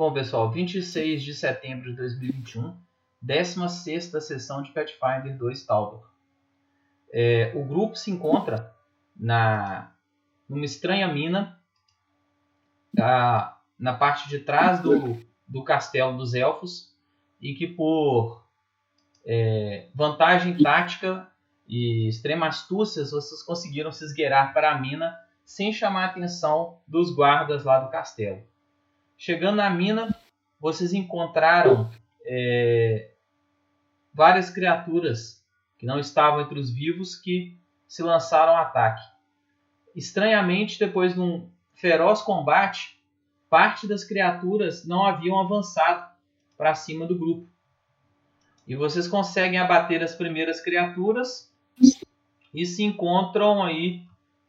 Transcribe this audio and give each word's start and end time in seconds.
Bom, 0.00 0.14
pessoal, 0.14 0.50
26 0.50 1.22
de 1.22 1.34
setembro 1.34 1.90
de 1.90 1.96
2021, 1.98 2.74
16 3.20 4.04
sessão 4.22 4.62
de 4.62 4.72
Pathfinder 4.72 5.36
2 5.36 5.66
Taldor. 5.66 6.08
É, 7.12 7.52
o 7.54 7.62
grupo 7.62 7.94
se 7.96 8.10
encontra 8.10 8.74
na 9.14 9.92
numa 10.48 10.64
estranha 10.64 11.06
mina 11.12 11.60
a, 12.98 13.60
na 13.78 13.92
parte 13.92 14.26
de 14.30 14.38
trás 14.38 14.80
do, 14.80 15.18
do 15.46 15.62
castelo 15.64 16.16
dos 16.16 16.32
elfos 16.32 16.96
e 17.38 17.52
que 17.52 17.66
por 17.66 18.42
é, 19.26 19.90
vantagem 19.94 20.56
tática 20.62 21.30
e 21.68 22.08
extrema 22.08 22.46
astúcia 22.46 23.04
vocês 23.04 23.42
conseguiram 23.42 23.92
se 23.92 24.02
esgueirar 24.06 24.54
para 24.54 24.72
a 24.72 24.80
mina 24.80 25.14
sem 25.44 25.70
chamar 25.74 26.04
a 26.04 26.06
atenção 26.06 26.78
dos 26.88 27.14
guardas 27.14 27.64
lá 27.64 27.80
do 27.80 27.90
castelo. 27.90 28.48
Chegando 29.22 29.56
na 29.56 29.68
mina, 29.68 30.16
vocês 30.58 30.94
encontraram 30.94 31.90
é, 32.24 33.10
várias 34.14 34.48
criaturas 34.48 35.44
que 35.76 35.84
não 35.84 36.00
estavam 36.00 36.40
entre 36.40 36.58
os 36.58 36.70
vivos 36.70 37.16
que 37.16 37.54
se 37.86 38.02
lançaram 38.02 38.54
ao 38.54 38.62
ataque. 38.62 39.02
Estranhamente, 39.94 40.78
depois 40.78 41.12
de 41.12 41.20
um 41.20 41.50
feroz 41.74 42.22
combate, 42.22 42.98
parte 43.50 43.86
das 43.86 44.04
criaturas 44.04 44.86
não 44.86 45.04
haviam 45.04 45.38
avançado 45.38 46.10
para 46.56 46.74
cima 46.74 47.06
do 47.06 47.18
grupo. 47.18 47.46
E 48.66 48.74
vocês 48.74 49.06
conseguem 49.06 49.58
abater 49.58 50.02
as 50.02 50.14
primeiras 50.14 50.62
criaturas 50.62 51.54
e 52.54 52.64
se 52.64 52.82
encontram 52.82 53.62
aí 53.62 54.02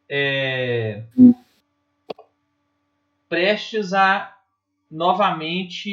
é, 0.07 1.03
prestes 3.27 3.91
a 3.91 4.37
novamente 4.91 5.89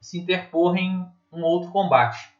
se 0.00 0.18
interpor 0.18 0.76
em 0.76 1.06
um 1.32 1.42
outro 1.42 1.70
combate. 1.70 2.30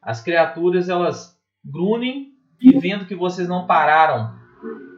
As 0.00 0.22
criaturas 0.22 0.88
elas 0.88 1.36
grunem 1.64 2.32
e 2.60 2.78
vendo 2.78 3.06
que 3.06 3.14
vocês 3.14 3.48
não 3.48 3.66
pararam 3.66 4.38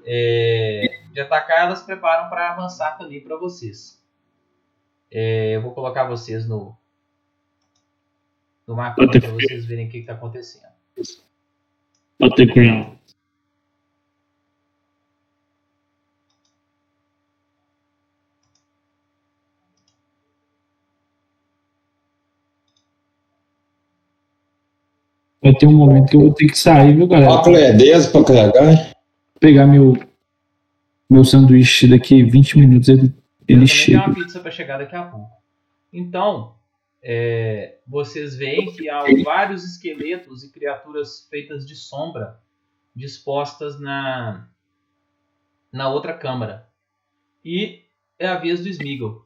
é, 0.05 1.01
de 1.13 1.21
atacar, 1.21 1.67
elas 1.67 1.83
preparam 1.83 2.29
para 2.29 2.53
avançar 2.53 2.99
também 2.99 3.23
para 3.23 3.37
vocês. 3.39 4.05
É, 5.11 5.57
eu 5.57 5.63
vou 5.63 5.73
colocar 5.73 6.05
vocês 6.05 6.47
no, 6.47 6.77
no 8.67 8.77
mapa 8.77 9.07
para 9.07 9.31
vocês 9.31 9.65
verem 9.65 9.87
o 9.87 9.91
que 9.91 9.99
está 9.99 10.13
acontecendo. 10.13 10.69
Battleground. 12.21 12.98
Vai 25.43 25.55
ter 25.55 25.67
um 25.67 25.73
momento 25.73 26.11
que 26.11 26.17
eu 26.17 26.21
vou 26.21 26.35
ter 26.35 26.47
que 26.47 26.59
sair, 26.59 26.95
viu, 26.97 27.07
galera? 27.07 27.33
Óculos 27.33 27.59
é 27.59 27.73
10 27.73 28.07
pra 28.09 28.25
carregar. 28.25 28.93
Pegar 29.39 29.67
meu, 29.67 29.97
meu 31.09 31.25
sanduíche 31.25 31.87
daqui 31.87 32.23
20 32.25 32.59
minutos, 32.59 32.89
ele, 32.89 33.15
ele 33.47 33.63
Eu 33.63 33.67
chega. 33.69 33.99
tenho 34.01 34.11
uma 34.11 34.25
pizza 34.25 34.41
para 34.41 34.51
chegar 34.51 34.79
daqui 34.79 34.97
a 34.97 35.03
pouco. 35.05 35.31
Então, 35.93 36.57
é, 37.03 37.77
vocês 37.87 38.37
veem 38.37 38.73
que 38.73 38.91
há 38.91 39.05
vários 39.25 39.65
esqueletos 39.65 40.43
e 40.43 40.51
criaturas 40.51 41.27
feitas 41.31 41.65
de 41.67 41.77
sombra 41.77 42.39
dispostas 42.95 43.81
na, 43.81 44.49
na 45.73 45.89
outra 45.89 46.13
câmara. 46.13 46.67
E 47.45 47.83
é 48.19 48.27
a 48.27 48.37
vez 48.37 48.61
do 48.61 48.69
Smeagol. 48.69 49.25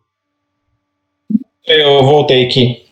Eu 1.67 2.03
voltei 2.03 2.45
aqui. 2.47 2.87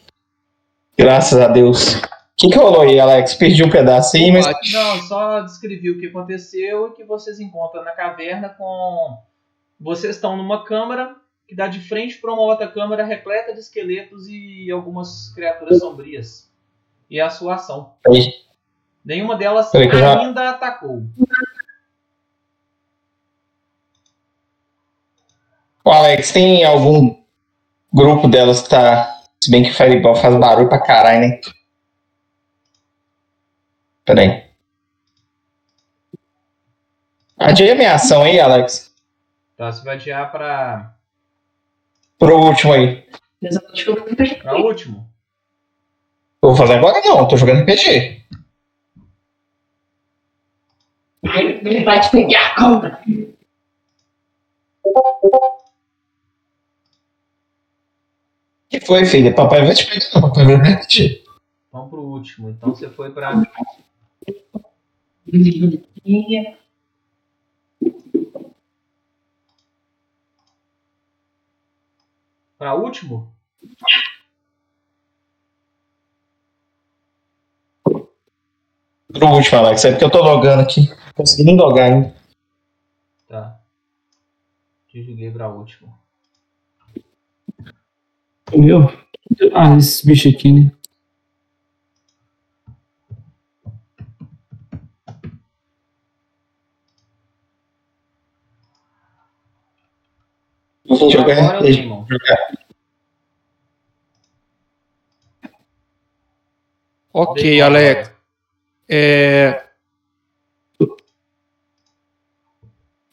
Graças 0.97 1.39
a 1.39 1.49
Deus. 1.49 2.01
O 2.43 2.49
que, 2.49 2.55
que 2.55 2.59
rolou 2.59 2.81
aí, 2.81 2.99
Alex? 2.99 3.35
Perdi 3.35 3.63
um 3.63 3.69
pedacinho, 3.69 4.33
mas. 4.33 4.47
Não, 4.73 5.03
só 5.03 5.41
descrevi 5.41 5.91
o 5.91 6.01
que 6.01 6.07
aconteceu 6.07 6.89
e 6.89 6.93
que 6.93 7.05
vocês 7.05 7.39
encontram 7.39 7.85
na 7.85 7.91
caverna 7.93 8.49
com. 8.49 9.19
Vocês 9.79 10.17
estão 10.17 10.37
numa 10.39 10.65
câmara 10.65 11.17
que 11.47 11.55
dá 11.55 11.67
de 11.67 11.81
frente 11.81 12.17
para 12.19 12.33
uma 12.33 12.43
outra 12.43 12.67
câmara 12.67 13.05
repleta 13.05 13.53
de 13.53 13.61
esqueletos 13.61 14.27
e 14.29 14.71
algumas 14.71 15.31
criaturas 15.35 15.81
sombrias. 15.81 16.51
E 17.11 17.19
é 17.19 17.23
a 17.23 17.29
sua 17.31 17.57
ação. 17.57 17.93
Aí. 18.07 18.33
Nenhuma 19.05 19.37
delas 19.37 19.71
Peraí 19.71 19.89
eu 19.89 19.99
já- 19.99 20.19
ainda 20.21 20.51
atacou. 20.51 21.03
Ô, 25.85 25.91
Alex, 25.91 26.33
tem 26.33 26.65
algum 26.65 27.17
grupo 27.93 28.29
delas 28.29 28.63
que 28.63 28.71
tá. 28.71 29.17
Se 29.43 29.51
bem 29.51 29.63
que 29.63 29.73
Fireball 29.73 30.15
faz 30.15 30.37
barulho 30.37 30.69
pra 30.69 30.79
caralho, 30.81 31.21
né? 31.21 31.41
Peraí. 34.11 34.51
Adia 37.39 37.77
minha 37.77 37.95
ação 37.95 38.25
aí, 38.25 38.41
Alex. 38.41 38.93
Tá, 39.57 39.71
você 39.71 39.85
vai 39.85 39.95
adiar 39.95 40.33
para 40.33 40.97
Pro 42.19 42.37
último 42.41 42.73
aí. 42.73 43.07
para 44.43 44.59
o 44.59 44.65
último. 44.65 45.09
Eu 46.43 46.49
vou 46.49 46.57
fazer 46.57 46.75
agora 46.75 47.01
não, 47.05 47.29
tô 47.29 47.37
jogando 47.37 47.65
PG. 47.65 48.25
Ele 51.23 51.85
vai 51.85 52.01
te 52.01 52.11
pegar, 52.11 52.57
cobra. 52.57 53.01
O 54.83 55.61
que 58.69 58.81
foi, 58.81 59.05
filha? 59.05 59.33
Papai 59.33 59.65
vai 59.65 59.75
te 59.75 59.87
pegar, 59.87 60.07
não, 60.15 60.23
papai 60.23 60.45
vai 60.47 60.57
repetir. 60.57 61.23
Vamos 61.71 61.91
pro 61.91 62.03
último. 62.03 62.51
Então 62.51 62.75
você 62.75 62.91
foi 62.91 63.13
para 72.61 72.75
para 72.75 72.75
último. 72.75 73.33
Pro 79.13 79.29
último, 79.29 79.59
Alex. 79.59 79.85
É 79.85 79.91
porque 79.91 80.05
eu 80.05 80.11
tô 80.11 80.23
logando 80.23 80.63
aqui. 80.63 80.89
Não 80.89 81.13
consegui 81.17 81.45
nem 81.45 81.57
logar 81.57 81.91
ainda. 81.91 82.15
Tá. 83.27 83.61
Te 84.89 85.03
joguei 85.03 85.31
para 85.31 85.49
último. 85.49 85.99
Meu? 88.55 88.93
Ah, 89.55 89.77
esse 89.77 90.07
bicho 90.07 90.29
aqui, 90.29 90.53
né? 90.53 90.73
Jogar 100.91 101.39
Agora 101.39 101.59
o 101.59 101.61
RPG. 101.61 101.83
Demon. 101.83 102.07
Ok, 107.13 107.43
Demon 107.43 107.65
Alex. 107.65 108.13
É... 108.89 109.65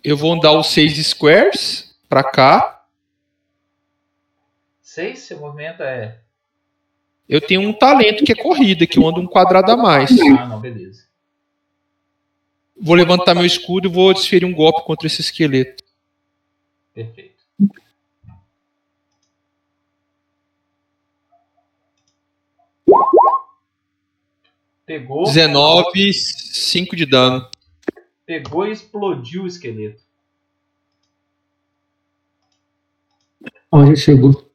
Eu 0.04 0.16
vou 0.16 0.34
andar 0.34 0.54
os 0.54 0.68
seis 0.68 0.96
squares 1.06 1.96
pra 2.08 2.24
cá. 2.24 2.86
Seis, 4.82 5.20
seu 5.20 5.40
movimento 5.40 5.84
é. 5.84 6.20
Eu 7.28 7.42
tenho 7.42 7.62
um 7.62 7.74
talento 7.74 8.24
que 8.24 8.32
é 8.32 8.36
corrida, 8.36 8.88
que 8.88 8.98
eu 8.98 9.06
ando 9.06 9.20
um 9.20 9.28
quadrado 9.28 9.72
a 9.72 9.78
mais. 9.78 10.09
Ah, 10.40 10.46
não, 10.48 10.62
beleza. 10.62 11.06
Vou 12.80 12.96
levantar 12.96 13.36
meu 13.36 13.46
escudo 13.46 13.88
e 13.88 13.92
vou 13.92 14.14
desferir 14.14 14.46
um 14.46 14.54
golpe 14.54 14.86
contra 14.86 15.08
esse 15.08 15.20
esqueleto. 15.20 15.84
Perfeito. 16.94 17.37
Pegou, 24.85 25.23
19, 25.26 26.14
5 26.14 26.96
de 26.96 27.05
dano. 27.05 27.46
pegou 28.26 28.66
e 28.66 28.72
explodiu 28.72 29.44
o 29.44 29.47
esqueleto. 29.47 30.02
Já 33.73 33.96
chegou. 33.96 34.49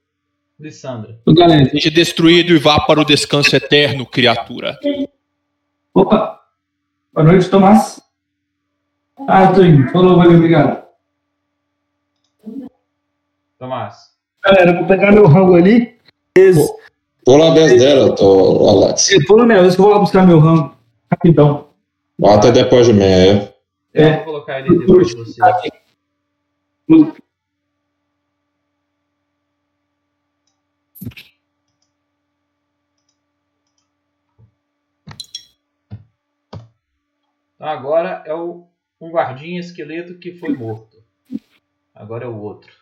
Lissandra. 0.58 1.20
Galera, 1.26 1.68
Seja 1.70 1.90
destruído 1.90 2.52
e 2.54 2.58
vá 2.58 2.80
para 2.80 3.00
o 3.00 3.04
descanso 3.04 3.54
eterno, 3.54 4.06
criatura. 4.06 4.78
Opa! 5.92 6.40
Boa 7.12 7.26
noite, 7.26 7.50
Tomás. 7.50 8.00
Ah, 9.28 9.52
tô 9.52 9.62
indo. 9.62 9.90
Falou, 9.90 10.16
valeu, 10.16 10.36
obrigado. 10.36 10.82
Tomás. 13.58 14.12
Galera, 14.42 14.72
vou 14.78 14.86
pegar 14.86 15.12
meu 15.12 15.26
rango 15.26 15.54
ali. 15.54 15.98
Beleza. 16.34 16.74
Tô 17.24 17.36
lá 17.36 17.54
10 17.54 17.78
dela, 17.78 18.14
tô, 18.16 18.68
Alex. 18.68 19.10
Eu 19.12 19.24
tô 19.26 19.36
na 19.36 19.46
minha 19.46 19.62
vez 19.62 19.76
que 19.76 19.80
eu 19.80 19.84
vou 19.84 19.94
lá 19.94 20.00
buscar 20.00 20.26
meu 20.26 20.40
rango. 20.40 20.76
Rapidão. 21.10 21.68
Até 22.24 22.50
depois 22.50 22.86
de 22.86 22.92
mim, 22.92 23.02
é. 23.02 23.54
É. 23.94 24.08
Eu 24.08 24.14
vou 24.16 24.24
colocar 24.24 24.60
ele 24.60 24.78
depois 24.78 25.08
de 25.08 25.16
você. 25.16 25.40
Tá, 25.40 25.60
agora 37.70 38.24
é 38.26 38.34
o, 38.34 38.66
um 39.00 39.10
guardinha 39.10 39.60
esqueleto 39.60 40.18
que 40.18 40.32
foi 40.32 40.56
morto. 40.56 40.96
Agora 41.94 42.24
é 42.24 42.28
o 42.28 42.36
outro. 42.36 42.81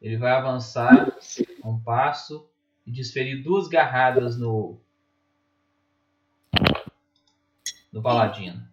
Ele 0.00 0.16
vai 0.16 0.32
avançar 0.32 1.16
um 1.64 1.78
passo 1.78 2.48
e 2.86 2.92
desferir 2.92 3.42
duas 3.42 3.68
garradas 3.68 4.38
no 4.38 4.80
no 7.92 8.02
paladino. 8.02 8.68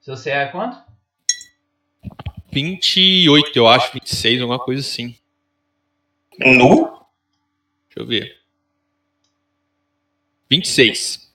Seu 0.00 0.16
CA 0.16 0.30
é 0.30 0.48
quanto? 0.48 0.90
28, 2.52 3.56
eu 3.56 3.68
acho, 3.68 3.92
26, 3.92 4.40
alguma 4.42 4.58
coisa 4.58 4.80
assim. 4.80 5.16
Nu? 6.38 6.86
Deixa 7.86 7.98
eu 7.98 8.06
ver. 8.06 8.40
26. 10.50 11.32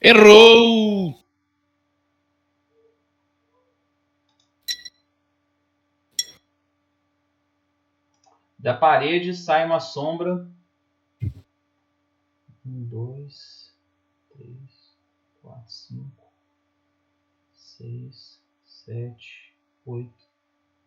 Errou! 0.00 1.25
Da 8.66 8.76
parede 8.76 9.32
sai 9.32 9.64
uma 9.64 9.78
sombra. 9.78 10.44
Um, 12.66 12.84
dois, 12.88 13.72
três, 14.28 14.98
quatro, 15.40 15.70
cinco, 15.70 16.32
seis, 17.52 18.42
sete, 18.64 19.56
oito, 19.84 20.28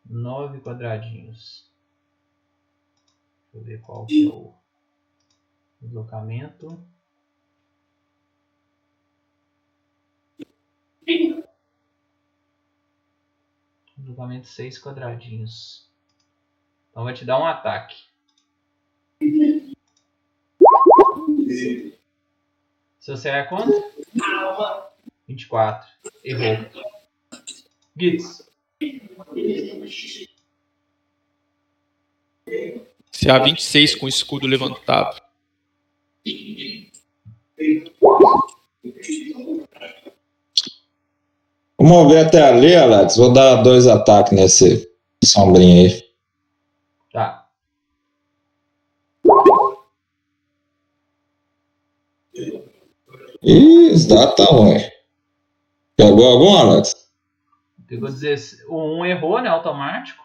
nove 0.06 0.60
quadradinhos. 0.60 1.74
Deixa 3.54 3.58
eu 3.58 3.64
ver 3.64 3.80
qual 3.80 4.06
que 4.06 4.26
é 4.26 4.30
o 4.30 4.54
deslocamento. 5.80 6.86
Deslocamento 13.96 14.48
seis 14.48 14.78
quadradinhos. 14.78 15.89
Então 16.92 17.04
vai 17.04 17.14
te 17.14 17.26
dar 17.26 17.40
um 17.40 17.46
ataque. 17.46 17.96
Seu 23.00 23.18
CA 23.18 23.38
é 23.38 23.44
quanto? 23.44 23.72
24. 25.28 25.88
Errou. 26.24 26.66
Gitz. 27.98 28.50
CA 33.12 33.40
26 33.40 33.96
com 33.96 34.08
escudo 34.08 34.48
levantado. 34.48 35.22
Vou 41.78 41.88
mover 41.88 42.26
até 42.26 42.42
ali, 42.42 42.76
Alex. 42.76 43.18
Vou 43.18 43.32
dar 43.32 43.62
dois 43.64 43.88
ataques 43.88 44.34
nesse 44.34 44.92
sombrinho 45.24 45.90
aí. 45.90 46.09
Tá 54.36 54.46
ruim. 54.46 54.78
Pegou 55.96 56.26
algum, 56.26 56.58
Alex? 56.58 56.96
Pegou 57.88 58.10
16. 58.10 58.66
O 58.68 58.78
um 58.78 59.06
errou, 59.06 59.42
né? 59.42 59.50
Automático. 59.50 60.24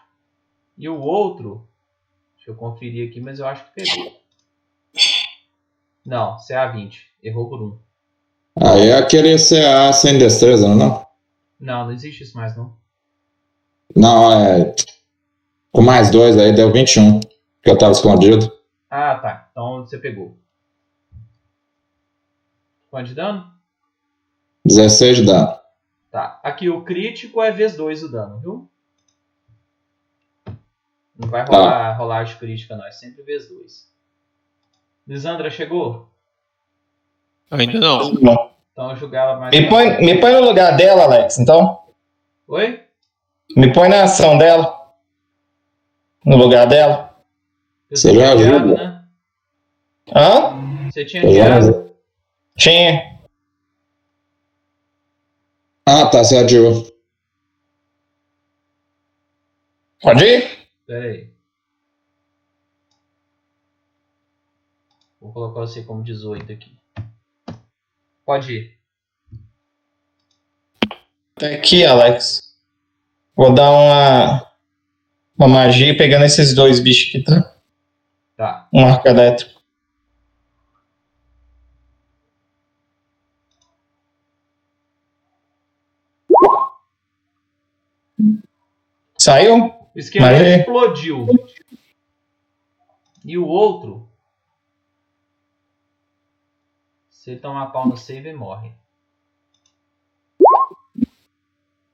E 0.77 0.87
o 0.87 0.99
outro. 0.99 1.67
Deixa 2.35 2.51
eu 2.51 2.55
conferir 2.55 3.09
aqui, 3.09 3.19
mas 3.19 3.39
eu 3.39 3.47
acho 3.47 3.65
que 3.65 3.83
pegou. 3.83 4.13
Não, 6.05 6.37
CA20. 6.37 6.97
Errou 7.23 7.49
por 7.49 7.61
um. 7.61 7.77
Aí 8.61 8.89
é 8.89 8.97
aquele 8.97 9.35
CA 9.37 9.91
sem 9.91 10.17
destreza, 10.17 10.67
não 10.67 10.75
é? 10.75 10.77
não? 10.77 11.05
Não, 11.59 11.85
não 11.85 11.91
existe 11.91 12.23
isso 12.23 12.37
mais, 12.37 12.55
não. 12.55 12.73
Não, 13.95 14.31
é. 14.31 14.75
Com 15.71 15.81
mais 15.81 16.09
dois 16.09 16.37
aí 16.37 16.53
deu 16.53 16.71
21. 16.71 17.19
Que 17.19 17.71
eu 17.71 17.77
tava 17.77 17.93
escondido. 17.93 18.51
Ah, 18.89 19.15
tá. 19.15 19.49
Então 19.51 19.85
você 19.85 19.97
pegou. 19.97 20.37
Quanto 22.95 23.07
de 23.07 23.13
dano? 23.13 23.51
16 24.63 25.17
de 25.17 25.25
dano. 25.25 25.59
Tá. 26.09 26.39
Aqui 26.41 26.69
o 26.69 26.81
crítico 26.81 27.41
é 27.41 27.51
vezes 27.51 27.75
2 27.75 28.03
o 28.03 28.09
dano, 28.09 28.39
viu? 28.39 28.69
Não 31.19 31.27
vai 31.27 31.43
rolar, 31.45 31.97
rolar 31.97 32.23
de 32.23 32.37
crítica, 32.37 32.77
não. 32.77 32.87
É 32.87 32.91
sempre 32.91 33.21
vezes 33.23 33.49
2. 33.49 33.91
Lisandra 35.05 35.49
chegou? 35.49 36.09
Ainda 37.51 37.81
não. 37.81 38.13
Então 38.71 38.91
eu 38.91 39.13
ela 39.13 39.39
mais. 39.41 39.53
Me 39.53 39.67
põe, 39.67 39.97
me 39.99 40.21
põe 40.21 40.31
no 40.31 40.45
lugar 40.45 40.77
dela, 40.77 41.03
Alex, 41.03 41.37
então. 41.37 41.83
Oi? 42.47 42.81
Me 43.57 43.73
põe 43.73 43.89
na 43.89 44.03
ação 44.03 44.37
dela. 44.37 44.73
No 46.23 46.37
lugar 46.37 46.65
dela. 46.65 47.13
Você 47.89 48.15
já 48.15 48.31
adiado, 48.31 48.55
ajuda? 48.55 48.75
né? 48.77 49.05
Hã? 50.15 50.89
Você 50.89 51.03
tinha 51.03 51.25
Eu 51.25 51.84
Tinha. 52.57 53.19
Ah, 55.85 56.07
tá, 56.07 56.23
você 56.23 56.37
adiou. 56.37 56.91
Pode 60.01 60.23
ir? 60.23 60.67
Pera 60.85 61.05
aí. 61.05 61.29
Vou 65.19 65.31
colocar 65.33 65.61
você 65.61 65.83
como 65.83 66.03
18 66.03 66.51
aqui. 66.51 66.77
Pode 68.25 68.53
ir. 68.53 68.77
Tá 71.35 71.47
aqui, 71.47 71.83
Alex. 71.83 72.55
Vou 73.35 73.53
dar 73.53 73.71
uma, 73.71 74.51
uma 75.37 75.47
magia 75.47 75.95
pegando 75.97 76.25
esses 76.25 76.53
dois 76.55 76.79
bichos 76.79 77.09
aqui, 77.09 77.23
tá? 77.23 77.55
Tá. 78.37 78.69
Um 78.73 78.85
arco 78.85 79.07
elétrico. 79.07 79.54
Saiu? 89.25 89.73
O 89.95 89.97
esqueleto 89.99 90.33
Mas 90.33 90.41
é- 90.43 90.59
explodiu. 90.59 91.25
E 93.23 93.35
o 93.39 93.47
outro. 93.47 94.07
Se 97.09 97.31
ele 97.31 97.39
tomar 97.39 97.71
pau 97.71 97.87
no 97.87 97.97
save, 97.97 98.29
ele 98.29 98.37
morre. 98.37 98.71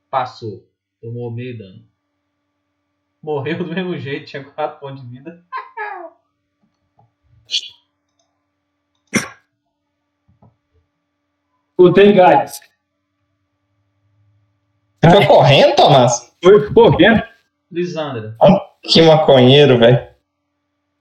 Passou. 0.10 0.70
Tomou 1.00 1.32
meio 1.32 1.58
dano. 1.58 1.88
Morreu 3.24 3.60
do 3.60 3.74
mesmo 3.74 3.98
jeito, 3.98 4.26
tinha 4.26 4.44
4 4.44 4.78
pontos 4.82 5.02
de 5.02 5.08
vida. 5.08 5.46
Botei 11.78 12.12
gás. 12.12 12.60
Foi 15.02 15.26
correndo, 15.26 15.78
Tomás? 15.78 16.31
Foi 16.44 16.74
correndo. 16.74 17.24
Lisandra. 17.72 18.36
Que 18.84 19.02
maconheiro, 19.02 19.78
velho. 19.78 20.08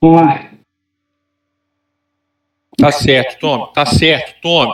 Vamos 0.00 0.20
lá. 0.20 0.50
Tá 2.76 2.92
certo, 2.92 3.38
tome. 3.40 3.72
Tá 3.72 3.84
certo, 3.84 4.40
tome. 4.40 4.72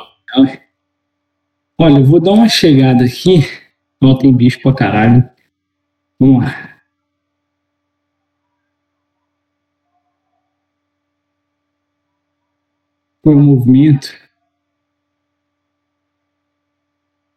Olha, 1.79 1.99
eu 1.99 2.05
vou 2.05 2.21
dar 2.21 2.33
uma 2.33 2.49
chegada 2.49 3.05
aqui. 3.05 3.41
Ó, 4.03 4.15
tem 4.17 4.35
bicho 4.35 4.61
pra 4.61 4.75
caralho. 4.75 5.29
Vamos 6.19 6.45
lá. 6.45 6.77
Foi 13.23 13.35
o 13.35 13.41
movimento. 13.41 14.15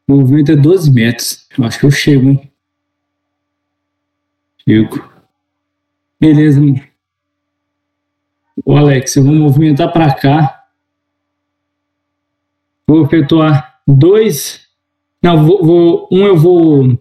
O 0.07 0.17
movimento 0.17 0.51
é 0.51 0.55
12 0.55 0.91
metros. 0.91 1.47
Eu 1.57 1.65
acho 1.65 1.79
que 1.79 1.85
eu 1.85 1.91
chego, 1.91 2.29
hein? 2.29 2.48
Chego. 4.69 5.03
Beleza. 6.19 6.61
Ô, 8.63 8.75
Alex, 8.77 9.15
eu 9.15 9.23
vou 9.23 9.33
movimentar 9.33 9.91
pra 9.91 10.13
cá. 10.13 10.67
Vou 12.87 13.03
efetuar 13.03 13.81
dois. 13.87 14.67
Não, 15.23 15.43
vou, 15.43 15.63
vou- 15.65 16.07
um 16.11 16.27
eu 16.27 16.37
vou 16.37 16.99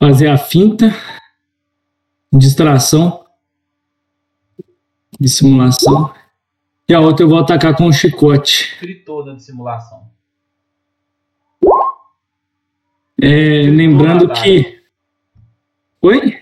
fazer 0.00 0.26
a 0.26 0.36
finta, 0.36 0.92
distração, 2.32 3.24
dissimulação. 5.20 6.12
E 6.88 6.94
a 6.94 6.98
outra 7.00 7.24
eu 7.24 7.28
vou 7.28 7.38
atacar 7.38 7.76
com 7.76 7.86
o 7.86 7.92
chicote. 7.92 8.74
Fritou 8.80 9.24
da 9.24 9.34
dissimulação. 9.34 10.10
É, 13.22 13.62
lembrando 13.62 14.32
que 14.32 14.77
Oi? 16.02 16.38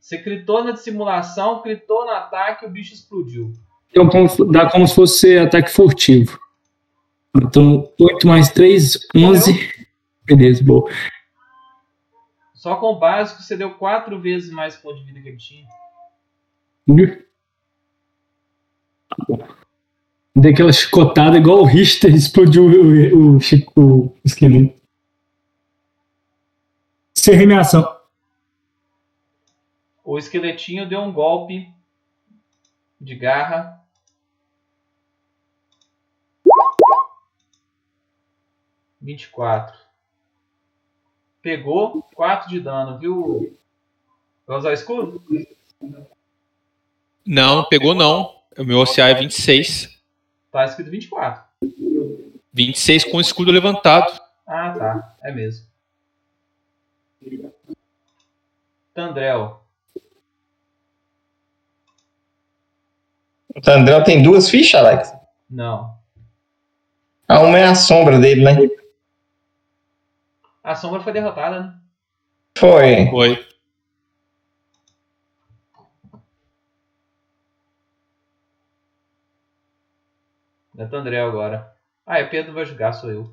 Você 0.00 0.18
critou 0.18 0.64
na 0.64 0.76
simulação, 0.76 1.60
critou 1.62 2.04
no 2.04 2.12
ataque 2.12 2.64
o 2.64 2.70
bicho 2.70 2.94
explodiu. 2.94 3.52
Então 3.90 4.08
dá 4.50 4.70
como 4.70 4.86
se 4.86 4.94
fosse 4.94 5.38
ataque 5.38 5.70
furtivo. 5.70 6.38
Então, 7.36 7.92
8 8.00 8.26
mais 8.26 8.50
3, 8.50 8.98
11. 9.14 9.86
Beleza, 10.24 10.64
boa. 10.64 10.90
Só 12.54 12.76
com 12.76 12.86
o 12.86 12.98
básico 12.98 13.42
você 13.42 13.56
deu 13.56 13.74
quatro 13.74 14.20
vezes 14.20 14.50
mais 14.50 14.76
ponto 14.76 14.98
de 14.98 15.04
vida 15.04 15.20
que 15.20 15.28
ele 15.28 15.36
tinha. 15.36 15.66
Dei 20.34 20.52
aquela 20.52 20.72
chicotada 20.72 21.36
igual 21.36 21.60
o 21.60 21.64
Richter 21.64 22.12
explodiu 22.16 22.64
o, 22.64 23.36
o, 23.36 23.38
o, 23.76 24.06
o 24.06 24.16
esqueleto. 24.24 24.74
Sem 27.14 27.34
remeação. 27.34 27.97
O 30.08 30.16
esqueletinho 30.16 30.88
deu 30.88 31.00
um 31.00 31.12
golpe 31.12 31.70
de 32.98 33.14
garra. 33.14 33.84
Vinte 38.98 39.24
e 39.24 39.28
quatro. 39.28 39.78
Pegou 41.42 42.02
4 42.14 42.48
de 42.48 42.58
dano, 42.58 42.98
viu? 42.98 43.54
Vai 44.46 44.56
usar 44.56 44.72
escudo? 44.72 45.22
Não, 47.26 47.56
não 47.56 47.68
pegou 47.68 47.94
não. 47.94 48.40
O 48.56 48.64
meu 48.64 48.78
OCA 48.78 49.08
é 49.08 49.14
26. 49.14 50.02
Tá 50.50 50.64
escrito 50.64 50.90
24. 50.90 51.44
26 52.50 53.04
com 53.04 53.18
o 53.18 53.20
escudo 53.20 53.52
levantado. 53.52 54.18
Ah, 54.46 54.72
tá. 54.72 55.16
É 55.22 55.30
mesmo. 55.30 55.66
Tandrel. 58.94 59.67
O 63.58 63.60
Tandrel 63.60 64.04
tem 64.04 64.22
duas 64.22 64.48
fichas, 64.48 64.80
Alex. 64.80 65.12
Não. 65.50 65.98
A 67.26 67.40
uma 67.40 67.58
é 67.58 67.64
a 67.64 67.74
sombra 67.74 68.16
dele, 68.16 68.44
né? 68.44 68.56
A 70.62 70.76
sombra 70.76 71.00
foi 71.00 71.12
derrotada, 71.12 71.60
né? 71.60 71.80
Foi. 72.56 73.10
Foi. 73.10 73.48
É 80.76 80.86
Tandrel 80.86 81.28
agora. 81.28 81.76
Ah, 82.06 82.20
é 82.20 82.24
Pedro 82.24 82.52
vai 82.52 82.64
jogar, 82.64 82.92
sou 82.92 83.10
eu. 83.10 83.32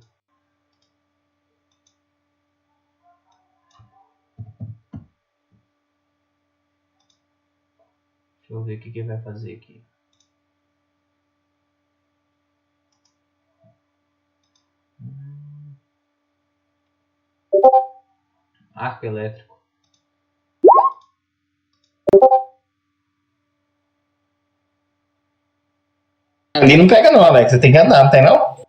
Deixa 8.40 8.54
eu 8.54 8.64
ver 8.64 8.78
o 8.78 8.80
que 8.80 8.90
ele 8.90 9.04
vai 9.04 9.22
fazer 9.22 9.54
aqui. 9.54 9.84
Arco 18.74 19.06
elétrico. 19.06 19.56
Ali 26.54 26.78
não 26.78 26.88
pega 26.88 27.12
não, 27.12 27.22
Alex. 27.22 27.52
Você 27.52 27.60
tem 27.60 27.72
que 27.72 27.78
andar, 27.78 28.04
não 28.04 28.12
tem 28.12 28.24
não? 28.24 28.66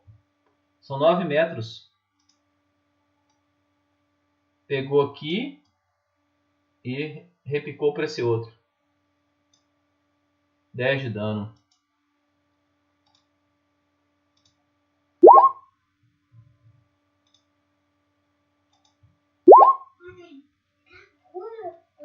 São 0.80 0.98
9 0.98 1.24
metros. 1.24 1.90
Pegou 4.66 5.00
aqui 5.00 5.62
e 6.84 7.24
repicou 7.44 7.94
para 7.94 8.04
esse 8.04 8.22
outro. 8.22 8.52
10 10.74 11.02
de 11.02 11.10
dano. 11.10 11.54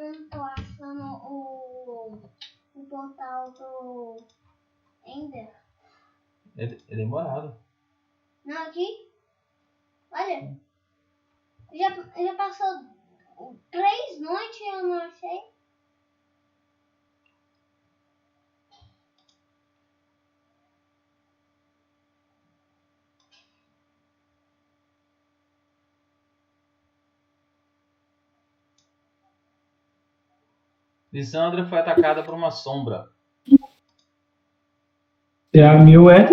Eu 0.01 0.13
não 0.13 0.71
achando 0.91 1.03
o, 1.25 2.29
o 2.75 2.85
portal 2.85 3.51
do 3.51 4.17
Ender. 5.05 5.49
É, 6.57 6.65
é 6.65 6.95
demorado. 6.95 7.57
Não, 8.43 8.61
aqui. 8.63 9.09
Olha. 10.11 10.59
Já, 11.73 11.89
já 12.21 12.35
passou 12.35 13.55
três 13.69 14.19
noites 14.19 14.59
e 14.59 14.69
eu 14.69 14.83
não 14.83 14.95
achei. 14.95 15.50
Lisandra 31.11 31.65
foi 31.65 31.79
atacada 31.79 32.23
por 32.23 32.33
uma 32.33 32.51
sombra. 32.51 33.09
É 35.53 35.67
a 35.67 35.77
mil 35.77 36.09
é. 36.09 36.29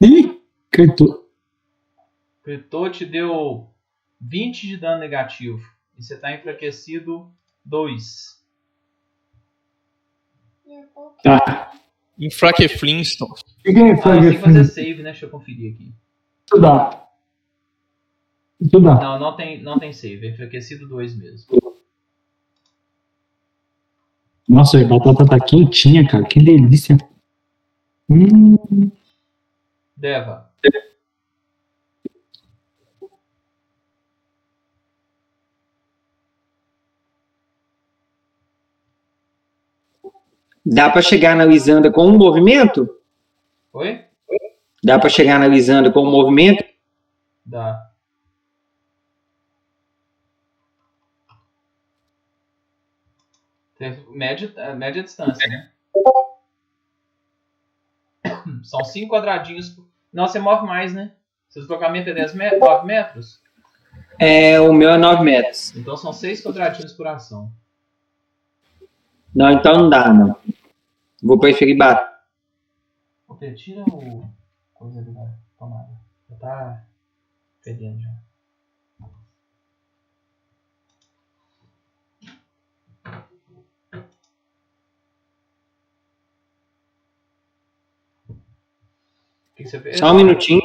Ih, 0.00 0.40
cantou. 0.70 1.28
Critou 2.42 2.88
te 2.88 3.04
deu 3.04 3.68
20 4.20 4.68
de 4.68 4.76
dano 4.76 5.00
negativo. 5.00 5.60
E 5.98 6.02
você 6.02 6.16
tá 6.16 6.32
enfraquecido 6.32 7.32
2. 7.64 8.40
Tá. 11.24 11.72
Infraque 12.18 12.68
Flintstone. 12.68 13.32
O 13.32 13.62
que 13.62 13.72
que 13.72 13.78
é 13.78 13.92
Ah, 13.92 13.96
fazer 13.96 14.20
tem 14.20 14.30
que 14.36 14.44
fazer 14.44 14.64
save, 14.64 15.02
né? 15.02 15.10
Deixa 15.10 15.26
eu 15.26 15.30
conferir 15.30 15.74
aqui. 15.74 15.92
Estudar. 16.44 17.08
Estudar. 18.60 19.00
Não, 19.00 19.18
não 19.18 19.36
tem, 19.36 19.60
não 19.62 19.78
tem 19.78 19.92
save. 19.92 20.28
É 20.28 20.30
enfraquecido 20.30 20.88
2 20.88 21.16
mesmo. 21.16 21.69
Nossa, 24.50 24.80
a 24.80 24.84
batata 24.84 25.24
tá 25.24 25.38
quentinha, 25.38 26.04
cara. 26.08 26.24
Que 26.24 26.42
delícia. 26.42 26.98
Hum, 28.08 28.90
Deva. 29.96 30.50
Dá 40.66 40.90
pra 40.90 41.00
chegar 41.00 41.36
na 41.36 41.44
Lisandra 41.44 41.92
com 41.92 42.08
um 42.08 42.18
movimento? 42.18 42.88
Oi? 43.72 44.04
Dá 44.82 44.98
pra 44.98 45.08
chegar 45.08 45.38
na 45.38 45.46
Lisandra 45.46 45.92
com 45.92 46.02
um 46.02 46.10
movimento? 46.10 46.64
Dá. 47.46 47.89
Média, 54.10 54.52
é, 54.56 54.74
média 54.74 55.02
distância, 55.02 55.48
né? 55.48 55.70
São 58.62 58.84
5 58.84 59.10
quadradinhos. 59.14 59.78
Não, 60.12 60.26
você 60.26 60.38
move 60.38 60.66
mais, 60.66 60.92
né? 60.92 61.12
Seu 61.48 61.62
deslocamento 61.62 62.10
é 62.10 62.14
10 62.14 62.34
metros, 62.34 62.60
9 62.60 62.86
metros? 62.86 63.40
É, 64.18 64.60
o 64.60 64.72
meu 64.72 64.90
é 64.90 64.98
9 64.98 65.24
metros. 65.24 65.74
Então 65.74 65.96
são 65.96 66.12
6 66.12 66.42
quadradinhos 66.42 66.92
por 66.92 67.06
ação. 67.06 67.50
Não, 69.34 69.50
então 69.50 69.72
não 69.74 69.90
dá, 69.90 70.12
não. 70.12 70.36
Vou 71.22 71.38
preferir 71.38 71.76
bater. 71.76 72.10
Tira 73.56 73.82
o. 73.84 74.28
coisa 74.74 75.00
ali 75.00 75.12
da 75.12 75.32
tomada. 75.58 75.90
Já 76.28 76.36
tá 76.36 76.84
fedendo 77.62 78.00
já. 78.00 78.10
Que, 89.62 89.68
você 89.68 89.80
fez? 89.80 89.98
Só 89.98 90.12
um 90.12 90.14
minutinho. 90.14 90.60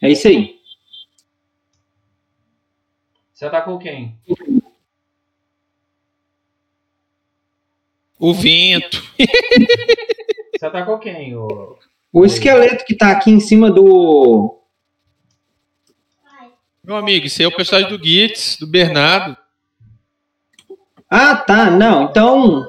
É 0.00 0.10
isso 0.10 0.26
aí. 0.26 0.60
Você 3.32 3.46
atacou 3.46 3.78
quem? 3.78 4.18
O 8.18 8.34
vento. 8.34 9.02
Você 10.54 10.66
atacou 10.66 10.98
quem? 10.98 11.36
O... 11.36 11.78
O 12.12 12.26
esqueleto 12.26 12.84
que 12.84 12.94
tá 12.94 13.10
aqui 13.10 13.30
em 13.30 13.40
cima 13.40 13.70
do. 13.70 14.61
Meu 16.84 16.96
amigo, 16.96 17.26
isso 17.26 17.40
aí 17.40 17.44
é 17.44 17.48
o 17.48 17.54
personagem 17.54 17.96
do 17.96 18.04
Gitz, 18.04 18.56
do 18.58 18.66
Bernardo. 18.66 19.36
Ah, 21.08 21.36
tá. 21.36 21.70
Não, 21.70 22.04
então. 22.04 22.66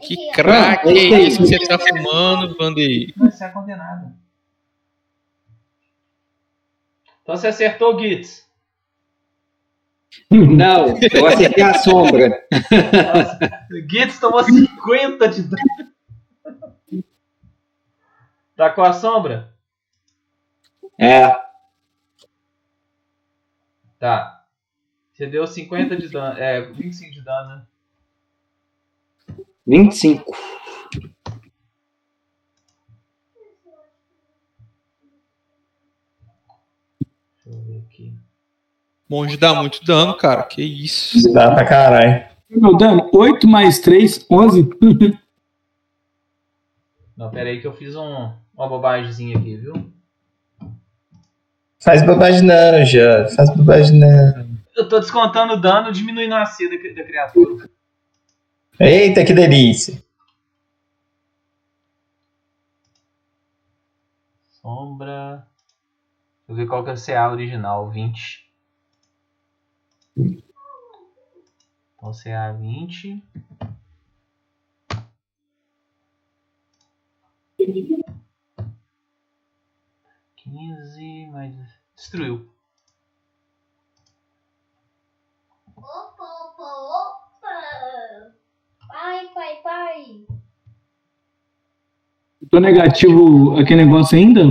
Que 0.00 0.28
é? 0.28 0.32
craque 0.32 0.88
Ah, 0.88 0.92
é 0.92 1.22
isso 1.22 1.38
que 1.38 1.48
você 1.48 1.58
tá 1.66 1.78
fumando, 1.78 2.56
Vanderlei? 2.56 3.14
Você 3.16 3.44
é 3.44 3.48
condenado. 3.48 4.14
Então 7.22 7.36
você 7.36 7.48
acertou, 7.48 7.98
Gitz. 7.98 8.46
Não, 10.30 10.98
eu 11.12 11.26
acertei 11.26 11.64
a 11.64 11.74
sombra. 11.74 12.46
Nossa, 12.52 13.38
Gitz 13.90 14.20
tomou 14.20 14.44
50 14.44 15.28
de 15.28 15.42
dano. 15.42 17.04
Tá 18.54 18.70
com 18.70 18.82
a 18.82 18.92
sombra? 18.92 19.55
É, 20.98 21.46
Tá. 23.98 24.44
Você 25.12 25.26
deu 25.26 25.46
50 25.46 25.96
de 25.96 26.08
dano. 26.08 26.38
É, 26.38 26.60
25 26.60 27.12
de 27.12 27.24
dano, 27.24 27.48
né? 27.48 27.66
25. 29.66 30.36
Deixa 37.44 37.58
eu 37.58 37.64
ver 37.64 37.78
aqui. 37.86 38.14
Monge 39.08 39.36
dá 39.36 39.54
muito 39.54 39.84
dano, 39.84 40.16
cara. 40.16 40.42
Que 40.42 40.62
isso. 40.62 41.32
Dá 41.32 41.54
pra 41.54 41.64
caralho. 41.64 42.26
Meu 42.50 42.76
dano, 42.76 43.10
8 43.12 43.48
mais 43.48 43.80
3, 43.80 44.26
11. 44.30 44.68
Não, 47.16 47.30
pera 47.30 47.48
aí 47.48 47.60
que 47.60 47.66
eu 47.66 47.72
fiz 47.72 47.96
um, 47.96 48.32
uma 48.54 48.68
bobagemzinha 48.68 49.38
aqui, 49.38 49.56
viu? 49.56 49.90
Faz 51.86 52.04
bobagem 52.04 52.42
não, 52.42 52.84
já. 52.84 53.28
Faz 53.28 53.48
bobagem 53.54 54.00
não. 54.00 54.58
Eu 54.74 54.88
tô 54.88 54.98
descontando 54.98 55.52
o 55.52 55.60
dano, 55.60 55.92
diminuindo 55.92 56.34
a 56.34 56.44
C 56.44 56.68
da, 56.68 56.74
da 56.74 57.06
criatura. 57.06 57.70
Eita, 58.80 59.24
que 59.24 59.32
delícia. 59.32 60.02
Sombra. 64.60 65.46
Deixa 66.48 66.48
eu 66.48 66.56
ver 66.56 66.66
qual 66.66 66.82
que 66.82 66.90
é 66.90 66.94
o 66.94 67.00
CA 67.00 67.30
original, 67.30 67.88
20. 67.88 68.50
Então 70.16 72.10
CA 72.12 72.50
20. 72.50 73.22
Quinze, 80.34 81.26
mais. 81.30 81.75
Destruiu. 81.96 82.46
Opa, 85.74 86.24
opa, 86.24 86.62
opa! 87.02 88.34
Pai, 88.86 89.28
pai, 89.32 89.62
pai! 89.62 90.26
Tô 92.50 92.60
negativo 92.60 93.58
aquele 93.58 93.86
negócio 93.86 94.18
ainda? 94.18 94.42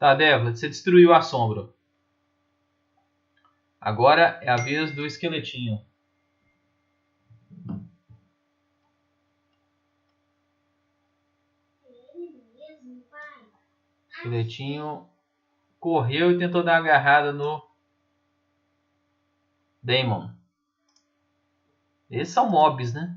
Tá, 0.00 0.14
Débora, 0.16 0.54
você 0.54 0.68
destruiu 0.68 1.14
a 1.14 1.22
sombra. 1.22 1.68
Agora 3.80 4.40
é 4.42 4.48
a 4.50 4.56
vez 4.56 4.92
do 4.92 5.06
esqueletinho. 5.06 5.80
Ele 12.14 12.42
mesmo, 12.52 13.02
pai. 13.08 13.44
Esqueletinho 14.10 15.08
correu 15.80 16.32
e 16.32 16.38
tentou 16.38 16.62
dar 16.62 16.80
uma 16.80 16.88
agarrada 16.88 17.32
no 17.32 17.62
Daemon. 19.82 20.30
Esses 22.10 22.34
são 22.34 22.50
mobs, 22.50 22.92
né? 22.94 23.16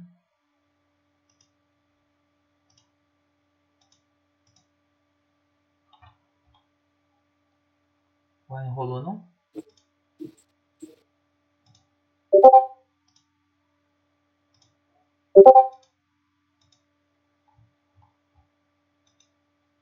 Ué, 8.50 8.64
não 8.66 8.74
rolou 8.74 9.02
não? 9.02 9.28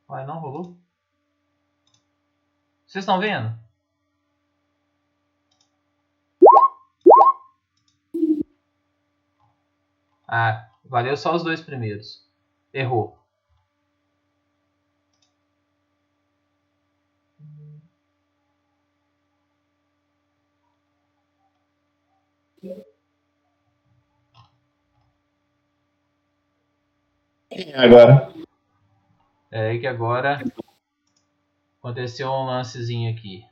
Ué, 0.09 0.25
não 0.25 0.39
rolou? 0.39 0.77
Vocês 2.89 3.03
estão 3.03 3.19
vendo? 3.19 3.55
Ah, 10.27 10.71
valeu 10.83 11.15
só 11.15 11.35
os 11.35 11.43
dois 11.43 11.61
primeiros. 11.61 12.27
Errou. 12.73 13.15
Agora. 27.75 28.33
É 29.51 29.77
que 29.77 29.85
agora 29.85 30.43
aconteceu 31.79 32.29
um 32.29 32.45
lancezinho 32.45 33.11
aqui. 33.11 33.45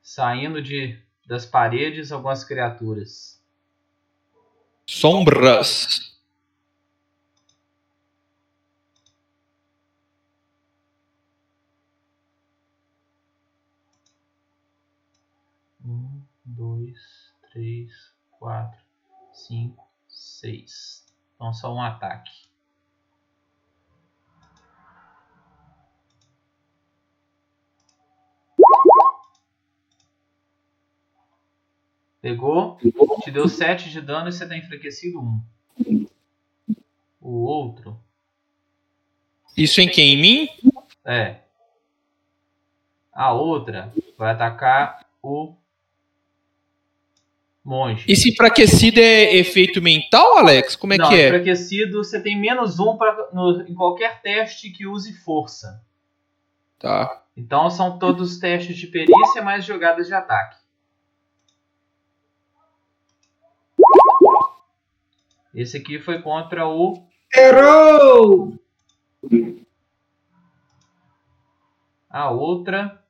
Saindo 0.00 0.62
de 0.62 1.00
das 1.26 1.46
paredes 1.46 2.10
algumas 2.10 2.44
criaturas. 2.44 3.40
Sombras. 4.86 6.12
Um, 15.84 16.22
dois, 16.44 17.32
três, 17.50 17.90
quatro, 18.38 18.80
cinco, 19.32 19.88
seis. 20.08 21.06
Então 21.34 21.52
só 21.52 21.72
um 21.72 21.80
ataque. 21.80 22.41
Pegou, 32.22 32.78
te 33.22 33.30
deu 33.32 33.48
7 33.48 33.90
de 33.90 34.00
dano 34.00 34.28
e 34.28 34.32
você 34.32 34.48
tá 34.48 34.56
enfraquecido 34.56 35.20
1. 35.20 36.06
O 37.20 37.44
outro 37.44 37.98
Isso 39.56 39.80
em 39.80 39.88
quem? 39.88 40.14
Em 40.14 40.20
mim? 40.20 40.48
é. 41.04 41.36
A 43.12 43.32
outra 43.32 43.92
vai 44.16 44.32
atacar 44.32 45.04
o 45.22 45.54
monge. 47.64 48.04
Esse 48.10 48.30
enfraquecido 48.30 49.00
é 49.00 49.34
efeito 49.36 49.82
mental, 49.82 50.38
Alex? 50.38 50.74
Como 50.76 50.94
é 50.94 50.96
Não, 50.98 51.08
que 51.08 51.14
é? 51.16 51.26
enfraquecido 51.26 52.02
você 52.02 52.20
tem 52.22 52.40
menos 52.40 52.78
um 52.80 52.96
pra, 52.96 53.28
no- 53.32 53.62
em 53.68 53.74
qualquer 53.74 54.22
teste 54.22 54.70
que 54.70 54.86
use 54.86 55.12
força. 55.12 55.84
Tá. 56.78 57.22
Então 57.36 57.68
são 57.68 57.98
todos 57.98 58.38
testes 58.38 58.76
de 58.76 58.86
perícia 58.86 59.42
mais 59.42 59.64
jogadas 59.64 60.06
de 60.06 60.14
ataque. 60.14 60.56
Esse 65.54 65.78
aqui 65.78 66.00
foi 66.00 66.22
contra 66.22 66.66
o 66.66 67.06
Errou! 67.34 68.58
a 72.12 72.30
outra. 72.30 73.02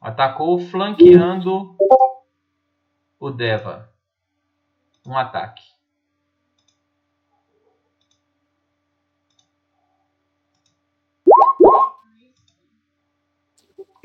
Atacou 0.00 0.60
flanqueando 0.60 1.76
o 3.18 3.30
Deva. 3.30 3.92
Um 5.04 5.16
ataque. 5.16 5.77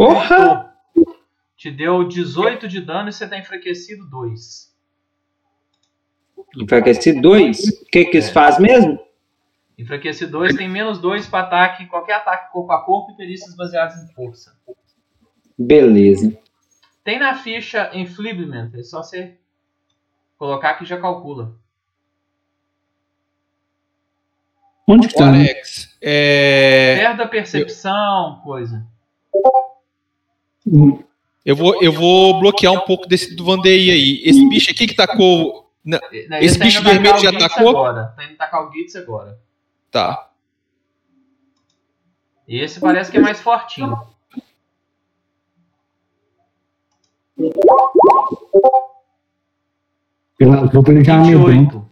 Porra! 0.07 0.75
Te 1.55 1.71
deu 1.71 2.03
18 2.05 2.67
de 2.67 2.81
dano 2.81 3.07
e 3.07 3.13
você 3.13 3.25
tá 3.25 3.37
enfraquecido 3.37 4.05
2. 4.09 4.73
Enfraqueci 6.57 7.13
2. 7.21 7.59
O 7.81 7.85
que 7.85 8.05
que 8.05 8.17
isso 8.17 8.29
É. 8.31 8.33
faz 8.33 8.59
mesmo? 8.59 8.99
Enfraquecido 9.77 10.31
2 10.33 10.55
tem 10.57 10.67
menos 10.67 10.99
2 10.99 11.25
para 11.27 11.45
ataque, 11.45 11.85
qualquer 11.87 12.15
ataque 12.15 12.51
corpo 12.51 12.71
a 12.73 12.83
corpo 12.83 13.13
e 13.13 13.15
perícias 13.15 13.55
baseadas 13.55 13.95
em 14.03 14.13
força. 14.13 14.53
Beleza. 15.57 16.37
Tem 17.03 17.17
na 17.17 17.35
ficha 17.35 17.89
Enfliblement, 17.93 18.71
é 18.75 18.83
só 18.83 19.01
você 19.01 19.37
colocar 20.37 20.73
que 20.73 20.83
já 20.85 20.99
calcula. 20.99 21.55
Onde 24.85 25.07
que 25.07 25.15
tá? 25.15 25.27
Alex, 25.29 25.97
É, 26.01 26.97
Perto 26.97 27.17
da 27.17 27.27
percepção, 27.27 28.41
coisa. 28.43 28.85
Eu, 31.45 31.55
vou, 31.55 31.81
eu 31.81 31.91
vou 31.91 32.39
bloquear 32.39 32.73
um 32.73 32.79
pouco 32.81 33.07
desse 33.07 33.35
do 33.35 33.43
Vandei 33.45 33.89
aí. 33.91 34.21
Esse 34.23 34.47
bicho 34.49 34.71
aqui 34.71 34.87
que 34.87 34.95
tacou. 34.95 35.69
na- 35.83 35.99
Ele 36.11 36.45
Esse 36.45 36.57
bicho 36.59 36.81
vermelho 36.83 37.17
já 37.19 37.31
Gitz 37.31 37.43
atacou? 37.43 37.69
Agora. 37.69 38.13
Tá 38.15 38.23
indo 38.23 38.33
atacar 38.33 38.67
o 38.67 38.71
Gitz 38.71 38.95
agora. 38.95 39.37
Tá. 39.91 40.29
Esse 42.47 42.79
parece 42.79 43.11
que 43.11 43.17
é 43.17 43.21
mais 43.21 43.39
fortinho. 43.41 43.97
Vou 47.35 47.51
bem. 50.83 51.65
28. 51.65 51.87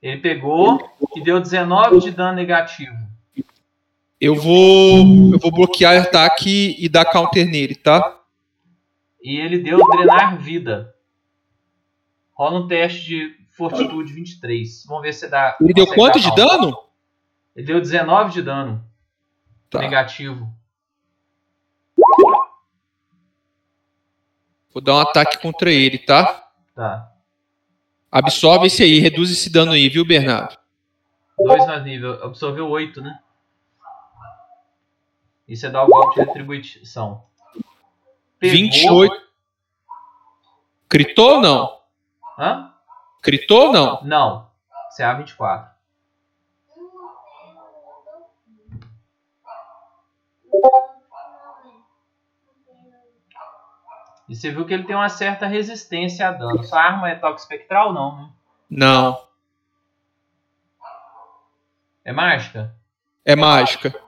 Ele 0.00 0.20
pegou 0.20 0.78
e 1.16 1.20
deu 1.22 1.40
19 1.40 2.00
de 2.00 2.10
dano 2.12 2.36
negativo. 2.36 2.96
Eu 4.20 4.34
vou. 4.34 5.32
Eu 5.32 5.38
vou 5.38 5.52
bloquear 5.52 6.02
ataque 6.02 6.76
e 6.78 6.88
dar 6.88 7.04
counter 7.04 7.46
nele, 7.46 7.74
tá? 7.74 8.20
E 9.22 9.38
ele 9.38 9.58
deu 9.58 9.78
drenar 9.90 10.38
vida. 10.40 10.94
Rola 12.32 12.60
um 12.60 12.68
teste 12.68 13.04
de 13.06 13.36
fortitude 13.56 14.12
23. 14.12 14.84
Vamos 14.86 15.02
ver 15.02 15.12
se 15.12 15.28
dá. 15.28 15.56
Ele 15.60 15.72
deu 15.72 15.86
quanto 15.86 16.18
de 16.20 16.34
dano? 16.34 16.76
Ele 17.54 17.66
deu 17.66 17.80
19 17.80 18.32
de 18.32 18.42
dano 18.42 18.84
Tá. 19.70 19.80
negativo. 19.80 20.48
Vou 24.72 24.82
dar 24.82 24.94
um 24.94 25.00
ataque 25.00 25.38
contra 25.38 25.70
ele, 25.70 25.98
tá? 25.98 26.48
Tá. 26.74 27.12
Absorve 28.10 28.66
esse 28.68 28.82
aí, 28.82 28.98
reduz 29.00 29.30
esse 29.30 29.50
dano 29.50 29.72
aí, 29.72 29.88
viu, 29.88 30.04
Bernardo? 30.04 30.56
2 31.38 31.66
mais 31.66 31.84
nível. 31.84 32.22
Absorveu 32.24 32.68
8, 32.68 33.00
né? 33.02 33.18
E 35.48 35.56
você 35.56 35.70
dá 35.70 35.82
o 35.82 35.86
golpe 35.86 36.14
de 36.14 36.26
retribuição. 36.26 37.24
Pegou. 38.38 38.56
28. 38.58 39.28
Critou 40.88 41.36
ou 41.36 41.40
não? 41.40 41.80
Hã? 42.38 42.74
Critou 43.22 43.66
ou 43.66 43.72
não? 43.72 44.04
Não. 44.04 44.50
CA 44.94 45.14
24. 45.14 45.70
E 54.28 54.36
você 54.36 54.50
viu 54.50 54.66
que 54.66 54.74
ele 54.74 54.84
tem 54.84 54.94
uma 54.94 55.08
certa 55.08 55.46
resistência 55.46 56.28
a 56.28 56.32
dano. 56.32 56.62
Sua 56.62 56.82
arma 56.82 57.08
é 57.08 57.14
toque 57.14 57.40
espectral? 57.40 57.94
Não, 57.94 58.16
né? 58.16 58.30
Não. 58.68 59.26
É 62.04 62.12
mágica? 62.12 62.74
É 63.24 63.34
mágica. 63.34 64.07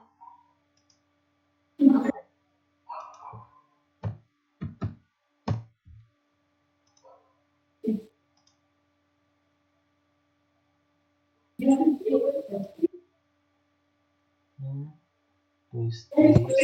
Dois, 15.90 16.04
três, 16.04 16.56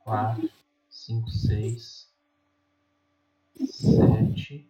quatro, 0.00 0.50
cinco, 0.90 1.30
seis, 1.30 2.12
sete, 3.64 4.68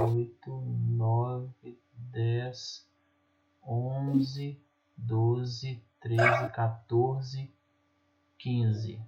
oito, 0.00 0.60
nove, 0.62 1.78
dez, 1.92 2.88
onze, 3.62 4.58
doze, 4.96 5.82
treze, 6.00 6.48
14, 6.54 7.52
15. 8.38 9.02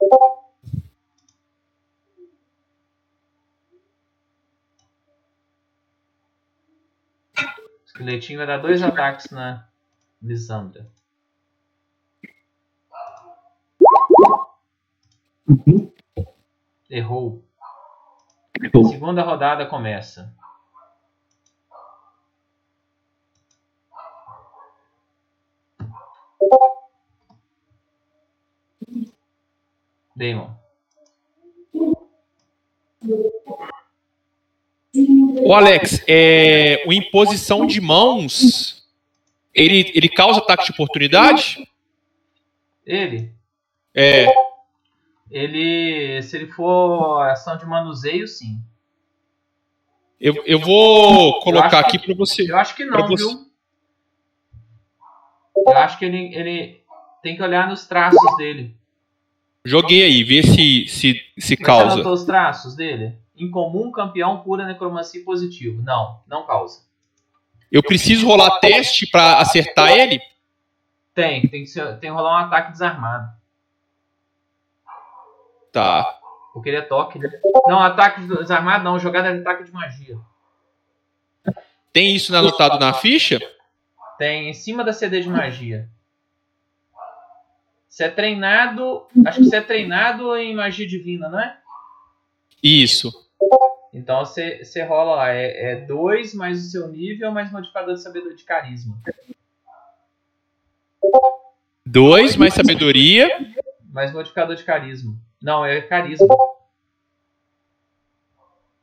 O 0.00 0.36
esqueletinho 7.96 8.38
vai 8.38 8.46
dar 8.46 8.58
dois 8.58 8.82
ataques 8.82 9.30
na 9.30 9.66
Lisandra. 10.22 10.86
Errou. 16.90 17.42
Errou. 18.62 18.88
Segunda 18.90 19.22
rodada 19.22 19.66
começa. 19.66 20.34
Damon. 30.14 30.56
Ô 35.44 35.52
Alex, 35.54 36.02
é, 36.08 36.82
o 36.86 36.92
imposição 36.92 37.66
de 37.66 37.80
mãos, 37.80 38.84
ele, 39.54 39.90
ele 39.94 40.08
causa 40.08 40.40
ataque 40.40 40.66
de 40.66 40.72
oportunidade? 40.72 41.68
Ele. 42.84 43.32
É. 43.94 44.26
Ele. 45.30 46.22
Se 46.22 46.36
ele 46.36 46.46
for 46.48 47.20
ação 47.22 47.56
de 47.56 47.66
manuseio, 47.66 48.26
sim. 48.28 48.60
Eu, 50.20 50.34
eu 50.46 50.58
vou 50.58 51.40
colocar 51.40 51.82
que- 51.84 51.96
aqui 51.96 51.98
pra 51.98 52.14
você. 52.14 52.50
Eu 52.50 52.56
acho 52.56 52.74
que 52.74 52.84
não, 52.84 53.06
você- 53.06 53.24
viu? 53.24 53.46
Eu 55.66 55.78
acho 55.78 55.98
que 55.98 56.04
ele, 56.04 56.34
ele 56.34 56.80
tem 57.22 57.36
que 57.36 57.42
olhar 57.42 57.68
nos 57.68 57.86
traços 57.86 58.36
dele. 58.36 58.74
Joguei 59.64 60.04
aí, 60.04 60.22
vê 60.22 60.42
se, 60.42 60.86
se, 60.86 60.88
se 60.88 61.22
Mas 61.36 61.44
Você 61.44 61.56
causa. 61.56 61.94
anotou 61.94 62.12
os 62.12 62.24
traços 62.24 62.76
dele? 62.76 63.14
Incomum, 63.36 63.90
campeão, 63.90 64.42
cura, 64.42 64.66
necromancia 64.66 65.22
positivo. 65.24 65.82
Não, 65.82 66.20
não 66.26 66.46
causa. 66.46 66.80
Eu 67.70 67.82
preciso 67.82 68.26
rolar 68.26 68.58
teste 68.60 69.06
pra 69.06 69.38
acertar 69.38 69.90
ele? 69.90 70.20
Tem, 71.14 71.46
tem 71.48 71.62
que, 71.62 71.66
ser, 71.66 71.98
tem 71.98 72.10
que 72.10 72.16
rolar 72.16 72.34
um 72.34 72.46
ataque 72.46 72.72
desarmado. 72.72 73.28
Tá. 75.72 76.18
Porque 76.52 76.70
ele 76.70 76.78
é 76.78 76.82
toque, 76.82 77.18
né? 77.18 77.28
Não, 77.66 77.80
ataque 77.80 78.22
desarmado 78.22 78.84
não, 78.84 78.98
jogada 78.98 79.32
de 79.34 79.40
ataque 79.40 79.64
de 79.64 79.72
magia. 79.72 80.18
Tem 81.92 82.14
isso 82.14 82.34
anotado 82.34 82.78
na 82.78 82.92
ficha? 82.92 83.40
Tem 84.18 84.48
em 84.48 84.54
cima 84.54 84.84
da 84.84 84.92
CD 84.92 85.20
de 85.20 85.28
magia. 85.28 85.88
Você 87.88 88.04
é 88.04 88.10
treinado. 88.10 89.06
Acho 89.26 89.38
que 89.40 89.46
você 89.46 89.56
é 89.56 89.60
treinado 89.62 90.36
em 90.36 90.54
magia 90.54 90.86
divina, 90.86 91.28
não 91.28 91.40
é? 91.40 91.58
Isso. 92.62 93.25
Então 93.96 94.18
você, 94.18 94.62
você 94.62 94.84
rola 94.84 95.14
lá. 95.16 95.28
É 95.30 95.76
2 95.76 96.34
mais 96.34 96.66
o 96.66 96.70
seu 96.70 96.88
nível 96.88 97.32
mais 97.32 97.50
modificador 97.50 97.94
de 97.94 98.02
sabedoria 98.02 98.36
de 98.36 98.44
carisma. 98.44 98.94
Dois 101.84 102.36
mais 102.36 102.52
sabedoria. 102.52 103.28
Mais 103.90 104.12
modificador 104.12 104.54
de 104.54 104.64
carisma. 104.64 105.16
Não, 105.40 105.64
é 105.64 105.80
carisma. 105.80 106.26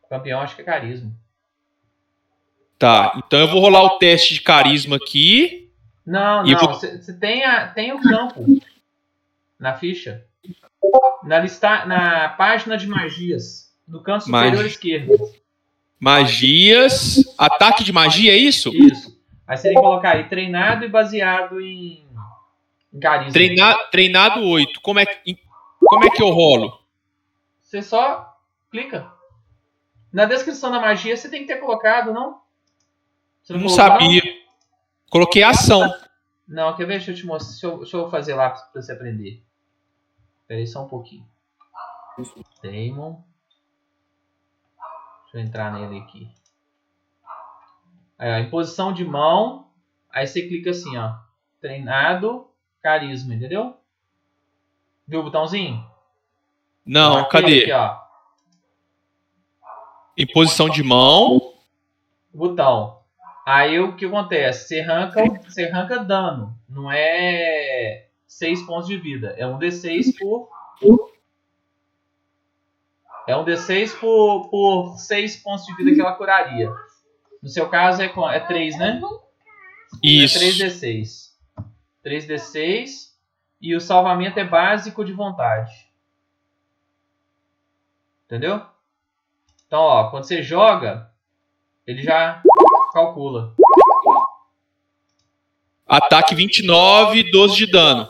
Campeão 0.10 0.42
acho 0.42 0.56
que 0.56 0.64
é 0.64 0.66
carisma. 0.66 1.12
Tá. 2.80 3.14
Então 3.18 3.40
eu 3.40 3.48
vou 3.48 3.62
rolar 3.62 3.84
o 3.84 4.00
teste 4.00 4.34
de 4.34 4.42
carisma 4.42 4.96
aqui. 4.96 5.72
Não, 6.04 6.44
não. 6.44 6.60
vou- 6.60 6.74
Você 6.74 7.14
tem, 7.20 7.46
a, 7.46 7.68
tem 7.68 7.94
o 7.94 8.02
campo 8.02 8.46
na 9.60 9.76
ficha. 9.78 10.26
Na, 11.24 11.40
lista, 11.40 11.86
na 11.86 12.30
página 12.30 12.76
de 12.78 12.88
magias. 12.88 13.63
No 13.88 14.02
canto 14.02 14.26
superior 14.26 14.52
Magia. 14.56 14.68
esquerdo. 14.68 15.32
Magias. 16.00 17.24
Ataque 17.38 17.84
de 17.84 17.92
magia, 17.94 18.32
é 18.34 18.38
isso? 18.38 18.70
Isso. 18.74 19.18
Aí 19.48 19.58
você 19.58 19.70
tem 19.70 19.76
que 19.76 19.82
colocar 19.82 20.12
aí 20.12 20.28
treinado 20.30 20.86
e 20.86 20.90
baseado 20.90 21.60
em, 21.62 22.06
em 22.94 23.00
carisma. 23.00 23.34
Treina, 23.34 23.76
treinado 23.92 24.42
8. 24.44 24.82
Como 24.82 25.00
é, 25.00 25.06
que- 25.06 25.38
como 25.80 26.06
é 26.06 26.10
que 26.10 26.22
eu 26.22 26.30
rolo? 26.30 26.80
Você 27.62 27.82
só 27.82 28.38
clica. 28.72 29.12
Na 30.12 30.26
descrição 30.26 30.72
da 30.72 30.80
magia 30.80 31.16
você 31.18 31.30
tem 31.30 31.42
que 31.42 31.48
ter 31.48 31.58
colocado, 31.60 32.14
não? 32.14 32.42
Você 33.42 33.54
Não 33.54 33.62
colocou, 33.62 33.76
sabia. 33.76 34.22
Coloquei 35.10 35.44
ação. 35.44 35.82
Não? 35.82 36.04
Não, 36.48 36.76
quer 36.76 36.86
ver? 36.86 36.98
Deixa 36.98 37.12
eu 37.12 37.16
te 37.16 37.26
mostrar. 37.26 37.52
Deixa 37.52 37.68
eu, 37.68 37.78
deixa 37.80 37.98
eu 37.98 38.10
fazer 38.10 38.34
lá 38.36 38.50
pra 38.52 38.82
você 38.82 38.92
aprender. 38.92 39.42
Espera 40.42 40.60
aí 40.60 40.68
só 40.68 40.84
um 40.84 40.88
pouquinho. 40.88 41.26
Damon. 42.62 43.22
Deixa 45.34 45.38
eu 45.38 45.42
entrar 45.42 45.74
nele 45.74 46.00
aqui. 46.00 46.30
Aí, 48.20 48.32
ó, 48.32 48.38
em 48.38 48.50
posição 48.52 48.94
de 48.94 49.04
mão. 49.04 49.68
Aí 50.12 50.28
você 50.28 50.48
clica 50.48 50.70
assim, 50.70 50.96
ó. 50.96 51.16
Treinado, 51.60 52.48
carisma, 52.84 53.34
entendeu? 53.34 53.76
Viu 55.08 55.22
o 55.22 55.24
botãozinho? 55.24 55.84
Não, 56.86 57.18
Aquele 57.18 57.42
cadê? 57.42 57.62
Aqui, 57.64 57.72
ó. 57.72 58.04
Em 60.16 60.28
posição 60.28 60.70
de 60.70 60.84
mão. 60.84 61.54
botão. 62.32 63.00
Aí 63.44 63.80
o 63.80 63.96
que 63.96 64.06
acontece? 64.06 64.68
Você 64.68 64.82
arranca, 64.82 65.24
você 65.44 65.64
arranca 65.66 66.04
dano. 66.04 66.56
Não 66.70 66.92
é 66.92 68.08
6 68.28 68.62
pontos 68.68 68.88
de 68.88 68.98
vida. 68.98 69.34
É 69.36 69.48
um 69.48 69.58
D6 69.58 70.16
por. 70.20 70.50
É 73.28 73.36
um 73.36 73.46
D6 73.46 73.98
por, 74.00 74.50
por 74.50 74.98
6 74.98 75.38
pontos 75.38 75.66
de 75.66 75.76
vida 75.76 75.94
que 75.94 76.02
ela 76.02 76.16
curaria. 76.16 76.70
No 77.42 77.50
seu 77.50 77.70
caso 77.70 78.02
é, 78.02 78.06
é 78.06 78.40
3, 78.40 78.78
né? 78.78 79.02
Isso. 80.02 80.38
É 80.38 80.42
3D6. 80.42 81.32
3D6. 82.06 83.14
E 83.62 83.76
o 83.76 83.82
salvamento 83.82 84.40
é 84.40 84.44
básico 84.44 85.06
de 85.06 85.14
vontade. 85.14 85.72
Entendeu? 88.26 88.62
Então, 89.68 89.80
ó, 89.80 90.10
quando 90.10 90.26
você 90.26 90.44
joga, 90.44 91.10
ele 91.88 92.02
já 92.02 92.42
calcula. 92.94 93.56
Ataque 95.88 96.36
29, 96.36 97.32
12 97.32 97.56
de 97.56 97.72
dano. 97.72 98.10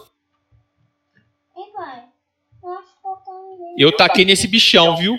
Ei, 1.56 1.66
pai. 1.72 2.04
Eu 2.64 2.70
acho 2.70 2.96
que 2.96 3.02
faltou 3.02 3.50
ninguém. 3.50 3.63
Eu 3.78 3.96
taquei 3.96 4.26
nesse 4.26 4.48
bichão, 4.48 4.96
viu? 4.96 5.18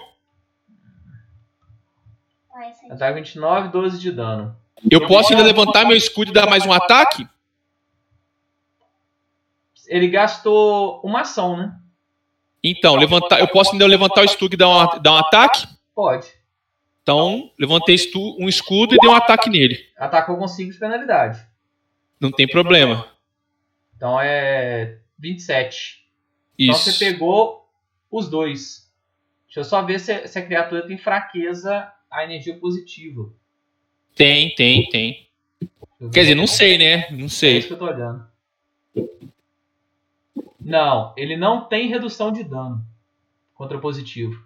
Ataque 2.90 3.14
29, 3.14 3.69
12 3.69 3.99
de 3.99 4.12
dano. 4.12 4.57
Eu 4.90 5.07
posso 5.07 5.33
ainda 5.33 5.45
levantar 5.45 5.87
meu 5.87 5.97
escudo 5.97 6.31
e 6.31 6.35
dar 6.35 6.49
mais 6.49 6.64
um 6.67 6.73
ataque? 6.73 7.27
Ele 9.88 10.09
gastou 10.09 11.01
uma 11.03 11.23
ação, 11.23 11.57
né? 11.57 11.75
Então, 12.62 12.97
levantar, 12.97 13.40
eu 13.40 13.49
posso 13.49 13.73
ainda 13.73 13.87
levantar 13.87 14.23
o 14.23 14.25
escudo 14.25 14.55
e 14.55 14.57
dar 14.57 14.69
um, 14.69 15.03
dar 15.03 15.12
um 15.12 15.17
ataque? 15.17 15.67
Pode. 15.95 16.27
Então, 17.03 17.51
levantei 17.59 17.97
um 18.38 18.49
escudo 18.49 18.95
e 18.95 18.99
dei 18.99 19.11
um 19.11 19.14
ataque 19.14 19.51
nele. 19.51 19.79
Atacou 19.99 20.38
com 20.38 20.49
5 20.49 20.73
de 20.73 20.79
penalidade. 20.79 21.47
Não 22.19 22.31
tem 22.31 22.49
problema. 22.49 23.07
Então 23.97 24.19
é 24.19 24.99
27. 25.19 26.03
Então 26.59 26.75
Isso. 26.75 26.90
você 26.90 27.05
pegou 27.05 27.63
os 28.18 28.29
dois. 28.29 28.90
Deixa 29.46 29.61
eu 29.61 29.64
só 29.64 29.83
ver 29.83 29.98
se, 30.00 30.27
se 30.29 30.38
a 30.38 30.44
criatura 30.46 30.87
tem 30.87 30.98
fraqueza 30.98 31.90
à 32.11 32.24
energia 32.24 32.57
positiva. 32.59 33.31
Tem, 34.14 34.55
tem, 34.55 34.88
tem. 34.88 35.29
Quer 36.12 36.20
dizer, 36.22 36.35
não 36.35 36.46
sei, 36.46 36.77
né? 36.79 37.09
Não 37.11 37.20
É 37.20 37.24
isso 37.24 37.37
sei. 37.37 37.62
que 37.62 37.72
eu 37.72 37.79
tô 37.79 37.87
olhando. 37.87 38.27
Não, 40.61 41.12
ele 41.16 41.37
não 41.37 41.68
tem 41.68 41.88
redução 41.88 42.33
de 42.33 42.42
dano 42.42 42.85
contra 43.55 43.79
positivo. 43.79 44.42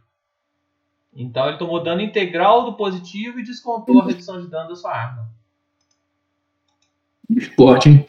Então 1.14 1.48
ele 1.48 1.58
tomou 1.58 1.82
dano 1.82 2.00
integral 2.00 2.64
do 2.64 2.74
positivo 2.76 3.38
e 3.40 3.44
descontou 3.44 4.02
a 4.02 4.06
redução 4.06 4.40
de 4.40 4.48
dano 4.48 4.68
da 4.68 4.76
sua 4.76 4.92
arma. 4.94 5.28
Esporte, 7.30 7.88
hein? 7.88 8.06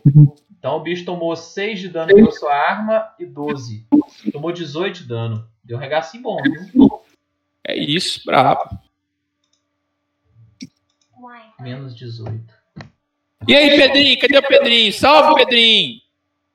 Então 0.57 0.75
o 0.77 0.81
bicho 0.81 1.05
tomou 1.05 1.35
6 1.35 1.79
de 1.79 1.89
dano 1.89 2.13
pela 2.13 2.31
sua 2.31 2.53
arma 2.53 3.13
e 3.19 3.25
12. 3.25 3.87
Tomou 4.31 4.51
18 4.51 5.01
de 5.01 5.07
dano. 5.07 5.48
Deu 5.69 5.77
um 5.77 5.81
regacinho 5.81 6.23
bom, 6.23 6.37
viu? 6.41 6.99
É 7.63 7.77
isso, 7.77 8.21
brabo. 8.25 8.67
Menos 11.59 11.95
18. 11.95 12.41
E 13.47 13.55
aí, 13.55 13.77
Pedrinho? 13.77 14.19
Cadê 14.19 14.37
o 14.39 14.47
Pedrinho? 14.47 14.91
Salve, 14.91 15.35
Pedrinho! 15.35 15.99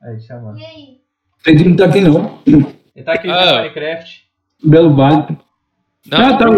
Aí, 0.02 0.20
chamando. 0.20 0.58
E 0.58 0.64
aí? 0.64 1.00
Pedrinho 1.44 1.70
não 1.70 1.76
tá 1.76 1.84
aqui 1.84 2.00
não. 2.00 2.42
Ele 2.44 3.04
tá 3.04 3.12
aqui 3.12 3.28
no 3.28 3.34
Ah. 3.34 3.52
Minecraft. 3.58 4.24
Belo 4.64 4.96
Vale. 4.96 5.38
Não, 6.06 6.18
Ah, 6.18 6.36
tá. 6.36 6.46
que 6.48 6.54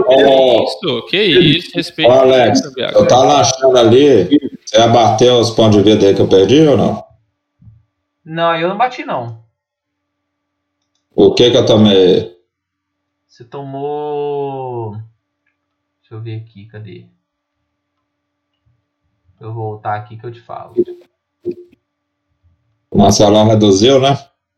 isso, 0.65 1.11
que 1.11 1.17
isso, 1.19 1.71
respeito. 1.75 2.09
Ô, 2.11 2.15
Alex, 2.15 2.61
Eu 2.95 3.07
tava 3.07 3.41
achando 3.41 3.77
ali, 3.77 4.25
você 4.65 4.79
ia 4.79 4.89
bater 4.89 5.31
os 5.31 5.51
pontos 5.51 5.77
de 5.77 5.83
vida 5.91 6.07
aí 6.07 6.15
que 6.15 6.23
eu 6.23 6.29
perdi 6.29 6.61
ou 6.67 6.77
não? 6.79 7.05
Não, 8.25 8.57
eu 8.57 8.69
não 8.71 8.79
bati 8.79 9.05
não. 9.05 9.45
O 11.15 11.35
que 11.35 11.51
que 11.51 11.57
eu 11.57 11.67
tomei? 11.67 12.36
Você 13.37 13.45
tomou. 13.45 14.93
Deixa 16.01 16.15
eu 16.15 16.23
ver 16.23 16.41
aqui, 16.41 16.65
cadê? 16.65 17.05
Deixa 19.29 19.45
eu 19.45 19.53
voltar 19.53 19.95
aqui 19.97 20.17
que 20.17 20.25
eu 20.25 20.33
te 20.33 20.41
falo. 20.41 20.75
O 22.91 22.97
Marcelão 22.97 23.47
reduziu, 23.47 24.01
né? 24.01 24.17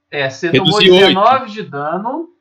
É, 0.09 0.31
você 0.31 0.53
tomou 0.53 0.79
Reduziu 0.79 1.09
19 1.09 1.51
de 1.51 1.65
dano 1.65 2.33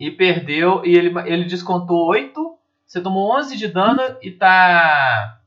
e 0.00 0.10
perdeu. 0.10 0.82
E 0.86 0.96
ele, 0.96 1.12
ele 1.26 1.44
descontou 1.44 2.06
8. 2.06 2.56
Você 2.86 3.02
tomou 3.02 3.36
11 3.36 3.58
de 3.58 3.68
dano 3.68 4.00
e 4.22 4.30
tá. 4.30 5.38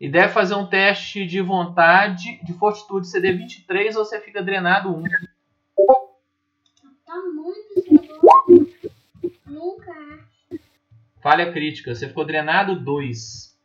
E 0.00 0.08
deve 0.08 0.32
fazer 0.32 0.54
um 0.54 0.66
teste 0.66 1.26
de 1.26 1.42
vontade, 1.42 2.42
de 2.42 2.54
fortitude 2.54 3.08
CD 3.08 3.32
23 3.32 3.94
ou 3.96 4.06
você 4.06 4.18
fica 4.22 4.42
drenado 4.42 4.88
1. 4.88 5.02
Tá 7.04 7.16
muito 7.34 8.00
negócio. 8.20 8.69
Nunca. 9.50 9.92
Falha 11.20 11.52
crítica, 11.52 11.94
você 11.94 12.08
ficou 12.08 12.24
drenado 12.24 12.78
2. 12.78 13.58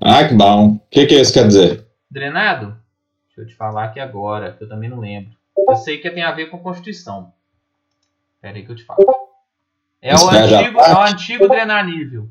Ah, 0.00 0.28
que 0.28 0.34
bom. 0.34 0.74
O 0.74 0.80
que 0.90 1.06
que 1.06 1.14
isso 1.14 1.32
quer 1.32 1.46
dizer? 1.46 1.86
Drenado? 2.10 2.76
Deixa 3.26 3.40
eu 3.40 3.46
te 3.46 3.54
falar 3.54 3.84
aqui 3.86 3.98
agora, 3.98 4.52
que 4.52 4.62
eu 4.62 4.68
também 4.68 4.88
não 4.88 5.00
lembro. 5.00 5.34
Eu 5.56 5.76
sei 5.76 5.98
que 5.98 6.10
tem 6.10 6.22
a 6.22 6.32
ver 6.32 6.50
com 6.50 6.58
Constituição. 6.58 7.32
Pera 8.40 8.56
aí 8.56 8.64
que 8.64 8.70
eu 8.70 8.76
te 8.76 8.84
falo. 8.84 8.98
É 10.00 10.14
o 10.14 10.28
antigo, 10.28 10.54
é 10.54 10.70
o 10.70 10.80
ataque? 10.80 11.12
antigo 11.12 11.48
drenar 11.48 11.84
nível. 11.86 12.28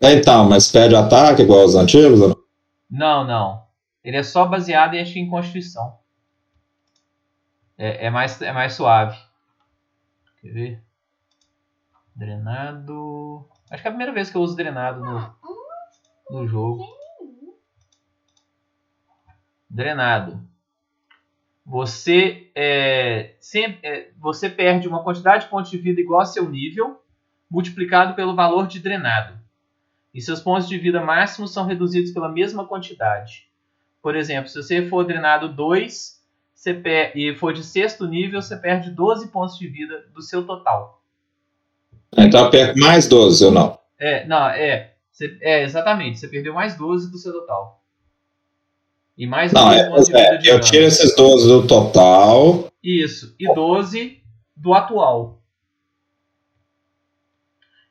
Então, 0.00 0.48
mas 0.48 0.70
pede 0.70 0.94
ataque 0.94 1.42
igual 1.42 1.64
os 1.64 1.74
antigos? 1.74 2.20
não? 2.88 3.24
Não. 3.24 3.62
Ele 4.02 4.16
é 4.16 4.22
só 4.22 4.46
baseado 4.46 4.94
em, 4.94 5.00
acho 5.00 5.18
em 5.18 5.28
Constituição. 5.28 5.98
É, 7.76 8.06
é 8.06 8.10
mais, 8.10 8.40
é 8.40 8.52
mais 8.52 8.74
suave. 8.74 9.16
Quer 10.40 10.52
ver? 10.52 10.82
Drenado. 12.14 13.48
Acho 13.70 13.82
que 13.82 13.88
é 13.88 13.90
a 13.90 13.92
primeira 13.92 14.12
vez 14.12 14.30
que 14.30 14.36
eu 14.36 14.42
uso 14.42 14.56
drenado 14.56 15.00
no, 15.00 15.34
no 16.30 16.46
jogo. 16.46 16.84
Drenado. 19.68 20.40
Você 21.64 22.50
é, 22.54 23.36
sempre, 23.40 23.80
é, 23.86 24.10
você 24.18 24.50
perde 24.50 24.88
uma 24.88 25.02
quantidade 25.02 25.44
de 25.44 25.50
pontos 25.50 25.70
de 25.70 25.78
vida 25.78 26.00
igual 26.00 26.20
ao 26.20 26.26
seu 26.26 26.48
nível, 26.48 27.00
multiplicado 27.50 28.14
pelo 28.14 28.34
valor 28.34 28.66
de 28.66 28.80
drenado. 28.80 29.38
E 30.12 30.20
seus 30.20 30.40
pontos 30.40 30.68
de 30.68 30.76
vida 30.76 31.00
máximos 31.02 31.52
são 31.52 31.64
reduzidos 31.64 32.10
pela 32.10 32.28
mesma 32.28 32.66
quantidade. 32.66 33.48
Por 34.02 34.16
exemplo, 34.16 34.48
se 34.48 34.60
você 34.62 34.88
for 34.88 35.04
drenado 35.04 35.48
2 35.48 36.20
você 36.54 36.74
per- 36.74 37.16
e 37.16 37.34
for 37.34 37.52
de 37.52 37.64
sexto 37.64 38.06
nível, 38.06 38.40
você 38.40 38.56
perde 38.56 38.90
12 38.90 39.28
pontos 39.32 39.58
de 39.58 39.66
vida 39.66 40.06
do 40.14 40.22
seu 40.22 40.46
total. 40.46 41.01
Então 42.16 42.44
eu 42.44 42.50
perco 42.50 42.78
mais 42.78 43.08
12 43.08 43.44
ou 43.46 43.50
não? 43.50 43.78
É, 43.98 44.26
não, 44.26 44.48
é. 44.48 44.92
Você- 45.10 45.38
é, 45.40 45.62
exatamente. 45.62 46.18
Você 46.18 46.28
perdeu 46.28 46.54
mais 46.54 46.76
12 46.76 47.10
do 47.10 47.18
seu 47.18 47.32
total. 47.32 47.80
E 49.16 49.26
mais 49.26 49.52
Não, 49.52 49.68
12 49.90 50.14
é, 50.14 50.18
é, 50.18 50.24
vida 50.30 50.38
de 50.38 50.48
eu 50.48 50.60
tiro 50.60 50.84
esses 50.84 51.14
12 51.14 51.46
do 51.46 51.66
total. 51.66 52.68
Isso. 52.82 53.34
E 53.38 53.52
12 53.54 54.22
do 54.56 54.72
atual. 54.74 55.40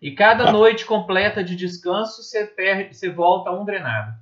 E 0.01 0.11
cada 0.11 0.45
Tá. 0.45 0.51
noite 0.51 0.83
completa 0.85 1.43
de 1.43 1.55
descanso, 1.55 2.23
você, 2.23 2.45
perde, 2.45 2.95
você 2.95 3.07
volta 3.09 3.51
um 3.51 3.63
drenado. 3.63 4.13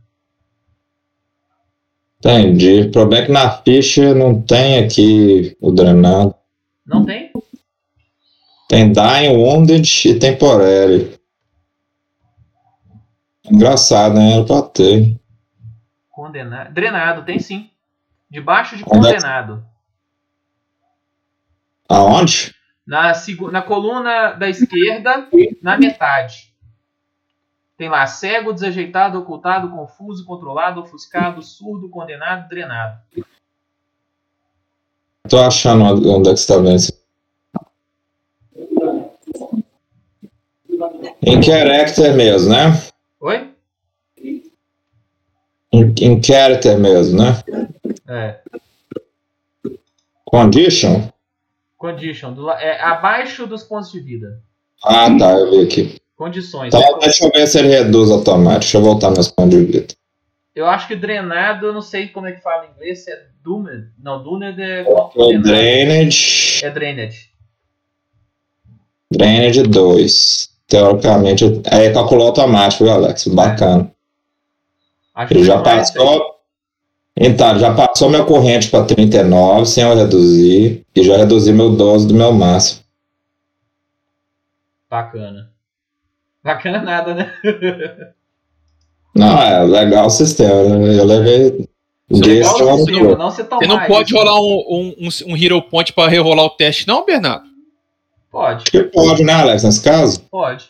Entendi. 2.20 2.82
O 2.82 2.92
problema 2.92 3.24
é 3.24 3.26
que 3.28 3.32
na 3.32 3.50
ficha 3.50 4.14
não 4.14 4.42
tem 4.42 4.84
aqui 4.84 5.56
o 5.62 5.72
drenado. 5.72 6.36
Não 6.86 7.06
tem? 7.06 7.32
Tem 8.70 8.94
Dying, 8.94 9.36
Wounded 9.36 10.08
e 10.08 10.20
Temporary. 10.20 11.20
Engraçado, 13.44 14.14
né? 14.14 14.34
Era 14.34 14.46
pra 14.46 14.62
ter. 14.62 15.20
Condenado. 16.12 16.72
Drenado, 16.72 17.26
tem 17.26 17.40
sim. 17.40 17.72
Debaixo 18.30 18.78
de 18.78 18.84
Onde 18.84 19.08
é 19.08 19.14
condenado. 19.14 19.66
Aonde? 21.90 22.54
Na, 22.86 23.12
na 23.52 23.62
coluna 23.64 24.34
da 24.34 24.48
esquerda, 24.48 25.28
na 25.64 25.76
metade. 25.76 26.54
Tem 27.76 27.90
lá 27.90 28.06
cego, 28.06 28.54
desajeitado, 28.54 29.18
ocultado, 29.18 29.72
confuso, 29.72 30.24
controlado, 30.26 30.82
ofuscado, 30.82 31.42
surdo, 31.42 31.90
condenado, 31.90 32.48
drenado. 32.48 33.00
Tô 35.28 35.40
achando 35.40 35.86
onde 35.86 36.30
é 36.30 36.34
que 36.34 36.40
você 36.40 36.54
tá 36.54 36.60
vendo 36.60 36.76
isso. 36.76 36.99
Em 41.22 41.42
character 41.42 42.16
mesmo, 42.16 42.50
né? 42.50 42.82
Oi? 43.20 43.50
Em, 45.72 45.94
em 46.02 46.24
character 46.24 46.80
mesmo, 46.80 47.22
né? 47.22 47.44
É. 48.08 48.40
Condition? 50.26 51.10
Condition. 51.78 52.34
do 52.34 52.50
é, 52.52 52.82
abaixo 52.82 53.46
dos 53.46 53.64
pontos 53.64 53.92
de 53.92 54.00
vida. 54.00 54.42
Ah, 54.84 55.10
tá, 55.18 55.32
eu 55.32 55.52
vi 55.52 55.62
aqui. 55.66 56.02
Condições. 56.16 56.74
Então, 56.74 57.00
deixa 57.00 57.26
eu 57.26 57.32
ver 57.32 57.48
se 57.48 57.60
ele 57.60 57.70
reduz 57.70 58.12
automático. 58.12 58.60
Deixa 58.60 58.78
eu 58.78 58.82
voltar 58.82 59.12
meus 59.12 59.30
pontos 59.30 59.58
de 59.58 59.66
vida. 59.66 59.88
Eu 60.54 60.68
acho 60.68 60.88
que 60.88 60.96
drenado, 60.96 61.68
eu 61.68 61.74
não 61.74 61.82
sei 61.82 62.10
como 62.10 62.28
é 62.28 62.34
que 62.34 62.42
fala 62.42 62.66
em 62.66 62.72
inglês, 62.72 63.06
se 63.06 63.12
é 63.12 63.28
doomed. 63.42 63.88
Não, 63.98 64.22
doomed 64.22 64.62
é 64.62 64.84
O 64.88 65.10
condenado. 65.10 65.44
Drainage. 65.44 66.66
É 66.66 66.70
drained. 66.70 67.30
Drainage 69.12 69.64
2. 69.64 70.49
Teoricamente, 70.70 71.62
aí 71.70 71.92
calculou 71.92 72.28
automático, 72.28 72.84
viu, 72.84 72.94
Alex? 72.94 73.28
Bacana. 73.28 73.92
Acho 75.16 75.34
Ele 75.34 75.44
já 75.44 75.56
é 75.56 75.58
isso 75.58 75.68
aí. 76.00 76.06
passou. 76.06 76.36
Então, 77.18 77.50
ele 77.50 77.60
já 77.60 77.74
passou 77.74 78.10
meu 78.10 78.24
corrente 78.26 78.70
para 78.70 78.86
39 78.86 79.66
sem 79.66 79.84
eu 79.84 79.96
reduzir. 79.96 80.86
E 80.96 81.04
já 81.04 81.18
reduzi 81.18 81.52
meu 81.52 81.72
12 81.72 82.08
do 82.08 82.14
meu 82.14 82.32
máximo. 82.32 82.82
Bacana. 84.90 85.50
Bacana 86.44 86.82
nada, 86.82 87.14
né? 87.14 87.34
Não, 89.16 89.38
é 89.42 89.64
legal 89.64 90.06
o 90.06 90.10
sistema, 90.10 90.64
né? 90.78 90.98
Eu 90.98 91.04
levei. 91.04 91.68
Você 92.10 92.22
Desse 92.22 92.60
não 92.60 92.78
não- 93.18 93.32
Você 93.32 93.68
não 93.68 93.86
pode 93.86 94.10
isso. 94.14 94.18
rolar 94.18 94.40
um, 94.40 94.64
um, 94.70 94.96
um, 95.00 95.34
um 95.34 95.38
Hero 95.38 95.62
Point 95.64 95.94
pra 95.94 96.08
rerolar 96.08 96.46
o 96.46 96.50
teste, 96.52 96.88
não, 96.88 97.06
Bernardo? 97.06 97.49
Pode, 98.40 98.72
Que 98.72 98.84
pode, 98.84 99.22
né, 99.24 99.34
Alex, 99.34 99.64
nesse 99.64 99.82
caso? 99.84 100.22
pode. 100.32 100.70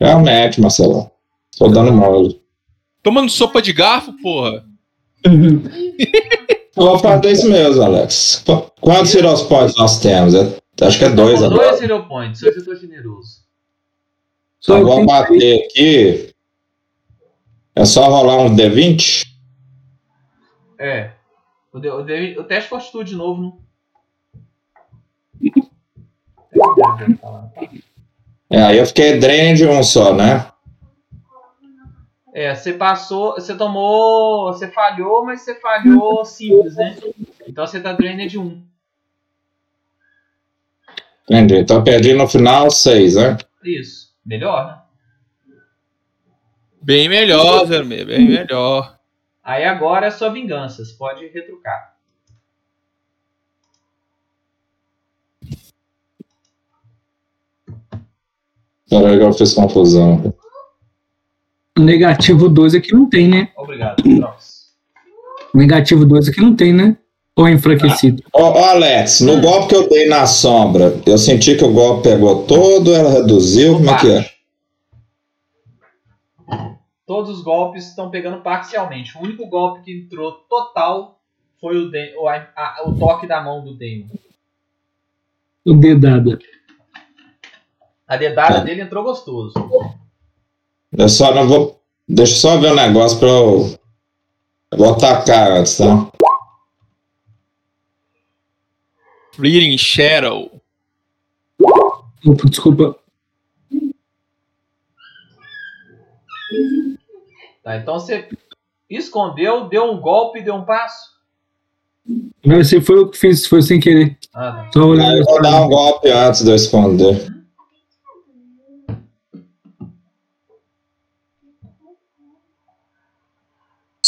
Realmente, 0.00 0.60
Marcelo. 0.62 1.10
Tô 1.58 1.68
dando 1.68 1.92
mole. 1.92 2.40
Tomando 3.02 3.30
sopa 3.30 3.60
de 3.60 3.72
garfo, 3.74 4.12
porra. 4.22 4.64
Eu 5.26 6.84
vou 6.84 6.98
fazer 6.98 7.32
isso 7.32 7.50
mesmo, 7.50 7.82
Alex. 7.82 8.42
Qu- 8.46 8.70
Quantos 8.80 9.12
Heroes 9.14 9.42
Points 9.42 9.76
nós 9.76 10.00
temos? 10.00 10.34
É- 10.34 10.56
Acho 10.80 10.98
que 10.98 11.04
é 11.04 11.10
dois 11.10 11.42
agora. 11.42 11.70
dois 11.70 11.82
Hero 11.82 12.06
Points, 12.06 12.40
hoje 12.42 12.58
eu 12.60 12.64
tô 12.64 12.74
generoso. 12.76 13.40
Só 14.60 14.74
Eu 14.74 14.78
eu 14.78 14.86
vou 14.86 15.04
bater 15.04 15.64
aqui. 15.66 16.32
É 17.74 17.84
só 17.84 18.08
rolar 18.08 18.36
um 18.42 18.54
D20? 18.54 19.26
É. 20.78 21.10
O, 21.72 21.80
de, 21.80 21.88
o, 21.90 22.02
de, 22.02 22.38
o 22.38 22.44
teste 22.44 22.70
fortitude 22.70 23.10
de 23.10 23.16
novo, 23.16 23.42
não? 23.42 23.67
É, 28.50 28.62
aí 28.62 28.78
eu 28.78 28.86
fiquei 28.86 29.18
drain 29.18 29.54
de 29.54 29.66
um 29.66 29.82
só, 29.82 30.14
né? 30.14 30.50
É, 32.32 32.54
você 32.54 32.72
passou, 32.72 33.34
você 33.34 33.56
tomou, 33.56 34.52
você 34.52 34.68
falhou, 34.68 35.24
mas 35.24 35.42
você 35.42 35.58
falhou 35.60 36.24
simples, 36.24 36.76
né? 36.76 36.96
Então 37.46 37.66
você 37.66 37.80
tá 37.80 37.92
drained 37.92 38.28
de 38.28 38.38
um. 38.38 38.62
Entendi. 41.28 41.56
Então 41.56 41.78
eu 41.78 41.84
perdi 41.84 42.14
no 42.14 42.28
final 42.28 42.70
seis, 42.70 43.16
né? 43.16 43.36
Isso. 43.64 44.14
Melhor, 44.24 44.66
né? 44.66 44.78
Bem 46.80 47.08
melhor, 47.08 47.66
Vermelho, 47.66 48.06
bem 48.06 48.26
melhor. 48.26 48.98
Aí 49.42 49.64
agora 49.64 50.06
é 50.06 50.10
sua 50.10 50.30
vingança, 50.30 50.84
você 50.84 50.96
pode 50.96 51.26
retrucar. 51.26 51.97
Peraí 58.88 59.18
que 59.18 59.24
eu 59.24 59.32
fiz 59.32 59.54
confusão. 59.54 60.34
Negativo 61.78 62.48
2 62.48 62.74
aqui 62.74 62.92
não 62.92 63.08
tem, 63.08 63.28
né? 63.28 63.50
Obrigado, 63.56 64.02
Drox. 64.02 64.68
Negativo 65.54 66.04
2 66.04 66.28
aqui 66.28 66.40
não 66.40 66.54
tem, 66.56 66.72
né? 66.72 66.96
Ou 67.36 67.46
é 67.46 67.52
enfraquecido? 67.52 68.22
Ô, 68.32 68.42
ô, 68.42 68.64
Alex, 68.64 69.20
no 69.20 69.40
golpe 69.40 69.68
que 69.68 69.76
eu 69.76 69.88
dei 69.88 70.08
na 70.08 70.26
sombra, 70.26 71.00
eu 71.06 71.16
senti 71.16 71.54
que 71.56 71.64
o 71.64 71.72
golpe 71.72 72.08
pegou 72.08 72.44
todo, 72.46 72.92
ela 72.92 73.10
reduziu, 73.10 73.74
como 73.74 73.90
é 73.90 73.98
que 73.98 74.10
é? 74.10 74.30
Todos 77.06 77.38
os 77.38 77.42
golpes 77.42 77.86
estão 77.88 78.10
pegando 78.10 78.42
parcialmente. 78.42 79.16
O 79.16 79.22
único 79.22 79.46
golpe 79.46 79.82
que 79.82 79.92
entrou 79.92 80.32
total 80.48 81.20
foi 81.60 81.76
o, 81.78 81.90
de, 81.90 82.14
o, 82.18 82.28
a- 82.28 82.82
o 82.86 82.92
toque 82.98 83.26
da 83.26 83.40
mão 83.40 83.64
do 83.64 83.74
Demon. 83.74 84.08
O 85.64 85.74
dedada. 85.74 86.38
A 88.08 88.16
dedada 88.16 88.58
É. 88.58 88.64
dele 88.64 88.80
entrou 88.82 89.04
gostoso. 89.04 89.52
Eu 90.96 91.08
só 91.08 91.34
não 91.34 91.46
vou. 91.46 91.80
Deixa 92.08 92.32
eu 92.32 92.36
só 92.38 92.56
ver 92.58 92.72
um 92.72 92.76
negócio 92.76 93.18
pra 93.18 93.28
eu. 93.28 93.78
eu 94.72 94.78
vou 94.78 94.94
atacar 94.94 95.50
antes, 95.52 95.76
tá? 95.76 96.10
Fleeting 99.34 99.76
Shadow. 99.78 100.50
Opa, 101.62 102.48
desculpa. 102.48 102.96
Tá, 107.62 107.76
então 107.76 107.94
você 108.00 108.28
escondeu, 108.88 109.68
deu 109.68 109.84
um 109.84 110.00
golpe 110.00 110.38
e 110.38 110.42
deu 110.42 110.54
um 110.54 110.64
passo. 110.64 111.18
Não, 112.44 112.58
esse 112.60 112.80
foi 112.80 113.00
o 113.00 113.08
que 113.10 113.18
fiz, 113.18 113.46
foi 113.46 113.60
sem 113.60 113.78
querer. 113.78 114.16
Ah, 114.32 114.52
tá. 114.52 114.70
Só 114.72 114.80
Aí 114.82 114.88
olhando 114.88 115.18
eu 115.18 115.24
vou 115.24 115.42
dar 115.42 115.60
um 115.62 115.68
golpe 115.68 116.08
antes 116.10 116.42
de 116.42 116.50
eu 116.50 116.56
esconder. 116.56 117.37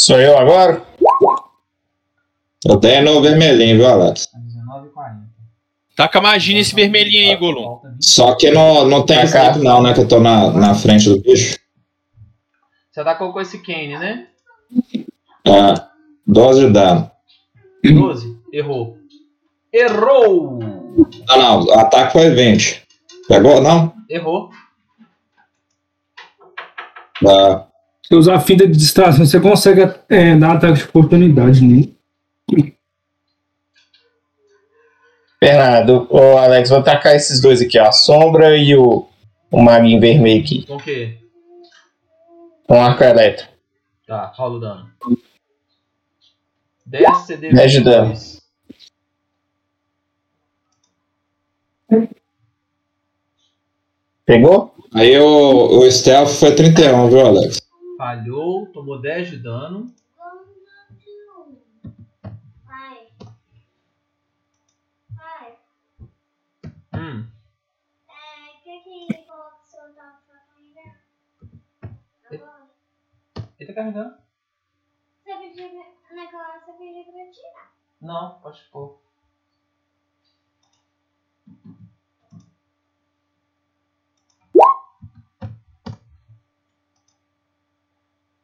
Sou 0.01 0.19
eu 0.19 0.35
agora? 0.35 0.81
Eu 2.65 2.75
dei 2.77 3.01
no 3.01 3.21
vermelhinho, 3.21 3.77
viu, 3.77 3.87
Alex? 3.87 4.27
19h40. 4.35 5.27
Taca 5.95 6.19
magia 6.19 6.55
nesse 6.55 6.73
vermelhinho 6.73 7.29
aí, 7.29 7.37
Golum. 7.37 7.65
Falta 7.65 7.89
20. 7.89 8.03
Só 8.03 8.35
que 8.35 8.49
não, 8.49 8.87
não 8.87 9.05
tem 9.05 9.17
Tá, 9.17 9.25
snap, 9.25 9.57
não, 9.57 9.83
né? 9.83 9.93
Que 9.93 9.99
eu 9.99 10.07
tô 10.07 10.19
na, 10.19 10.49
na 10.53 10.73
frente 10.73 11.07
do 11.07 11.21
bicho. 11.21 11.55
Você 12.91 12.99
atacou 12.99 13.31
com 13.31 13.41
esse 13.41 13.59
Kane, 13.59 13.95
né? 13.99 14.25
É. 15.45 15.75
12 16.25 16.65
de 16.65 16.73
dano. 16.73 17.11
12. 17.83 18.39
Errou. 18.51 18.97
Errou! 19.71 20.57
Não, 21.27 21.37
não, 21.37 21.63
o 21.63 21.73
ataque 21.73 22.13
foi 22.13 22.31
20. 22.31 22.87
Pegou, 23.27 23.61
não? 23.61 23.93
Errou. 24.09 24.49
Tá. 27.23 27.70
Se 28.11 28.15
usar 28.17 28.35
a 28.35 28.39
finta 28.41 28.67
de 28.67 28.77
distração, 28.77 29.25
você 29.25 29.39
consegue 29.39 29.89
é, 30.09 30.35
dar 30.35 30.57
ataque 30.57 30.79
de 30.79 30.83
oportunidade 30.83 31.63
nele. 31.63 31.97
Bernardo, 35.39 36.07
ô 36.09 36.37
Alex, 36.37 36.67
vou 36.71 36.79
atacar 36.79 37.15
esses 37.15 37.39
dois 37.39 37.61
aqui, 37.61 37.79
ó, 37.79 37.87
a 37.87 37.93
sombra 37.93 38.57
e 38.57 38.75
o, 38.75 39.07
o 39.49 39.61
maguinho 39.61 40.01
vermelho 40.01 40.43
aqui, 40.43 40.65
Com 40.65 40.75
o 40.75 40.83
quê? 40.83 41.19
com 42.67 42.83
arco 42.83 43.01
elétrico. 43.01 43.49
Tá, 44.05 44.25
rola 44.35 44.57
o 44.57 44.59
dano. 44.59 44.91
10 46.85 47.17
CD 47.19 47.53
10 47.53 47.71
de 47.71 47.79
dano. 47.79 48.07
22. 48.09 48.41
Pegou? 54.25 54.75
Aí 54.93 55.17
o, 55.17 55.79
o 55.79 55.89
stealth 55.89 56.31
foi 56.31 56.53
31, 56.53 57.07
viu, 57.09 57.25
Alex? 57.25 57.60
Falhou, 58.01 58.65
tomou 58.71 58.99
10 58.99 59.29
de 59.29 59.37
dano. 59.37 59.93
Vai. 62.65 63.11
Vai. 65.11 65.59
Hum, 66.95 67.29
É, 68.09 68.57
o 68.57 68.63
que 68.63 68.79
que 68.79 69.23
falou 69.27 69.51
que 69.51 69.61
o 69.61 69.65
senhor 69.67 69.93
tava 69.93 70.17
fazendo? 70.25 70.97
Agora. 72.23 72.71
ele 73.59 73.67
tá 73.67 73.73
carregando? 73.75 74.17
Você 75.23 75.35
pediu, 75.35 75.85
naquela 76.15 76.49
hora 76.49 76.59
você 76.65 76.73
pediu 76.73 77.03
pra 77.03 77.31
tirar. 77.31 77.71
Não, 78.01 78.39
pode 78.41 78.63
pôr. 78.71 78.99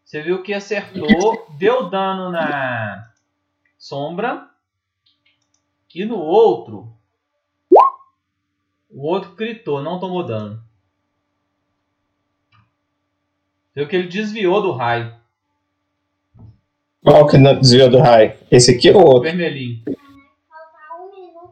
Você 0.08 0.22
viu 0.22 0.42
que 0.42 0.54
acertou, 0.54 1.46
deu 1.60 1.90
dano 1.90 2.32
na 2.32 3.12
sombra. 3.78 4.50
E 5.94 6.06
no 6.06 6.18
outro, 6.18 6.96
o 8.90 9.06
outro 9.06 9.36
gritou, 9.36 9.82
não 9.82 10.00
tomou 10.00 10.24
dano. 10.26 10.64
Viu 13.76 13.86
que 13.86 13.98
ele 13.98 14.08
desviou 14.08 14.62
do 14.62 14.72
raio. 14.72 15.14
Qual 17.04 17.28
que 17.28 17.38
não 17.38 17.60
desviou 17.60 17.90
do 17.90 18.00
raio? 18.00 18.38
Esse 18.50 18.76
aqui 18.76 18.90
ou 18.92 19.02
O 19.02 19.06
outro? 19.08 19.24
vermelhinho. 19.24 19.84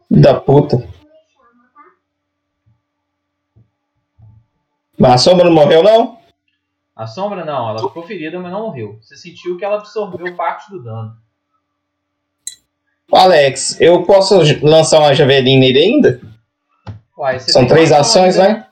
Da 0.10 0.39
puta. 0.39 0.78
Mas 4.97 5.12
a 5.12 5.18
sombra 5.18 5.43
não 5.45 5.53
morreu, 5.53 5.84
não? 5.84 6.24
A 6.96 7.06
sombra 7.06 7.43
não, 7.43 7.70
ela 7.70 7.80
ficou 7.80 8.04
ferida, 8.04 8.39
mas 8.39 8.54
não 8.54 8.68
morreu. 8.68 8.98
Você 9.02 9.18
sentiu 9.18 9.58
que 9.58 9.66
ela 9.66 9.76
absorveu 9.76 10.34
parte 10.36 10.72
do 10.72 10.82
dano. 10.82 11.18
Alex, 13.12 13.80
eu 13.82 14.04
posso 14.04 14.36
lançar 14.64 15.00
uma 15.00 15.14
javelina 15.14 15.60
nele 15.60 15.80
ainda? 15.80 16.22
Uai, 17.18 17.39
você 17.39 17.52
São 17.52 17.68
três 17.68 17.91
ações, 17.91 18.38
ação 18.38 18.50
né? 18.50 18.68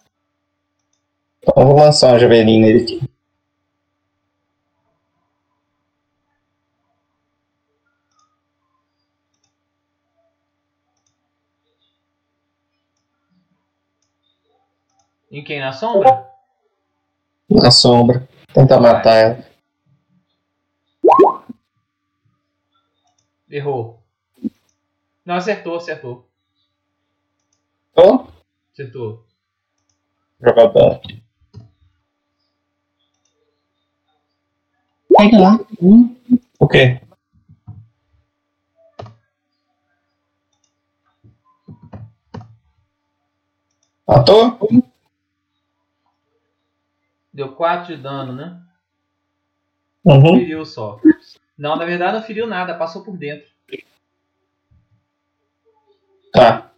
Então 1.42 1.54
eu 1.58 1.68
vou 1.68 1.78
lançar 1.78 2.14
uma 2.14 2.20
javelina 2.20 2.66
nele 2.66 2.84
aqui. 2.84 3.02
Em 15.30 15.44
quem? 15.44 15.60
Na 15.60 15.74
sombra? 15.74 16.33
Na 17.50 17.72
sombra. 17.72 18.28
Tentar 18.54 18.80
matar 18.80 19.16
ela. 19.16 19.46
Errou. 23.50 24.02
Não, 25.26 25.36
acertou, 25.36 25.78
acertou. 25.78 26.28
Acertou. 28.74 29.26
jogar 30.42 30.68
dano. 30.68 31.00
Pega 35.16 35.40
lá. 35.40 35.60
O 36.60 36.68
quê? 36.68 37.00
Matou? 44.08 44.60
Deu 47.34 47.54
4 47.54 47.96
de 47.96 48.02
dano, 48.02 48.34
né? 48.34 48.62
Uhum. 50.06 50.38
Feriu 50.38 50.66
só. 50.66 51.00
Não, 51.58 51.76
na 51.76 51.86
verdade 51.86 52.18
não 52.18 52.24
feriu 52.24 52.46
nada, 52.46 52.78
passou 52.78 53.04
por 53.04 53.18
dentro. 53.18 53.48
Tá. 56.32 56.72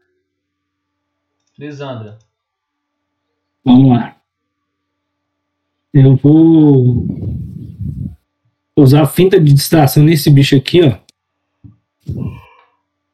Lisandra. 1.58 2.20
Vamos 3.64 3.98
lá. 3.98 4.16
Eu 5.94 6.16
vou 6.18 7.08
usar 8.76 9.04
a 9.04 9.08
finta 9.08 9.40
de 9.40 9.54
distração 9.54 10.04
nesse 10.04 10.30
bicho 10.30 10.56
aqui, 10.56 10.82
ó. 10.82 10.98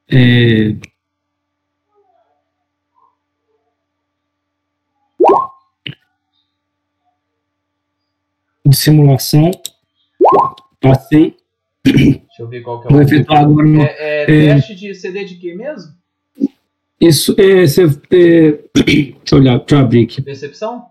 É... 0.10 0.76
De 8.72 8.78
simulação. 8.78 9.52
Passei. 10.80 11.36
Deixa 11.84 12.24
eu 12.40 12.48
ver 12.48 12.62
qual 12.62 12.80
que 12.82 12.88
é 12.88 12.92
Vou 12.92 13.00
o. 13.00 13.04
efetuar 13.04 13.42
agora 13.44 13.68
É, 13.68 14.24
é, 14.24 14.46
É. 14.48 14.56
teste 14.56 14.76
de 14.76 14.96
CD 14.96 15.26
de 15.26 15.36
quê 15.36 15.54
mesmo? 15.54 15.92
Isso 17.00 17.36
é, 17.38 17.68
cê- 17.68 17.84
é, 18.12 18.60
deixa 18.74 19.16
eu 19.36 19.38
olhar, 19.40 19.58
deixa 19.60 19.76
eu 19.76 19.80
abrir 19.80 20.04
aqui. 20.06 20.22
Percepção? 20.22 20.86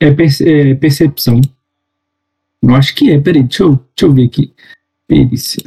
É, 0.00 0.10
perce- 0.10 0.48
é 0.48 0.74
percepção. 0.74 1.40
Eu 2.62 2.74
acho 2.74 2.94
que 2.96 3.10
é, 3.12 3.20
peraí, 3.20 3.42
deixa 3.44 3.62
eu, 3.62 3.70
deixa 3.76 4.06
eu 4.06 4.12
ver 4.12 4.24
aqui. 4.26 4.52
Perícia. 5.06 5.62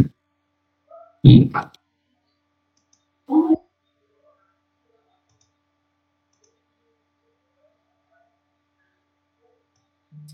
Hum. 1.23 1.49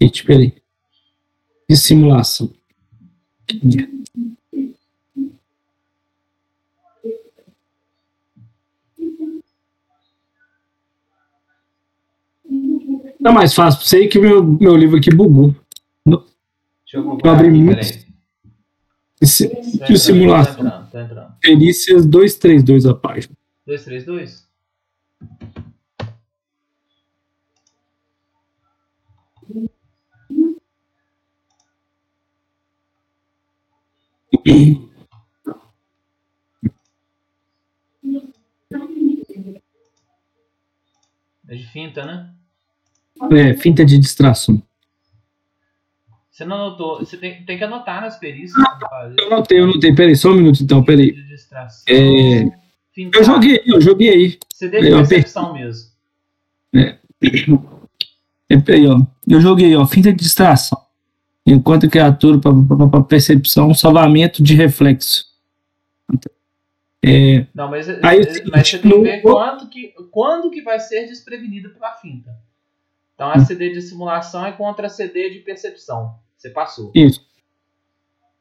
Gente, 0.02 0.24
peraí. 0.26 0.61
De 1.72 1.78
simulação. 1.78 2.52
Tá 13.24 13.32
mais 13.32 13.54
fácil 13.54 13.80
pra 13.80 13.88
você 13.88 14.08
que 14.08 14.20
meu, 14.20 14.44
meu 14.44 14.76
livro 14.76 14.98
aqui 14.98 15.14
bugou. 15.14 15.56
Deixa 16.06 16.18
eu 16.94 17.00
Eu 17.02 17.04
procurar 17.04 17.34
abri 17.34 17.48
aqui, 17.50 17.58
muito. 17.58 17.80
Esse- 19.22 19.48
De 19.48 19.76
entrando, 19.76 19.98
simulação. 19.98 20.56
Tô 20.56 20.62
entrando, 20.64 20.90
tô 20.92 21.00
entrando. 21.00 21.34
Perícias 21.40 22.06
232 22.06 22.86
a 22.88 22.94
página. 22.96 23.34
232? 23.68 24.48
É 41.48 41.56
de 41.56 41.68
finta, 41.68 42.06
né? 42.06 42.34
É, 43.32 43.54
finta 43.56 43.86
de 43.86 43.98
distração. 43.98 44.62
Você 46.32 46.46
não 46.46 46.56
anotou. 46.56 47.00
Você 47.00 47.18
tem, 47.18 47.46
tem 47.46 47.58
que 47.58 47.64
anotar 47.64 48.02
nas 48.02 48.18
perícias. 48.18 48.54
fazer. 48.90 49.16
Eu 49.20 49.28
anotei, 49.28 49.60
eu 49.60 49.66
anotei. 49.66 49.94
Peraí, 49.94 50.16
só 50.16 50.30
um 50.30 50.36
minuto 50.36 50.64
então, 50.64 50.84
peraí. 50.84 51.12
De 51.12 51.28
distração. 51.28 51.84
É, 51.88 52.44
eu 52.96 53.24
joguei, 53.24 53.62
eu 53.66 53.82
joguei 53.82 54.10
aí. 54.10 54.40
CD 54.54 54.80
de 54.80 54.88
eu 54.88 54.98
percepção 54.98 55.54
mesmo. 55.54 55.92
É, 56.74 58.58
peraí, 58.58 58.88
ó. 58.88 59.06
Eu 59.28 59.40
joguei, 59.42 59.76
ó, 59.76 59.86
finta 59.86 60.12
de 60.12 60.24
distração. 60.24 60.82
Enquanto 61.46 61.90
criatura 61.90 62.38
para 62.40 63.04
percepção, 63.04 63.74
salvamento 63.74 64.44
de 64.44 64.54
reflexo. 64.56 65.26
É, 67.04 67.48
Não, 67.54 67.68
mas, 67.70 67.90
Aí, 67.90 68.22
mas 68.52 68.68
você 68.70 68.78
tem 68.78 68.92
que 68.92 68.98
no- 68.98 69.02
ver 69.02 69.22
quanto 69.22 69.68
que, 69.70 69.88
quando 70.12 70.52
que 70.52 70.62
vai 70.62 70.80
ser 70.80 71.08
desprevenido 71.08 71.72
pela 71.72 71.94
finta. 71.94 72.32
Então 73.16 73.30
a 73.32 73.40
CD 73.40 73.72
de 73.74 73.82
simulação 73.82 74.46
é 74.46 74.52
contra 74.52 74.86
a 74.86 74.90
CD 74.90 75.32
de 75.32 75.40
percepção. 75.40 76.16
Você 76.38 76.50
passou. 76.50 76.92
isso. 76.96 77.26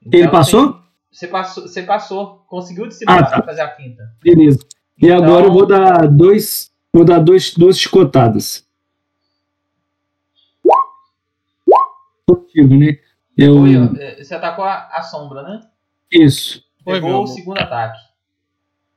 Então, 0.04 0.20
Ele 0.20 0.28
passou? 0.28 0.72
tem- 0.72 0.80
Você 1.10 1.26
passou, 1.26 1.62
você 1.68 1.82
passou. 1.82 2.44
Conseguiu 2.48 2.86
dissimular 2.86 3.22
Ah, 3.24 3.30
tá. 3.30 3.42
fazer 3.42 3.60
a 3.62 3.70
finta. 3.74 4.10
Beleza. 4.22 4.58
E 5.00 5.06
Então- 5.06 5.24
agora 5.24 5.46
eu 5.46 5.52
vou 5.52 5.66
dar 5.66 6.06
dois. 6.06 6.70
Vou 6.92 7.04
dar 7.04 7.18
dois, 7.18 7.54
duas 7.54 7.78
chicotadas. 7.78 8.66
Positivo, 12.36 12.76
né? 12.76 12.98
Eu, 13.36 13.56
Foi, 13.58 14.02
é, 14.02 14.22
você 14.22 14.34
atacou 14.34 14.64
a, 14.64 14.88
a 14.92 15.02
sombra, 15.02 15.42
né? 15.42 15.60
isso. 16.12 16.62
Foi, 16.82 16.94
Pegou 17.00 17.22
o 17.22 17.26
segundo 17.26 17.58
ataque. 17.58 18.00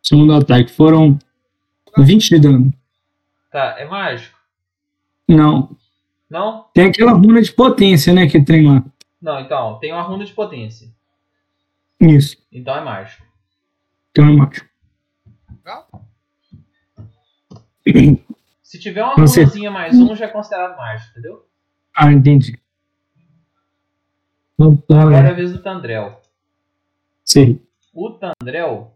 Segundo 0.02 0.34
ataque. 0.34 0.72
Foram 0.72 1.18
20 1.98 2.30
de 2.30 2.40
dano. 2.40 2.74
Tá, 3.52 3.76
é 3.78 3.86
mágico? 3.86 4.38
Não. 5.28 5.76
Não? 6.30 6.66
Tem 6.74 6.88
aquela 6.88 7.12
runa 7.12 7.42
de 7.42 7.52
potência, 7.52 8.14
né? 8.14 8.28
Que 8.28 8.44
tem 8.44 8.68
lá. 8.68 8.84
Não, 9.22 9.40
então, 9.40 9.80
tem 9.80 9.94
uma 9.94 10.02
runa 10.02 10.26
de 10.26 10.34
potência. 10.34 10.90
Isso. 12.00 12.38
Então 12.52 12.76
é 12.76 12.82
mágico. 12.82 13.24
Tem 14.12 14.24
uma 14.24 14.46
mágica. 14.46 14.70
Se 18.62 18.80
tiver 18.80 19.04
uma 19.04 19.14
runazinha 19.14 19.70
mais 19.70 19.98
um, 19.98 20.16
já 20.16 20.26
é 20.26 20.30
considerado 20.30 20.76
mágico, 20.78 21.12
entendeu? 21.12 21.46
Ah, 21.96 22.12
entendi. 22.12 22.60
Agora 24.60 25.28
é 25.28 25.32
a 25.32 25.34
vez 25.34 25.52
do 25.52 25.62
Tandrel. 25.62 26.22
Sim. 27.26 27.60
O 27.94 28.12
Tandrel 28.12 28.94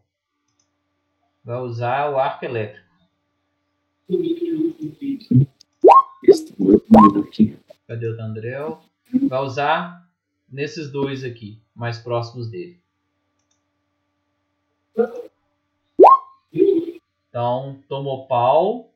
vai 1.43 1.60
usar 1.60 2.12
o 2.12 2.20
arco 2.20 2.45
elétrico. 2.45 2.86
Cadê 7.88 8.08
o 8.08 8.18
Tandrel? 8.18 8.82
Vai 9.28 9.39
usar 9.41 10.08
nesses 10.49 10.91
dois 10.91 11.24
aqui, 11.24 11.60
mais 11.76 11.97
próximos 11.97 12.49
dele. 12.49 12.80
Então, 17.30 17.80
tomou 17.88 18.28
pau. 18.28 18.91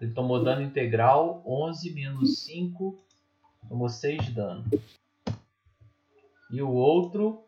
Ele 0.00 0.12
tomou 0.14 0.42
dano 0.42 0.62
integral. 0.62 1.42
11 1.46 1.90
menos 1.92 2.40
5. 2.40 2.98
Tomou 3.68 3.88
6 3.88 4.24
de 4.26 4.32
dano. 4.32 4.64
E 6.50 6.60
o 6.62 6.70
outro. 6.70 7.44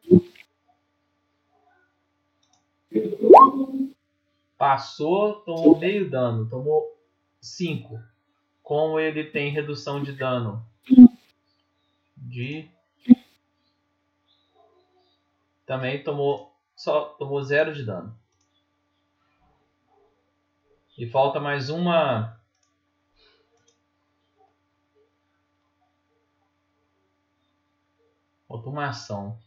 Passou, 4.56 5.40
tomou 5.40 5.78
meio 5.78 6.10
dano. 6.10 6.48
Tomou 6.48 6.96
5. 7.40 7.98
Como 8.62 9.00
ele 9.00 9.24
tem 9.24 9.50
redução 9.50 10.02
de 10.02 10.12
dano 10.12 10.64
de. 12.32 12.70
Também 15.66 16.02
tomou. 16.02 16.50
Só 16.74 17.04
tomou 17.18 17.42
0 17.42 17.74
de 17.74 17.84
dano. 17.84 18.18
E 20.96 21.06
falta 21.06 21.38
mais 21.38 21.68
uma. 21.68 22.40
Falta 28.52 28.68
uma 28.68 28.88
ação. 28.90 29.38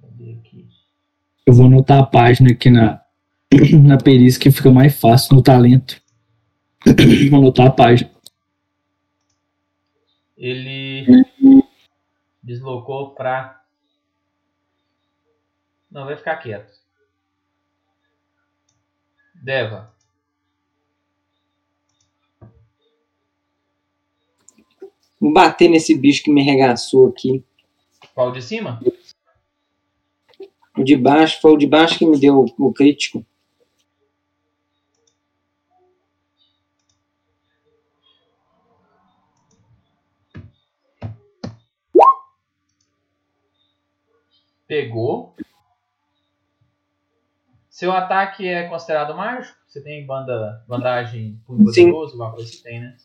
Cadê 0.00 0.34
aqui? 0.34 0.68
Eu 1.44 1.52
vou 1.52 1.66
anotar 1.66 1.98
a 1.98 2.06
página 2.06 2.52
aqui 2.52 2.70
na, 2.70 3.04
na 3.82 3.98
perícia 3.98 4.40
que 4.40 4.52
fica 4.52 4.70
mais 4.70 4.96
fácil 4.96 5.34
no 5.34 5.42
talento. 5.42 6.00
Vou 7.30 7.40
anotar 7.40 7.66
a 7.66 7.72
página. 7.72 8.14
Ele 10.36 11.24
deslocou 12.40 13.12
pra. 13.12 13.60
Não, 15.90 16.04
vai 16.04 16.16
ficar 16.16 16.36
quieto. 16.36 16.80
Deva. 19.34 19.95
Vou 25.20 25.32
bater 25.32 25.68
nesse 25.68 25.96
bicho 25.96 26.22
que 26.22 26.30
me 26.30 26.42
regaçou 26.42 27.08
aqui. 27.08 27.44
Qual 28.14 28.32
de 28.32 28.42
cima? 28.42 28.80
O 30.76 30.84
de 30.84 30.96
baixo, 30.96 31.40
foi 31.40 31.52
o 31.52 31.56
de 31.56 31.66
baixo 31.66 31.98
que 31.98 32.06
me 32.06 32.18
deu 32.18 32.44
o 32.58 32.72
crítico. 32.72 33.24
Pegou. 44.66 45.34
Seu 47.70 47.92
ataque 47.92 48.46
é 48.48 48.68
considerado 48.68 49.14
mágico? 49.14 49.56
Você 49.68 49.80
tem 49.80 50.04
banda, 50.04 50.64
bandagem 50.66 51.40
punho 51.46 51.72
Sim. 51.72 51.92
poderoso? 51.92 52.12
Alguma 52.12 52.32
coisa 52.32 52.50
que 52.50 52.62
tem, 52.62 52.80
né? 52.80 52.96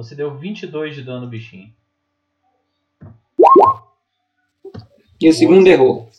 Você 0.00 0.14
deu 0.14 0.34
22 0.34 0.94
de 0.94 1.02
dano 1.02 1.26
no 1.26 1.28
bichinho. 1.28 1.70
E 5.20 5.28
o 5.28 5.32
segundo 5.34 5.66
errou. 5.66 6.10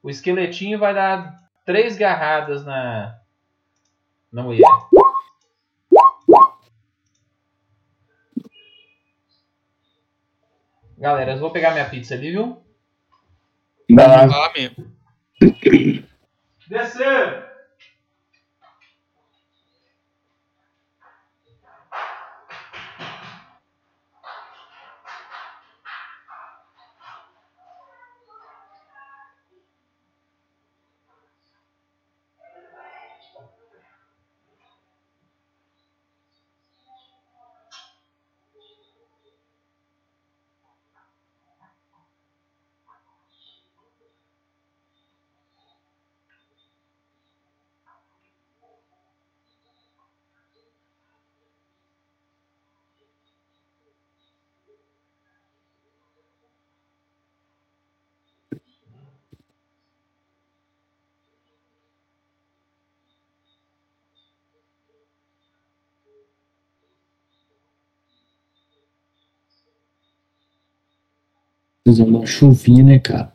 O 0.00 0.08
esqueletinho 0.08 0.78
vai 0.78 0.94
dar 0.94 1.50
três 1.66 1.96
garradas 1.96 2.64
na, 2.64 3.18
na 4.30 4.44
mulher. 4.44 4.62
Galera, 10.96 11.32
eu 11.32 11.38
vou 11.40 11.50
pegar 11.50 11.72
minha 11.72 11.90
pizza 11.90 12.14
ali, 12.14 12.30
viu? 12.30 12.62
Vai 13.90 14.06
lá. 14.06 14.26
Vai 14.26 14.38
lá 14.38 14.52
mesmo. 14.52 14.96
Descer! 16.68 17.51
Fazendo 71.84 72.16
uma 72.16 72.26
chuvinha, 72.26 72.84
né, 72.84 72.98
cara? 72.98 73.32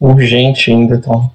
Urgente 0.00 0.70
ainda, 0.70 0.96
então. 0.96 1.34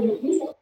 que 0.00 0.26
nos 0.26 0.59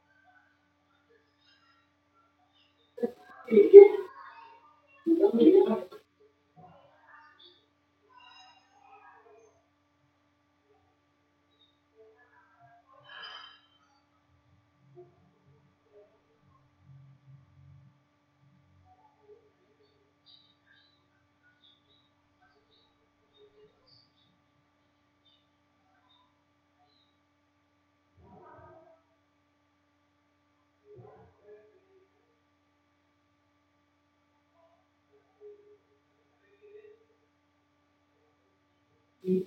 you 39.28 39.46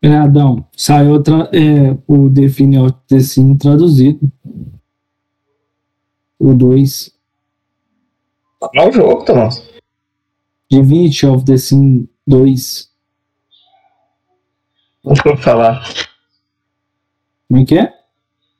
É, 0.00 0.08
Adão, 0.16 0.66
saiu 0.76 1.22
tra- 1.22 1.48
é, 1.52 1.96
o 2.08 2.28
Define 2.28 2.76
Scene 3.20 3.56
traduzido. 3.56 4.30
O 6.38 6.52
2. 6.54 7.12
Não 8.74 8.82
é 8.82 8.88
o 8.88 8.92
jogo, 8.92 9.24
Thomas. 9.24 9.62
Divinity 10.68 11.26
of 11.26 11.44
the 11.44 11.56
Scene 11.56 12.08
2. 12.26 12.90
Nunca 15.04 15.30
ouvi 15.30 15.42
falar. 15.42 15.84
Como 17.48 17.60
é 17.60 17.64
que 17.64 17.78
é? 17.78 17.92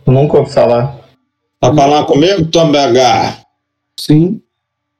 Nunca 0.06 0.38
ouvi 0.38 0.52
falar. 0.52 0.96
Tá 1.58 1.74
falando 1.74 2.06
comigo, 2.06 2.50
Tom 2.52 2.70
BH? 2.70 3.41
Sim. 3.98 4.42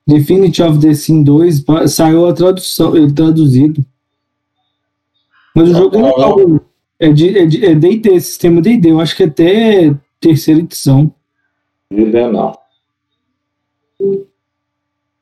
Divinity 0.07 0.62
of 0.62 0.80
the 0.80 0.95
Scene 0.95 1.24
2 1.24 1.61
pa- 1.61 1.86
saiu 1.86 2.26
a 2.26 2.32
tradução, 2.32 2.97
ele 2.97 3.12
traduzido. 3.12 3.84
Mas 5.55 5.68
o 5.70 5.74
jogo 5.74 5.97
é 5.97 6.03
legal. 6.03 6.36
É 6.99 7.12
de, 7.12 7.38
é 7.38 7.47
de 7.47 7.66
é 7.66 7.74
D&D, 7.74 8.20
sistema 8.20 8.61
D&D. 8.62 8.90
Eu 8.90 9.01
acho 9.01 9.16
que 9.16 9.24
até 9.24 9.95
terceira 10.20 10.61
edição. 10.61 11.12
Ainda 11.90 12.30
não. 12.30 12.57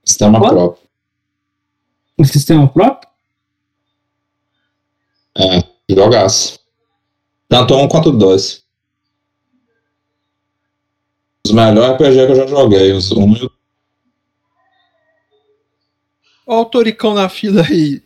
Sistema 0.05 0.39
Qual? 0.39 0.51
próprio. 0.51 0.89
Um 2.19 2.25
sistema 2.25 2.69
próprio? 2.69 3.11
É, 5.37 5.65
jogaço. 5.95 6.59
Tanto 7.49 7.75
um 7.75 7.89
quanto 7.89 8.11
dois. 8.13 8.63
Os 11.47 11.53
melhores 11.53 11.95
RPG 11.95 12.27
que 12.27 12.33
eu 12.33 12.37
já 12.37 12.47
joguei. 12.47 12.93
Os 12.93 13.11
um 13.13 13.33
e 13.35 13.45
o 13.45 13.51
Ó 16.53 16.63
o 16.63 16.65
Toricão 16.65 17.15
na 17.15 17.29
fila 17.29 17.63
aí. 17.63 18.03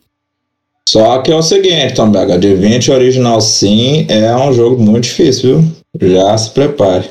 Só 0.87 1.23
que 1.23 1.33
é 1.33 1.35
o 1.35 1.43
seguinte, 1.43 1.95
Tom 1.95 2.11
Bega, 2.11 2.39
de 2.39 2.55
20 2.55 2.91
Original 2.91 3.41
Sim 3.41 4.07
é 4.11 4.37
um 4.37 4.53
jogo 4.53 4.81
muito 4.83 5.05
difícil, 5.05 5.63
viu? 5.99 6.11
Já 6.11 6.37
se 6.37 6.51
prepare. 6.51 7.09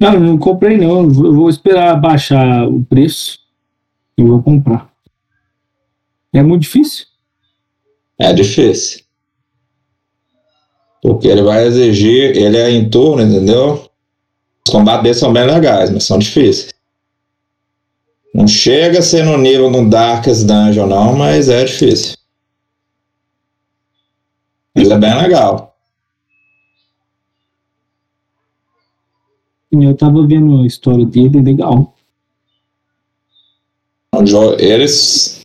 Não, 0.00 0.18
não 0.18 0.38
comprei 0.38 0.78
não. 0.78 1.02
Eu 1.02 1.10
vou- 1.10 1.26
eu 1.26 1.34
vou 1.34 1.50
esperar 1.50 1.94
baixar 2.00 2.66
o 2.66 2.82
preço 2.84 3.38
e 4.16 4.22
vou 4.24 4.42
comprar. 4.42 4.90
É 6.32 6.42
muito 6.42 6.62
difícil? 6.62 7.04
É 8.18 8.32
difícil. 8.32 9.02
Porque 11.02 11.28
ele 11.28 11.42
vai 11.42 11.66
exigir, 11.66 12.34
ele 12.34 12.56
é 12.56 12.70
em 12.70 12.88
turno, 12.88 13.22
entendeu? 13.22 13.88
Os 14.66 14.72
combates 14.72 15.02
dele 15.02 15.14
são 15.14 15.32
bem 15.32 15.44
legais, 15.46 15.90
mas 15.90 16.04
são 16.04 16.18
difíceis. 16.18 16.73
Não 18.34 18.48
chega 18.48 18.98
a 18.98 19.02
ser 19.02 19.24
no 19.24 19.38
nível 19.38 19.70
do 19.70 19.88
Darkest 19.88 20.44
Dungeon, 20.44 20.86
não, 20.88 21.14
mas 21.14 21.48
é 21.48 21.64
difícil. 21.64 22.16
Mas 24.74 24.90
é 24.90 24.98
bem 24.98 25.16
legal. 25.16 25.76
Eu 29.70 29.96
tava 29.96 30.26
vendo 30.26 30.62
a 30.62 30.66
história 30.66 31.04
dele, 31.06 31.38
é 31.38 31.42
legal. 31.42 31.94
Jo- 34.24 34.56
Eles. 34.58 35.42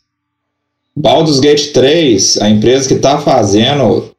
Baldur's 0.96 1.40
Gate 1.40 1.72
3, 1.72 2.38
a 2.42 2.50
empresa 2.50 2.88
que 2.90 3.00
tá 3.00 3.20
fazendo 3.20 4.14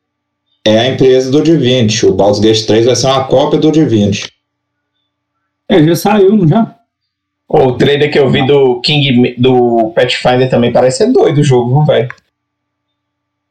é 0.65 0.79
a 0.79 0.89
empresa 0.89 1.31
do 1.31 1.43
Divinity. 1.43 2.07
O 2.07 2.15
Baldur's 2.15 2.41
Gate 2.41 2.67
3 2.67 2.87
vai 2.87 2.97
ser 2.97 3.07
uma 3.09 3.25
cópia 3.25 3.59
do 3.59 3.71
Divinity. 3.71 4.33
É, 5.69 5.83
já 5.85 5.95
saiu, 5.95 6.35
não 6.37 6.49
já? 6.49 6.80
O 7.53 7.73
trailer 7.73 8.13
que 8.13 8.19
eu 8.19 8.31
vi 8.31 8.47
do 8.47 8.81
King 8.81 9.35
do 9.37 9.91
Pathfinder 9.93 10.49
também 10.49 10.73
parece 10.73 10.99
ser 10.99 11.13
doido 11.13 11.39
o 11.39 11.45
jogo, 11.45 11.85
velho? 11.85 12.09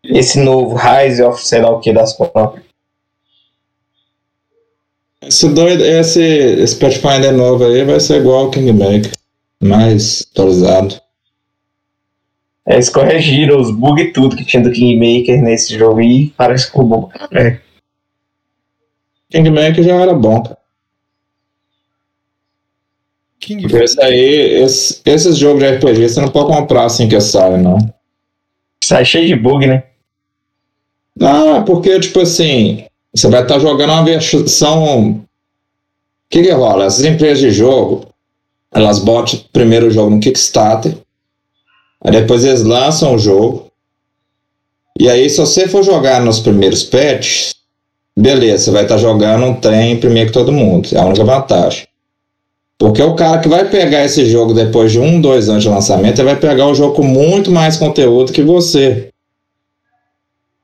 Esse 0.01 0.39
novo 0.39 0.77
Rise 0.77 1.21
of 1.21 1.45
sei 1.45 1.61
lá 1.61 1.69
o 1.69 1.81
que 1.81 1.91
das 1.91 2.13
próprias. 2.13 2.65
Esse 5.21 5.49
doido, 5.49 5.83
esse, 5.83 6.23
esse 6.23 6.77
Pathfinder 6.77 7.33
novo 7.33 7.65
aí 7.65 7.83
vai 7.83 7.99
ser 7.99 8.21
igual 8.21 8.45
ao 8.45 8.51
Kingmaker. 8.51 9.11
Mais 9.61 10.25
atualizado. 10.31 10.95
É, 12.65 12.75
Eles 12.75 12.89
corrigiram 12.89 13.59
os 13.59 13.69
bugs 13.69 14.05
e 14.05 14.13
tudo 14.13 14.37
que 14.37 14.45
tinha 14.45 14.63
do 14.63 14.71
Kingmaker 14.71 15.41
nesse 15.41 15.77
jogo 15.77 15.99
e 15.99 16.29
parece 16.37 16.63
que 16.63 16.71
ficou 16.71 16.85
bom. 16.85 17.11
É. 17.33 17.59
Kingmaker 19.29 19.83
já 19.83 19.95
era 19.95 20.13
bom, 20.13 20.41
cara. 20.41 20.58
King 23.39 23.61
Porque 23.63 23.83
esse 23.83 24.01
aí, 24.01 24.61
esse- 24.63 25.01
esses 25.05 25.37
jogos 25.37 25.59
de 25.63 25.69
RPG 25.69 26.09
você 26.09 26.21
não 26.21 26.29
pode 26.29 26.47
comprar 26.47 26.85
assim 26.85 27.07
que 27.07 27.19
sai, 27.21 27.57
não. 27.57 27.77
Sai 28.83 29.05
cheio 29.05 29.27
de 29.27 29.35
bug, 29.35 29.65
né? 29.65 29.83
Não, 31.15 31.57
é 31.57 31.61
porque, 31.63 31.99
tipo 31.99 32.19
assim, 32.21 32.85
você 33.13 33.27
vai 33.29 33.41
estar 33.41 33.59
jogando 33.59 33.91
uma 33.91 34.03
versão. 34.03 35.11
O 35.11 35.25
que 36.29 36.43
que 36.43 36.51
rola? 36.51 36.85
Essas 36.85 37.05
empresas 37.05 37.39
de 37.39 37.51
jogo, 37.51 38.07
elas 38.71 38.99
botam 38.99 39.39
primeiro 39.51 39.87
o 39.87 39.91
jogo 39.91 40.11
no 40.11 40.19
Kickstarter, 40.19 40.97
aí 42.03 42.11
depois 42.11 42.43
eles 42.45 42.61
lançam 42.63 43.15
o 43.15 43.19
jogo, 43.19 43.71
e 44.99 45.09
aí 45.09 45.29
se 45.29 45.37
você 45.39 45.67
for 45.67 45.83
jogar 45.83 46.21
nos 46.21 46.39
primeiros 46.39 46.83
patches, 46.83 47.55
beleza, 48.15 48.65
você 48.65 48.71
vai 48.71 48.83
estar 48.83 48.97
jogando 48.97 49.45
um 49.45 49.59
trem 49.59 49.99
primeiro 49.99 50.27
que 50.27 50.33
todo 50.33 50.51
mundo, 50.51 50.87
é 50.93 50.99
a 50.99 51.05
única 51.05 51.23
vantagem. 51.23 51.88
Porque 52.79 53.03
o 53.03 53.13
cara 53.13 53.39
que 53.39 53.49
vai 53.49 53.69
pegar 53.69 54.05
esse 54.05 54.25
jogo 54.25 54.53
depois 54.53 54.89
de 54.89 55.01
um, 55.01 55.19
dois 55.19 55.49
anos 55.49 55.63
de 55.63 55.69
lançamento, 55.69 56.17
ele 56.17 56.29
vai 56.29 56.39
pegar 56.39 56.65
o 56.65 56.73
jogo 56.73 56.95
com 56.95 57.03
muito 57.03 57.51
mais 57.51 57.75
conteúdo 57.75 58.31
que 58.31 58.41
você. 58.41 59.09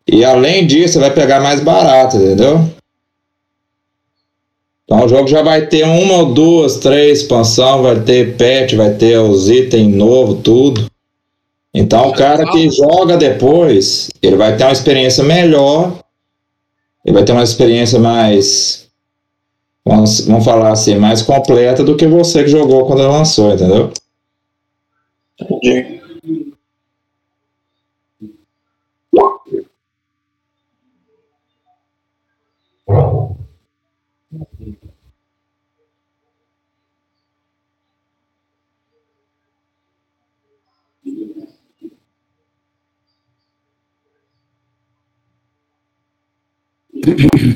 E 0.08 0.24
além 0.24 0.66
disso, 0.66 0.98
vai 0.98 1.14
pegar 1.14 1.42
mais 1.42 1.60
barato, 1.60 2.16
entendeu? 2.16 2.62
Então 4.86 5.04
o 5.04 5.10
jogo 5.10 5.28
já 5.28 5.42
vai 5.42 5.66
ter 5.68 5.84
uma 5.84 6.20
ou 6.20 6.34
duas, 6.34 6.78
três 6.78 7.20
expansão, 7.20 7.84
vai 7.84 8.00
ter 8.00 8.38
patch, 8.38 8.76
vai 8.76 8.94
ter 8.94 9.18
os 9.20 9.50
itens 9.50 9.94
novos, 9.94 10.40
tudo. 10.42 10.90
Então 11.74 12.08
o 12.08 12.14
cara 12.14 12.50
que 12.50 12.70
joga 12.70 13.18
depois, 13.18 14.10
ele 14.22 14.38
vai 14.38 14.56
ter 14.56 14.64
uma 14.64 14.72
experiência 14.72 15.22
melhor, 15.22 16.00
ele 17.04 17.14
vai 17.14 17.26
ter 17.26 17.34
uma 17.34 17.44
experiência 17.44 18.00
mais 18.00 18.85
vamos, 19.86 20.22
vamos 20.26 20.44
falar 20.46 20.72
assim, 20.72 20.96
mais 20.98 21.22
completa 21.22 21.84
do 21.84 21.96
que 21.96 22.08
você 22.08 22.44
que 22.44 22.50
jogou 22.50 22.86
quando 22.86 23.02
ela 23.04 23.18
lançou, 23.20 23.54
entendeu? 23.54 23.92
Entendi. 25.40 26.02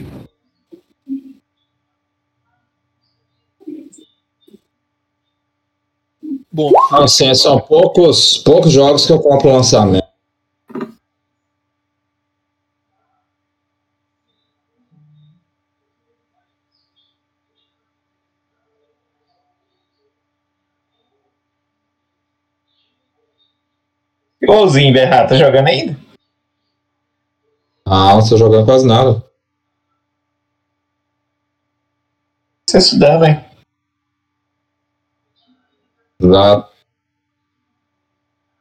Bom, 6.51 6.71
Assim, 6.91 7.33
são 7.35 7.59
poucos, 7.59 8.39
poucos 8.39 8.71
jogos 8.71 9.05
que 9.05 9.11
eu 9.11 9.19
compro 9.21 9.51
lançamento. 9.51 10.07
Igualzinho, 24.41 24.93
Berrata, 24.93 25.29
tá 25.29 25.35
jogando 25.35 25.67
ainda? 25.67 25.99
Ah, 27.85 28.15
não 28.15 28.27
tô 28.27 28.37
jogando 28.37 28.65
quase 28.65 28.87
nada. 28.87 29.23
Você 32.65 32.77
estudando, 32.77 33.25
hein? 33.25 33.48
Exato. 36.21 36.69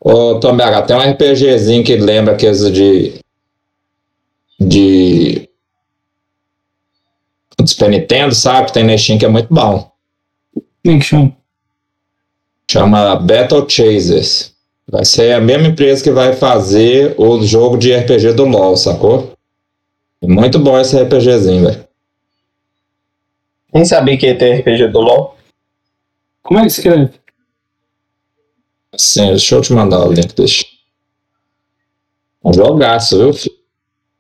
Ô, 0.00 0.38
Tom 0.38 0.56
BH, 0.56 0.86
tem 0.86 0.96
um 0.96 1.00
RPGzinho 1.00 1.84
que 1.84 1.96
lembra 1.96 2.34
aqueles 2.34 2.70
de. 2.72 3.20
de. 4.60 5.48
do 7.58 7.66
Super 7.66 7.90
Nintendo, 7.90 8.34
sabe? 8.34 8.72
Tem 8.72 8.84
na 8.84 8.96
Steam 8.96 9.18
que 9.18 9.24
é 9.24 9.28
muito 9.28 9.52
bom. 9.52 9.90
Como 10.54 10.96
é 10.96 10.98
que 10.98 11.04
chama? 11.04 11.36
Chama 12.70 13.16
Battle 13.16 13.68
Chasers. 13.68 14.54
Vai 14.90 15.04
ser 15.04 15.32
a 15.32 15.40
mesma 15.40 15.68
empresa 15.68 16.02
que 16.02 16.10
vai 16.10 16.34
fazer 16.34 17.14
o 17.18 17.42
jogo 17.44 17.76
de 17.76 17.94
RPG 17.94 18.32
do 18.34 18.44
LoL, 18.44 18.76
sacou? 18.76 19.32
É 20.22 20.26
muito 20.26 20.58
bom 20.58 20.78
esse 20.78 20.96
RPGzinho, 20.96 21.66
velho. 21.66 21.88
Nem 23.72 23.84
sabia 23.84 24.16
que 24.16 24.26
ia 24.26 24.38
ter 24.38 24.60
RPG 24.60 24.88
do 24.88 25.00
LoL. 25.00 25.36
Como 26.42 26.60
é 26.60 26.62
que 26.62 26.68
escreve? 26.68 27.17
Sim, 28.96 29.28
deixa 29.28 29.54
eu 29.54 29.62
te 29.62 29.72
mandar 29.72 30.06
o 30.06 30.12
link, 30.12 30.34
deixa. 30.34 30.64
Um 32.44 32.52
jogaço, 32.52 33.16
viu, 33.18 33.32
filho? 33.32 33.56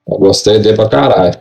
Eu 0.08 0.18
gostei 0.18 0.58
dele 0.58 0.76
pra 0.76 0.88
caralho. 0.88 1.40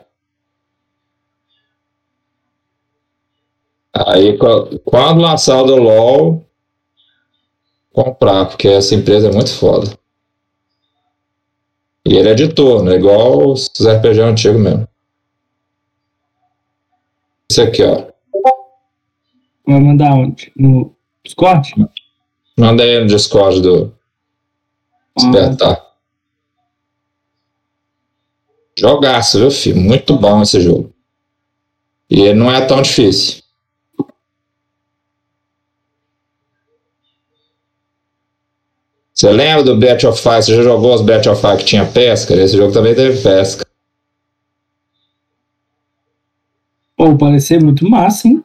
Aí, 3.93 4.38
qu- 4.38 4.80
quando 4.86 5.21
lançar 5.21 5.61
o 5.61 5.65
do 5.65 5.75
LoL, 5.75 6.45
comprar, 7.91 8.45
porque 8.45 8.67
essa 8.67 8.95
empresa 8.95 9.28
é 9.28 9.32
muito 9.32 9.51
foda. 9.53 9.97
E 12.07 12.15
ele 12.15 12.30
é 12.30 12.34
de 12.34 12.47
turno, 12.53 12.91
é 12.91 12.95
igual 12.95 13.51
os 13.51 13.69
RPG 13.80 14.21
antigos 14.21 14.59
mesmo. 14.61 14.88
Esse 17.49 17.61
aqui, 17.61 17.84
ó. 17.84 18.07
Vai 19.65 19.80
mandar 19.82 20.13
onde? 20.13 20.51
No 20.55 20.95
Discord? 21.23 21.73
Manda 22.58 22.84
aí 22.84 22.99
no 22.99 23.05
Discord 23.05 23.62
do 23.62 23.93
Despertar. 25.16 25.86
Jogaço, 28.78 29.39
viu, 29.39 29.51
filho? 29.51 29.80
Muito 29.80 30.16
bom 30.16 30.41
esse 30.41 30.60
jogo. 30.60 30.91
E 32.10 32.22
ele 32.22 32.34
não 32.39 32.51
é 32.51 32.66
tão 32.66 32.82
difícil. 32.82 33.43
Você 39.14 39.32
lembra 39.32 39.64
do 39.64 39.76
Battle 39.76 40.12
of 40.12 40.22
Fire? 40.22 40.43
Você 40.43 40.55
já 40.55 40.62
jogou 40.62 40.93
os 40.93 41.01
Battle 41.01 41.34
of 41.34 41.41
Fire 41.41 41.58
que 41.58 41.66
tinha 41.66 41.86
pesca? 41.86 42.36
Esse 42.36 42.55
jogo 42.55 42.72
também 42.72 42.93
teve 42.93 43.22
pesca. 43.22 43.66
Pô, 46.95 47.16
parecer 47.18 47.62
muito 47.64 47.88
massa, 47.89 48.28
hein? 48.28 48.43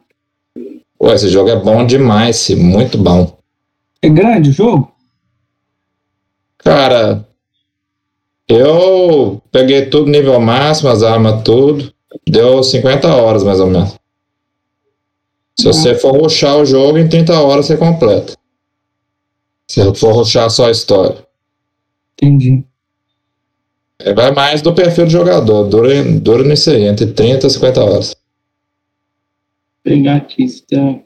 Pô, 0.97 1.11
esse 1.11 1.29
jogo 1.29 1.49
é 1.49 1.55
bom 1.55 1.85
demais, 1.85 2.45
filho. 2.45 2.63
muito 2.63 2.97
bom. 2.97 3.42
É 4.03 4.09
grande 4.09 4.49
o 4.49 4.53
jogo? 4.53 4.93
Cara, 6.57 7.25
eu 8.47 9.41
peguei 9.51 9.85
tudo 9.85 10.11
nível 10.11 10.39
máximo, 10.39 10.89
as 10.89 11.01
armas, 11.03 11.41
tudo. 11.43 11.93
Deu 12.29 12.61
50 12.61 13.07
horas 13.15 13.43
mais 13.43 13.59
ou 13.59 13.67
menos. 13.67 13.97
Se 15.57 15.65
você 15.65 15.95
for 15.95 16.11
rushar 16.19 16.57
o 16.57 16.65
jogo, 16.65 16.97
em 16.97 17.07
30 17.07 17.39
horas 17.39 17.65
você 17.65 17.77
completa. 17.77 18.35
Se 19.67 19.81
for 19.95 20.13
rushar 20.13 20.49
só 20.49 20.67
a 20.67 20.71
história. 20.71 21.25
Entendi. 22.13 22.63
Aí 24.05 24.13
vai 24.13 24.31
mais 24.31 24.61
do 24.61 24.73
perfil 24.73 25.05
do 25.05 25.11
jogador. 25.11 25.63
Dura, 25.69 26.03
dura 26.19 26.43
nisso 26.43 26.69
aí, 26.69 26.83
entre 26.83 27.07
30 27.07 27.47
e 27.47 27.49
50 27.49 27.83
horas. 27.83 28.15
Vou 29.85 29.95
pegar 29.95 30.17
aqui. 30.17 30.47
se 30.47 30.63
tá- 30.65 30.99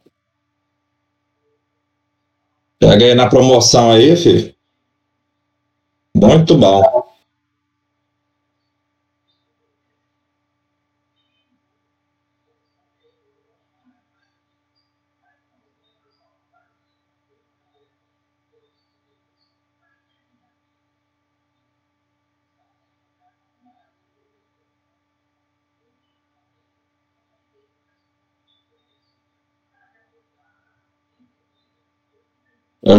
Pega 2.80 3.06
aí 3.06 3.16
na 3.16 3.28
promoção 3.28 3.92
aí, 3.92 4.16
filho. 4.16 4.54
Muito 6.16 6.58
bom. 6.58 6.97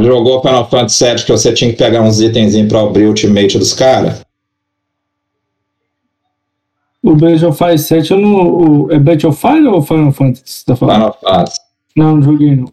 Jogou 0.02 0.42
Final 0.42 0.68
Fantasy 0.68 1.04
VII 1.04 1.24
que 1.24 1.32
você 1.32 1.52
tinha 1.52 1.70
que 1.70 1.76
pegar 1.76 2.02
uns 2.02 2.20
itenzinhos 2.20 2.68
pra 2.68 2.82
abrir 2.82 3.04
o 3.04 3.08
ultimate 3.08 3.58
dos 3.58 3.72
caras? 3.72 4.20
O 7.02 7.14
Breath 7.14 7.42
of 7.42 7.56
Fire 7.56 7.78
7 7.78 8.10
eu 8.10 8.18
não. 8.18 8.34
O, 8.34 8.92
é 8.92 8.98
Breath 8.98 9.24
of 9.24 9.40
Fire 9.40 9.66
ou 9.66 9.80
Final 9.80 10.12
Fantasy? 10.12 10.64
tá 10.66 10.76
falando? 10.76 10.96
Final 10.96 11.18
Fantasy. 11.20 11.60
Não, 11.96 12.16
não 12.16 12.22
joguei 12.22 12.56
não. 12.56 12.72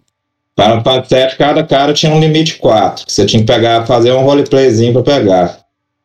Final 0.60 0.84
Fantasy 0.84 1.16
VII, 1.16 1.38
cada 1.38 1.64
cara 1.64 1.94
tinha 1.94 2.12
um 2.12 2.20
limite 2.20 2.58
4. 2.58 3.06
que 3.06 3.12
Você 3.12 3.26
tinha 3.26 3.42
que 3.42 3.48
pegar, 3.48 3.86
fazer 3.86 4.12
um 4.12 4.24
roleplayzinho 4.24 4.94
pra 4.94 5.04
pegar. 5.04 5.60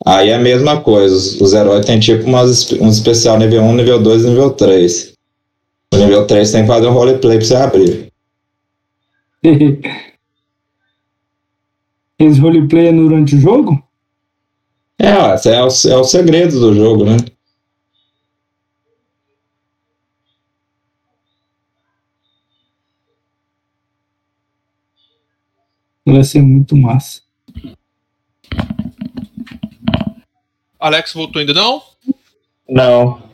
Aí 0.05 0.31
é 0.31 0.35
a 0.35 0.39
mesma 0.39 0.81
coisa. 0.81 1.15
Os, 1.15 1.41
os 1.41 1.53
heróis 1.53 1.85
têm 1.85 1.99
tipo 1.99 2.25
umas, 2.25 2.71
um 2.73 2.89
especial 2.89 3.39
nível 3.39 3.63
1, 3.63 3.73
nível 3.75 4.03
2 4.03 4.25
e 4.25 4.29
nível 4.29 4.51
3. 4.51 5.13
No 5.93 5.99
nível 5.99 6.27
3 6.27 6.53
tem 6.53 6.63
que 6.63 6.69
fazer 6.69 6.87
um 6.87 6.93
roleplay 6.93 7.39
pra 7.39 7.47
você 7.47 7.55
abrir. 7.55 8.13
Eles 12.21 12.39
roleplay 12.39 12.89
é 12.89 12.93
durante 12.93 13.35
o 13.35 13.41
jogo? 13.41 13.83
É, 14.99 15.09
é 15.09 15.63
o, 15.63 15.69
é 15.69 15.97
o 15.97 16.05
segredo 16.05 16.61
do 16.61 16.75
jogo, 16.75 17.07
né? 17.07 17.17
Vai 26.05 26.23
ser 26.23 26.43
muito 26.43 26.77
massa. 26.77 27.23
Alex 30.79 31.15
voltou 31.15 31.41
ainda 31.41 31.55
não? 31.55 31.83
Não. 32.69 33.30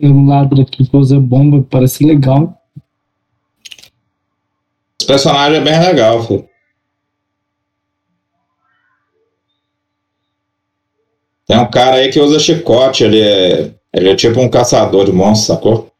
Um 0.00 0.26
ladro 0.26 0.60
aqui 0.62 0.86
que 0.86 0.96
usa 0.96 1.18
bomba, 1.18 1.66
parece 1.70 2.04
legal. 2.04 2.60
Esse 4.98 5.06
personagem 5.06 5.58
é 5.58 5.64
bem 5.64 5.78
legal, 5.80 6.22
filho. 6.24 6.48
Tem 11.46 11.58
um 11.58 11.70
cara 11.70 11.96
aí 11.96 12.10
que 12.10 12.20
usa 12.20 12.38
chicote, 12.40 13.04
ele 13.04 13.20
é, 13.20 13.72
ele 13.92 14.10
é 14.10 14.16
tipo 14.16 14.40
um 14.40 14.48
caçador 14.50 15.04
de 15.04 15.12
monstros, 15.12 15.46
sacou? 15.46 15.92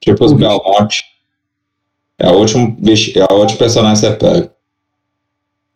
Tipo 0.00 0.24
os 0.24 0.32
Uhum. 0.32 0.38
Belmonte. 0.38 1.04
É 2.18 2.28
o 2.30 2.38
último 2.38 2.72
bicho, 2.72 3.16
é 3.18 3.32
o 3.32 3.36
último 3.38 3.58
personagem 3.58 4.02
que 4.02 4.10
você 4.10 4.16
pega. 4.16 4.56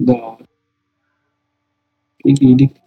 Da 0.00 0.12
hora. 0.14 0.44
Peguei 2.24 2.82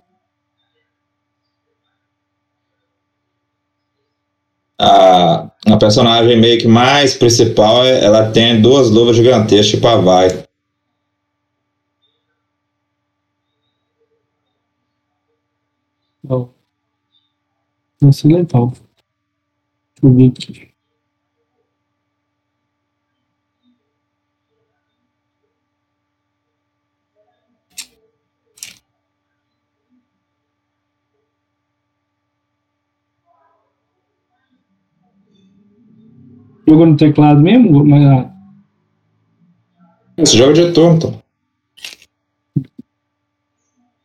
A, 4.78 5.49
a 5.67 5.78
personagem 5.78 6.39
meio 6.39 6.59
que 6.59 6.67
mais 6.67 7.13
principal, 7.15 7.86
é- 7.86 8.03
ela 8.03 8.32
tem 8.32 8.61
duas 8.61 8.89
luvas 8.89 9.15
gigantescas, 9.15 9.67
tipo 9.67 9.88
a 9.88 9.95
Vai. 9.97 10.45
Ó. 16.28 16.47
Nossa, 18.01 18.28
legal. 18.28 18.67
Deixa 18.69 18.84
eu 20.03 20.13
ver 20.13 20.28
aqui. 20.28 20.74
Jogou 36.76 36.88
no 36.88 36.97
teclado 36.97 37.41
mesmo? 37.41 37.86
Mas, 37.86 38.03
ah, 38.03 38.30
jogo 40.26 40.51
é 40.51 40.53
de 40.53 40.71
turno, 40.73 40.95
então. 40.97 41.13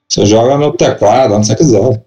Você 0.08 0.24
joga 0.24 0.56
no 0.56 0.72
teclado, 0.72 1.34
onde 1.34 1.48
você 1.48 1.56
quiser. 1.56 2.04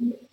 Yeah. 0.00 0.29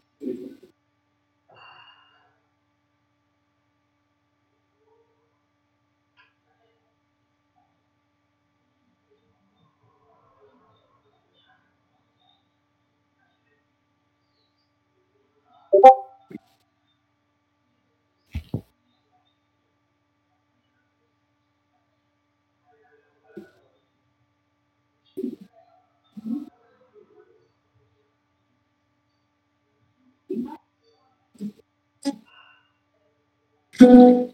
Galera, 33.80 34.34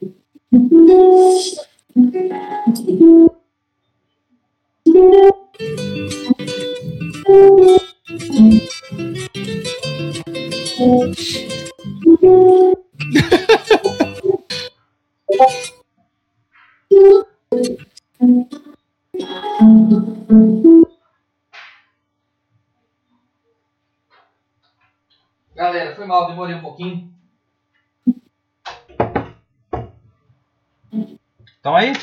Estão 31.63 31.77
aí? 31.77 31.93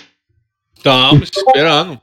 Estamos 0.74 1.28
esperando. 1.28 2.00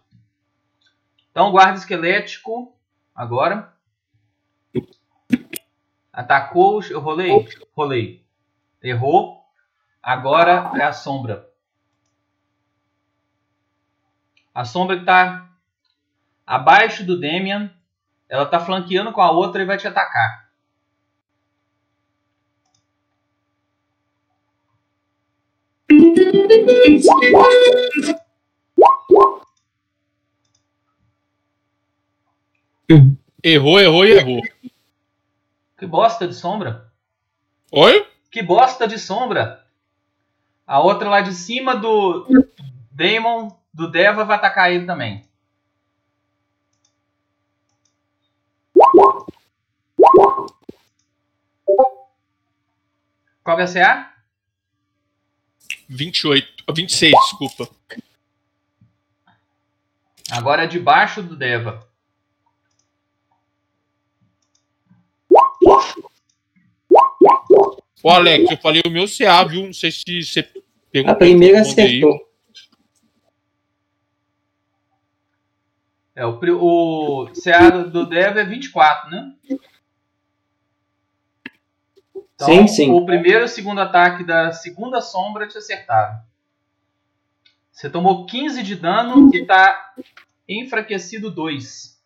Então, 1.31 1.49
guarda 1.49 1.79
esquelético, 1.79 2.77
agora. 3.15 3.73
Atacou, 6.13 6.83
eu 6.83 6.99
rolei? 6.99 7.49
Rolei. 7.75 8.23
Errou. 8.79 9.43
Agora 10.03 10.71
é 10.75 10.83
a 10.83 10.93
sombra. 10.93 11.49
A 14.53 14.63
sombra 14.63 14.99
que 14.99 15.05
tá 15.05 15.49
abaixo 16.45 17.03
do 17.03 17.19
Demian. 17.19 17.73
Ela 18.29 18.45
tá 18.45 18.59
flanqueando 18.59 19.11
com 19.11 19.21
a 19.21 19.31
outra 19.31 19.63
e 19.63 19.65
vai 19.65 19.79
te 19.79 19.87
atacar. 19.87 20.46
Errou, 33.43 33.79
errou 33.79 34.05
e 34.05 34.11
errou. 34.11 34.41
Que 35.77 35.85
bosta 35.85 36.27
de 36.27 36.33
sombra. 36.33 36.91
Oi? 37.71 38.07
Que 38.31 38.41
bosta 38.41 38.87
de 38.87 38.97
sombra. 38.97 39.65
A 40.65 40.81
outra 40.81 41.09
lá 41.09 41.21
de 41.21 41.33
cima 41.33 41.75
do 41.75 42.25
Daemon, 42.91 43.49
do 43.73 43.89
Deva, 43.89 44.25
vai 44.25 44.37
atacar 44.37 44.71
ele 44.71 44.85
também. 44.85 45.23
Qual 53.43 53.55
vai 53.55 53.67
ser 53.67 53.83
a? 53.83 54.16
28. 55.87 56.63
26, 56.73 57.13
ah, 57.13 57.19
desculpa. 57.21 57.69
Agora 60.29 60.63
é 60.63 60.67
debaixo 60.67 61.23
do 61.23 61.35
Deva. 61.35 61.87
Ô, 68.03 68.09
Alex, 68.09 68.51
eu 68.51 68.57
falei 68.57 68.81
o 68.85 68.89
meu 68.89 69.05
CA, 69.07 69.43
viu? 69.43 69.65
Não 69.65 69.73
sei 69.73 69.91
se 69.91 70.23
você 70.23 70.43
pegou. 70.91 71.11
A 71.11 71.15
primeira 71.15 71.61
acertou. 71.61 72.27
É, 76.15 76.25
o, 76.25 76.31
o 76.31 77.31
CA 77.33 77.69
do 77.69 78.05
Deva 78.05 78.41
é 78.41 78.45
24, 78.45 79.11
né? 79.11 79.33
Então, 82.37 82.47
Sim, 82.49 82.67
sim. 82.67 82.91
O 82.91 83.03
primeiro 83.03 83.39
e 83.39 83.45
o 83.45 83.47
segundo 83.47 83.81
ataque 83.81 84.23
da 84.23 84.51
segunda 84.51 85.01
sombra 85.01 85.47
te 85.47 85.57
acertaram. 85.57 86.21
Você 87.71 87.89
tomou 87.89 88.27
15 88.27 88.61
de 88.61 88.75
dano 88.75 89.33
e 89.33 89.43
tá 89.43 89.95
enfraquecido 90.47 91.31
2. 91.31 91.99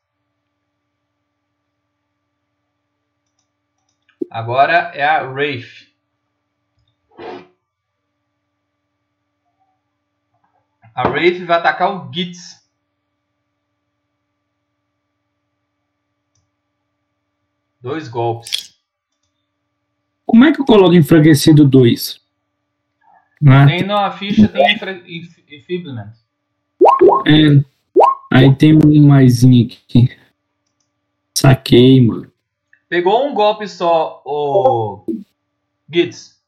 Agora 4.30 4.94
é 4.96 5.06
a 5.06 5.22
Wraith. 5.24 5.92
A 10.96 11.10
Wraith 11.10 11.44
vai 11.44 11.58
atacar 11.58 11.94
o 11.94 12.14
Gitz. 12.14 12.66
Dois 17.82 18.08
golpes. 18.08 18.71
Como 20.32 20.46
é 20.46 20.54
que 20.54 20.62
eu 20.62 20.66
coloco 20.66 20.96
enfraquecido 20.96 21.68
2? 21.68 22.22
Ah, 23.46 23.66
Tem 23.66 23.84
na 23.84 24.10
ficha, 24.12 24.48
tem 24.48 24.80
enfeeblement. 25.52 26.14
é. 27.28 27.62
Aí 28.32 28.56
tem 28.56 28.74
um 28.74 29.08
maisinho 29.10 29.68
aqui. 29.68 30.10
Saquei, 31.38 32.00
mano. 32.00 32.32
Pegou 32.88 33.28
um 33.28 33.34
golpe 33.34 33.68
só, 33.68 34.22
o 34.26 35.06
Gitz. 35.94 36.42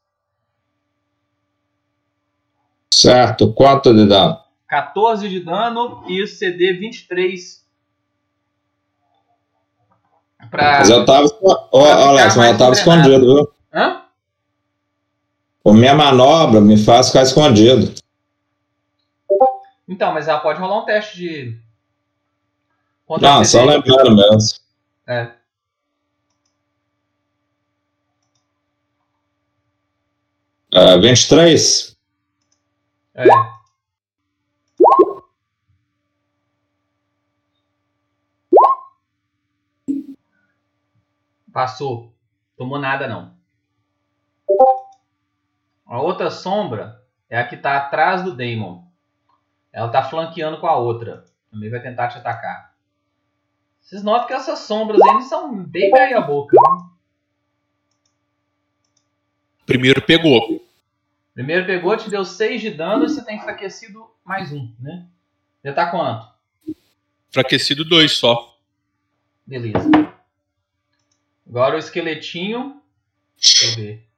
Certo, 2.90 3.52
quanto 3.52 3.92
de 3.92 4.06
dano? 4.06 4.38
14 4.66 5.28
de 5.28 5.40
dano 5.40 6.04
e 6.08 6.22
o 6.22 6.26
CD 6.26 6.72
23. 6.72 7.62
Pra... 10.50 10.78
Mas 10.78 10.88
eu 10.88 11.04
tava. 11.04 11.28
Ficar 11.28 11.68
Alex, 11.70 12.24
mas 12.28 12.36
mais 12.38 12.52
eu 12.52 12.58
tava 12.58 12.72
escondido, 12.72 13.20
viu? 13.20 13.53
Hã? 13.74 14.04
A 15.66 15.72
minha 15.72 15.94
manobra 15.94 16.60
me 16.60 16.76
faz 16.76 17.08
ficar 17.08 17.22
escondido. 17.22 17.92
Então, 19.88 20.14
mas 20.14 20.28
ela 20.28 20.38
pode 20.38 20.60
rolar 20.60 20.82
um 20.82 20.84
teste 20.84 21.16
de. 21.16 21.60
Contra 23.04 23.28
Não, 23.28 23.44
só 23.44 23.64
lembrando 23.64 24.14
mesmo. 24.14 24.58
É. 25.06 25.34
É, 30.72 30.98
23? 30.98 31.96
É. 33.14 33.24
Passou. 41.52 42.12
Tomou 42.56 42.78
nada 42.78 43.06
não. 43.06 43.43
A 45.94 46.00
outra 46.00 46.28
sombra 46.28 47.00
é 47.30 47.38
a 47.38 47.46
que 47.46 47.56
tá 47.56 47.76
atrás 47.76 48.24
do 48.24 48.34
Daemon. 48.34 48.82
Ela 49.72 49.88
tá 49.92 50.02
flanqueando 50.02 50.58
com 50.58 50.66
a 50.66 50.76
outra. 50.76 51.24
Também 51.48 51.70
vai 51.70 51.80
tentar 51.80 52.08
te 52.08 52.18
atacar. 52.18 52.74
Vocês 53.80 54.02
notam 54.02 54.26
que 54.26 54.32
essas 54.32 54.58
sombras 54.58 55.00
aí 55.00 55.22
são 55.22 55.54
bem 55.54 55.92
meia 55.92 56.20
boca. 56.20 56.56
né? 56.56 56.90
Primeiro 59.64 60.02
pegou. 60.02 60.68
Primeiro 61.32 61.64
pegou, 61.64 61.96
te 61.96 62.10
deu 62.10 62.24
6 62.24 62.60
de 62.60 62.70
dano 62.72 63.04
e 63.04 63.08
você 63.08 63.24
tem 63.24 63.36
enfraquecido 63.36 64.10
mais 64.24 64.52
um, 64.52 64.74
né? 64.80 65.06
Já 65.64 65.74
tá 65.74 65.92
quanto? 65.92 66.26
Enfraquecido 67.30 67.84
2 67.84 68.10
só. 68.10 68.58
Beleza. 69.46 69.88
Agora 71.48 71.76
o 71.76 71.78
esqueletinho. 71.78 72.82
Deixa 73.40 73.66
eu 73.66 73.76
ver. 73.76 74.13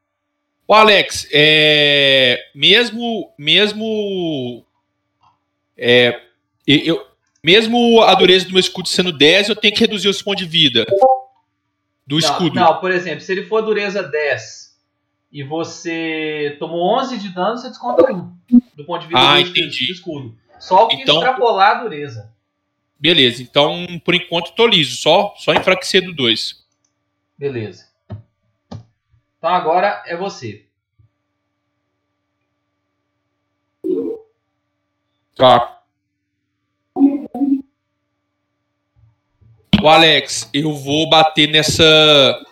Ô, 0.68 0.74
Alex, 0.74 1.28
é, 1.32 2.44
mesmo, 2.54 3.32
mesmo, 3.38 4.64
é, 5.76 6.20
eu, 6.66 7.06
mesmo 7.42 8.02
a 8.02 8.14
dureza 8.14 8.46
do 8.46 8.52
meu 8.52 8.60
escudo 8.60 8.88
sendo 8.88 9.12
10, 9.12 9.48
eu 9.50 9.56
tenho 9.56 9.72
que 9.74 9.80
reduzir 9.80 10.08
os 10.08 10.20
pontos 10.20 10.44
de 10.44 10.50
vida 10.50 10.84
do 12.06 12.14
Não, 12.14 12.18
escudo. 12.18 12.54
Não, 12.56 12.80
por 12.80 12.90
exemplo, 12.90 13.20
se 13.20 13.30
ele 13.30 13.44
for 13.44 13.62
dureza 13.62 14.02
10 14.02 14.76
e 15.30 15.44
você 15.44 16.56
tomou 16.58 16.98
11 16.98 17.18
de 17.18 17.28
dano, 17.28 17.56
você 17.58 17.68
desconta 17.68 18.12
1 18.12 18.32
do 18.76 18.84
ponto 18.84 19.02
de 19.02 19.08
vida 19.08 19.20
Ah, 19.20 19.34
do, 19.34 19.40
escudo- 19.42 19.58
entendi. 19.60 19.86
do 19.86 19.92
escudo. 19.92 20.38
Só 20.58 20.84
o 20.84 20.88
que 20.88 20.96
Então- 20.96 21.16
extrapolar 21.16 21.76
a 21.78 21.82
dureza. 21.82 22.34
Beleza, 22.98 23.42
então 23.42 23.86
por 24.04 24.14
enquanto 24.14 24.52
tô 24.54 24.66
liso, 24.66 24.96
só, 24.96 25.34
só 25.36 25.52
enfraquecido 25.52 26.12
2. 26.14 26.64
Beleza. 27.38 27.85
Então 29.46 29.54
agora 29.54 30.02
é 30.06 30.16
você. 30.16 30.66
Tá. 35.36 35.82
O 39.80 39.88
Alex, 39.88 40.50
eu 40.52 40.74
vou 40.74 41.08
bater 41.08 41.48
nessa. 41.48 42.44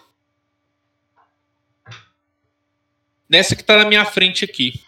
Nessa 3.29 3.57
que 3.57 3.65
tá 3.65 3.79
na 3.79 3.87
minha 3.87 4.05
frente 4.05 4.45
aqui. 4.45 4.81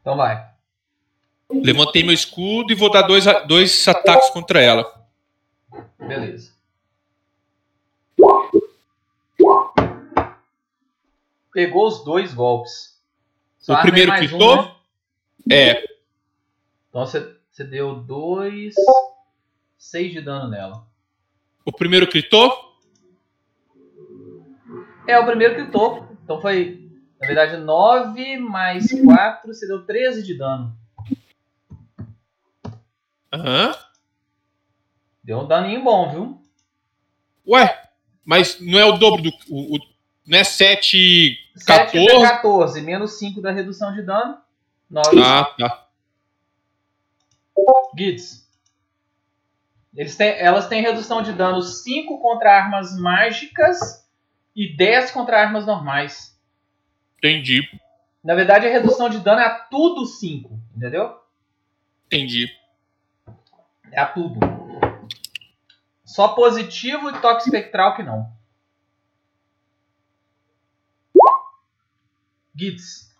Então 0.00 0.16
vai. 0.16 0.44
Levantei 1.48 2.02
meu 2.02 2.14
escudo 2.14 2.72
e 2.72 2.74
vou 2.74 2.90
dar 2.90 3.02
dois, 3.02 3.26
dois 3.46 3.86
ataques 3.86 4.30
contra 4.30 4.60
ela. 4.60 5.06
Beleza. 6.00 6.56
Pegou 11.56 11.86
os 11.88 12.04
dois 12.04 12.34
golpes. 12.34 13.00
Só 13.56 13.72
O 13.72 13.76
arma 13.76 13.90
primeiro 13.90 14.14
quitou? 14.18 14.76
É, 15.50 15.82
Então 16.90 17.06
você, 17.06 17.34
você 17.50 17.64
deu 17.64 17.94
dois. 17.94 18.74
seis 19.78 20.12
de 20.12 20.20
dano 20.20 20.50
nela. 20.50 20.86
o 21.64 21.72
primeiro 21.72 22.06
gritou? 22.10 22.76
É, 25.08 25.18
o 25.18 25.24
primeiro 25.24 25.54
gritou. 25.54 26.06
Então 26.22 26.42
foi, 26.42 26.90
na 27.18 27.26
verdade, 27.26 27.56
9 27.56 28.36
mais 28.36 28.88
4, 28.92 29.46
você 29.54 29.66
deu 29.66 29.82
13 29.86 30.22
de 30.22 30.36
dano. 30.36 30.76
Aham. 33.32 33.74
Deu 35.24 35.38
um 35.40 35.46
daninho 35.48 35.82
bom, 35.82 36.10
viu? 36.10 36.46
Ué, 37.48 37.82
mas 38.26 38.60
não 38.60 38.78
é 38.78 38.84
o 38.84 38.98
dobro 38.98 39.22
do. 39.22 39.30
O, 39.48 39.76
o- 39.76 39.96
não 40.26 40.38
é 40.38 40.44
7, 40.44 41.38
7 41.56 41.92
14? 41.92 42.08
é 42.08 42.20
14, 42.28 42.80
menos 42.82 43.18
5 43.18 43.40
da 43.40 43.50
redução 43.50 43.94
de 43.94 44.02
dano. 44.02 44.38
9. 44.90 45.08
Ah, 45.22 45.44
tá. 45.58 45.86
Gits. 47.96 48.46
Têm, 50.16 50.28
elas 50.38 50.68
têm 50.68 50.82
redução 50.82 51.22
de 51.22 51.32
dano 51.32 51.62
5 51.62 52.20
contra 52.20 52.52
armas 52.52 52.98
mágicas 52.98 54.06
e 54.54 54.76
10 54.76 55.10
contra 55.10 55.40
armas 55.40 55.64
normais. 55.66 56.38
Entendi, 57.18 57.62
Na 58.22 58.34
verdade, 58.34 58.66
a 58.66 58.70
redução 58.70 59.08
de 59.08 59.18
dano 59.20 59.40
é 59.40 59.46
a 59.46 59.54
tudo 59.54 60.04
5, 60.04 60.60
entendeu? 60.76 61.18
entendi. 62.06 62.46
É 63.90 64.00
a 64.00 64.06
tudo. 64.06 64.38
Só 66.04 66.28
positivo 66.28 67.10
e 67.10 67.18
toque 67.20 67.44
espectral 67.44 67.96
que 67.96 68.02
não. 68.02 68.30
Gits. 72.56 73.14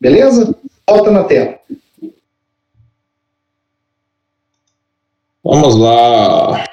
Beleza? 0.00 0.56
Volta 0.88 1.10
na 1.10 1.24
tela. 1.24 1.58
Vamos 5.42 5.76
lá. 5.76 6.64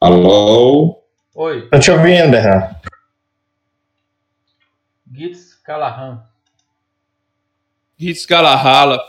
Alô? 0.00 1.02
Oi, 1.34 1.68
Tô 1.68 1.80
te 1.80 1.90
ouvindo, 1.90 2.30
Berran. 2.30 2.76
Gits 5.12 5.54
Callahan. 5.64 6.24
Hits 7.98 8.24
Galahalla. 8.24 9.00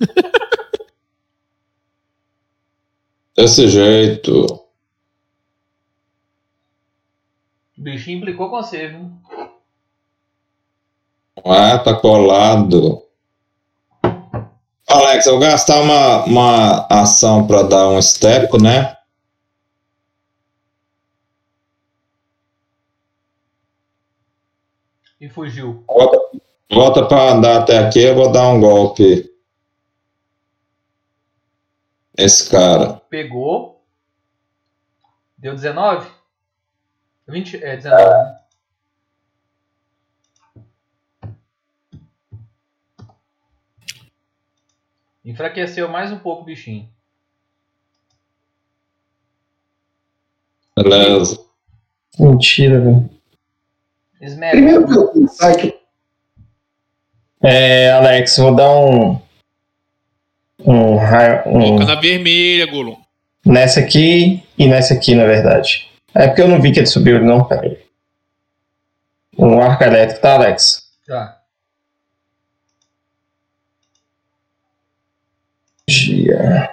Desse 3.36 3.68
jeito. 3.68 4.46
O 7.76 7.82
bichinho 7.82 8.16
implicou 8.18 8.48
com 8.48 8.56
você, 8.56 8.88
viu? 8.88 9.10
Ah, 11.44 11.78
tá 11.78 11.94
colado. 11.94 13.02
Alex, 14.88 15.26
eu 15.26 15.32
vou 15.32 15.40
gastar 15.40 15.82
uma, 15.82 16.24
uma 16.24 16.86
ação 16.86 17.46
pra 17.46 17.62
dar 17.62 17.90
um 17.90 18.00
step, 18.00 18.56
né? 18.62 18.96
E 25.20 25.28
fugiu. 25.28 25.84
Volta, 25.86 26.18
volta 26.70 27.04
pra 27.04 27.32
andar 27.32 27.58
até 27.58 27.78
aqui, 27.78 28.00
eu 28.00 28.14
vou 28.14 28.32
dar 28.32 28.48
um 28.48 28.60
golpe. 28.60 29.35
Esse 32.16 32.50
cara. 32.50 32.94
Pegou. 33.10 33.84
Deu 35.36 35.54
19? 35.54 36.10
20, 37.28 37.62
é, 37.62 37.76
19. 37.76 38.04
né? 38.04 38.40
Enfraqueceu 45.24 45.88
mais 45.88 46.12
um 46.12 46.18
pouco 46.18 46.42
o 46.42 46.44
bichinho. 46.44 46.88
Beleza. 50.76 51.44
Mentira, 52.18 52.80
velho. 52.80 53.10
Primeiro 54.18 54.86
que 54.86 54.96
eu 54.96 55.12
pensar 55.12 55.56
que 55.56 55.78
É, 57.42 57.90
Alex, 57.92 58.36
vou 58.38 58.54
dar 58.54 58.70
um. 58.70 59.20
Um 60.66 60.96
raio. 60.96 61.42
Um, 61.48 61.60
Coloca 61.60 61.84
na 61.84 61.94
vermelha, 62.00 62.66
Golum. 62.66 62.96
nessa 63.44 63.80
aqui 63.80 64.42
e 64.58 64.66
nessa 64.66 64.94
aqui, 64.94 65.14
na 65.14 65.24
verdade. 65.24 65.88
É 66.14 66.26
porque 66.26 66.42
eu 66.42 66.48
não 66.48 66.60
vi 66.60 66.72
que 66.72 66.80
ele 66.80 66.86
subiu, 66.86 67.22
não, 67.22 67.44
peraí. 67.44 67.78
Um 69.38 69.60
arco 69.60 69.84
elétrico, 69.84 70.20
tá, 70.22 70.34
Alex? 70.34 70.82
Tá. 71.06 71.40
Gia. 75.88 76.68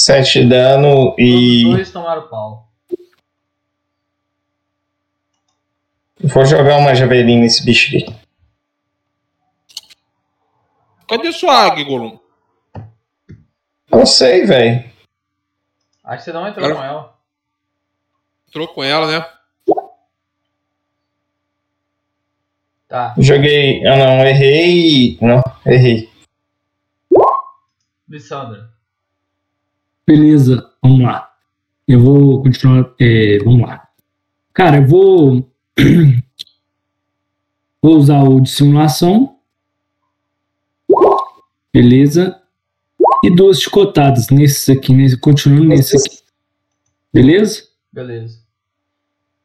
Sete 0.00 0.44
dano 0.48 1.10
Os 1.10 1.14
e. 1.18 1.64
dois 1.64 1.90
tomaram 1.90 2.28
pau. 2.28 2.67
Vou 6.22 6.44
jogar 6.44 6.76
uma 6.78 6.94
javelina 6.94 7.42
nesse 7.42 7.64
bicho 7.64 7.96
aqui. 7.96 8.06
Cadê 11.08 11.32
sua 11.32 11.54
águia, 11.66 11.84
Golum? 11.84 12.18
Não 13.90 14.04
sei, 14.04 14.44
velho. 14.44 14.88
Acho 16.04 16.18
que 16.18 16.24
você 16.24 16.32
não 16.32 16.46
entrou 16.48 16.62
Cara- 16.66 16.74
com 16.76 16.84
ela. 16.84 17.18
Entrou 18.48 18.68
com 18.68 18.84
ela, 18.84 19.06
né? 19.06 19.26
Tá. 22.88 23.14
Joguei. 23.18 23.86
Eu 23.86 23.96
não, 23.96 24.26
errei. 24.26 25.18
Não, 25.20 25.42
errei. 25.66 26.10
Lissandra. 28.08 28.70
Beleza, 30.06 30.72
vamos 30.82 31.02
lá. 31.02 31.30
Eu 31.86 32.00
vou 32.00 32.42
continuar. 32.42 32.94
é, 32.98 33.38
vamos 33.44 33.60
lá. 33.68 33.86
Cara, 34.54 34.78
eu 34.78 34.86
vou. 34.86 35.50
vou 37.80 37.96
usar 37.96 38.22
o 38.24 38.40
de 38.40 38.50
simulação. 38.50 39.38
Beleza. 41.72 42.42
E 43.24 43.30
duas 43.30 43.60
chicotadas 43.60 44.30
nesses 44.30 44.68
aqui, 44.68 44.92
nesse, 44.92 45.16
continuando 45.18 45.68
nesse 45.68 45.96
aqui. 45.96 46.18
Beleza? 47.12 47.68
Beleza. 47.92 48.42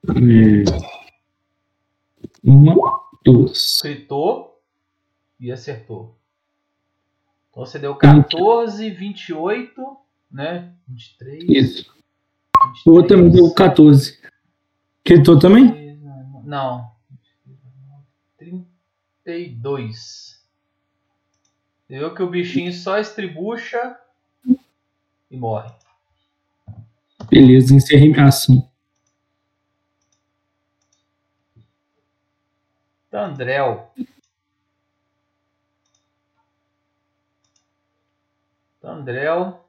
É, 0.07 0.63
Uma, 2.43 2.75
duas. 3.23 3.79
Gritou 3.81 4.59
e 5.39 5.51
acertou. 5.51 6.17
Então 7.49 7.65
você 7.65 7.77
deu 7.77 7.95
14, 7.95 8.89
28, 8.89 9.97
né? 10.31 10.73
23. 10.87 11.43
Isso. 11.49 11.93
23, 12.65 12.85
O 12.85 12.91
outro 12.91 13.15
também 13.15 13.31
deu 13.31 13.53
14. 13.53 14.19
Gritou 15.05 15.37
também? 15.37 15.82
Não. 16.43 16.93
32. 19.23 20.43
Você 21.87 21.97
viu 21.97 22.13
que 22.13 22.21
o 22.21 22.29
bichinho 22.29 22.73
só 22.73 22.97
estribucha 22.99 23.97
e 25.31 25.37
morre. 25.37 25.73
Beleza, 27.29 27.73
encerrei 27.73 28.09
minha 28.09 28.27
ação. 28.27 28.69
Tandrel. 33.09 33.93
Tandrel. 38.81 39.62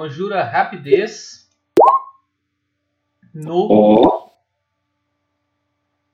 Conjura 0.00 0.42
rapidez 0.42 1.46
no. 3.34 3.68
Ó, 3.70 4.30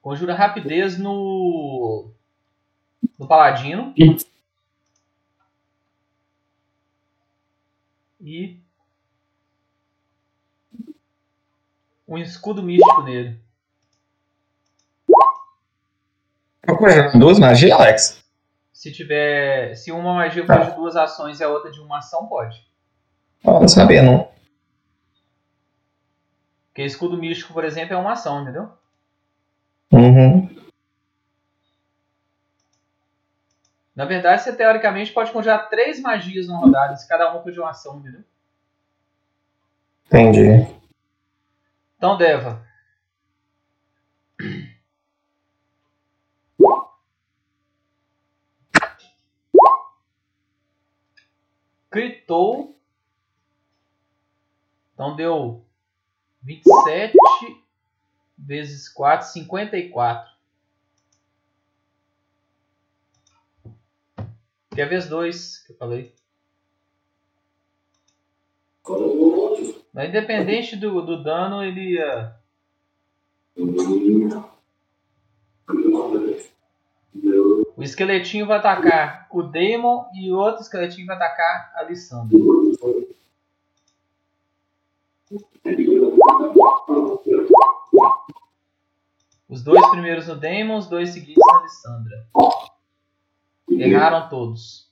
Conjura 0.03 0.35
rapidez 0.35 0.99
no. 0.99 2.11
No 3.17 3.29
paladino. 3.29 3.95
E. 8.21 8.61
Um 12.09 12.19
escudo 12.19 12.65
místico 12.65 13.03
nele. 13.03 13.41
Duas 17.17 17.39
magias, 17.39 17.71
Alex. 17.71 18.25
Se 18.73 18.91
tiver. 18.91 19.77
Se 19.77 19.93
uma 19.93 20.13
magia 20.13 20.45
for 20.45 20.65
de 20.65 20.75
duas 20.75 20.97
ações 20.97 21.39
e 21.39 21.45
a 21.45 21.49
outra 21.49 21.71
de 21.71 21.81
uma 21.81 21.99
ação, 21.99 22.27
pode. 22.27 22.66
Não 23.47 23.69
sabia, 23.69 24.03
não. 24.03 24.29
Porque 26.69 26.83
escudo 26.83 27.17
místico, 27.17 27.55
por 27.55 27.65
exemplo, 27.65 27.95
é 27.95 27.97
uma 27.97 28.13
ação, 28.13 28.43
entendeu? 28.43 28.71
Uhum. 29.93 30.55
Na 33.95 34.05
verdade, 34.05 34.43
você 34.43 34.55
teoricamente 34.55 35.13
pode 35.13 35.33
conjurar 35.33 35.71
três 35.71 36.01
magias 36.01 36.49
numa 36.49 36.59
rodada, 36.61 36.97
se 36.97 37.09
cada 37.09 37.33
uma 37.33 37.51
de 37.51 37.59
uma 37.59 37.71
ação, 37.71 37.99
entendeu? 37.99 38.23
Entendi. 40.07 40.67
Então, 41.97 42.19
Deva. 42.19 42.67
Critou. 51.91 52.76
Então 54.97 55.15
deu 55.15 55.63
27 56.43 57.15
vezes 58.39 58.89
4, 58.89 59.27
54. 59.27 60.35
Que 64.71 64.81
é 64.81 64.87
vez 64.87 65.07
2 65.07 65.59
que 65.67 65.73
eu 65.73 65.77
falei. 65.77 66.15
Mas 69.93 70.09
independente 70.09 70.77
do, 70.77 71.03
do 71.03 71.23
dano, 71.23 71.63
ele 71.63 71.93
ia. 71.93 72.35
O 77.77 77.83
esqueletinho 77.83 78.47
vai 78.47 78.57
atacar 78.57 79.29
o 79.31 79.43
Demon 79.43 80.07
e 80.15 80.33
o 80.33 80.39
outro 80.39 80.63
esqueletinho 80.63 81.07
vai 81.07 81.17
atacar 81.17 81.71
a 81.75 81.83
Lissandra. 81.83 82.35
Os 89.49 89.63
dois 89.63 89.89
primeiros 89.91 90.27
no 90.27 90.37
Demon, 90.37 90.77
os 90.79 90.89
dois 90.89 91.11
seguintes 91.11 91.43
na 91.53 91.63
Lissandra. 91.63 92.29
Erraram 93.71 94.29
todos. 94.29 94.91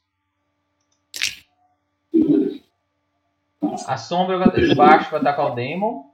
A 3.87 3.97
sombra 3.97 4.39
vai- 4.39 4.51
de 4.51 4.75
baixo 4.75 5.11
vai 5.11 5.21
atacar 5.21 5.53
o 5.53 5.55
Demon. 5.55 6.13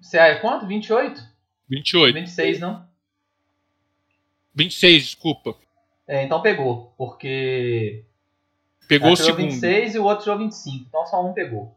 Você 0.00 0.18
é 0.18 0.34
quanto? 0.36 0.66
28? 0.66 1.22
28. 1.68 2.14
26, 2.14 2.60
não? 2.60 2.86
26, 4.54 5.04
desculpa. 5.04 5.56
É, 6.06 6.22
então 6.22 6.42
pegou. 6.42 6.92
Porque. 6.96 8.04
Pegou 8.88 9.08
ela 9.08 9.14
o 9.14 9.16
tirou 9.16 9.36
segundo. 9.36 9.50
26 9.52 9.94
e 9.94 9.98
o 9.98 10.04
outro 10.04 10.24
tirou 10.24 10.38
25. 10.38 10.86
Então 10.88 11.06
só 11.06 11.24
um 11.24 11.32
pegou. 11.32 11.74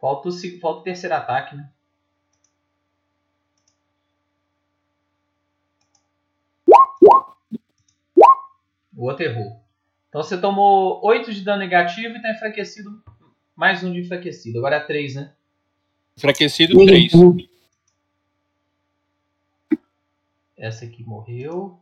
Falta 0.00 0.28
o, 0.28 0.32
falta 0.60 0.80
o 0.80 0.82
terceiro 0.82 1.14
ataque, 1.14 1.56
né? 1.56 1.68
O 8.96 9.04
outro 9.04 9.24
errou. 9.24 9.60
Então 10.08 10.22
você 10.22 10.40
tomou 10.40 11.04
8 11.04 11.32
de 11.34 11.42
dano 11.42 11.58
negativo 11.58 12.16
e 12.16 12.22
tá 12.22 12.30
enfraquecido. 12.30 13.02
Mais 13.54 13.82
um 13.84 13.92
de 13.92 14.00
enfraquecido. 14.00 14.58
Agora 14.58 14.76
é 14.76 14.80
3, 14.80 15.16
né? 15.16 15.34
Enfraquecido 16.16 16.82
3. 16.84 17.12
Essa 20.56 20.86
aqui 20.86 21.04
morreu. 21.04 21.78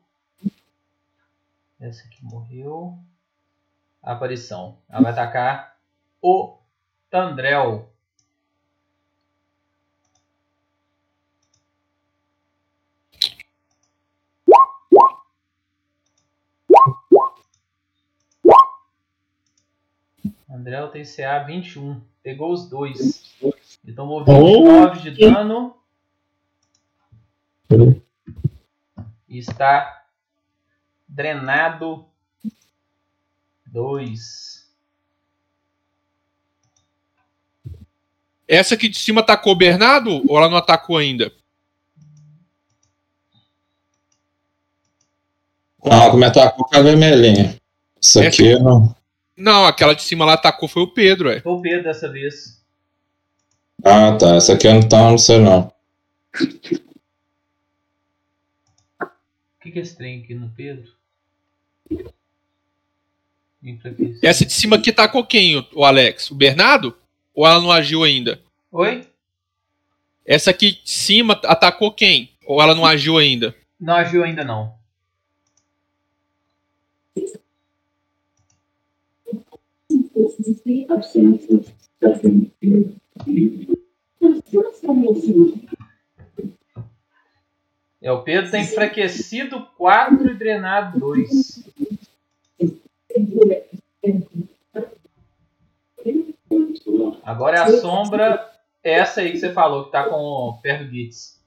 Essa 1.80 2.04
aqui 2.06 2.24
morreu. 2.24 2.98
Aparição. 4.02 4.78
Ela 4.88 5.02
vai 5.02 5.12
atacar 5.12 5.76
o 6.20 6.58
Tandrel. 7.10 7.90
André 20.48 20.86
tem 20.88 21.04
CA 21.04 21.40
21. 21.40 22.00
Pegou 22.22 22.52
os 22.52 22.70
dois. 22.70 23.36
Ele 23.84 23.94
tomou 23.94 24.24
29 24.24 25.10
de 25.10 25.10
dano. 25.10 25.76
E 29.28 29.38
está 29.38 30.03
drenado 31.14 32.04
2. 33.66 34.68
Essa 38.48 38.74
aqui 38.74 38.88
de 38.88 38.98
cima 38.98 39.20
atacou 39.20 39.52
o 39.52 39.56
Bernardo 39.56 40.22
ou 40.28 40.36
ela 40.36 40.48
não 40.48 40.56
atacou 40.56 40.98
ainda? 40.98 41.32
Ah, 45.84 46.10
como 46.10 46.24
é 46.24 46.28
que 46.30 46.34
tá 46.34 46.50
com 46.50 46.64
a 46.76 46.80
vermelhinha? 46.82 47.60
Isso 48.00 48.18
Essa- 48.20 48.28
aqui 48.28 48.58
não. 48.58 48.94
Não, 49.36 49.66
aquela 49.66 49.94
de 49.94 50.02
cima 50.02 50.24
lá 50.24 50.34
atacou 50.34 50.68
foi 50.68 50.82
o 50.82 50.92
Pedro, 50.92 51.28
é. 51.30 51.40
Foi 51.40 51.52
o 51.52 51.60
Pedro 51.60 51.84
dessa 51.84 52.08
vez. 52.10 52.62
Ah, 53.84 54.16
tá. 54.16 54.36
Essa 54.36 54.54
aqui 54.54 54.66
eu 54.66 54.74
não 54.74 54.88
tá, 54.88 55.10
não 55.10 55.18
sei 55.18 55.38
não. 55.40 55.72
O 56.40 56.46
que, 59.60 59.70
que 59.72 59.78
é 59.78 59.82
esse 59.82 59.96
trem 59.96 60.22
aqui 60.22 60.34
no 60.34 60.50
Pedro? 60.50 60.92
Essa 64.22 64.44
de 64.44 64.52
cima 64.52 64.76
aqui 64.76 64.90
atacou 64.90 65.24
quem, 65.24 65.56
o- 65.56 65.66
o 65.74 65.84
Alex? 65.84 66.30
O 66.30 66.34
Bernardo? 66.34 66.94
Ou 67.34 67.46
ela 67.46 67.60
não 67.60 67.70
agiu 67.72 68.04
ainda? 68.04 68.40
Oi? 68.70 69.06
Essa 70.26 70.50
aqui 70.50 70.72
de 70.82 70.90
cima 70.90 71.34
atacou 71.44 71.90
quem? 71.92 72.30
Ou 72.46 72.60
ela 72.62 72.74
não 72.74 72.84
agiu 72.84 73.18
ainda? 73.18 73.54
Não 73.80 73.94
agiu 73.94 74.22
ainda 74.22 74.44
não. 74.44 74.74
É, 88.04 88.12
o 88.12 88.22
Pedro 88.22 88.50
tem 88.50 88.64
enfraquecido 88.64 89.64
4 89.78 90.30
e 90.30 90.34
drenado 90.34 91.00
2. 91.00 91.64
Agora 97.22 97.56
é 97.56 97.60
a 97.60 97.80
sombra, 97.80 98.52
essa 98.82 99.22
aí 99.22 99.32
que 99.32 99.38
você 99.38 99.54
falou, 99.54 99.86
que 99.86 99.92
tá 99.92 100.06
com 100.06 100.16
o 100.16 100.60
perto 100.60 100.84
do 100.84 100.90
Gitz. 100.90 101.42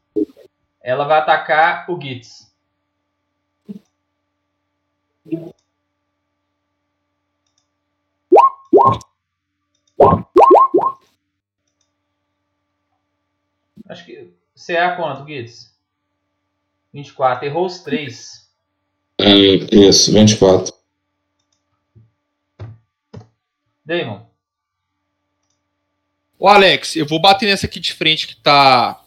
Ela 0.82 1.06
vai 1.06 1.20
atacar 1.20 1.88
o 1.92 2.02
Gitz. 2.02 2.52
Acho 13.88 14.06
que. 14.06 14.34
CA 14.56 14.96
quanto, 14.96 15.28
Gitz? 15.28 15.77
24. 16.94 17.46
Errou 17.46 17.66
os 17.66 17.80
3. 17.80 18.48
É, 19.20 19.28
isso, 19.72 20.12
24. 20.14 20.74
Damon. 23.86 24.26
Ô 26.40 26.48
Alex, 26.48 26.96
eu 26.96 27.06
vou 27.06 27.20
bater 27.20 27.48
nessa 27.48 27.66
aqui 27.66 27.80
de 27.80 27.94
frente 27.94 28.28
que 28.28 28.36
tá. 28.36 29.04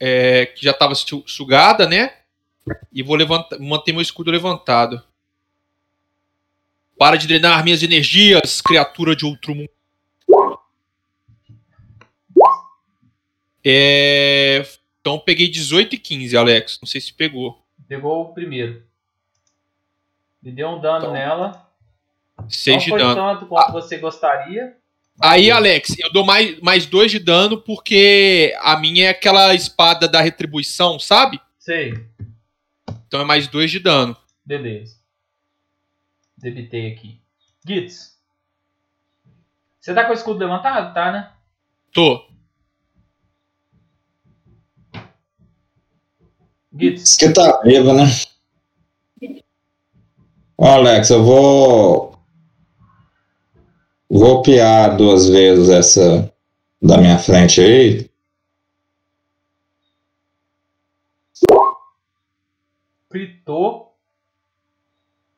é, 0.00 0.46
que 0.46 0.64
já 0.64 0.72
tava 0.72 0.94
su- 0.94 1.22
sugada, 1.26 1.86
né? 1.88 2.16
E 2.92 3.02
vou 3.02 3.14
levantar, 3.16 3.58
manter 3.58 3.92
meu 3.92 4.00
escudo 4.02 4.30
levantado. 4.30 5.02
Para 6.98 7.16
de 7.16 7.26
drenar 7.26 7.62
minhas 7.64 7.82
energias, 7.82 8.60
criatura 8.60 9.14
de 9.14 9.24
outro 9.24 9.54
mundo. 9.54 9.70
É, 13.64 14.66
Então 15.00 15.18
peguei 15.18 15.48
18 15.48 15.94
e 15.94 15.98
15, 15.98 16.36
Alex. 16.36 16.78
Não 16.80 16.86
sei 16.86 17.00
se 17.00 17.12
pegou. 17.12 17.64
Pegou 17.88 18.22
o 18.22 18.34
primeiro. 18.34 18.82
Me 20.42 20.52
deu 20.52 20.68
um 20.68 20.80
dano 20.80 20.98
Então, 20.98 21.12
nela. 21.12 21.66
6 22.48 22.86
Não 22.86 22.96
de 22.96 23.02
dano. 23.02 23.14
tanto 23.14 23.46
quanto 23.46 23.72
você 23.72 23.98
gostaria. 23.98 24.76
Aí, 25.22 25.50
Alex, 25.50 25.98
eu 25.98 26.10
dou 26.12 26.24
mais, 26.24 26.58
mais 26.60 26.86
dois 26.86 27.10
de 27.10 27.18
dano 27.18 27.60
porque 27.60 28.56
a 28.60 28.78
minha 28.78 29.06
é 29.06 29.10
aquela 29.10 29.54
espada 29.54 30.08
da 30.08 30.20
retribuição, 30.22 30.98
sabe? 30.98 31.38
Sei. 31.58 31.92
Então 33.06 33.20
é 33.20 33.24
mais 33.24 33.46
dois 33.46 33.70
de 33.70 33.78
dano. 33.78 34.16
Beleza. 34.44 34.96
Debitei 36.38 36.92
aqui. 36.92 37.20
Gitz. 37.66 38.18
Você 39.78 39.92
tá 39.92 40.04
com 40.04 40.10
o 40.12 40.14
escudo 40.14 40.40
levantado? 40.40 40.94
Tá, 40.94 41.12
né? 41.12 41.30
Tô. 41.92 42.29
Isso 46.88 47.18
que 47.18 47.32
tá 47.32 47.60
vivo, 47.62 47.92
né? 47.92 48.04
Alex, 50.58 51.10
eu 51.10 51.22
vou. 51.22 52.14
Vou 54.08 54.42
piar 54.42 54.96
duas 54.96 55.28
vezes 55.28 55.68
essa 55.68 56.32
da 56.82 56.98
minha 56.98 57.18
frente 57.18 57.60
aí. 57.60 58.10
Critou. 63.08 63.94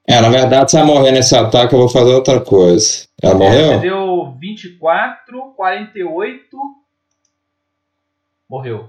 É, 0.06 0.20
na 0.20 0.28
verdade, 0.28 0.70
se 0.70 0.76
ela 0.76 0.86
morrer 0.86 1.12
nesse 1.12 1.34
ataque, 1.34 1.74
eu 1.74 1.78
vou 1.78 1.88
fazer 1.88 2.12
outra 2.12 2.40
coisa. 2.40 3.06
Ela 3.22 3.34
Você 3.34 3.38
morreu? 3.38 3.80
deu 3.80 4.36
24, 4.38 5.52
48. 5.56 6.56
Morreu. 8.48 8.88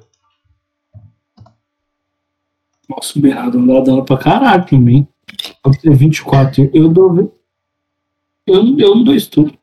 Nossa, 2.95 3.17
o 3.17 3.21
Bernardo 3.21 3.65
dá 3.67 3.79
dano 3.81 4.05
pra 4.05 4.17
caralho 4.17 4.65
também. 4.65 5.07
Pode 5.61 5.79
ter 5.79 5.95
24. 5.95 6.69
Eu 6.73 6.89
dou. 6.89 7.33
Eu, 8.45 8.63
não- 8.63 8.79
eu 8.79 8.95
não 8.95 9.03
dou 9.03 9.15
isso 9.15 9.31
tudo. 9.31 9.57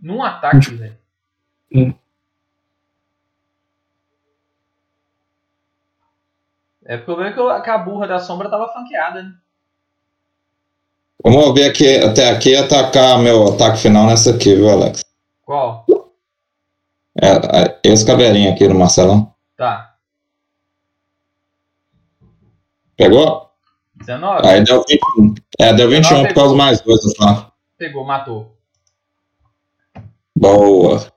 Num 0.00 0.22
ataque, 0.22 0.74
velho. 0.74 0.96
Hum. 1.74 1.94
É, 6.84 6.96
o 6.96 7.04
problema 7.04 7.30
é 7.30 7.32
que 7.32 7.38
eu- 7.40 7.62
que 7.62 7.70
a 7.70 7.78
burra 7.78 8.08
da 8.08 8.18
sombra 8.18 8.50
tava 8.50 8.68
flanqueada, 8.72 9.22
né? 9.22 9.32
Vamos 11.22 11.54
ver 11.54 11.70
aqui, 11.70 11.98
até 11.98 12.30
aqui 12.30 12.50
e 12.50 12.56
atacar 12.56 13.18
meu 13.20 13.54
ataque 13.54 13.78
final 13.78 14.06
nessa 14.06 14.34
aqui, 14.34 14.56
viu, 14.56 14.68
Alex? 14.68 15.04
Qual? 15.42 15.86
É, 17.20 17.28
é, 17.30 17.80
esse 17.84 18.04
caveirinho 18.04 18.52
aqui 18.52 18.66
do 18.66 18.74
Marcelão. 18.74 19.32
Tá. 19.56 19.91
Pegou? 23.02 23.50
19? 23.96 24.46
Aí 24.46 24.64
deu 24.64 24.84
21. 24.88 25.34
É, 25.58 25.72
deu 25.74 25.88
21 25.88 26.26
por 26.26 26.34
causa 26.34 26.54
mais 26.54 26.80
dois 26.80 27.04
no 27.04 27.14
flanco. 27.14 27.52
Pegou, 27.76 28.04
matou. 28.04 28.56
Boa. 30.36 31.12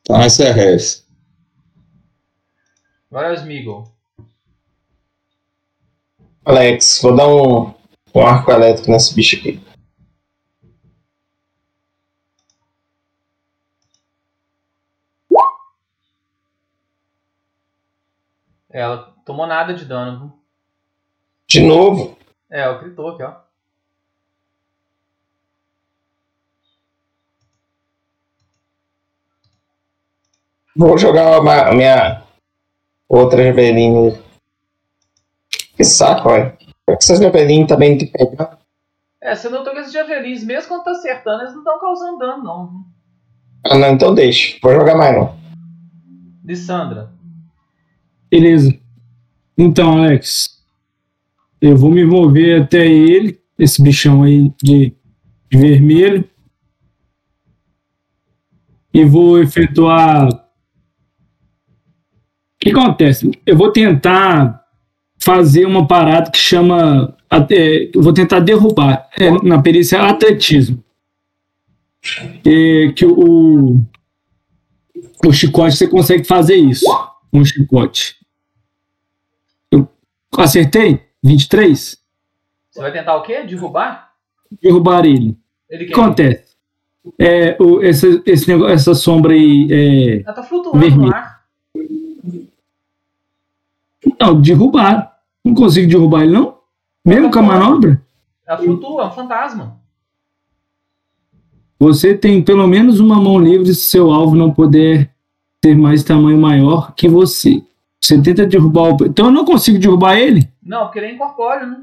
Então, 0.00 0.20
esse. 0.22 1.04
Agora 3.10 3.28
é 3.28 3.30
o 3.32 3.34
Smeagol. 3.34 3.92
Alex, 6.44 7.00
vou 7.02 7.14
dar 7.14 7.28
um, 7.28 7.72
um 8.14 8.26
arco 8.26 8.50
elétrico 8.50 8.90
nesse 8.90 9.14
bicho 9.14 9.36
aqui. 9.36 9.71
Ela 18.72 19.14
tomou 19.24 19.46
nada 19.46 19.74
de 19.74 19.84
dano. 19.84 20.38
De 21.46 21.60
novo. 21.60 22.16
É, 22.50 22.68
o 22.68 22.80
gritou 22.80 23.10
aqui, 23.10 23.22
ó. 23.22 23.34
Vou 30.76 30.96
jogar 30.96 31.40
uma- 31.40 31.68
a 31.68 31.74
minha 31.74 32.22
outra 33.08 33.44
javelina. 33.44 34.18
Que 35.76 35.84
saco, 35.84 36.28
olha. 36.30 36.56
Essas 36.88 37.18
javelinas 37.18 37.68
também 37.68 37.98
tem 37.98 38.10
que 38.10 38.16
pegar? 38.18 38.58
É, 39.20 39.34
você 39.34 39.48
notou 39.48 39.72
que 39.72 39.80
esses 39.80 39.92
javelins, 39.92 40.42
mesmo 40.44 40.68
quando 40.68 40.84
tá 40.84 40.90
acertando, 40.92 41.42
eles 41.42 41.52
não 41.52 41.60
estão 41.60 41.78
causando 41.78 42.18
dano, 42.18 42.42
não. 42.42 42.84
Ah, 43.64 43.78
não, 43.78 43.88
então 43.90 44.14
deixa. 44.14 44.58
Vou 44.62 44.74
jogar 44.74 44.96
mais 44.96 45.14
não. 45.14 45.36
Lissandra. 46.44 47.12
Beleza. 48.32 48.74
Então, 49.58 49.98
Alex, 49.98 50.58
eu 51.60 51.76
vou 51.76 51.90
me 51.90 52.02
mover 52.02 52.62
até 52.62 52.86
ele, 52.86 53.38
esse 53.58 53.82
bichão 53.82 54.22
aí 54.22 54.50
de, 54.62 54.94
de 55.50 55.58
vermelho. 55.58 56.24
E 58.94 59.04
vou 59.04 59.38
efetuar. 59.38 60.28
O 60.32 60.38
que 62.58 62.70
acontece? 62.70 63.30
Eu 63.44 63.54
vou 63.54 63.70
tentar 63.70 64.64
fazer 65.18 65.66
uma 65.66 65.86
parada 65.86 66.30
que 66.30 66.38
chama. 66.38 67.14
é, 67.50 67.90
eu 67.94 68.02
vou 68.02 68.14
tentar 68.14 68.40
derrubar 68.40 69.10
é, 69.18 69.30
na 69.46 69.60
perícia 69.60 70.00
atletismo. 70.00 70.82
É, 72.46 72.92
que 72.92 73.04
o, 73.04 73.84
o 75.22 75.32
chicote 75.32 75.76
você 75.76 75.86
consegue 75.86 76.24
fazer 76.24 76.56
isso. 76.56 76.86
Um 77.30 77.44
chicote. 77.44 78.21
Acertei? 80.38 81.00
23? 81.22 82.00
Você 82.70 82.80
vai 82.80 82.92
tentar 82.92 83.16
o 83.16 83.22
quê? 83.22 83.42
Derrubar? 83.42 84.12
Derrubar 84.62 85.04
ele. 85.04 85.36
Ele 85.68 85.84
O 85.84 85.86
que 85.88 85.92
acontece? 85.92 86.52
É, 87.18 87.56
o, 87.60 87.82
essa, 87.82 88.06
esse 88.24 88.48
negócio, 88.48 88.72
essa 88.72 88.94
sombra 88.94 89.32
aí. 89.32 89.68
É, 89.70 90.22
Ela 90.22 90.32
tá 90.32 90.42
flutuando 90.42 90.96
no 90.96 91.14
ar. 91.14 91.42
não, 94.20 94.40
derrubar. 94.40 95.18
Não 95.44 95.54
consigo 95.54 95.88
derrubar 95.88 96.22
ele, 96.22 96.32
não? 96.32 96.58
Mesmo 97.04 97.30
com 97.30 97.38
a 97.40 97.42
manobra? 97.42 98.00
Ela 98.46 98.58
flutua, 98.58 99.02
é 99.02 99.06
um 99.06 99.10
fantasma. 99.10 99.80
Você 101.78 102.14
tem 102.16 102.40
pelo 102.42 102.66
menos 102.68 103.00
uma 103.00 103.16
mão 103.16 103.40
livre 103.40 103.74
se 103.74 103.90
seu 103.90 104.12
alvo 104.12 104.36
não 104.36 104.52
puder 104.52 105.12
ter 105.60 105.74
mais 105.76 106.04
tamanho 106.04 106.38
maior 106.38 106.94
que 106.94 107.08
você. 107.08 107.62
Você 108.02 108.20
tenta 108.20 108.44
derrubar 108.44 108.94
o. 108.94 109.06
Então 109.06 109.26
eu 109.26 109.32
não 109.32 109.44
consigo 109.44 109.78
derrubar 109.78 110.18
ele? 110.18 110.48
Não, 110.62 110.84
porque 110.84 110.98
ele 110.98 111.06
é 111.06 111.12
incorpóreo, 111.12 111.68
né? 111.68 111.82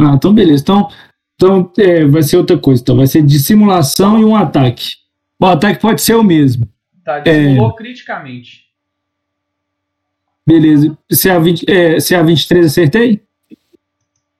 Ah, 0.00 0.14
então 0.14 0.34
beleza. 0.34 0.62
Então, 0.62 0.88
então 1.36 1.72
é, 1.78 2.04
vai 2.04 2.22
ser 2.22 2.36
outra 2.36 2.58
coisa. 2.58 2.82
Então 2.82 2.96
vai 2.96 3.06
ser 3.06 3.22
dissimulação 3.22 4.18
e 4.18 4.24
um 4.24 4.34
ataque. 4.34 4.96
O 5.38 5.46
ataque 5.46 5.80
pode 5.80 6.02
ser 6.02 6.14
o 6.14 6.24
mesmo. 6.24 6.68
Tá, 7.04 7.20
dissimulou 7.20 7.74
criticamente. 7.74 8.64
Beleza. 10.46 10.96
Se 11.10 11.30
a, 11.30 11.38
20, 11.38 11.70
é, 11.70 12.00
se 12.00 12.14
a 12.14 12.22
23 12.22 12.66
acertei? 12.66 13.22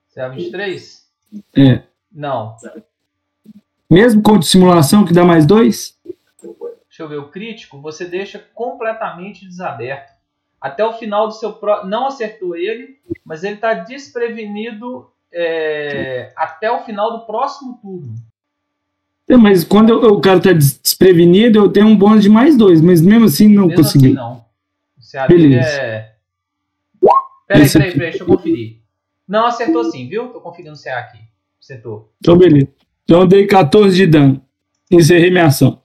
Você 0.08 0.20
é 0.20 0.22
a 0.22 0.28
23? 0.28 1.04
É. 1.56 1.82
Não. 2.12 2.56
Mesmo 3.90 4.22
com 4.22 4.38
dissimulação, 4.38 5.04
que 5.04 5.12
dá 5.12 5.24
mais 5.24 5.46
dois? 5.46 5.98
Deixa 6.88 7.02
eu 7.02 7.08
ver, 7.08 7.16
o 7.16 7.28
crítico 7.28 7.80
você 7.80 8.04
deixa 8.04 8.38
completamente 8.54 9.46
desaberto. 9.46 10.13
Até 10.64 10.82
o 10.82 10.94
final 10.94 11.26
do 11.28 11.34
seu 11.34 11.52
pro... 11.52 11.84
Não 11.84 12.06
acertou 12.06 12.56
ele, 12.56 12.96
mas 13.22 13.44
ele 13.44 13.56
está 13.56 13.74
desprevenido 13.74 15.06
é, 15.30 16.32
até 16.34 16.70
o 16.70 16.82
final 16.84 17.12
do 17.18 17.26
próximo 17.26 17.78
turno. 17.82 18.14
É, 19.28 19.36
mas 19.36 19.62
quando 19.62 19.90
eu- 19.90 20.14
o 20.14 20.20
cara 20.22 20.40
tá 20.40 20.52
des- 20.52 20.78
desprevenido, 20.80 21.58
eu 21.58 21.68
tenho 21.70 21.86
um 21.86 21.94
bônus 21.96 22.22
de 22.22 22.30
mais 22.30 22.56
dois, 22.56 22.80
mas 22.80 23.02
mesmo 23.02 23.26
assim 23.26 23.46
não 23.48 23.66
Mesmo 23.66 23.82
consegui. 23.82 24.06
assim, 24.06 24.14
não. 24.14 24.44
O 24.96 25.28
Beleza. 25.28 25.68
é. 25.68 26.14
Peraí, 27.46 27.70
peraí, 27.70 27.92
peraí, 27.92 28.10
deixa 28.10 28.22
eu 28.22 28.26
conferir. 28.26 28.78
Não, 29.28 29.44
acertou 29.46 29.84
sim, 29.84 30.08
viu? 30.08 30.28
Tô 30.28 30.40
conferindo 30.40 30.72
o 30.74 30.78
CA 30.82 30.98
aqui. 30.98 31.18
Acertou. 31.60 32.10
Então, 32.20 32.38
beleza. 32.38 32.68
Então 33.04 33.20
eu 33.20 33.26
dei 33.26 33.46
14 33.46 33.94
de 33.94 34.06
dano. 34.06 34.40
Encerrei 34.90 35.30
minha 35.30 35.44
ação. 35.46 35.82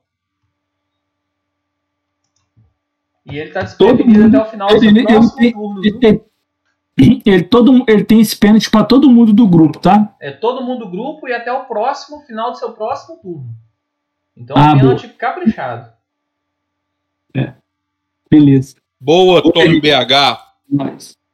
E 3.30 3.38
ele 3.38 3.52
tá 3.52 3.62
desprevenido 3.62 4.24
mundo- 4.24 4.36
até 4.38 4.48
o 4.48 4.52
final 4.52 4.68
do 4.68 4.80
seu 4.80 4.90
ele- 4.90 5.00
ele 5.00 5.08
próximo 5.08 5.36
tem- 5.38 5.52
turno, 5.54 5.82
Ele, 5.86 7.22
ele, 7.26 7.44
todo, 7.44 7.86
ele 7.88 8.04
tem 8.04 8.20
esse 8.20 8.36
pênalti 8.38 8.70
pra 8.70 8.84
todo 8.84 9.10
mundo 9.10 9.32
do 9.34 9.48
grupo, 9.48 9.80
tá? 9.80 10.16
É 10.20 10.32
todo 10.32 10.64
mundo 10.64 10.86
do 10.86 10.92
grupo 10.92 11.28
e 11.28 11.34
até 11.34 11.52
o 11.54 11.66
próximo 11.66 12.22
final 12.22 12.52
do 12.52 12.58
seu 12.58 12.72
próximo 12.74 13.18
turno. 13.18 13.50
Então, 14.36 14.56
Ah, 14.58 14.76
pênalti 14.76 15.08
caprichado. 15.10 15.92
Beleza. 18.32 18.76
Boa, 19.00 19.42
Tony 19.42 19.80
BH. 19.82 20.54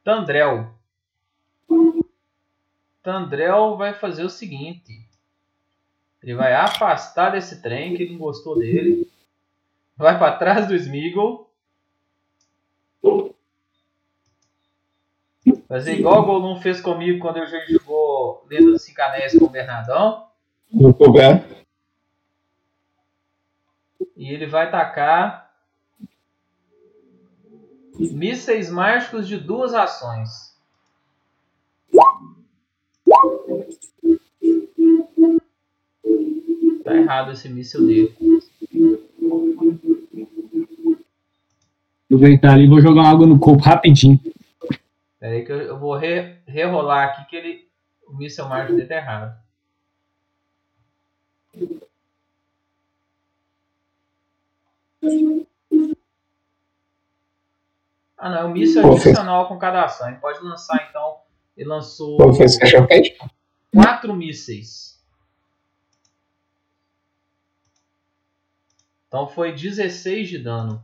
Tandrel. 0.02 0.70
Tandrel 3.02 3.76
vai 3.76 3.92
fazer 3.94 4.24
o 4.24 4.30
seguinte. 4.30 5.04
Ele 6.22 6.34
vai 6.34 6.54
afastar 6.54 7.30
desse 7.30 7.60
trem 7.62 7.94
que 7.94 8.02
ele 8.02 8.12
não 8.12 8.18
gostou 8.18 8.58
dele. 8.58 9.06
Vai 9.96 10.18
para 10.18 10.36
trás 10.36 10.66
do 10.66 10.74
Smeagol. 10.74 11.45
Fazer 15.68 15.98
igual 15.98 16.22
o 16.22 16.26
Golum 16.26 16.60
fez 16.60 16.80
comigo 16.80 17.18
quando 17.18 17.38
eu 17.38 17.46
jogou 17.46 18.44
Lenda 18.48 18.70
dos 18.72 18.82
Cinco 18.82 19.02
Anéis 19.02 19.36
com 19.36 19.46
o 19.46 19.50
Bernardão. 19.50 20.26
Vou 20.72 20.94
cobrar. 20.94 21.44
E 24.16 24.32
ele 24.32 24.46
vai 24.46 24.70
tacar 24.70 25.50
mísseis 27.98 28.70
mágicos 28.70 29.26
de 29.26 29.36
duas 29.36 29.74
ações. 29.74 30.54
Tá 36.84 36.94
errado 36.94 37.32
esse 37.32 37.48
míssil 37.48 37.86
dele. 37.86 38.16
Aproveitar 42.16 42.52
ali 42.54 42.64
e 42.64 42.68
vou 42.68 42.80
jogar 42.80 43.02
uma 43.02 43.10
água 43.10 43.26
no 43.26 43.38
corpo 43.38 43.62
rapidinho. 43.62 44.18
Pera 45.20 45.34
aí 45.34 45.44
que 45.44 45.52
eu, 45.52 45.60
eu 45.60 45.78
vou 45.78 45.94
re, 45.96 46.36
rerolar 46.46 47.08
aqui 47.10 47.28
que 47.28 47.36
ele. 47.36 47.68
O 48.08 48.16
míssil 48.16 48.48
mágico 48.48 48.74
dele 48.74 48.88
tá 48.88 48.94
errado. 48.96 49.36
Ah 58.16 58.30
não, 58.30 58.48
é 58.50 58.52
míssil 58.52 58.82
Pô, 58.82 58.92
fez- 58.92 59.06
adicional 59.08 59.46
com 59.48 59.58
cada 59.58 59.84
ação. 59.84 60.08
Ele 60.08 60.16
pode 60.18 60.40
lançar 60.42 60.86
então. 60.88 61.18
Ele 61.56 61.68
lançou 61.68 62.16
quatro 63.72 64.14
mísseis. 64.14 64.98
Então 69.08 69.28
foi 69.28 69.52
16 69.52 70.28
de 70.28 70.38
dano. 70.38 70.82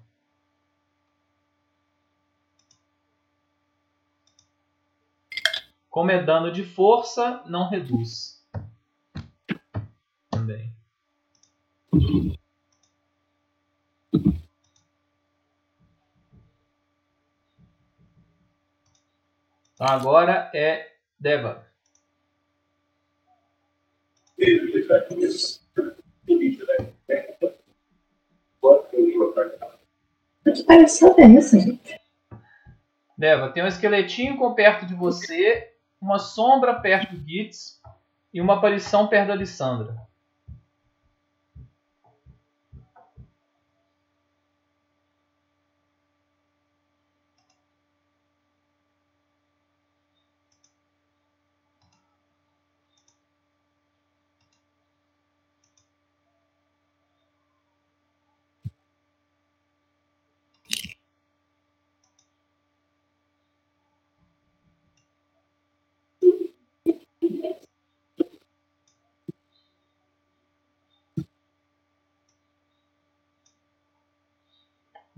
Como 5.93 6.11
é 6.11 6.23
dano 6.23 6.51
de 6.51 6.65
força, 6.65 7.43
não 7.45 7.69
reduz. 7.69 8.43
Também. 10.31 10.75
Então 19.75 19.87
agora 19.87 20.51
é 20.55 20.95
Deva. 21.21 21.67
Que 30.45 30.65
palhaçada 30.65 31.21
é 31.21 31.37
essa, 31.37 31.61
gente? 31.61 32.01
Deva, 33.19 33.53
tem 33.53 33.63
um 33.63 33.67
esqueletinho 33.67 34.39
com 34.39 34.55
perto 34.55 34.87
de 34.87 34.95
você, 34.95 35.72
uma 36.03 36.19
sombra 36.19 36.75
perto 36.81 37.15
do 37.15 37.25
Gitz 37.27 37.81
e 38.35 38.41
uma 38.41 38.55
aparição 38.55 39.07
perto 39.07 39.29
da 39.29 39.35
Lissandra. 39.37 39.97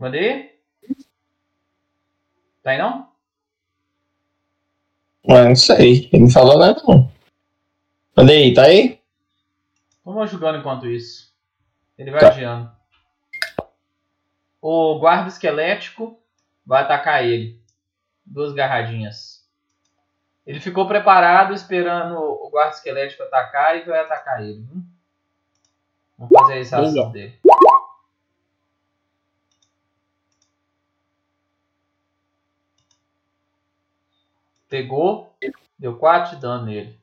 Mandei? 0.05 0.61
Tá 2.63 2.73
aí 2.73 2.77
não? 2.79 3.09
Ué, 5.27 5.49
não 5.49 5.57
sei. 5.57 6.11
Ele 6.13 6.25
não 6.25 6.31
falou 6.31 6.59
nada, 6.59 6.83
não. 6.87 7.11
Aí, 8.15 8.53
tá 8.53 8.65
aí? 8.65 9.01
Vamos 10.05 10.31
jogando 10.31 10.59
enquanto 10.59 10.87
isso. 10.87 11.35
Ele 11.97 12.11
vai 12.11 12.21
Tá. 12.21 12.29
adiando. 12.29 12.71
O 14.61 14.99
guarda 14.99 15.29
esquelético 15.29 16.21
vai 16.67 16.83
atacar 16.83 17.25
ele. 17.25 17.59
Duas 18.27 18.53
garradinhas. 18.53 19.49
Ele 20.47 20.61
ficou 20.61 20.87
preparado 20.87 21.55
esperando 21.55 22.19
o 22.19 22.51
guarda 22.51 22.75
esquelético 22.75 23.23
atacar 23.23 23.79
e 23.79 23.85
vai 23.87 24.01
atacar 24.01 24.43
ele. 24.45 24.67
Vamos 26.19 26.39
fazer 26.41 26.59
esse 26.59 26.75
ação 26.75 27.11
dele. 27.11 27.41
Pegou, 34.69 35.37
deu 35.79 35.99
4 35.99 36.37
de 36.37 36.43
dano 36.43 36.67
nele. 36.67 36.99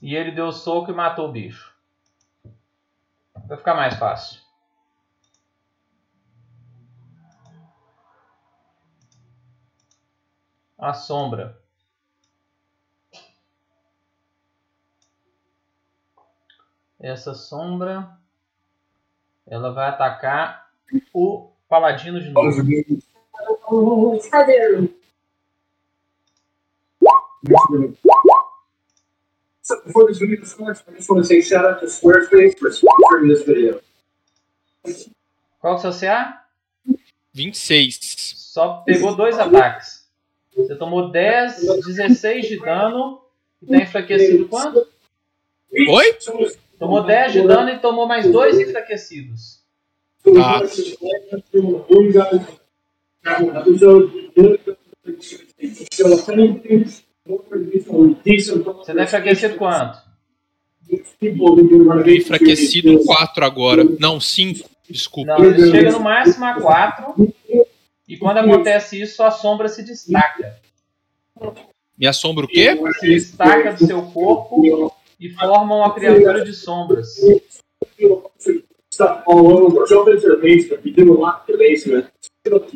E 0.00 0.14
ele 0.14 0.30
deu 0.30 0.52
soco 0.52 0.90
e 0.90 0.94
matou 0.94 1.28
o 1.28 1.32
bicho. 1.32 1.74
Vai 3.46 3.56
ficar 3.56 3.74
mais 3.74 3.96
fácil. 3.96 4.40
A 10.78 10.92
sombra. 10.92 11.60
Essa 16.98 17.34
sombra 17.34 18.18
ela 19.46 19.72
vai 19.72 19.88
atacar 19.88 20.65
o 21.12 21.50
paladino 21.68 22.20
de 22.20 22.30
novo. 22.30 22.62
So 29.62 29.82
before 29.84 30.06
this 30.06 30.18
video 30.18 30.44
starts, 30.44 30.84
I 30.86 30.92
just 30.92 31.10
want 31.10 31.22
to 31.22 31.26
say 31.26 31.42
shout 31.42 31.64
out 31.64 31.80
to 31.80 31.86
Squarespace 31.86 32.56
for 32.58 32.70
sponsoring 32.70 33.28
this 33.28 33.44
video. 33.44 33.80
Qual 35.60 35.74
é 35.74 35.76
o 35.76 35.78
seu 35.80 35.92
CA? 35.92 36.44
26. 37.32 37.98
Só 38.36 38.82
pegou 38.86 39.16
dois 39.16 39.38
ataques. 39.38 40.06
Você 40.56 40.76
tomou 40.76 41.10
10, 41.10 41.66
16 41.84 42.48
de 42.48 42.60
dano 42.60 43.20
e 43.60 43.66
tá 43.66 43.76
enfraquecido 43.78 44.48
quanto? 44.48 44.86
Oi? 45.72 46.18
Tomou 46.78 47.04
10 47.04 47.32
de 47.32 47.46
dano 47.46 47.70
e 47.70 47.78
tomou 47.78 48.06
mais 48.06 48.30
dois 48.30 48.58
enfraquecidos. 48.58 49.55
Ah. 50.34 50.60
Você 50.66 50.96
tá 58.94 59.02
enfraquecido 59.02 59.56
quanto? 59.56 59.98
Enfraquecido 62.08 63.04
4 63.04 63.44
agora. 63.44 63.84
Não, 63.98 64.20
5. 64.20 64.68
Desculpa. 64.88 65.38
Não, 65.38 65.44
ele 65.44 65.70
chega 65.70 65.90
no 65.92 66.00
máximo 66.00 66.44
a 66.44 66.54
4. 66.54 67.14
E 68.08 68.16
quando 68.16 68.38
acontece 68.38 69.00
isso, 69.00 69.22
a 69.22 69.30
sombra 69.30 69.68
se 69.68 69.82
destaca. 69.82 70.56
Me 71.98 72.06
assombra 72.06 72.44
o 72.44 72.48
quê? 72.48 72.78
Se 73.00 73.06
destaca 73.08 73.72
do 73.72 73.86
seu 73.86 74.02
corpo 74.02 74.92
e 75.18 75.30
forma 75.30 75.74
uma 75.74 75.94
criatura 75.94 76.44
de 76.44 76.52
sombras. 76.52 77.16
Stuff 78.96 79.24
all 79.26 79.58
over. 79.58 79.84
Jump 79.86 80.08
into 80.08 80.30
the 80.30 80.38
basement. 80.40 80.82
We 80.82 80.90
do 80.90 81.14
a 81.14 81.18
lot 81.20 81.44
in 81.46 81.52
the 81.52 81.58
basement. 81.58 82.10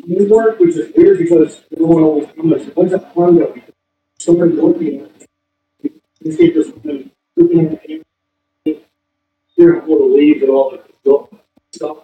New 0.05 0.29
work, 0.29 0.59
which 0.59 0.75
is 0.75 0.93
weird 0.95 1.17
because 1.17 1.63
everyone 1.71 2.03
always 2.03 2.27
comes. 2.35 2.67
What's 2.75 2.91
that 2.91 3.11
fun 3.15 3.37
that 3.37 3.55
we 3.55 3.63
started 4.19 4.55
working 4.55 5.01
on? 5.01 5.09
This 6.21 6.35
game 6.37 6.53
just 6.53 6.73
looking 6.85 7.69
at 7.69 7.81
it. 8.65 8.85
Here, 9.55 9.79
I'm 9.79 9.87
going 9.87 9.97
to 9.97 10.05
leave 10.15 10.43
and 10.43 10.51
all 10.51 10.69
the 10.69 10.83
stuff. 11.71 11.97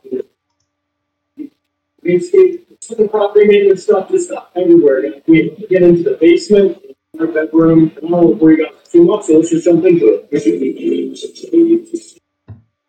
Landscape, 2.04 2.68
some 2.82 3.10
property 3.10 3.46
maintenance 3.46 3.84
stuff, 3.84 4.10
just 4.10 4.30
stuff 4.30 4.48
everywhere. 4.56 5.06
And 5.06 5.22
we 5.28 5.52
get 5.70 5.84
into 5.84 6.02
the 6.02 6.18
basement, 6.20 6.82
our 7.20 7.28
bedroom, 7.28 7.90
don't 7.90 8.10
know 8.10 8.30
where 8.30 8.58
got 8.58 8.84
too 8.84 9.06
much, 9.06 9.26
so 9.26 9.34
let's 9.38 9.52
just 9.52 9.66
jump 9.66 9.86
into 9.86 10.26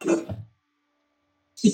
it. 0.02 0.38
Oh, 1.60 1.64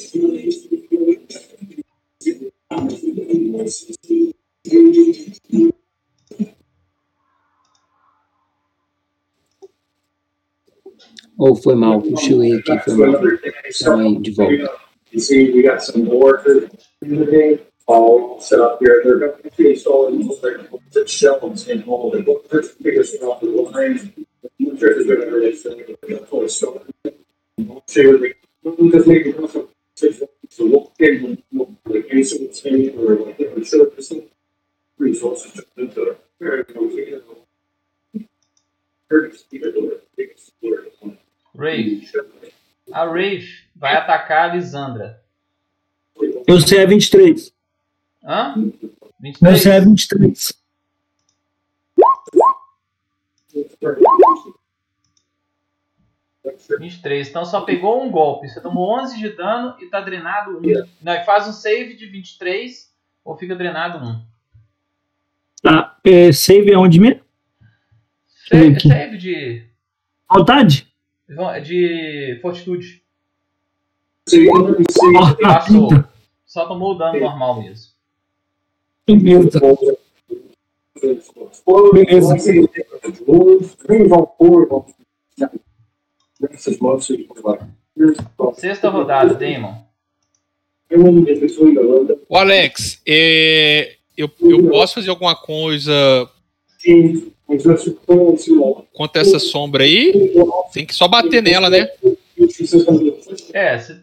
Ou 11.37 11.55
foi 11.57 11.75
mal, 11.75 12.01
cochilei 12.01 12.55
aqui, 12.55 12.79
foi 12.79 12.95
mal. 12.95 13.21
Então 13.69 13.99
aí, 13.99 14.19
de 14.21 14.31
volta. 14.31 14.85
You 15.13 15.21
we 29.07 29.15
here. 29.53 29.69
So 29.95 30.67
we'll 30.67 30.93
or. 32.97 33.35
Resources. 34.97 35.61
Very. 36.39 36.65
Rafe. 41.57 42.13
A 42.93 43.05
Rafe 43.05 43.65
vai 43.75 43.95
atacar 43.97 44.51
a 44.51 44.55
Lisandra. 44.55 45.23
Eu 46.47 46.61
sei 46.61 46.79
é 46.79 46.87
23. 46.87 47.53
Hã? 48.25 48.55
Meu 49.41 49.57
CE 49.57 49.71
é 49.71 49.81
23? 49.81 50.53
23. 56.45 56.81
Vinte 56.81 56.95
e 56.95 57.03
três. 57.03 57.29
Então 57.29 57.45
só 57.45 57.63
pegou 57.63 58.05
um 58.05 58.11
golpe. 58.11 58.49
Você 58.49 58.61
tomou 58.61 59.01
11 59.01 59.19
de 59.19 59.31
dano 59.31 59.75
e 59.81 59.87
tá 59.87 60.01
drenado 60.01 60.59
1. 60.59 60.87
Não, 61.03 61.13
e 61.15 61.25
faz 61.25 61.49
um 61.49 61.53
save 61.53 61.95
de 61.95 62.07
23 62.07 62.93
ou 63.25 63.37
fica 63.37 63.57
drenado 63.57 64.05
1. 64.05 64.23
Tá. 65.63 65.97
É, 66.05 66.31
save 66.33 66.71
é 66.71 66.79
onde 66.79 67.01
mesmo? 67.01 67.21
Save, 68.49 68.79
save 68.81 69.17
de, 69.17 69.67
Vontade? 70.31 70.87
de 71.63 72.39
fortitude. 72.43 73.03
Ah, 75.43 75.55
Passou. 75.55 75.89
Só 76.45 76.67
tomou 76.67 76.93
o 76.93 76.99
dano 76.99 77.19
normal 77.19 77.63
mesmo. 77.63 77.93
Beleza. 79.07 79.61
Beleza. 81.93 82.37
Sexta 88.55 88.89
rodada, 88.89 89.35
Damon. 89.35 89.85
Ô 92.29 92.37
Alex, 92.37 93.01
é, 93.07 93.97
eu, 94.17 94.31
eu 94.41 94.69
posso 94.69 94.95
fazer 94.95 95.11
alguma 95.11 95.35
coisa 95.35 96.29
contra 98.93 99.23
essa 99.23 99.39
sombra 99.39 99.85
aí? 99.85 100.33
Tem 100.73 100.87
que 100.87 100.95
só 100.95 101.09
bater 101.09 101.43
nela, 101.43 101.71
né? 101.71 101.89
É, 103.53 103.79
você 103.79 104.01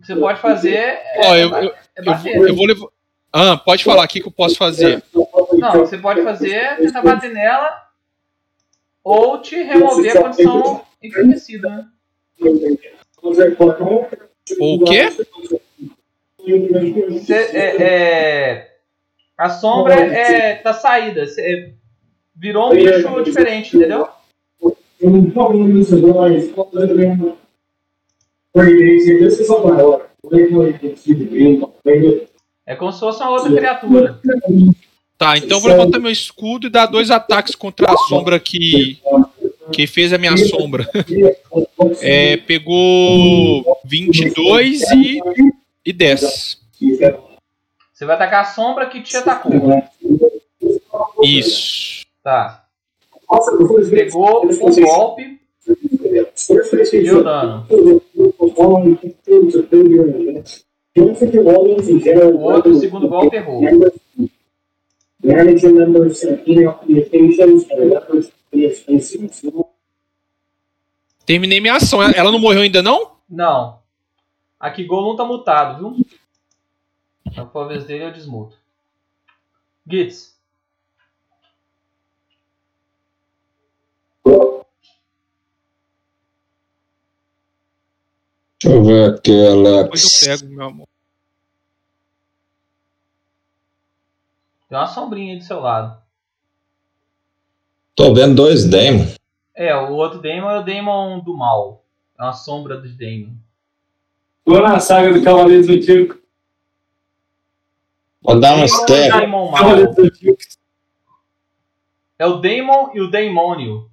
você 0.00 0.16
pode 0.16 0.40
fazer. 0.40 0.76
É, 0.76 1.20
Ó, 1.24 1.36
eu, 1.36 1.54
é 1.54 1.64
eu, 1.66 1.74
eu, 1.96 2.04
bater. 2.04 2.36
vou, 2.36 2.48
eu 2.48 2.56
vou 2.56 2.66
levar. 2.66 2.86
Ah, 3.32 3.56
pode 3.56 3.84
falar 3.84 4.02
aqui 4.02 4.20
que 4.20 4.26
eu 4.26 4.32
posso 4.32 4.56
fazer. 4.56 5.02
Não, 5.14 5.72
você 5.72 5.98
pode 5.98 6.22
fazer, 6.22 6.76
tentar 6.78 7.02
bater 7.02 7.30
nela 7.30 7.86
ou 9.04 9.40
te 9.40 9.56
remover 9.62 10.16
a 10.16 10.22
condição 10.22 10.84
enfraquecida, 11.02 11.68
né? 11.68 11.88
O 14.58 14.84
quê? 14.84 15.10
Você, 17.10 17.34
é, 17.34 17.82
é, 17.82 18.70
a 19.36 19.50
sombra 19.50 19.94
é, 19.94 20.56
tá 20.56 20.72
saída. 20.72 21.26
Você 21.26 21.74
virou 22.34 22.72
um 22.72 22.74
bicho 22.74 23.22
diferente, 23.22 23.76
entendeu? 23.76 24.08
É 32.66 32.76
como 32.76 32.92
se 32.92 33.00
fosse 33.00 33.22
uma 33.22 33.30
outra 33.30 33.52
criatura. 33.52 34.20
Tá, 35.16 35.36
então 35.36 35.58
eu 35.58 35.60
vou 35.60 35.70
levantar 35.70 35.98
meu 35.98 36.10
escudo 36.10 36.66
e 36.66 36.70
dar 36.70 36.86
dois 36.86 37.10
ataques 37.10 37.54
contra 37.54 37.92
a 37.92 37.96
sombra 37.96 38.40
que, 38.40 38.98
que 39.72 39.86
fez 39.86 40.12
a 40.12 40.18
minha 40.18 40.36
sombra. 40.36 40.88
É, 42.00 42.36
pegou 42.36 43.78
22 43.84 44.82
e, 44.92 45.20
e 45.84 45.92
10. 45.92 46.58
Você 47.92 48.04
vai 48.04 48.16
atacar 48.16 48.42
a 48.42 48.44
sombra 48.44 48.86
que 48.86 49.02
te 49.02 49.16
atacou. 49.16 49.52
Isso. 51.22 52.04
Tá. 52.22 52.64
Pegou 54.48 54.70
um 54.70 54.82
golpe. 54.82 55.40
Squarespace 56.34 57.02
Deu 57.02 57.22
dano. 57.22 57.66
O 60.96 62.40
outro, 62.40 62.72
o 62.72 62.80
segundo 62.80 63.08
golpe, 63.08 63.36
errou. 63.36 63.62
Manage 65.22 65.62
your 65.66 65.74
members 65.74 66.24
email 66.46 66.72
communications 66.72 67.66
and 67.70 67.90
records 67.90 68.30
via 68.30 68.30
incidents. 68.30 68.39
Terminei 71.24 71.60
minha 71.60 71.76
ação. 71.76 72.02
Ela 72.02 72.32
não 72.32 72.38
morreu 72.38 72.62
ainda, 72.62 72.82
não? 72.82 73.16
Não. 73.28 73.80
Aqui 74.58 74.84
Golum 74.84 75.16
tá 75.16 75.24
mutado, 75.24 75.78
viu? 75.78 76.06
For 77.52 77.64
a 77.64 77.68
vez 77.68 77.84
dele, 77.84 78.04
eu 78.04 78.12
desmuto. 78.12 78.56
Gitz. 79.88 80.38
Deixa 88.62 88.76
eu 88.76 88.84
ver 88.84 89.14
aqui, 89.14 89.30
Depois 89.30 89.64
eu 89.64 89.78
Alex. 89.80 90.20
pego, 90.40 90.52
meu 90.54 90.66
amor. 90.66 90.88
Tem 94.68 94.78
uma 94.78 94.86
sombrinha 94.86 95.32
aí 95.32 95.38
do 95.38 95.44
seu 95.44 95.60
lado. 95.60 96.00
Tô 97.94 98.14
vendo 98.14 98.34
dois 98.34 98.64
Demon. 98.64 99.06
É, 99.54 99.76
o 99.76 99.92
outro 99.92 100.20
Daemon 100.20 100.50
é 100.50 100.58
o 100.60 100.64
Daemon 100.64 101.20
do 101.20 101.36
mal. 101.36 101.84
É 102.18 102.22
uma 102.22 102.32
sombra 102.32 102.80
dos 102.80 102.96
Daemon. 102.96 103.34
Tô 104.44 104.60
na 104.60 104.80
saga 104.80 105.12
do 105.12 105.22
Cavaleiro 105.22 105.66
do 105.66 105.72
Zodíaco. 105.74 106.18
Vou 108.22 108.40
dar 108.40 108.56
um 108.56 108.60
Daemon 108.60 108.62
é 108.62 108.64
o 108.64 108.68
step. 108.68 109.10
Daemon. 109.10 109.52
É 112.18 112.26
o 112.26 112.36
Daemon 112.36 112.90
e 112.94 113.00
o 113.00 113.10
Daimônio. 113.10 113.90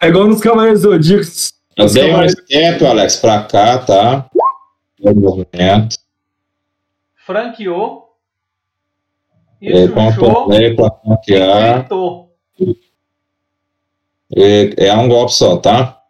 É 0.00 0.08
igual 0.08 0.26
nos 0.26 0.40
Cavaleiros 0.40 0.80
Zodíacos. 0.80 1.54
Eu 1.76 1.92
dei 1.92 2.14
um 2.14 2.28
step, 2.28 2.86
Alex, 2.86 3.16
pra 3.16 3.42
cá, 3.42 3.78
tá? 3.78 4.30
Meu 4.98 5.14
movimento. 5.14 5.96
Franqueou. 7.14 8.05
E 9.66 9.72
E 9.72 9.88
chuchou. 9.88 9.94
controlei 10.34 10.74
pra 10.76 10.90
flanquear. 10.90 11.78
Gritou. 11.80 12.36
E 14.30 14.74
é 14.78 14.94
um 14.96 15.08
golpe 15.08 15.32
só, 15.32 15.56
tá? 15.56 16.02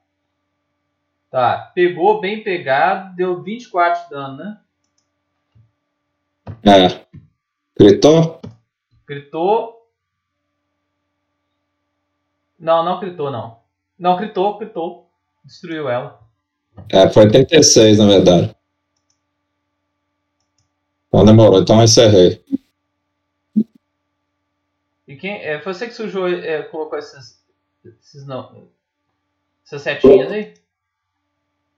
Tá, 1.31 1.71
pegou 1.75 2.21
bem 2.21 2.43
pegado, 2.43 3.15
deu 3.17 3.43
24 3.43 4.05
de 4.05 4.11
dano, 4.11 4.37
né? 4.37 4.61
É. 6.65 7.07
Gritou? 7.79 8.41
Gritou. 9.07 9.87
Não, 12.59 12.85
não 12.85 13.01
gritou, 13.01 13.31
não. 13.31 13.59
Não, 13.99 14.17
gritou, 14.17 14.59
gritou. 14.59 15.11
Destruiu 15.45 15.89
ela. 15.89 16.21
É, 16.91 17.09
foi 17.09 17.29
36, 17.31 17.99
na 17.99 18.07
verdade. 18.07 18.55
Então 21.09 21.25
demorou, 21.25 21.61
então 21.61 21.79
eu 21.79 21.85
encerrei. 21.85 22.43
E 25.07 25.17
quem. 25.17 25.33
É, 25.43 25.61
foi 25.61 25.73
você 25.75 25.87
que 25.87 25.95
sujou, 25.95 26.29
é, 26.29 26.63
colocou 26.65 26.99
essas. 26.99 27.39
Esses 28.01 28.27
não. 28.27 28.69
Essas 29.65 29.83
setinhas 29.83 30.31
aí? 30.33 30.55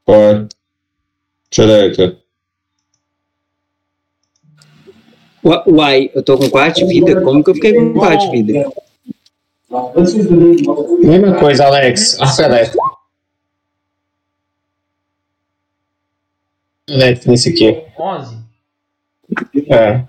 Foi. 0.06 0.48
Ua- 5.42 5.64
Uai, 5.68 6.10
eu 6.14 6.22
tô 6.22 6.36
com 6.38 6.48
4 6.50 6.80
de 6.80 6.86
vida? 6.86 7.20
Como 7.22 7.42
que 7.44 7.50
eu 7.50 7.55
fiquei 7.55 7.72
com 7.74 7.92
4 7.94 8.30
de 8.30 8.42
vida? 8.42 8.70
Mesma 11.00 11.38
coisa, 11.38 11.66
Alex. 11.66 12.18
Elétrico. 12.40 12.98
Elétrico 16.88 17.30
nesse 17.30 17.50
aqui. 17.50 17.84
11. 17.98 18.38
É. 19.70 20.06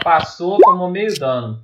Passou, 0.00 0.58
tomou 0.58 0.90
meio 0.90 1.14
dano. 1.18 1.62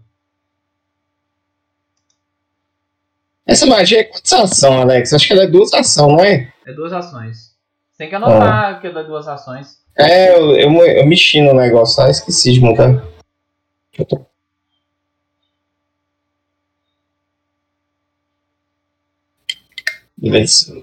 Essa 3.46 3.64
magia 3.66 4.00
é 4.00 4.05
quantas 4.05 4.32
ação, 4.32 4.80
Alex? 4.82 5.12
Acho 5.14 5.26
que 5.26 5.32
ela 5.32 5.44
é 5.44 5.46
duas 5.46 5.72
ação, 5.72 6.09
não 6.09 6.20
é? 6.24 6.52
É 6.66 6.72
duas 6.72 6.92
ações. 6.92 7.56
Você 7.90 7.98
tem 7.98 8.09
que 8.10 8.14
anotar 8.14 8.80
que 8.80 8.86
é 8.88 8.90
duas 9.05 9.26
ações. 9.26 9.82
É, 9.96 10.34
eu, 10.36 10.55
eu, 10.55 10.70
eu 10.86 11.06
mexi 11.06 11.40
no 11.40 11.55
negócio 11.55 12.02
lá, 12.02 12.10
esqueci 12.10 12.52
de 12.52 12.60
mudar. 12.60 13.02
Eu 13.98 14.05
tô- 14.05 14.26
Beleza. 20.16 20.74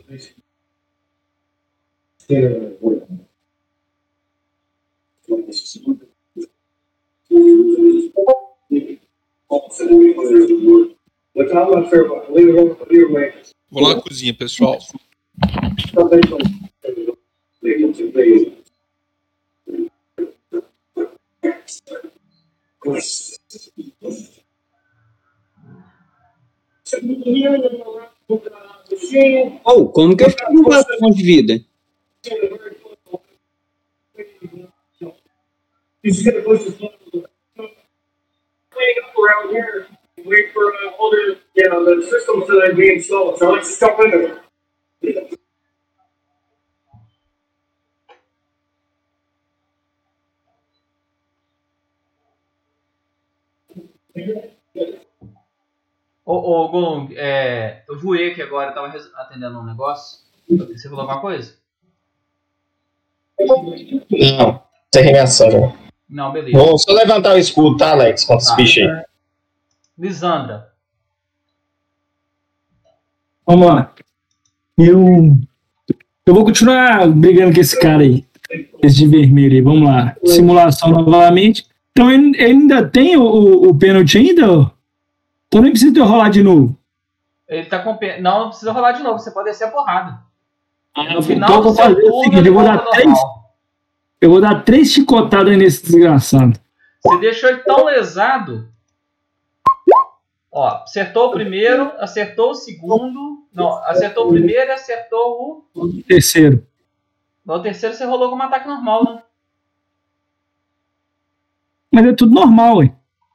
Vou 13.69 13.83
lá 13.83 13.95
na 13.95 14.01
cozinha, 14.01 14.33
pessoal. 14.33 14.79
Ou, 29.65 29.89
como 29.91 30.15
que 30.15 30.23
eu 30.23 30.29
fiquei 30.29 30.47
com 30.47 30.63
4 30.63 30.97
pontos 30.99 31.17
de 31.17 31.23
vida? 31.23 31.65
He's 36.03 36.21
just 36.21 36.45
Cleaning 38.75 39.03
up 39.05 39.15
around 39.17 39.51
here, 39.51 39.87
wait 40.25 40.51
for 40.53 40.65
uh, 40.65 40.99
all 40.99 41.09
the, 41.09 41.37
you 41.55 41.69
know, 41.69 41.85
the 41.85 42.05
systems 42.05 42.47
that 42.47 42.69
are 42.69 42.75
being 42.75 42.97
installed, 42.97 43.37
so 43.37 43.51
let's 43.51 43.79
jump 43.79 43.99
into 44.01 44.25
it. 44.25 45.39
Ô, 56.25 56.33
ô 56.33 56.69
Golung, 56.69 57.13
é, 57.15 57.83
eu 57.87 57.99
voei 57.99 58.31
aqui 58.31 58.41
agora, 58.41 58.71
tava 58.71 58.87
atendendo 58.87 59.59
um 59.59 59.65
negócio. 59.65 60.19
Você 60.49 60.89
falou 60.89 61.01
alguma 61.01 61.21
coisa? 61.21 61.57
Não, 63.39 64.63
minha 64.95 65.23
ação 65.23 65.51
já. 65.51 65.84
Não, 66.09 66.31
beleza. 66.31 66.57
Vou 66.57 66.77
só 66.77 66.91
levantar 66.93 67.35
o 67.35 67.37
escudo, 67.37 67.77
tá, 67.77 67.91
Alex? 67.91 68.23
Contra 68.23 68.41
esse 68.43 68.49
Tá. 68.51 68.55
bicho 68.55 68.79
aí. 68.81 69.03
Lisandra. 69.97 70.69
Vamos 73.47 73.67
lá. 73.67 73.91
Eu. 74.77 75.37
Eu 76.25 76.33
vou 76.33 76.43
continuar 76.43 77.07
brigando 77.07 77.53
com 77.53 77.61
esse 77.61 77.79
cara 77.79 78.01
aí. 78.03 78.25
Esse 78.81 78.97
de 78.97 79.07
vermelho 79.07 79.53
aí. 79.53 79.61
Vamos 79.61 79.87
lá. 79.87 80.15
Simulação 80.25 80.89
novamente. 80.89 81.65
Então 81.91 82.11
ele, 82.11 82.35
ele 82.35 82.43
ainda 82.45 82.87
tem 82.87 83.15
o, 83.15 83.23
o, 83.23 83.69
o 83.69 83.75
pênalti 83.77 84.17
ainda? 84.17 84.51
ó? 84.51 84.69
Então 85.47 85.61
nem 85.61 85.71
precisa 85.71 86.03
rolar 86.03 86.29
de 86.29 86.43
novo. 86.43 86.75
Ele 87.47 87.65
tá 87.65 87.79
com. 87.79 87.95
pe- 87.95 88.19
Não, 88.19 88.39
não 88.41 88.49
precisa 88.49 88.71
rolar 88.71 88.91
de 88.93 89.03
novo, 89.03 89.19
você 89.19 89.31
pode 89.31 89.49
descer 89.49 89.65
a 89.67 89.71
porrada. 89.71 90.19
No 91.13 91.21
final 91.21 91.49
então 91.49 91.55
eu 91.57 91.63
vou 91.63 91.75
fazer 91.75 92.03
o 92.03 92.23
seguinte: 92.23 92.47
eu 92.47 92.53
vou 92.53 92.63
dar 92.63 92.79
ao 92.79 92.89
três. 92.91 93.19
Eu 94.21 94.29
vou 94.29 94.41
dar 94.41 94.63
três 94.63 94.91
chicotadas 94.91 95.57
nesse 95.57 95.83
desgraçado. 95.83 96.59
Você 97.03 97.19
deixou 97.19 97.49
ele 97.49 97.59
tão 97.59 97.85
lesado. 97.85 98.69
Ó, 100.51 100.83
acertou 100.83 101.27
o 101.27 101.31
primeiro, 101.31 101.91
acertou 101.99 102.51
o 102.51 102.55
segundo. 102.55 103.45
Não, 103.53 103.83
acertou 103.83 104.27
o 104.27 104.29
primeiro 104.29 104.69
e 104.69 104.73
acertou 104.73 105.65
o. 105.73 106.03
Terceiro. 106.03 106.65
No 107.45 107.61
terceiro 107.61 107.93
você 107.93 108.05
rolou 108.05 108.29
com 108.29 108.35
um 108.37 108.41
ataque 108.41 108.67
normal, 108.67 109.03
né? 109.03 109.23
Mas 111.91 112.05
é 112.05 112.13
tudo 112.13 112.33
normal, 112.33 112.77
ué. 112.77 112.91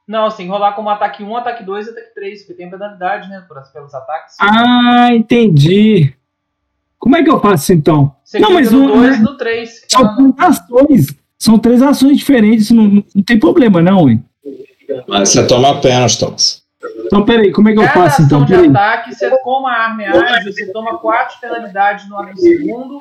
Não, 0.07 0.29
que 0.29 0.45
rolar 0.45 0.73
como 0.73 0.89
ataque 0.89 1.23
1, 1.23 1.37
ataque 1.37 1.63
2 1.63 1.87
e 1.87 1.89
ataque 1.91 2.13
3, 2.13 2.39
porque 2.41 2.53
tem 2.55 2.69
penalidade, 2.69 3.29
né? 3.29 3.47
Pelos 3.71 3.93
ataques. 3.93 4.35
Ah, 4.39 5.13
entendi. 5.13 6.13
Como 7.01 7.17
é 7.17 7.23
que 7.23 7.31
eu 7.31 7.39
faço 7.39 7.73
então? 7.73 8.15
Você 8.23 8.37
não, 8.37 8.53
mas 8.53 8.71
no 8.71 8.87
não, 8.87 8.97
2 8.97 9.07
e 9.07 9.19
né? 9.19 9.23
no 9.23 9.37
3. 9.37 9.85
são 9.87 10.15
três 10.15 10.35
ações. 10.37 11.07
São 11.39 11.57
três 11.57 11.81
ações 11.81 12.17
diferentes, 12.19 12.69
não, 12.69 13.03
não 13.15 13.23
tem 13.25 13.39
problema, 13.39 13.81
não, 13.81 14.03
ué. 14.03 14.19
Mas 15.07 15.29
você 15.29 15.47
toma 15.47 15.81
pênalti, 15.81 16.19
Thomas. 16.19 16.61
Então, 17.05 17.25
peraí, 17.25 17.51
como 17.51 17.69
é 17.69 17.73
que 17.73 17.79
eu 17.79 17.83
Cada 17.83 17.93
faço 17.93 18.21
então? 18.21 18.43
ação 18.43 18.61
de 18.61 18.67
ataque, 18.69 19.15
você, 19.15 19.29
como 19.41 19.67
a 19.67 19.73
arma 19.73 20.03
é 20.03 20.07
ágil, 20.09 20.53
você 20.53 20.71
toma 20.71 20.99
4 20.99 21.39
penalidades 21.41 22.07
no 22.07 22.21
no 22.21 22.37
segundo. 22.37 22.99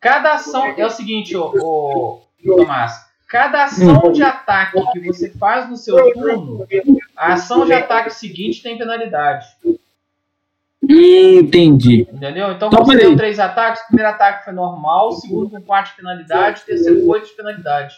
Cada 0.00 0.34
ação. 0.34 0.64
É 0.76 0.86
o 0.86 0.90
seguinte, 0.90 1.36
ô, 1.36 1.50
ô, 1.60 2.56
Tomás. 2.56 3.08
Cada 3.28 3.64
ação 3.64 4.12
de 4.12 4.22
ataque 4.22 4.80
que 4.92 5.00
você 5.00 5.30
faz 5.30 5.68
no 5.68 5.76
seu 5.76 6.12
turno, 6.14 6.64
a 7.16 7.34
ação 7.34 7.66
de 7.66 7.72
ataque 7.72 8.10
seguinte 8.10 8.62
tem 8.62 8.78
penalidade. 8.78 9.46
Entendi. 10.88 12.06
Entendeu? 12.12 12.52
Então 12.52 12.68
Então, 12.68 12.84
você 12.84 12.92
peraí. 12.92 13.06
deu 13.08 13.16
três 13.16 13.38
ataques, 13.38 13.82
o 13.82 13.86
primeiro 13.88 14.10
ataque 14.10 14.44
foi 14.44 14.52
normal, 14.54 15.08
o 15.10 15.12
segundo 15.12 15.50
com 15.50 15.60
4 15.60 15.90
de 15.90 15.96
penalidade, 15.98 16.62
o 16.62 16.64
terceiro 16.66 17.00
com 17.02 17.08
8 17.08 17.26
de 17.26 17.32
penalidade. 17.32 17.94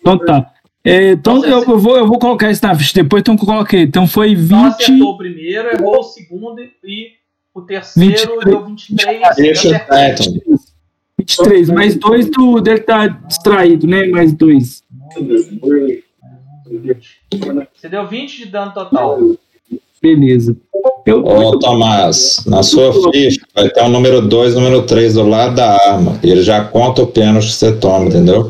Então 0.00 0.18
tá. 0.18 0.50
É, 0.84 1.12
então 1.12 1.44
eu, 1.44 1.62
eu 1.62 1.78
vou, 1.78 1.96
eu 1.96 2.06
vou 2.06 2.18
colocar 2.18 2.50
isso 2.50 2.66
na 2.66 2.74
ficha 2.74 2.92
depois, 3.02 3.20
então 3.20 3.34
eu 3.34 3.38
coloquei. 3.46 3.82
Então 3.82 4.06
foi 4.06 4.32
Então 4.32 4.64
20. 4.64 4.74
acertou 4.74 5.10
o 5.10 5.16
primeiro, 5.18 5.68
errou 5.70 6.00
o 6.00 6.02
segundo 6.02 6.60
e 6.60 7.12
o 7.54 7.62
terceiro 7.62 8.40
23. 8.40 8.44
deu 8.44 8.64
23 8.66 9.38
e 9.38 9.42
Deixa 9.42 9.76
é, 9.90 10.12
então. 10.12 10.58
23, 11.18 11.70
mais 11.70 11.94
dois 11.94 12.28
do, 12.30 12.60
dele 12.60 12.80
tá 12.80 13.06
distraído, 13.06 13.86
né? 13.86 14.06
Mais 14.08 14.32
dois. 14.32 14.82
Você 17.74 17.88
deu 17.88 18.06
20 18.06 18.36
de 18.38 18.46
dano 18.46 18.72
total. 18.74 19.18
Beleza. 20.02 20.56
Eu, 21.06 21.24
Ô, 21.24 21.58
Tomás, 21.58 22.42
na 22.46 22.62
sua 22.62 22.92
ficha 23.12 23.40
vai 23.54 23.68
ter 23.70 23.82
o 23.82 23.88
número 23.88 24.20
2 24.20 24.54
e 24.54 24.56
o 24.56 24.60
número 24.60 24.82
3 24.82 25.14
do 25.14 25.28
lado 25.28 25.54
da 25.54 25.72
arma. 25.90 26.18
E 26.22 26.30
ele 26.30 26.42
já 26.42 26.64
conta 26.64 27.02
o 27.02 27.06
pênalti 27.06 27.46
que 27.46 27.52
você 27.52 27.72
toma, 27.76 28.06
entendeu? 28.06 28.48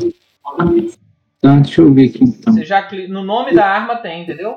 tá, 1.41 1.55
deixa 1.59 1.81
eu 1.81 1.93
ver 1.93 2.09
aqui 2.09 2.23
então. 2.23 2.53
Você 2.53 2.65
já 2.65 2.81
cli- 2.83 3.07
no 3.07 3.23
nome 3.23 3.53
da 3.53 3.65
arma 3.65 3.95
tem, 3.97 4.23
entendeu? 4.23 4.53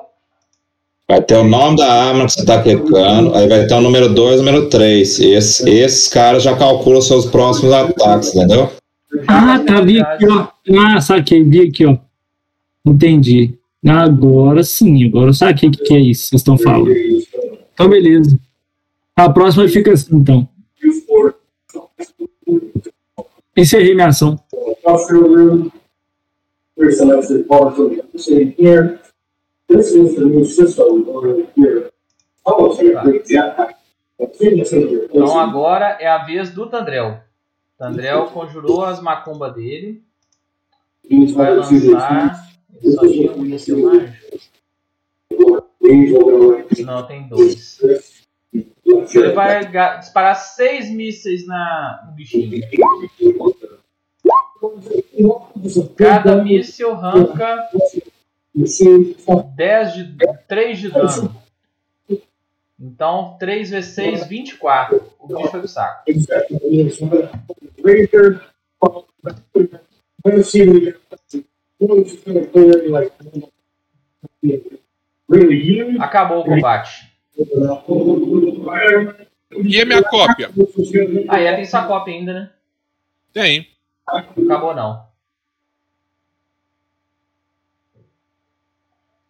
Vai 1.09 1.23
ter 1.23 1.36
o 1.36 1.44
nome 1.44 1.77
da 1.77 1.93
arma 1.93 2.27
que 2.27 2.32
você 2.32 2.40
está 2.40 2.60
clicando, 2.62 3.35
aí 3.35 3.47
vai 3.48 3.66
ter 3.66 3.74
o 3.74 3.81
número 3.81 4.12
2 4.12 4.36
e 4.39 4.40
o 4.40 4.44
número 4.44 4.68
3. 4.68 5.20
Esse, 5.20 5.68
esses 5.70 6.09
caras 6.09 6.43
já 6.43 6.56
calculam 6.56 6.98
os 6.98 7.06
seus 7.06 7.27
próximos 7.27 7.73
ataques, 7.73 8.35
entendeu? 8.35 8.70
Ah, 9.28 9.59
tá, 9.64 9.81
vi 9.82 10.01
aqui, 10.01 10.27
ó. 10.28 10.48
Ah, 10.78 11.01
saquei, 11.01 11.44
vi 11.44 11.60
aqui, 11.68 11.86
ó. 11.86 11.97
Entendi. 12.85 13.55
Agora 13.89 14.65
sim, 14.65 15.07
agora 15.07 15.31
eu 15.31 15.35
saquei 15.35 15.69
o 15.69 15.73
que, 15.73 15.85
que 15.85 15.95
é 15.95 16.01
isso 16.01 16.25
que 16.25 16.29
vocês 16.31 16.41
estão 16.41 16.59
falando. 16.59 16.93
Então, 17.73 17.89
beleza. 17.89 18.39
A 19.15 19.31
próxima 19.31 19.69
fica 19.69 19.93
assim, 19.93 20.17
então. 20.17 20.49
Encerrei 23.57 23.95
minha 23.95 24.09
ação. 24.09 24.39
Então 35.11 35.39
agora 35.39 35.97
é 36.01 36.07
a 36.07 36.25
vez 36.25 36.51
do 36.51 36.67
Tandrel. 36.67 37.21
Tandrel 37.79 38.27
conjurou 38.27 38.85
as 38.85 39.01
macumbas 39.01 39.55
dele. 39.55 40.03
Vai 41.35 41.57
lançar. 41.57 42.47
Só 42.82 43.07
tinha 43.07 43.32
um 43.32 43.44
go 46.12 46.48
like 46.48 46.82
Não, 46.82 47.07
tem 47.07 47.28
dois. 47.28 47.78
Ele 48.53 49.32
vai 49.32 49.70
disparar 49.98 50.35
seis 50.36 50.90
mísseis 50.90 51.47
na, 51.47 52.05
no 52.07 52.12
bichinho. 52.12 52.61
Cada 55.97 56.43
míssil 56.43 56.93
arranca 56.93 57.69
You 58.57 58.66
see, 58.66 59.15
10 59.55 59.94
de, 59.94 60.16
3 60.48 60.78
de 60.78 60.90
dano. 60.90 61.36
Então, 62.81 63.36
3 63.39 63.69
vezes 63.69 63.94
6, 63.94 64.27
24. 64.27 65.12
O 65.20 65.27
bicho 65.28 65.51
foi 65.51 65.61
pro 65.61 65.69
saco. 65.69 66.05
Acabou 76.01 76.40
o 76.40 76.44
combate. 76.44 77.12
E 79.65 79.81
a 79.81 79.85
minha 79.85 80.03
cópia? 80.03 80.51
Ah, 81.28 81.40
e 81.40 81.57
tem 81.57 81.65
sua 81.65 81.86
cópia 81.86 82.15
ainda, 82.15 82.32
né? 82.32 82.51
Tem. 83.32 83.69
Acabou 84.07 84.74
não. 84.74 85.07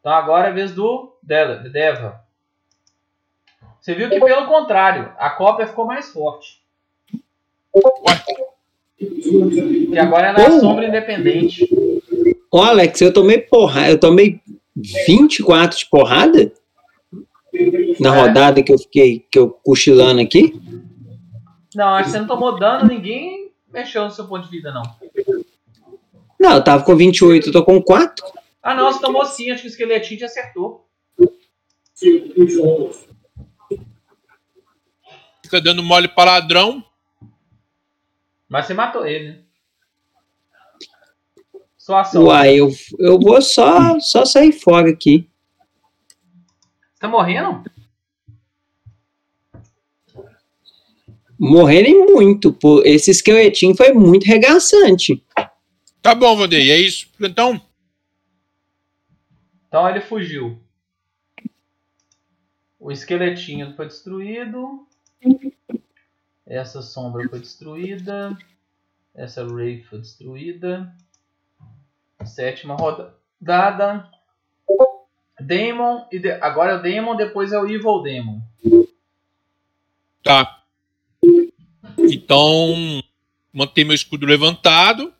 Então 0.01 0.13
agora 0.13 0.49
é 0.49 0.51
a 0.51 0.55
vez 0.55 0.73
do 0.73 1.17
Deva. 1.23 2.25
Você 3.81 3.95
viu 3.95 4.09
que 4.09 4.21
pelo 4.21 4.47
contrário, 4.47 5.13
a 5.19 5.31
cópia 5.31 5.67
ficou 5.67 5.85
mais 5.85 6.13
forte. 6.13 6.61
Que 8.97 9.99
agora 9.99 10.29
é 10.29 10.33
na 10.33 10.49
Oh. 10.49 10.61
sombra 10.61 10.87
independente. 10.87 11.69
Ô, 12.57 12.63
Alex, 12.63 13.03
eu 13.03 13.13
tomei 13.13 13.37
porrada, 13.37 13.91
eu 13.91 14.01
tomei 14.01 14.41
24 14.75 15.77
de 15.77 15.85
porrada 15.91 16.51
na 18.01 18.17
É. 18.17 18.19
rodada 18.19 18.63
que 18.63 18.73
eu 18.73 18.79
fiquei, 18.79 19.27
que 19.31 19.39
eu 19.39 19.51
cochilando 19.51 20.23
aqui. 20.23 20.59
Não, 21.75 21.89
acho 21.89 22.05
que 22.05 22.13
você 22.13 22.19
não 22.19 22.27
tomou 22.27 22.59
dano, 22.59 22.89
ninguém 22.89 23.53
mexeu 23.71 24.05
no 24.05 24.11
seu 24.11 24.27
ponto 24.27 24.45
de 24.45 24.51
vida, 24.51 24.73
não. 24.73 24.83
Não, 26.41 26.55
eu 26.55 26.65
tava 26.65 26.83
com 26.83 26.97
28, 26.97 27.49
eu 27.49 27.53
tô 27.53 27.63
com 27.63 27.83
4. 27.83 28.25
Ah 28.63 28.75
não, 28.75 28.91
você 28.91 29.03
tomou 29.03 29.27
sim, 29.27 29.51
acho 29.51 29.61
que 29.61 29.69
o 29.69 29.73
esqueletinho 29.73 30.21
te 30.21 30.25
acertou. 30.25 30.89
Fica 35.43 35.61
dando 35.61 35.83
mole 35.83 36.09
para 36.09 36.31
ladrão. 36.33 36.83
Mas 38.49 38.65
você 38.65 38.73
matou 38.73 39.07
ele, 39.07 39.29
né? 39.29 39.46
Sua 41.87 42.01
ação. 42.01 42.25
Uai, 42.25 42.57
eu, 42.57 42.69
eu 42.99 43.17
vou 43.17 43.41
só, 43.41 44.01
só 44.01 44.25
sair 44.25 44.51
fora 44.51 44.91
aqui. 44.91 45.31
Você 46.81 46.99
tá 46.99 47.07
morrendo? 47.07 47.63
Morrendo 51.39 52.13
muito, 52.13 52.53
pô. 52.53 52.83
Esse 52.85 53.13
esqueletinho 53.13 53.77
foi 53.77 53.93
muito 53.93 54.25
regaçante. 54.27 55.25
Tá 56.03 56.13
bom, 56.13 56.37
Vandei, 56.37 56.73
é 56.73 56.77
isso. 56.77 57.09
Então, 57.21 57.65
Então 59.69 59.89
ele 59.89 60.01
fugiu. 60.01 60.61
O 62.81 62.91
esqueletinho 62.91 63.77
foi 63.77 63.87
destruído. 63.87 64.85
Essa 66.45 66.83
sombra 66.83 67.29
foi 67.29 67.39
destruída. 67.39 68.37
Essa 69.15 69.45
Wraith 69.47 69.85
foi 69.85 70.01
destruída. 70.01 70.93
Sétima 72.27 72.75
rodada. 72.77 74.11
Demon. 75.41 76.07
E 76.13 76.19
de- 76.19 76.31
agora 76.33 76.73
é 76.73 76.77
o 76.77 76.83
Demon, 76.83 77.17
depois 77.17 77.53
é 77.53 77.59
o 77.59 77.67
Evil 77.67 78.03
Demon. 78.03 78.41
tá. 80.23 80.63
Então, 81.99 82.75
manter 83.53 83.85
meu 83.85 83.95
escudo 83.95 84.27
levantado 84.27 85.13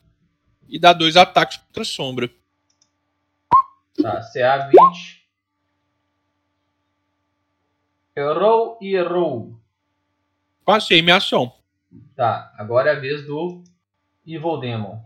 e 0.69 0.79
dar 0.79 0.93
dois 0.93 1.17
ataques 1.17 1.57
contra 1.59 1.83
a 1.83 1.87
sombra. 1.87 2.31
Tá, 4.01 4.21
CA 4.33 4.69
20. 4.69 5.27
Errou 8.15 8.79
e 8.81 8.95
errou. 8.95 9.59
Passei 10.65 11.03
minha 11.03 11.17
ação. 11.17 11.53
Tá, 12.15 12.53
agora 12.59 12.91
é 12.91 12.97
a 12.97 13.01
vez 13.01 13.27
do 13.27 13.63
Evil 14.27 14.59
Demon. 14.59 15.01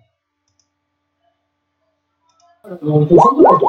Um, 2.63 3.09
something 3.09 3.43
like 3.43 3.59
the 3.59 3.67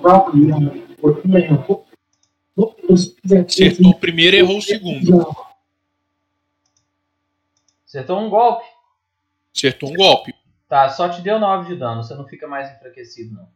property 0.00 0.50
or 1.00 1.14
Acertou 3.46 3.90
o 3.90 3.94
primeiro 3.94 4.36
errou 4.36 4.58
o 4.58 4.62
segundo. 4.62 5.36
Acertou 7.86 8.18
um 8.18 8.28
golpe. 8.28 8.66
Acertou 9.54 9.90
um 9.90 9.94
golpe. 9.94 10.34
Tá, 10.68 10.88
só 10.88 11.08
te 11.08 11.22
deu 11.22 11.38
9 11.38 11.68
de 11.68 11.76
dano, 11.78 12.02
você 12.02 12.12
não 12.14 12.26
fica 12.26 12.48
mais 12.48 12.74
enfraquecido, 12.74 13.34
não. 13.34 13.48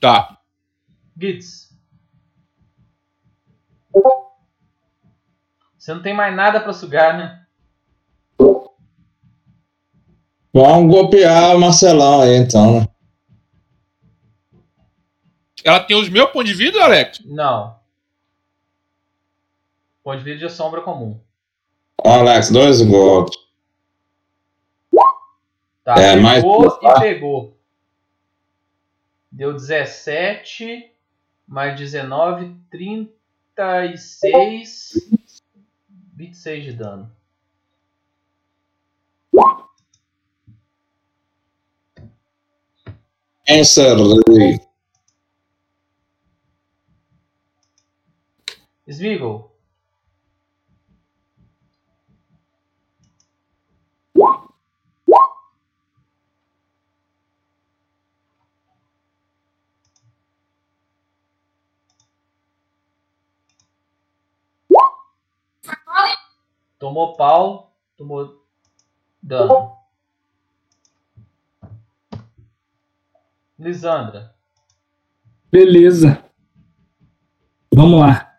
Tá. 0.00 0.38
Gitz. 1.16 1.72
Você 5.78 5.94
não 5.94 6.02
tem 6.02 6.14
mais 6.14 6.34
nada 6.34 6.60
pra 6.60 6.72
sugar, 6.72 7.16
né? 7.16 7.46
Vamos 10.54 10.94
golpear 10.94 11.56
o 11.56 11.58
Marcelão 11.58 12.20
aí, 12.22 12.36
então. 12.36 12.80
né? 12.80 12.86
Ela 15.64 15.80
tem 15.80 15.96
os 15.96 16.08
meus 16.08 16.30
pontos 16.30 16.50
de 16.52 16.56
vida, 16.56 16.80
Alex? 16.84 17.20
Não. 17.24 17.76
Ponto 20.04 20.18
de 20.18 20.24
vida 20.24 20.46
de 20.46 20.52
sombra 20.52 20.80
comum. 20.80 21.18
Ó, 21.98 22.20
Alex, 22.20 22.50
dois 22.50 22.80
golpes. 22.82 23.36
Tá, 25.82 25.94
É, 26.00 26.14
mais 26.16 26.42
pegou 26.44 26.60
duas, 26.60 26.74
e 26.82 27.00
pegou. 27.00 27.56
Deu 29.32 29.52
17, 29.54 30.88
mais 31.48 31.76
19, 31.76 32.54
36, 32.70 34.92
26 36.16 36.64
de 36.64 36.72
dano. 36.74 37.10
Encerrei. 43.46 44.58
Smeagol. 48.88 49.52
Tomou 66.78 67.16
pau, 67.16 67.72
tomou 67.96 68.46
dano. 69.22 69.83
Lisandra. 73.64 74.36
Beleza. 75.50 76.22
Vamos 77.72 77.98
lá. 77.98 78.38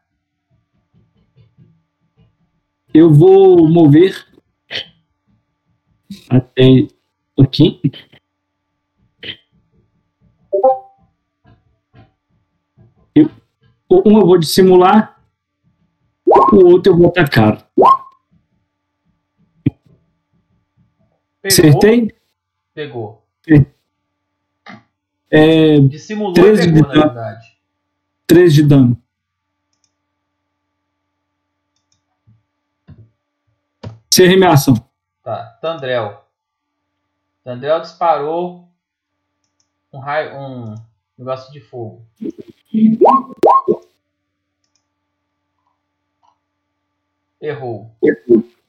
Eu 2.94 3.12
vou 3.12 3.68
mover 3.68 4.24
até 6.30 6.88
aqui. 7.40 7.82
Eu, 13.16 13.32
um 13.90 14.20
eu 14.20 14.28
vou 14.28 14.38
dissimular, 14.38 15.20
o 16.24 16.66
outro 16.66 16.94
eu 16.94 16.98
vou 16.98 17.08
atacar. 17.08 17.68
Pegou. 17.76 17.98
Acertei? 21.44 22.16
Pegou. 22.76 23.26
É, 25.32 25.80
Dissimulou 25.80 26.32
e 26.32 26.36
13 26.36 26.68
de 26.68 26.74
pegou, 26.74 26.88
na 26.88 26.94
dano. 26.94 27.14
verdade. 27.14 27.58
3 28.28 28.54
de 28.54 28.64
dano. 28.64 29.02
Encerrei 34.12 34.38
minha 34.38 34.52
ação. 34.52 34.76
Tá. 35.24 35.58
Tandrel. 35.62 36.24
Tandrel 37.44 37.82
disparou 37.82 38.70
um 39.92 40.00
raio, 40.00 40.36
um 40.38 40.76
negócio 41.18 41.52
de 41.52 41.60
fogo. 41.60 42.06
Errou. 47.42 47.92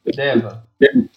Deva. 0.05 0.67
Eu 0.81 1.09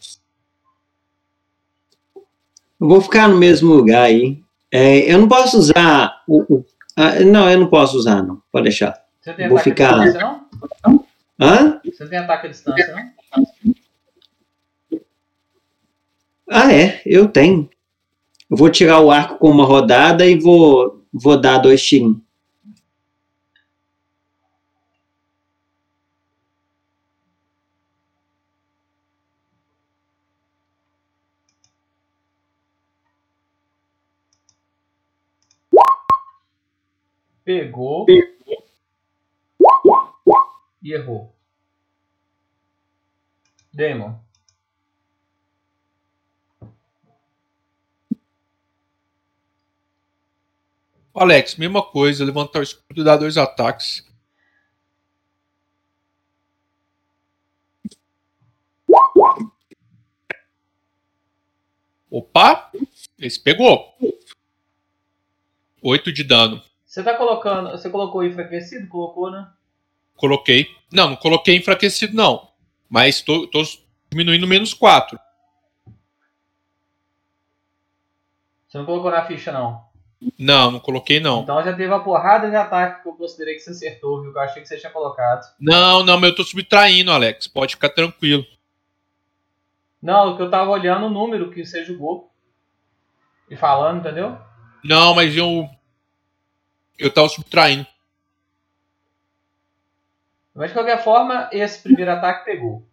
vou 2.87 3.01
ficar 3.01 3.27
no 3.27 3.37
mesmo 3.37 3.73
lugar 3.73 4.03
aí. 4.03 4.41
É, 4.71 5.11
eu 5.11 5.17
não 5.19 5.27
posso 5.27 5.57
usar 5.57 6.21
o. 6.27 6.57
o- 6.57 6.65
ah, 6.95 7.19
não, 7.21 7.49
eu 7.49 7.59
não 7.59 7.67
posso 7.67 7.97
usar, 7.97 8.21
não. 8.21 8.41
Pode 8.51 8.63
deixar. 8.63 8.93
Você 9.21 9.33
tem 9.33 9.47
Vou 9.47 9.57
ataque 9.57 9.69
ficar- 9.69 9.99
à 9.99 10.03
distância, 10.03 10.37
não? 10.85 11.05
Hã? 11.39 11.81
Você 11.85 12.07
tem 12.07 12.19
ataque 12.19 12.47
à 12.47 12.49
distância, 12.49 12.95
não? 12.95 13.09
Ah, 16.49 16.73
é, 16.73 17.01
eu 17.05 17.27
tenho. 17.27 17.69
Eu 18.49 18.57
vou 18.57 18.69
tirar 18.69 18.99
o 18.99 19.11
arco 19.11 19.37
com 19.37 19.49
uma 19.49 19.65
rodada 19.65 20.25
e 20.25 20.37
vou, 20.39 21.05
vou 21.13 21.39
dar 21.39 21.59
dois 21.59 21.81
tirinhos. 21.83 22.17
Pegou. 37.49 38.05
E 40.83 40.93
errou. 40.93 41.35
Demon. 43.73 44.23
Alex, 51.11 51.55
mesma 51.55 51.81
coisa, 51.81 52.23
levantar 52.23 52.59
o 52.59 52.61
escudo 52.61 53.01
e 53.01 53.03
dar 53.03 53.17
dois 53.17 53.35
ataques. 53.35 54.07
Opa! 62.11 62.71
Esse 63.17 63.39
pegou. 63.39 63.97
8 65.81 66.13
de 66.13 66.23
dano. 66.23 66.68
Você 66.89 67.03
tá 67.03 67.13
colocando. 67.13 67.69
Você 67.69 67.87
colocou 67.87 68.23
enfraquecido? 68.23 68.87
Colocou, 68.87 69.29
né? 69.29 69.47
Coloquei. 70.15 70.67
Não, 70.91 71.11
não 71.11 71.15
coloquei 71.15 71.55
enfraquecido, 71.55 72.15
não. 72.15 72.49
Mas 72.89 73.21
tô, 73.21 73.45
tô 73.45 73.61
diminuindo 74.09 74.47
menos 74.47 74.73
4. 74.73 75.19
Você 78.67 78.79
não 78.79 78.85
colocou 78.87 79.11
na 79.11 79.23
ficha, 79.23 79.51
não. 79.51 79.87
Não, 80.37 80.71
não 80.71 80.79
coloquei, 80.79 81.19
não. 81.19 81.43
Então 81.43 81.63
já 81.63 81.73
teve 81.73 81.93
uma 81.93 82.03
porrada 82.03 82.49
de 82.49 82.55
ataque 82.55 83.03
que 83.03 83.07
eu 83.07 83.13
considerei 83.13 83.53
que 83.53 83.61
você 83.61 83.69
acertou, 83.69 84.23
viu? 84.23 84.33
Que 84.33 84.39
eu 84.39 84.41
achei 84.41 84.61
que 84.63 84.67
você 84.67 84.77
tinha 84.77 84.91
colocado. 84.91 85.45
Não, 85.59 86.03
não, 86.03 86.19
mas 86.19 86.31
eu 86.31 86.35
tô 86.35 86.43
subtraindo, 86.43 87.11
Alex. 87.11 87.47
Pode 87.47 87.75
ficar 87.75 87.89
tranquilo. 87.89 88.43
Não, 90.01 90.35
que 90.35 90.41
eu 90.41 90.49
tava 90.49 90.71
olhando 90.71 91.05
o 91.05 91.09
número 91.11 91.51
que 91.51 91.63
você 91.63 91.85
jogou. 91.85 92.31
E 93.47 93.55
falando, 93.55 93.99
entendeu? 93.99 94.39
Não, 94.83 95.13
mas 95.13 95.37
eu. 95.37 95.69
Eu 96.99 97.13
tava 97.13 97.29
subtraindo. 97.29 97.87
Mas 100.53 100.71
de 100.71 100.73
qualquer 100.73 101.01
forma, 101.01 101.49
esse 101.53 101.81
primeiro 101.81 102.11
ataque 102.11 102.43
pegou. 102.43 102.85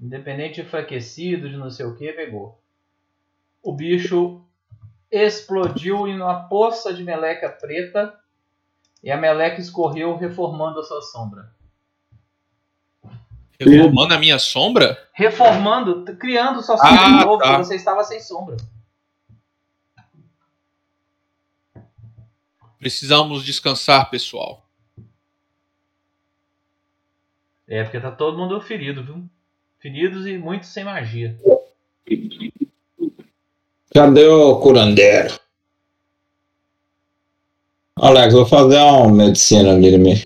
Independente 0.00 0.54
de 0.54 0.60
enfraquecido, 0.62 1.50
de 1.50 1.56
não 1.56 1.70
sei 1.70 1.84
o 1.84 1.94
que, 1.94 2.10
pegou. 2.12 2.58
O 3.62 3.74
bicho 3.74 4.42
explodiu 5.10 6.08
em 6.08 6.16
uma 6.16 6.48
poça 6.48 6.94
de 6.94 7.02
meleca 7.02 7.50
preta 7.50 8.18
e 9.02 9.10
a 9.10 9.16
meleca 9.16 9.60
escorreu 9.60 10.16
reformando 10.16 10.80
a 10.80 10.84
sua 10.84 11.02
sombra. 11.02 11.52
Reformando 13.60 14.14
a 14.14 14.18
minha 14.18 14.38
sombra? 14.38 14.96
Reformando, 15.12 16.04
criando 16.16 16.62
sua 16.62 16.78
sombra 16.78 17.00
Ah, 17.00 17.18
de 17.18 17.24
novo, 17.24 17.38
tá. 17.38 17.48
porque 17.48 17.64
você 17.64 17.74
estava 17.74 18.04
sem 18.04 18.20
sombra. 18.20 18.56
Precisamos 22.78 23.44
descansar, 23.44 24.08
pessoal. 24.08 24.64
É, 27.66 27.82
porque 27.82 28.00
tá 28.00 28.10
todo 28.10 28.38
mundo 28.38 28.60
ferido, 28.60 29.04
viu? 29.04 29.28
Feridos 29.78 30.26
e 30.26 30.38
muitos 30.38 30.70
sem 30.70 30.84
magia. 30.84 31.38
Cadê 33.92 34.26
o 34.26 34.58
curandeiro? 34.60 35.38
Alex, 37.96 38.32
vou 38.32 38.46
fazer 38.46 38.78
uma 38.78 39.08
medicina 39.12 39.72
ali 39.72 39.88
em 39.88 39.98
mim. 39.98 40.22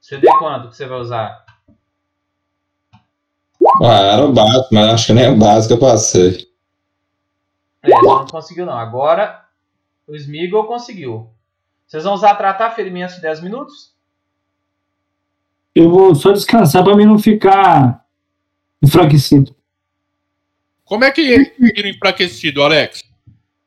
CD 0.00 0.26
quanto 0.38 0.70
que 0.70 0.76
você 0.76 0.86
vai 0.86 0.98
usar? 0.98 1.44
Ah, 3.82 4.14
era 4.14 4.24
o 4.24 4.32
básico, 4.32 4.68
mas 4.72 4.88
acho 4.88 5.06
que 5.06 5.12
nem 5.12 5.30
o 5.30 5.36
básico 5.36 5.74
eu 5.74 5.78
passei. 5.78 6.48
É, 7.82 7.90
você 7.90 8.02
não 8.02 8.26
conseguiu 8.26 8.66
não. 8.66 8.76
Agora 8.76 9.44
o 10.06 10.14
Smeagol 10.14 10.64
conseguiu. 10.64 11.30
Vocês 11.86 12.04
vão 12.04 12.14
usar 12.14 12.34
tratar 12.34 12.70
ferimentos 12.70 13.16
de 13.16 13.22
10 13.22 13.40
minutos? 13.40 13.94
Eu 15.74 15.90
vou 15.90 16.14
só 16.14 16.32
descansar 16.32 16.84
pra 16.84 16.96
mim 16.96 17.04
não 17.04 17.18
ficar 17.18 18.04
enfraquecido. 18.82 19.54
Como 20.84 21.04
é 21.04 21.10
que 21.10 21.44
tira 21.54 21.88
enfraquecido, 21.88 22.62
Alex? 22.62 23.04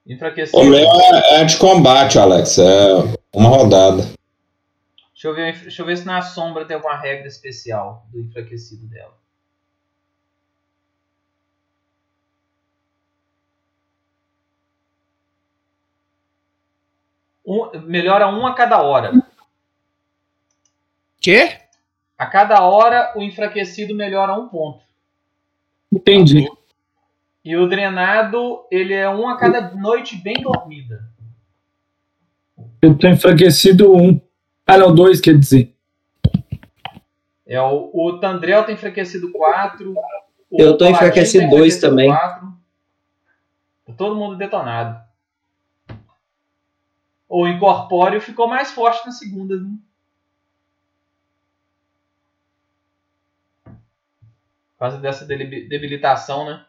Enfraquecido. 0.06 0.58
O 0.62 0.66
meu 0.66 0.86
é, 0.86 1.42
é 1.42 1.46
de 1.46 1.58
combate, 1.58 2.20
Alex. 2.20 2.58
É 2.58 2.88
uma 3.34 3.50
rodada. 3.50 4.04
Deixa 5.14 5.28
eu, 5.30 5.36
ver, 5.36 5.62
deixa 5.62 5.82
eu 5.82 5.86
ver 5.86 5.98
se 5.98 6.06
na 6.06 6.22
sombra 6.22 6.66
tem 6.66 6.76
alguma 6.76 6.98
regra 6.98 7.28
especial 7.28 8.06
do 8.12 8.20
enfraquecido 8.20 8.86
dela. 8.88 9.23
Um- 17.46 17.70
melhora 17.82 18.28
um 18.28 18.46
a 18.48 18.54
cada 18.54 18.82
hora. 18.82 19.12
Quê? 21.20 21.58
A 22.18 22.26
cada 22.26 22.62
hora 22.64 23.14
o 23.16 23.22
enfraquecido 23.22 23.96
melhora 23.96 24.34
um 24.34 24.48
ponto. 24.48 24.84
Entendi. 25.92 26.48
E 27.44 27.58
o 27.58 27.68
drenado, 27.68 28.66
ele 28.72 28.94
é 28.94 29.10
um 29.10 29.28
a 29.28 29.38
cada 29.38 29.72
noite 29.72 30.16
bem 30.16 30.36
dormida. 30.42 31.04
Eu 32.82 32.98
tô 32.98 33.08
enfraquecido 33.08 33.94
um. 33.94 34.20
Ah, 34.66 34.78
não, 34.78 34.94
dois, 34.94 35.20
quer 35.20 35.38
dizer. 35.38 35.74
É 37.46 37.60
o, 37.62 37.92
o 37.94 38.20
Tandrel 38.20 38.64
tem 38.64 38.76
enfraquecido 38.76 39.32
4. 39.32 39.94
Eu 40.52 40.78
tô 40.78 40.86
enfraquecido 40.88 41.50
dois 41.50 41.80
também. 41.80 42.10
Tá 42.10 42.42
todo 43.98 44.16
mundo 44.16 44.38
detonado. 44.38 45.03
O 47.36 47.48
Incorpóreo 47.48 48.22
ficou 48.22 48.48
mais 48.48 48.72
forte 48.74 49.04
na 49.08 49.12
segunda, 49.12 49.58
viu? 49.58 49.80
Por 53.64 53.74
causa 54.78 55.00
dessa 55.00 55.26
debilitação, 55.26 56.46
né? 56.46 56.64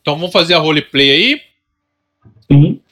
Então 0.00 0.16
vamos 0.16 0.32
fazer 0.32 0.54
a 0.54 0.58
roleplay 0.58 1.10
aí. 1.10 1.42
Sim. 2.50 2.82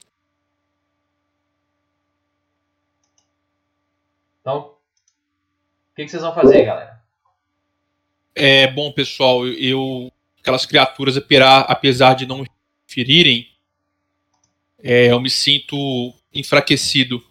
Então, 4.43 4.59
o 4.59 5.95
que, 5.97 6.05
que 6.05 6.11
vocês 6.11 6.23
vão 6.23 6.35
fazer, 6.35 6.67
galera? 6.67 7.03
É 8.35 8.71
bom, 8.71 8.93
pessoal, 8.93 9.47
eu, 9.47 10.13
aquelas 10.39 10.67
criaturas, 10.67 11.17
apesar 11.67 12.13
de 12.13 12.27
não 12.27 12.45
ferirem, 12.87 13.50
é, 14.83 15.11
eu 15.11 15.21
me 15.21 15.31
sinto 15.31 15.77
enfraquecido. 16.33 17.23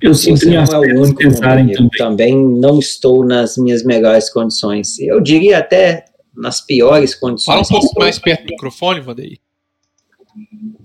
Eu 0.00 0.14
sinto 0.14 0.40
Você 0.40 0.50
não 0.50 0.64
é 0.64 0.94
o 0.94 1.00
único 1.00 1.18
pesarem 1.18 1.72
também. 1.72 1.90
Também 1.96 2.36
não 2.36 2.78
estou 2.78 3.24
nas 3.24 3.56
minhas 3.56 3.84
melhores 3.84 4.28
condições. 4.30 4.98
Eu 4.98 5.20
diria 5.20 5.58
até 5.58 6.04
nas 6.34 6.60
piores 6.60 7.14
Fala 7.14 7.32
um 7.32 7.36
condições. 7.36 7.68
pouco 7.68 8.00
mais 8.00 8.18
perto 8.18 8.44
do 8.44 8.50
microfone, 8.50 9.00
Vandeir. 9.00 9.38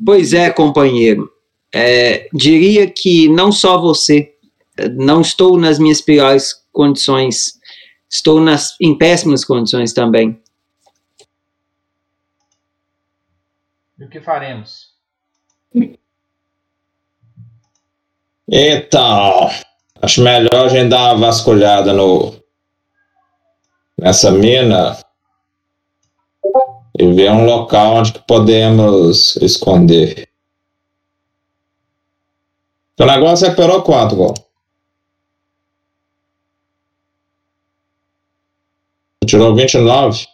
Pois 0.05 0.33
é, 0.33 0.49
companheiro. 0.51 1.29
É, 1.73 2.27
diria 2.33 2.87
que 2.89 3.27
não 3.27 3.51
só 3.51 3.79
você. 3.79 4.33
Não 4.95 5.21
estou 5.21 5.57
nas 5.57 5.79
minhas 5.79 5.99
piores 5.99 6.53
condições. 6.71 7.53
Estou 8.09 8.39
nas, 8.39 8.75
em 8.79 8.95
péssimas 8.95 9.43
condições 9.43 9.93
também. 9.93 10.39
E 13.99 14.05
o 14.05 14.09
que 14.09 14.21
faremos? 14.21 14.95
Então, 18.47 19.49
acho 20.01 20.21
melhor 20.21 20.65
a 20.65 20.69
gente 20.69 20.89
dar 20.89 21.15
uma 21.15 21.27
vasculhada 21.27 21.91
no, 21.91 22.35
nessa 23.97 24.31
mina 24.31 24.97
e 26.97 27.11
ver 27.13 27.31
um 27.31 27.45
local 27.45 27.95
onde 27.95 28.19
podemos 28.27 29.35
esconder. 29.37 30.29
O 32.99 33.05
negócio 33.05 33.47
é 33.47 33.53
perou 33.53 33.83
quanto, 33.83 34.15
Val? 34.15 34.33
Tirou 39.25 39.53
29? 39.53 40.25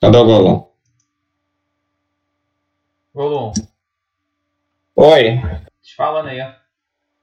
Cadê 0.00 0.18
o 0.18 0.24
Golão? 0.24 0.75
Golum, 3.16 3.50
Oi, 4.94 5.40
te 5.82 5.94
falando 5.96 6.28
aí, 6.28 6.38
ó. 6.38 6.50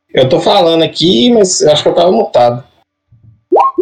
eu 0.09 0.27
tô 0.27 0.39
falando 0.39 0.81
aqui, 0.81 1.31
mas 1.31 1.61
acho 1.61 1.83
que 1.83 1.89
eu 1.89 1.93
tava 1.93 2.11
mutado. 2.11 2.63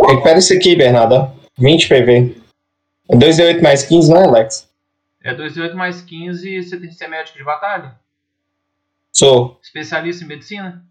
Recupera 0.05 0.37
isso 0.39 0.53
aqui, 0.53 0.75
Bernardo. 0.75 1.15
ó. 1.15 1.29
20 1.57 1.87
PV. 1.87 2.35
É 3.09 3.15
2d8 3.15 3.61
mais 3.61 3.83
15, 3.83 4.09
não 4.09 4.17
é, 4.21 4.25
Alex? 4.25 4.69
É 5.23 5.33
2d8 5.33 5.73
mais 5.73 6.01
15 6.01 6.61
você 6.63 6.77
tem 6.77 6.89
que 6.89 6.95
ser 6.95 7.07
médico 7.07 7.37
de 7.37 7.45
batalha? 7.45 7.95
Sou. 9.13 9.57
Especialista 9.63 10.25
em 10.25 10.27
medicina? 10.27 10.83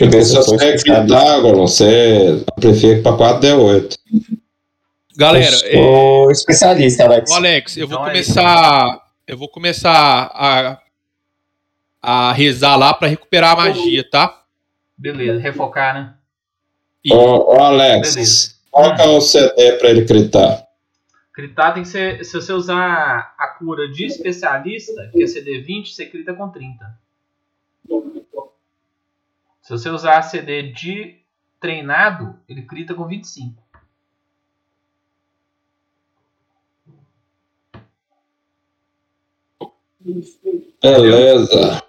Eu 0.00 0.10
você 0.10 0.20
especialista. 0.38 1.00
gritar, 1.00 1.40
Golão, 1.42 1.68
você 1.68 2.44
amplifica 2.56 3.02
para 3.02 3.38
4D8. 3.40 3.96
Galera, 5.16 5.54
Eu 5.66 5.80
é, 5.80 5.84
sou 5.84 6.30
especialista, 6.32 7.04
Alex. 7.04 7.30
ô 7.30 7.34
Alex, 7.34 7.76
eu 7.76 7.86
vou 7.86 7.98
Então 7.98 8.06
é 8.08 8.10
começar. 8.10 9.01
Eu 9.26 9.38
vou 9.38 9.48
começar 9.48 10.30
a, 10.34 10.82
a 12.02 12.32
rezar 12.32 12.76
lá 12.76 12.92
pra 12.92 13.08
recuperar 13.08 13.52
a 13.52 13.56
magia, 13.56 14.08
tá? 14.08 14.44
Beleza, 14.96 15.40
refocar, 15.40 15.94
né? 15.94 16.14
E- 17.04 17.12
Ô, 17.12 17.54
ô 17.54 17.60
Alex, 17.60 18.14
Beleza. 18.14 18.54
qual 18.70 18.94
que 18.94 19.02
é 19.02 19.06
o 19.06 19.20
CD 19.20 19.72
para 19.78 19.90
ele 19.90 20.02
gritar? 20.04 20.66
Critar 21.32 21.72
tem 21.72 21.82
que 21.82 21.88
ser. 21.88 22.24
Se 22.24 22.34
você 22.34 22.52
usar 22.52 23.34
a 23.38 23.46
cura 23.48 23.88
de 23.88 24.04
especialista, 24.04 25.08
que 25.12 25.22
é 25.22 25.26
CD20, 25.26 25.86
você 25.86 26.06
crita 26.06 26.34
com 26.34 26.48
30. 26.50 27.00
Se 29.62 29.70
você 29.70 29.88
usar 29.88 30.18
a 30.18 30.22
CD 30.22 30.72
de 30.72 31.16
treinado, 31.60 32.38
ele 32.48 32.62
crita 32.62 32.94
com 32.94 33.06
25. 33.06 33.61
Beleza. 40.82 41.82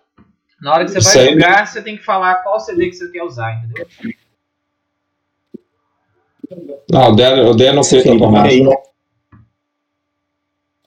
Na 0.61 0.73
hora 0.73 0.85
que 0.85 0.91
você 0.91 0.99
vai 1.01 1.27
aí. 1.27 1.33
jogar, 1.33 1.67
você 1.67 1.81
tem 1.81 1.97
que 1.97 2.03
falar 2.03 2.35
qual 2.35 2.59
CD 2.59 2.89
que 2.89 2.95
você 2.95 3.11
quer 3.11 3.23
usar, 3.23 3.53
entendeu? 3.55 3.87
Não, 6.89 7.11
o 7.11 7.15
dele, 7.15 7.41
o 7.41 7.53
dele 7.53 7.73
não 7.73 8.31
né? 8.31 8.75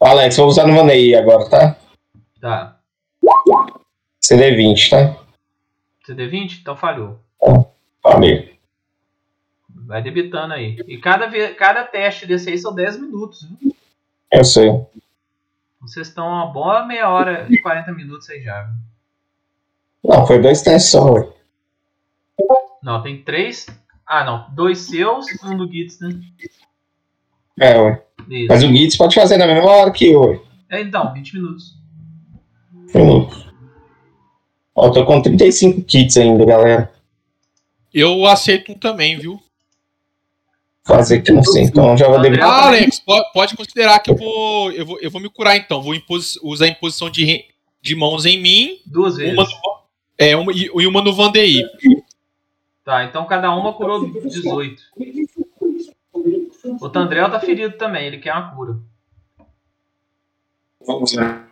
Ó, 0.01 0.07
Alex, 0.07 0.36
vou 0.36 0.47
usar 0.47 0.66
no 0.66 0.74
Vanei 0.74 1.15
agora, 1.15 1.48
tá? 1.48 1.77
Tá. 2.40 2.78
CD20, 4.23 4.90
tá? 4.90 5.16
CD20? 6.07 6.61
Então 6.61 6.77
falhou. 6.77 7.19
Falei. 8.03 8.57
Vai 9.69 10.03
debitando 10.03 10.55
aí. 10.55 10.77
E 10.86 10.98
cada, 10.98 11.28
cada 11.55 11.85
teste 11.85 12.27
desse 12.27 12.51
aí 12.51 12.59
são 12.59 12.74
10 12.74 13.01
minutos, 13.01 13.48
viu? 13.61 13.74
Eu 14.31 14.44
sei. 14.44 14.70
Vocês 15.81 16.09
estão 16.09 16.27
uma 16.27 16.47
boa 16.47 16.85
meia 16.86 17.09
hora 17.09 17.47
e 17.48 17.59
40 17.59 17.93
minutos 17.93 18.28
aí 18.31 18.43
já. 18.43 18.62
viu? 18.62 18.74
Não, 20.05 20.27
foi 20.27 20.40
dois 20.40 20.62
testes 20.62 20.90
só, 20.90 21.12
ué. 21.12 21.28
Não, 22.82 23.03
tem 23.03 23.23
três. 23.23 23.66
Ah, 24.07 24.24
não. 24.24 24.47
Dois 24.55 24.81
seus 24.81 25.27
e 25.28 25.47
um 25.47 25.57
do 25.57 25.70
Gits, 25.70 25.98
né? 26.01 26.11
É, 27.59 27.78
ué. 27.78 28.03
Isso. 28.28 28.47
Mas 28.48 28.62
o 28.62 28.69
Gits 28.69 28.97
pode 28.97 29.15
fazer 29.15 29.36
na 29.36 29.47
mesma 29.47 29.70
hora 29.70 29.90
que 29.90 30.11
eu, 30.11 30.20
ué. 30.23 30.40
É, 30.70 30.81
então, 30.81 31.12
20 31.12 31.35
minutos. 31.35 31.77
Minuto. 32.94 33.47
Ó, 34.74 34.86
eu 34.86 34.93
tô 34.93 35.07
com 35.07 35.23
35 35.23 35.82
kits 35.82 36.16
ainda, 36.16 36.44
galera. 36.44 36.93
Eu 37.93 38.27
aceito 38.27 38.73
um 38.73 38.78
também, 38.78 39.19
viu? 39.19 39.40
Fazer 40.86 41.18
aqui, 41.18 41.32
não 41.32 41.42
sei. 41.42 41.64
Então 41.64 41.96
já 41.96 42.06
vou 42.08 42.20
debitar. 42.20 42.48
Ah, 42.48 42.66
Alex, 42.68 43.00
po- 43.00 43.32
pode 43.32 43.56
considerar 43.56 43.98
que 43.98 44.10
eu 44.10 44.16
vou, 44.16 44.70
eu 44.72 44.86
vou, 44.86 44.98
eu 45.00 45.10
vou 45.10 45.20
me 45.20 45.28
curar 45.28 45.56
então. 45.56 45.82
Vou 45.82 45.94
impos- 45.94 46.38
usar 46.42 46.66
a 46.66 46.68
imposição 46.68 47.10
de, 47.10 47.44
de 47.82 47.94
mãos 47.96 48.24
em 48.24 48.40
mim 48.40 48.78
Duas 48.86 49.16
vezes. 49.16 49.34
uma 49.34 49.42
no, 49.44 49.50
é, 50.16 50.36
uma, 50.36 50.52
e 50.52 50.66
e 50.72 50.86
uma 50.86 51.02
no 51.02 51.12
Vandeir. 51.12 51.66
Tá, 52.84 53.04
então 53.04 53.26
cada 53.26 53.52
uma 53.52 53.72
curou 53.72 54.08
18. 54.08 54.80
O 56.80 56.88
Tandrel 56.88 57.30
tá 57.30 57.40
ferido 57.40 57.76
também, 57.76 58.06
ele 58.06 58.18
quer 58.18 58.32
uma 58.32 58.54
cura. 58.54 58.76
Vamos 60.86 61.12
lá. 61.14 61.48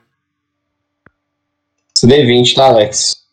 CD20, 1.98 2.55
tá, 2.55 2.66
Alex? 2.66 3.24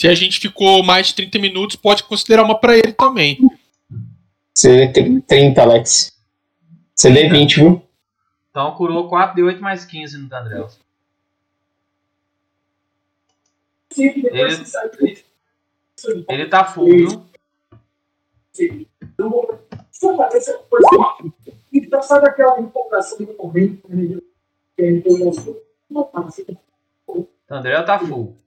Se 0.00 0.08
a 0.08 0.14
gente 0.14 0.40
ficou 0.40 0.82
mais 0.82 1.08
de 1.08 1.16
30 1.16 1.38
minutos, 1.38 1.76
pode 1.76 2.02
considerar 2.04 2.42
uma 2.42 2.58
pra 2.58 2.74
ele 2.74 2.90
também. 2.90 3.38
CD30, 4.56 5.58
Alex. 5.58 6.18
CD20, 6.96 7.56
viu? 7.56 7.82
Então 8.48 8.74
curou 8.76 9.10
4 9.10 9.36
de 9.36 9.42
8 9.42 9.60
mais 9.60 9.84
15 9.84 10.16
no 10.16 10.26
Tandrel. 10.26 10.70
Ele, 13.94 15.22
ele 16.30 16.46
tá 16.46 16.64
full, 16.64 16.86
viu? 16.86 17.26
Então, 21.70 22.02
sabe 22.02 22.26
aquela 22.26 22.58
empolgação 22.58 23.18
do 23.18 23.36
momento 23.36 23.82
que 24.74 24.82
a 24.82 24.90
empolgação 24.92 25.60
Tandrel 27.46 27.84
tá 27.84 27.98
full. 27.98 28.40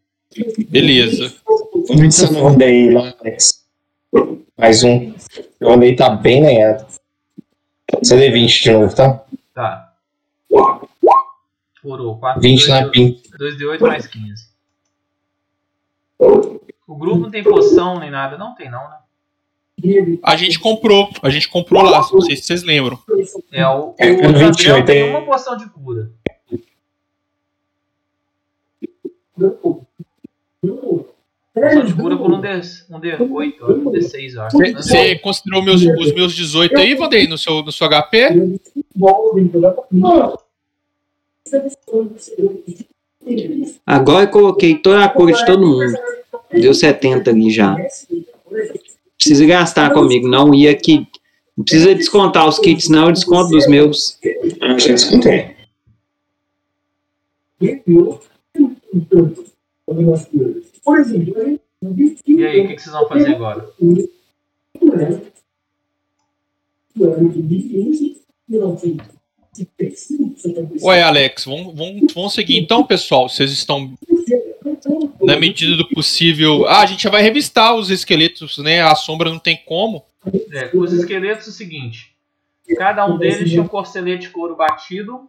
Beleza. 0.70 1.34
Vamos 1.88 2.20
ver 2.20 2.32
no 2.32 2.44
Vandeir 2.44 2.94
lá, 2.94 3.14
Alex. 3.20 3.64
Mais 4.58 4.84
um. 4.84 5.14
O 5.62 5.66
Vandeir 5.70 5.96
tá 5.96 6.10
bem 6.10 6.42
lenhado. 6.44 6.86
CD20 8.04 8.62
de 8.64 8.72
novo, 8.72 8.96
tá? 8.96 9.24
Tá. 9.54 9.94
Curou 11.82 12.18
4 12.18 12.42
20 12.42 12.68
na 12.70 12.90
pinta. 12.90 13.38
2 13.38 13.58
de 13.58 13.66
8 13.66 13.82
mais 13.82 14.08
15. 14.08 14.48
O 16.88 16.96
grupo 16.96 17.18
não 17.24 17.32
tem 17.32 17.44
poção 17.44 18.00
nem 18.00 18.10
nada, 18.10 18.38
não 18.38 18.56
tem 18.56 18.70
não, 18.70 18.88
né? 18.90 18.98
A 20.24 20.38
gente 20.38 20.60
comprou, 20.60 21.10
a 21.22 21.30
gente 21.30 21.50
comprou 21.50 21.82
lá, 21.84 22.00
não 22.12 22.22
sei 22.22 22.36
se 22.38 22.44
vocês 22.44 22.64
lembram. 22.64 22.98
É, 23.52 23.68
o, 23.68 23.90
o 23.90 23.96
É, 23.98 24.16
Tandrel 24.16 24.48
28 24.52 24.86
tem 24.86 25.00
é- 25.02 25.10
uma 25.10 25.26
poção 25.26 25.58
de 25.58 25.68
cura. 25.70 26.10
Poção 31.54 31.86
de 31.86 31.94
cura 31.94 32.18
por 32.18 32.32
um, 32.34 32.42
D, 32.42 32.48
um 32.90 33.00
D8, 33.00 33.54
ó, 33.62 33.72
um 33.72 33.92
D6, 33.92 34.34
eu 34.34 34.42
acho. 34.42 34.58
Você- 34.58 35.16
considerou 35.20 35.62
meus, 35.64 35.82
os 35.84 36.14
meus 36.14 36.34
18 36.36 36.76
aí, 36.78 36.96
Vanderlei, 36.96 37.28
no 37.28 37.38
seu, 37.38 37.62
no 37.62 37.72
seu 37.72 37.88
HP? 37.88 38.60
Agora 43.86 44.24
eu 44.26 44.30
coloquei 44.30 44.76
toda 44.76 45.04
a 45.04 45.10
cor 45.10 45.32
de 45.32 45.46
todo 45.46 45.66
mundo. 45.66 45.94
Deu 46.52 46.74
70 46.74 47.30
ali 47.30 47.52
já. 47.52 47.76
Precisa 49.18 49.46
gastar 49.46 49.94
comigo, 49.94 50.28
não 50.28 50.54
ia 50.54 50.76
que. 50.76 51.08
Não 51.56 51.64
precisa 51.64 51.94
descontar 51.94 52.48
os 52.48 52.58
kits, 52.58 52.90
não. 52.90 53.06
Eu 53.08 53.12
desconto 53.12 53.50
dos 53.52 53.68
meus. 53.68 54.18
Ah, 54.60 54.78
já 54.80 54.88
descontei. 54.94 55.54
Por 59.86 61.00
exemplo, 61.00 61.60
E 62.26 62.46
aí, 62.46 62.62
o 62.62 62.68
que, 62.68 62.76
que 62.76 62.82
vocês 62.82 62.94
vão 62.94 63.08
fazer 63.08 63.36
agora? 63.36 63.70
Ué, 70.82 71.04
Alex, 71.04 71.46
vamos, 71.46 71.76
vamos, 71.76 72.14
vamos 72.14 72.34
seguir 72.34 72.58
então, 72.58 72.86
pessoal. 72.86 73.30
Vocês 73.30 73.52
estão, 73.52 73.94
na 75.22 75.40
medida 75.40 75.76
do 75.76 75.88
possível. 75.90 76.66
Ah, 76.68 76.82
a 76.82 76.86
gente 76.86 77.04
já 77.04 77.10
vai 77.10 77.22
revistar 77.22 77.76
os 77.76 77.90
esqueletos, 77.90 78.58
né? 78.60 78.82
A 78.82 78.96
sombra 78.96 79.30
não 79.30 79.40
tem 79.40 79.62
como. 79.66 80.04
É, 80.52 80.72
os 80.74 80.94
esqueletos 80.94 81.48
é 81.48 81.50
o 81.50 81.54
seguinte: 81.54 82.16
cada 82.78 83.06
um 83.06 83.18
deles 83.18 83.50
tinha 83.50 83.62
um 83.62 83.68
corcelete 83.68 84.28
de 84.28 84.30
couro 84.30 84.56
batido 84.56 85.28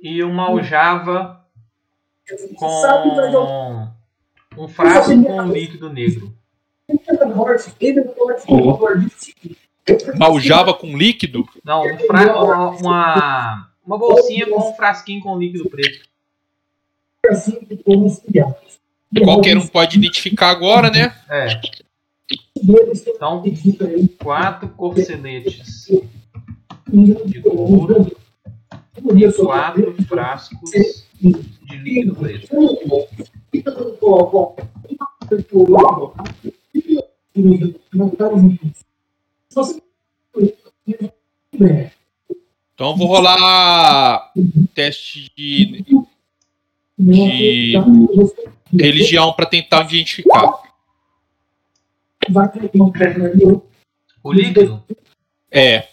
e 0.00 0.22
uma 0.22 0.48
aljava 0.48 1.44
com 4.54 4.64
um 4.64 4.68
frasco 4.68 5.22
com 5.22 5.40
um 5.40 5.52
líquido 5.52 5.92
negro. 5.92 6.34
Aljava 10.20 10.74
com 10.74 10.96
líquido? 10.96 11.48
Não, 11.64 11.82
um 11.82 11.98
fra- 11.98 12.42
uma, 12.42 12.70
uma, 12.70 13.70
uma 13.86 13.98
bolsinha 13.98 14.46
com 14.48 14.70
um 14.70 14.74
frasquinho 14.74 15.20
com 15.22 15.38
líquido 15.38 15.68
preto. 15.68 16.08
Qualquer 19.24 19.56
um 19.56 19.66
pode 19.66 19.96
identificar 19.96 20.50
agora, 20.50 20.90
né? 20.90 21.14
É. 21.30 21.60
Então, 22.56 23.42
quatro 24.22 24.68
corceletes 24.70 25.86
de 26.86 27.40
couro, 27.40 28.16
quatro 29.36 29.94
frascos 30.04 30.70
de 31.68 32.04
preto. 41.56 41.94
Então 42.74 42.96
vou 42.96 43.08
rolar 43.08 44.32
teste 44.74 45.30
de, 45.36 45.84
de 46.96 47.72
religião 48.72 49.32
para 49.32 49.46
tentar 49.46 49.82
identificar. 49.82 50.62
O 54.22 54.32
líquido? 54.32 54.84
É, 55.50 55.88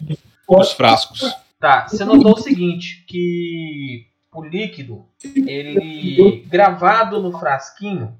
os 0.47 0.71
frascos. 0.73 1.21
Tá, 1.59 1.87
você 1.87 2.03
notou 2.05 2.33
o 2.33 2.37
seguinte, 2.37 3.03
que 3.07 4.05
o 4.39 4.45
líquido, 4.45 5.05
ele 5.23 6.45
gravado 6.47 7.21
no 7.21 7.37
frasquinho, 7.37 8.17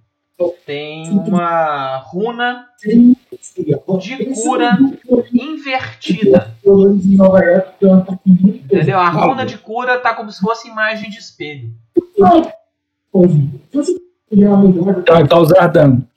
tem 0.66 1.10
uma 1.12 1.98
runa 1.98 2.68
de 2.80 3.16
cura 4.34 4.78
invertida. 5.34 6.56
Entendeu? 8.26 9.00
A 9.00 9.10
runa 9.10 9.46
de 9.46 9.58
cura 9.58 10.00
tá 10.00 10.14
como 10.14 10.32
se 10.32 10.42
fosse 10.42 10.68
imagem 10.68 11.10
de 11.10 11.20
espelho. 11.20 11.72
Vai 15.08 15.28
causar 15.28 15.68
dano. 15.68 16.08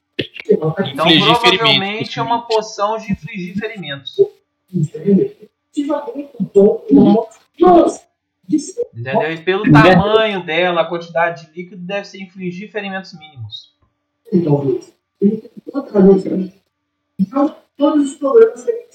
Então 0.51 0.75
Infligir 0.81 1.39
provavelmente 1.39 2.19
é 2.19 2.23
uma 2.23 2.43
poção 2.43 2.99
de 2.99 3.13
infligir 3.13 3.55
ferimentos. 3.57 4.17
Entendeu? 8.95 9.33
E 9.33 9.39
pelo 9.39 9.71
tamanho 9.71 10.45
dela, 10.45 10.81
a 10.83 10.85
quantidade 10.85 11.47
de 11.47 11.53
líquido 11.57 11.83
deve 11.83 12.07
ser 12.07 12.21
infligir 12.23 12.71
ferimentos 12.71 13.13
mínimos. 13.19 13.75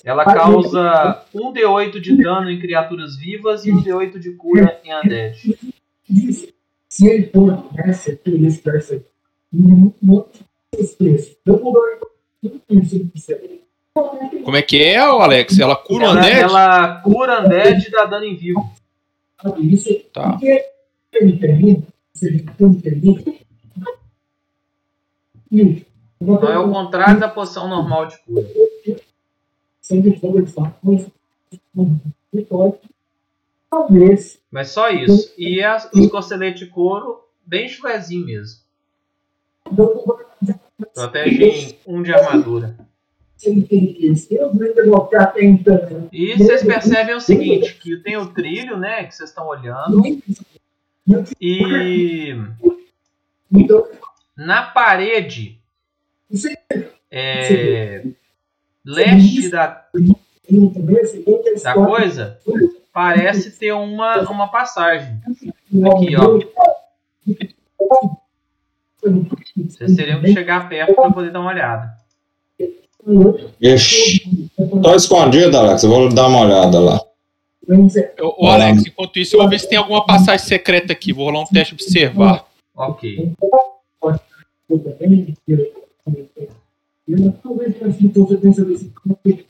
Ela 0.03 0.25
causa 0.25 1.25
1d8 1.33 1.99
de 2.01 2.21
dano 2.21 2.49
em 2.49 2.59
criaturas 2.59 3.15
vivas 3.17 3.65
e 3.65 3.71
1d8 3.71 4.19
de 4.19 4.31
cura 4.31 4.79
em 4.83 4.93
undead. 4.95 5.57
Se 6.89 7.07
ele 7.07 7.27
for 7.27 7.65
nessa. 7.73 8.19
Eu 11.45 11.57
vou 11.57 11.75
Como 14.43 14.57
é 14.57 14.61
que 14.61 14.83
é, 14.83 14.97
Alex? 14.97 15.59
Ela 15.59 15.75
cura 15.75 16.05
o 16.05 16.09
Ela, 16.09 16.19
undead? 16.19 16.39
ela 16.39 17.01
cura 17.01 17.41
undead 17.41 17.87
e 17.87 17.91
dá 17.91 18.05
dano 18.05 18.25
em 18.25 18.35
vivo. 18.35 18.59
Isso 19.59 19.93
Tá. 20.13 20.31
porque 20.31 20.69
termina, 21.11 21.83
se 22.13 22.27
ele 22.27 22.45
não 22.59 22.73
termina, 22.73 23.21
e 25.51 25.85
Então 26.19 26.51
é 26.51 26.57
o 26.57 26.71
contrário 26.71 27.19
da 27.19 27.29
poção 27.29 27.67
normal 27.67 28.07
de 28.07 28.17
cura. 28.19 28.47
de 30.41 30.51
fato. 30.51 30.75
Talvez 33.69 34.39
Mas 34.51 34.69
só 34.69 34.89
isso. 34.89 35.33
E 35.37 35.63
as, 35.63 35.89
os 35.93 36.09
costeletes 36.09 36.59
de 36.59 36.67
couro, 36.67 37.21
bem 37.45 37.67
chulezinho 37.67 38.25
mesmo. 38.25 38.61
Protegem 40.93 41.77
um 41.85 42.01
de 42.01 42.13
armadura. 42.13 42.75
E 46.11 46.37
vocês 46.37 46.63
percebem 46.63 47.15
o 47.15 47.21
seguinte, 47.21 47.75
que 47.75 47.97
tem 47.97 48.17
o 48.17 48.27
trilho, 48.27 48.77
né, 48.77 49.03
que 49.03 49.15
vocês 49.15 49.29
estão 49.29 49.47
olhando. 49.47 50.01
E 51.39 52.35
Então, 53.51 53.87
na 54.35 54.63
parede 54.63 55.59
é, 57.11 58.03
leste 58.85 59.49
da, 59.49 59.85
da 61.63 61.73
coisa 61.73 62.39
parece 62.91 63.51
ter 63.51 63.73
uma, 63.73 64.21
uma 64.29 64.47
passagem. 64.47 65.19
Aqui, 65.25 66.15
ó. 66.15 66.39
Vocês 69.55 69.95
teriam 69.95 70.21
que 70.21 70.33
chegar 70.33 70.69
perto 70.69 70.95
para 70.95 71.11
poder 71.11 71.31
dar 71.31 71.41
uma 71.41 71.51
olhada. 71.51 72.02
Ixi. 73.61 74.49
Tô 74.81 74.95
escondido, 74.95 75.57
Alex. 75.57 75.83
Eu 75.83 75.89
vou 75.89 76.09
dar 76.09 76.27
uma 76.27 76.41
olhada 76.41 76.79
lá. 76.79 77.01
Ô, 78.21 78.47
Alex, 78.47 78.85
enquanto 78.85 79.19
isso, 79.19 79.35
eu 79.35 79.41
vou 79.41 79.49
ver 79.49 79.59
se 79.59 79.69
tem 79.69 79.77
alguma 79.77 80.05
passagem 80.05 80.45
secreta 80.45 80.93
aqui. 80.93 81.13
Vou 81.13 81.25
rolar 81.25 81.41
um 81.41 81.45
teste 81.45 81.73
observar. 81.73 82.45
Ok. 82.75 83.31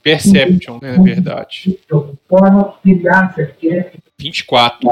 Perception, 0.02 0.80
né, 0.82 0.98
na 0.98 1.04
verdade. 1.04 1.80
Forma 2.28 2.76
que 2.82 2.92
ele 2.92 3.08
acha 3.08 3.46
que 3.46 3.70
é 3.70 3.94
24. 4.20 4.90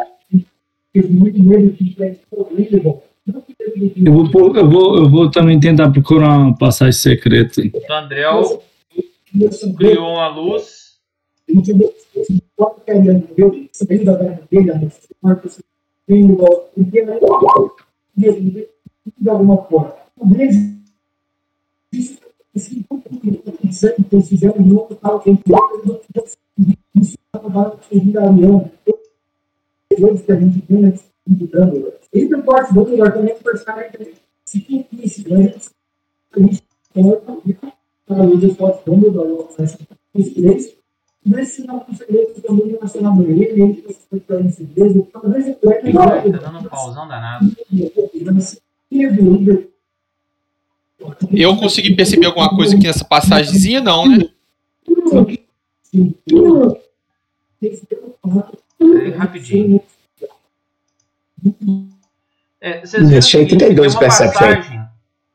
É. 3.37 4.07
Eu 4.07 4.13
vou, 4.13 4.55
eu 4.55 4.69
vou, 4.69 4.97
eu 4.97 5.09
vou 5.09 5.31
também 5.31 5.59
tentar 5.59 5.89
procurar 5.91 6.37
uma 6.37 6.57
passagem 6.57 6.93
secreta. 6.93 7.61
O 7.61 7.93
Andrel 7.93 8.63
criou 9.77 10.13
uma 10.13 10.27
luz. 10.27 10.97
de 19.19 19.29
alguma 19.29 19.57
forma. 19.63 19.95
Talvez 20.17 20.55
isso 21.91 22.19
que 22.51 24.15
eles 24.15 24.29
fizeram 24.29 24.61
no 24.61 24.79
outro 24.79 24.95
tal 24.95 25.19
tempo, 25.19 25.41
isso 26.95 27.17
acabaram 27.33 27.79
seguindo 27.89 28.19
a 28.19 28.23
união. 28.23 28.71
Dois 29.97 30.21
que 30.21 30.31
a 30.31 30.39
gente 30.39 30.61
tem 30.61 30.85
antes 30.85 31.01
de 31.01 31.10
dano. 31.10 31.10
Entre 31.10 31.10
o 31.10 31.10
corte 31.10 31.10
do 32.73 32.83
lugar 32.83 33.13
também, 33.13 33.33
o 33.33 33.43
personagem 33.43 33.91
se 34.45 34.59
tem 34.61 34.85
esse 35.03 35.23
ganho, 35.23 35.53
a 36.35 36.39
gente 36.39 36.63
tem 36.93 37.03
a 38.09 38.13
luz 38.23 38.39
dos 38.39 38.57
cortes 38.57 38.83
do 38.85 38.95
lugar, 38.95 39.25
os 40.13 40.29
três, 40.33 40.75
Nesse 41.23 41.67
não 41.67 41.85
segredo 41.95 42.41
também 42.41 42.69
relacionado 42.69 43.21
a 43.21 43.23
ele, 43.23 43.43
ele 43.43 43.95
foi 44.09 44.19
para 44.19 44.41
esse 44.41 44.67
mesmo, 44.75 45.07
talvez 45.13 45.45
ele 45.45 45.55
Tá 45.93 46.51
dando 46.51 46.59
um 46.59 46.63
pausão 46.63 47.07
danado. 47.07 47.45
Eu 51.31 51.57
consegui 51.57 51.95
perceber 51.95 52.25
alguma 52.25 52.49
coisa 52.55 52.75
aqui 52.75 52.87
nessa 52.87 53.05
passagemzinha, 53.05 53.81
não, 53.81 54.09
né? 54.09 54.29
Peraí, 58.79 59.11
rapidinho. 59.11 59.79
É, 62.59 62.79
vocês 62.81 63.07
viram 63.07 63.21
seguinte, 63.21 63.57
32 63.57 63.75
tem 63.75 63.95
uma 63.95 63.99
Perception 63.99 64.45
aí. 64.45 64.55
passagem 64.55 64.81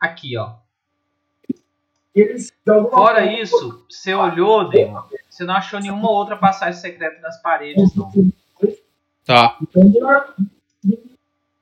aqui, 0.00 0.36
ó. 0.36 0.54
Fora 2.90 3.40
isso, 3.40 3.84
você 3.90 4.14
olhou, 4.14 4.70
Damon, 4.70 5.02
você 5.28 5.44
não 5.44 5.54
achou 5.54 5.80
nenhuma 5.80 6.10
outra 6.10 6.36
passagem 6.36 6.80
secreta 6.80 7.20
nas 7.20 7.40
paredes, 7.42 7.94
não. 7.94 8.10
Tá. 9.24 9.58
Então. 9.60 9.92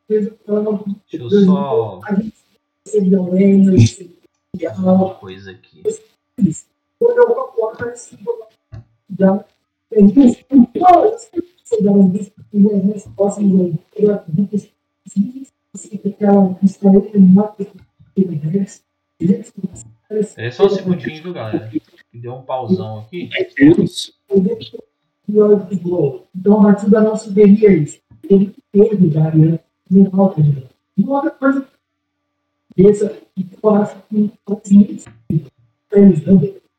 Deixa 0.09 0.37
eu 1.13 1.31
só 1.45 2.01
A 2.05 2.15
gente 2.15 2.35
recebeu 2.85 3.25
menos, 3.25 3.99
uma 4.77 5.15
coisa 5.15 5.51
aqui. 5.51 5.83
Eu 11.71 11.83
coloco 13.15 13.27
assim, 13.27 13.51
já 14.07 14.19
tem 14.19 14.49
isso. 14.53 15.53
Você 15.73 16.01
dá 16.21 16.31
um 16.31 16.55
que 16.55 16.67
as 16.67 16.75
respostas 16.85 17.05
de 17.09 17.15
uma 17.15 17.53
É 20.37 20.51
só 20.51 20.67
um 20.67 20.71
segundinho, 20.71 21.23
viu, 21.23 21.33
galera? 21.33 21.69
Que 21.69 21.83
Deu 22.13 22.35
um 22.35 22.43
pausão 22.43 23.01
aqui. 23.01 23.29
Então, 26.37 26.61
a 26.61 26.63
partir 26.63 26.91
da 26.91 27.01
nossa 27.01 27.31
é 27.67 27.73
isso. 27.73 27.99
Ele 28.29 28.55
teve, 28.71 29.09
Daria, 29.09 29.61
não 29.91 30.11
falta 30.11 30.43
de 30.43 30.65
E 30.97 31.05
outra 31.05 31.31
coisa, 31.31 31.67
essa, 32.79 33.09
que 33.35 33.47
eu 33.63 33.71
acho 33.75 33.97
que 34.09 34.31
assim, 34.49 34.83
esse 34.91 35.09
livro, 35.31 35.51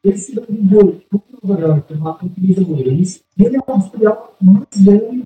o 0.05 1.47
melhor, 1.47 1.81
que 1.81 1.93
eu 1.93 2.15
utiliza 2.23 2.61
eles, 2.61 3.23
ele 3.37 3.57
é 3.57 3.59
um 3.59 3.77
material 3.77 4.35
muito 4.41 4.79
bem 4.79 5.25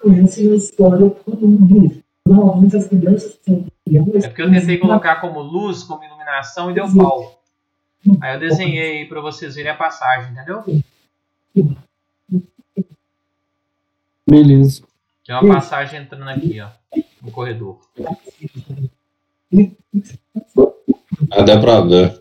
conhece 0.00 0.50
a 0.50 0.56
história 0.56 0.98
do 0.98 1.48
mundo. 1.48 2.02
Normalmente 2.26 2.76
as 2.76 2.86
crianças 2.86 3.38
são 3.44 3.66
crianças. 3.84 4.24
É 4.24 4.28
porque 4.28 4.42
eu 4.42 4.50
tentei 4.50 4.78
colocar 4.78 5.20
como 5.20 5.40
luz, 5.40 5.82
como 5.82 6.04
iluminação 6.04 6.70
e 6.70 6.74
deu 6.74 6.86
pau. 6.94 7.42
Aí 8.20 8.34
eu 8.34 8.40
desenhei 8.40 9.06
para 9.06 9.20
vocês 9.20 9.54
verem 9.54 9.72
a 9.72 9.76
passagem, 9.76 10.32
entendeu? 10.32 10.64
Beleza. 14.26 14.82
Tem 15.26 15.34
uma 15.34 15.54
passagem 15.54 16.00
entrando 16.00 16.28
aqui, 16.28 16.60
ó, 16.60 16.68
no 17.22 17.30
corredor. 17.30 17.78
Ah, 21.30 21.42
dá 21.42 21.60
pra 21.60 21.80
ver. 21.82 22.19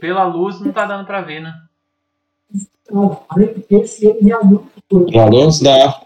Pela 0.00 0.24
luz 0.24 0.60
não 0.60 0.72
tá 0.72 0.84
dando 0.84 1.06
pra 1.06 1.20
ver, 1.20 1.40
né? 1.40 1.62
luz 5.26 5.60
dá. 5.60 6.02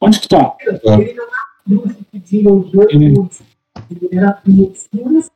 Onde 0.00 0.20
que 0.20 0.28
tá? 0.28 0.56
Não 1.66 1.80
escuras. 4.72 5.30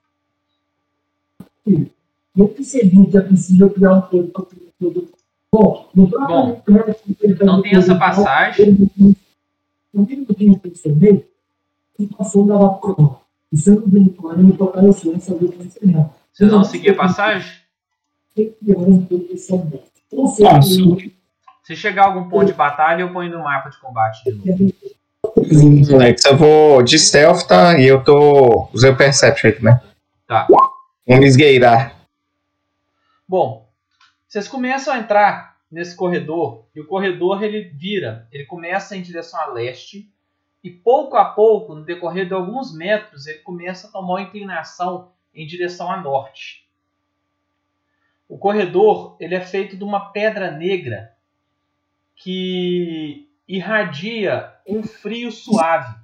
Não 2.34 2.46
percebi 2.48 3.06
que 3.06 3.16
é 3.16 3.20
possível 3.20 3.70
criar 3.70 3.94
um 3.94 4.00
produto. 4.02 5.12
Bom, 5.50 5.88
no 5.94 6.08
próprio 6.08 6.62
faz 7.36 7.62
tem 7.62 7.76
essa 7.76 7.94
passagem. 7.94 8.90
Não 9.92 10.06
tem 10.06 10.24
que 10.24 10.32
eu 10.32 10.36
perceber 10.58 11.30
que 11.96 12.06
passou 12.06 12.46
da 12.46 12.56
vapor. 12.56 13.21
E 13.52 13.56
se 13.56 13.70
eu 13.70 13.82
não 13.86 14.08
claro, 14.08 14.38
me 14.38 14.56
tocar 14.56 14.82
o 14.82 14.92
som, 14.92 15.18
saber 15.20 15.44
o 15.44 15.52
que 15.52 15.62
é 15.62 16.10
Vocês 16.32 16.50
vão 16.50 16.64
seguir 16.64 16.90
a 16.90 16.94
passagem? 16.94 17.52
Tem 18.34 18.50
que 18.50 18.72
uma 18.72 18.88
introdução 18.88 19.58
dessa. 19.66 19.92
Ou 20.10 20.24
Ah, 20.24 20.28
seja, 20.28 20.62
sim. 20.62 21.12
Se 21.64 21.76
chegar 21.76 22.04
a 22.04 22.06
algum 22.06 22.28
ponto 22.28 22.46
de 22.46 22.54
batalha, 22.54 23.02
eu 23.02 23.12
ponho 23.12 23.30
no 23.30 23.44
mapa 23.44 23.68
de 23.68 23.78
combate 23.78 24.24
de 24.24 24.32
novo. 24.32 24.74
Alex, 25.94 26.24
eu 26.24 26.36
vou 26.36 26.82
de 26.82 26.98
stealth, 26.98 27.46
tá? 27.46 27.78
E 27.78 27.86
eu 27.86 28.02
tô. 28.02 28.68
Usei 28.72 28.90
o 28.90 28.96
Perception 28.96 29.50
aí 29.50 29.56
também. 29.56 29.74
Tá. 30.26 30.46
Vamos 31.06 31.26
esgueirar. 31.26 31.94
Bom, 33.28 33.68
vocês 34.26 34.48
começam 34.48 34.92
a 34.92 34.98
entrar 34.98 35.56
nesse 35.70 35.94
corredor 35.94 36.66
e 36.74 36.80
o 36.80 36.86
corredor 36.86 37.42
ele 37.42 37.64
vira, 37.64 38.26
ele 38.32 38.44
começa 38.44 38.96
em 38.96 39.02
direção 39.02 39.40
a 39.40 39.46
leste 39.46 40.10
e 40.62 40.70
pouco 40.70 41.16
a 41.16 41.24
pouco, 41.24 41.74
no 41.74 41.84
decorrer 41.84 42.26
de 42.26 42.34
alguns 42.34 42.74
metros, 42.74 43.26
ele 43.26 43.40
começa 43.40 43.88
a 43.88 43.90
tomar 43.90 44.14
uma 44.14 44.22
inclinação 44.22 45.10
em 45.34 45.46
direção 45.46 45.90
a 45.90 46.00
norte. 46.00 46.68
O 48.28 48.38
corredor 48.38 49.16
ele 49.18 49.34
é 49.34 49.40
feito 49.40 49.76
de 49.76 49.84
uma 49.84 50.12
pedra 50.12 50.50
negra 50.50 51.14
que 52.14 53.28
irradia 53.46 54.54
um 54.66 54.82
frio 54.82 55.32
suave, 55.32 55.94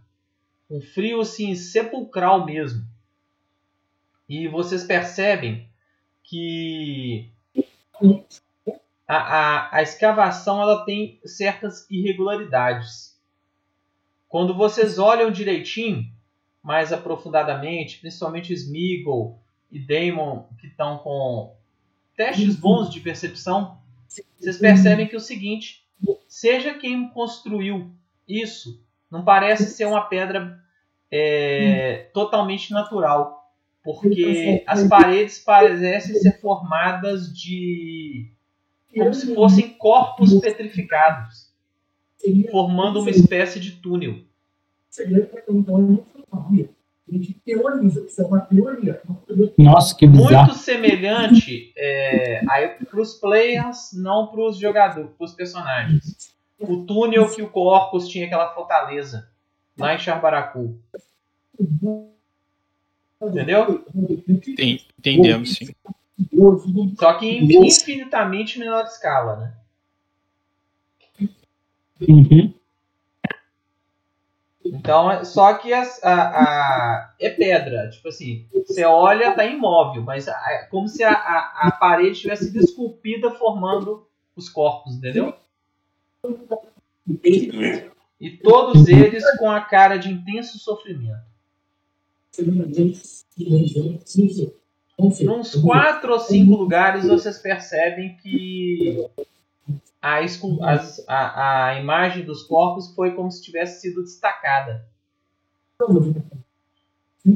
um 0.69 0.81
frio 0.81 1.21
assim 1.21 1.55
sepulcral 1.55 2.45
mesmo. 2.45 2.85
E 4.29 4.47
vocês 4.49 4.85
percebem 4.85 5.69
que 6.23 7.31
a, 9.07 9.17
a, 9.17 9.77
a 9.77 9.83
escavação 9.83 10.61
ela 10.61 10.85
tem 10.85 11.19
certas 11.25 11.91
irregularidades. 11.91 13.08
Quando 14.29 14.55
vocês 14.55 14.99
olham 14.99 15.31
direitinho, 15.31 16.05
mais 16.63 16.93
aprofundadamente, 16.93 17.99
principalmente 17.99 18.53
Smeagol 18.53 19.41
e 19.71 19.79
Damon, 19.79 20.45
que 20.61 20.67
estão 20.67 20.99
com 20.99 21.55
testes 22.17 22.57
bons 22.57 22.91
de 22.91 23.01
percepção, 23.01 23.79
vocês 24.39 24.59
percebem 24.59 25.07
que 25.07 25.15
é 25.15 25.19
o 25.19 25.21
seguinte: 25.21 25.85
seja 26.27 26.75
quem 26.75 27.09
construiu 27.09 27.91
isso, 28.27 28.83
não 29.11 29.25
parece 29.25 29.71
ser 29.71 29.87
uma 29.87 30.03
pedra 30.03 30.63
é, 31.11 32.11
totalmente 32.13 32.73
natural 32.73 33.39
porque 33.89 34.63
as 34.67 34.87
paredes 34.87 35.39
parecem 35.39 36.15
ser 36.17 36.39
formadas 36.41 37.33
de 37.33 38.31
como 38.95 39.15
se 39.15 39.35
fossem 39.35 39.71
corpos 39.71 40.35
petrificados, 40.41 41.48
formando 42.51 43.01
uma 43.01 43.11
espécie 43.11 43.61
de 43.61 43.73
túnel. 43.73 44.19
Não 45.79 46.25
sabia. 46.31 46.69
A 47.09 47.13
gente 47.13 47.33
teoriza, 47.45 48.05
isso 48.05 48.27
uma 48.27 48.41
teoria. 48.41 49.01
Nossa, 49.57 49.95
que 49.97 50.07
bizarro. 50.07 50.47
Muito 50.49 50.59
semelhante 50.59 51.73
é, 51.77 52.43
para 52.85 53.01
os 53.01 53.15
players, 53.15 53.93
não 53.95 54.27
para 54.27 54.41
os 54.43 54.59
jogadores, 54.59 55.11
para 55.17 55.25
os 55.25 55.33
personagens. 55.33 56.35
O 56.59 56.85
túnel 56.85 57.31
que 57.31 57.41
o 57.41 57.49
Corpus 57.49 58.09
tinha 58.09 58.27
aquela 58.27 58.53
fortaleza 58.53 59.29
lá 59.79 59.95
em 59.95 59.99
Charbaracu. 59.99 60.79
Entendeu? 63.23 63.85
Tem- 64.57 64.81
entendemos, 64.99 65.55
sim. 65.55 65.69
Só 66.99 67.15
que 67.15 67.27
em 67.27 67.67
infinitamente 67.67 68.59
menor 68.59 68.85
escala, 68.85 69.37
né? 69.37 69.55
Uhum. 72.07 72.55
Então, 74.65 75.11
é- 75.11 75.25
só 75.25 75.55
que 75.55 75.73
a, 75.73 75.83
a- 76.03 77.15
é 77.19 77.31
pedra. 77.31 77.89
Tipo 77.91 78.09
assim, 78.09 78.47
você 78.67 78.85
olha, 78.85 79.33
tá 79.33 79.45
imóvel, 79.47 80.03
mas 80.03 80.29
é 80.29 80.65
como 80.71 80.87
se 80.89 81.03
a, 81.03 81.13
a, 81.13 81.69
a 81.69 81.71
parede 81.73 82.21
tivesse 82.21 82.47
sido 82.47 82.59
esculpida 82.59 83.31
formando 83.31 84.07
os 84.37 84.49
corpos, 84.49 84.95
entendeu? 84.97 85.35
E 88.21 88.31
todos 88.43 88.87
eles 88.89 89.25
com 89.39 89.51
a 89.51 89.61
cara 89.61 89.97
de 89.97 90.11
intenso 90.11 90.59
sofrimento. 90.59 91.27
Nos 94.99 95.55
quatro 95.63 96.13
ou 96.13 96.19
cinco 96.19 96.57
lugares 96.57 97.07
vocês 97.07 97.39
percebem 97.39 98.17
que 98.17 99.09
a, 100.01 100.19
as- 100.19 101.05
a, 101.09 101.67
a 101.69 101.81
imagem 101.81 102.25
dos 102.25 102.43
corpos 102.45 102.95
foi 102.95 103.13
como 103.15 103.31
se 103.31 103.43
tivesse 103.43 103.81
sido 103.81 104.03
destacada. 104.03 104.85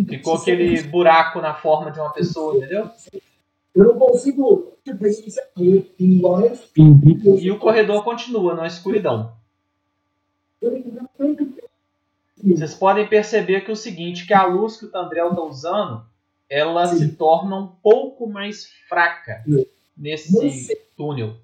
Ficou 0.09 0.34
aquele 0.36 0.82
buraco 0.84 1.40
na 1.40 1.55
forma 1.55 1.90
de 1.90 2.01
uma 2.01 2.12
pessoa, 2.12 2.56
entendeu? 2.56 2.90
Eu 3.74 3.84
não 3.86 3.98
consigo. 3.98 4.72
E 7.40 7.51
o 7.51 7.59
corredor 7.59 8.02
continua 8.05 8.55
na 8.55 8.66
escuridão. 8.66 9.32
Vocês 12.43 12.74
podem 12.74 13.06
perceber 13.09 13.60
que 13.62 13.70
é 13.70 13.72
o 13.72 13.76
seguinte, 13.76 14.26
que 14.26 14.34
a 14.34 14.44
luz 14.47 14.76
que 14.76 14.86
o 14.86 14.90
Tandrel 14.90 15.30
está 15.30 15.43
usando 15.43 16.05
ela 16.51 16.86
se 16.86 17.12
torna 17.12 17.56
um 17.56 17.66
pouco 17.66 18.26
mais 18.28 18.66
fraca 18.89 19.43
nesse 19.97 20.32
túnel. 20.97 21.34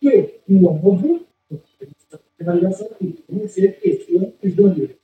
Que 0.00 0.40
o 0.48 0.70
amor 0.70 1.20
aqui. 2.92 4.24
Dois. 4.54 4.96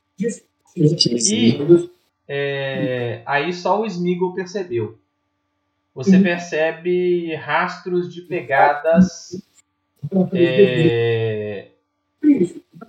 E 0.77 1.91
é, 2.27 3.23
aí 3.27 3.53
só 3.53 3.81
o 3.81 3.87
Smeagol 3.87 4.35
percebeu. 4.35 4.99
Você 5.95 6.19
percebe 6.19 7.35
rastros 7.37 8.13
de 8.13 8.23
pegadas 8.23 9.41
é, 10.33 11.69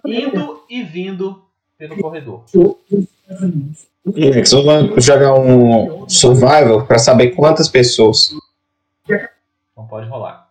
indo 0.03 0.64
e 0.69 0.82
vindo 0.82 1.44
pelo 1.77 2.02
corredor. 2.02 2.44
Vamos 2.53 3.86
jogar 5.06 5.40
um 5.40 6.10
survival 6.10 6.88
pra 6.88 6.98
saber 6.98 7.32
quantas 7.32 7.69
pessoas. 7.69 8.34
Então 9.07 9.86
pode 9.88 10.10
rolar. 10.10 10.44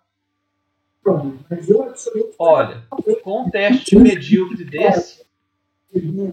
Olha, 2.38 2.82
com 3.22 3.42
um 3.42 3.50
teste 3.50 3.96
medíocre 3.96 4.64
desse, 4.64 5.24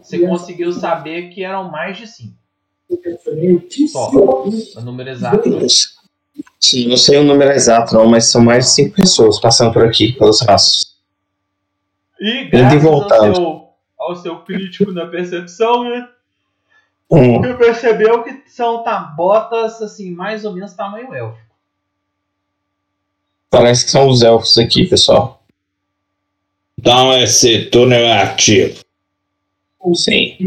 você 0.01 0.19
conseguiu 0.19 0.71
saber 0.71 1.29
que 1.29 1.43
eram 1.43 1.69
mais 1.69 1.97
de 1.97 2.07
5. 2.07 2.33
Só. 3.87 4.09
O 4.09 4.81
número 4.81 5.09
exato. 5.09 5.49
não. 5.49 5.67
Sim, 6.59 6.87
não 6.87 6.97
sei 6.97 7.17
o 7.17 7.23
número 7.23 7.51
exato, 7.51 7.93
não, 7.93 8.07
mas 8.07 8.25
são 8.25 8.41
mais 8.41 8.65
de 8.65 8.71
5 8.71 8.95
pessoas 8.95 9.39
passando 9.39 9.73
por 9.73 9.83
aqui, 9.85 10.13
pelos 10.13 10.41
rastros. 10.41 10.95
E 12.19 12.45
graças 12.45 12.85
ao 12.85 13.09
seu, 13.09 13.69
ao 13.97 14.15
seu 14.15 14.39
crítico 14.43 14.91
na 14.91 15.07
percepção, 15.07 15.83
né? 15.83 16.07
Hum, 17.09 17.41
Você 17.41 17.53
percebeu 17.55 18.23
que 18.23 18.43
são 18.47 18.83
tá, 18.83 18.99
botas 18.99 19.81
assim, 19.81 20.11
mais 20.11 20.45
ou 20.45 20.53
menos 20.53 20.73
tamanho 20.73 21.13
elfo. 21.13 21.50
Parece 23.51 23.85
que 23.85 23.91
são 23.91 24.07
os 24.07 24.23
elfos 24.23 24.57
aqui, 24.57 24.87
pessoal. 24.87 25.43
Então 26.79 27.15
esse 27.21 27.65
túnel 27.65 27.99
é 27.99 28.23
ativo. 28.23 28.83
Sim. 29.93 30.37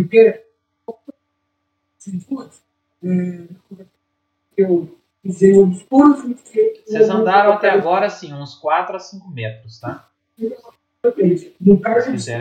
Vocês 6.84 7.08
andaram 7.08 7.52
até 7.52 7.70
agora 7.70 8.06
assim, 8.06 8.32
uns 8.32 8.54
4 8.56 8.96
a 8.96 8.98
5 8.98 9.30
metros, 9.30 9.78
tá? 9.78 10.08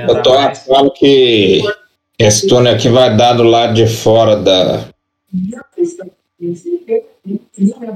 Eu 0.07 0.23
tô 0.23 0.33
achando 0.33 0.91
que 0.91 1.61
esse 2.17 2.47
túnel 2.47 2.73
aqui 2.73 2.89
vai 2.89 3.15
dar 3.15 3.33
do 3.33 3.43
lado 3.43 3.73
de 3.73 3.85
fora 3.87 4.35
da. 4.35 4.87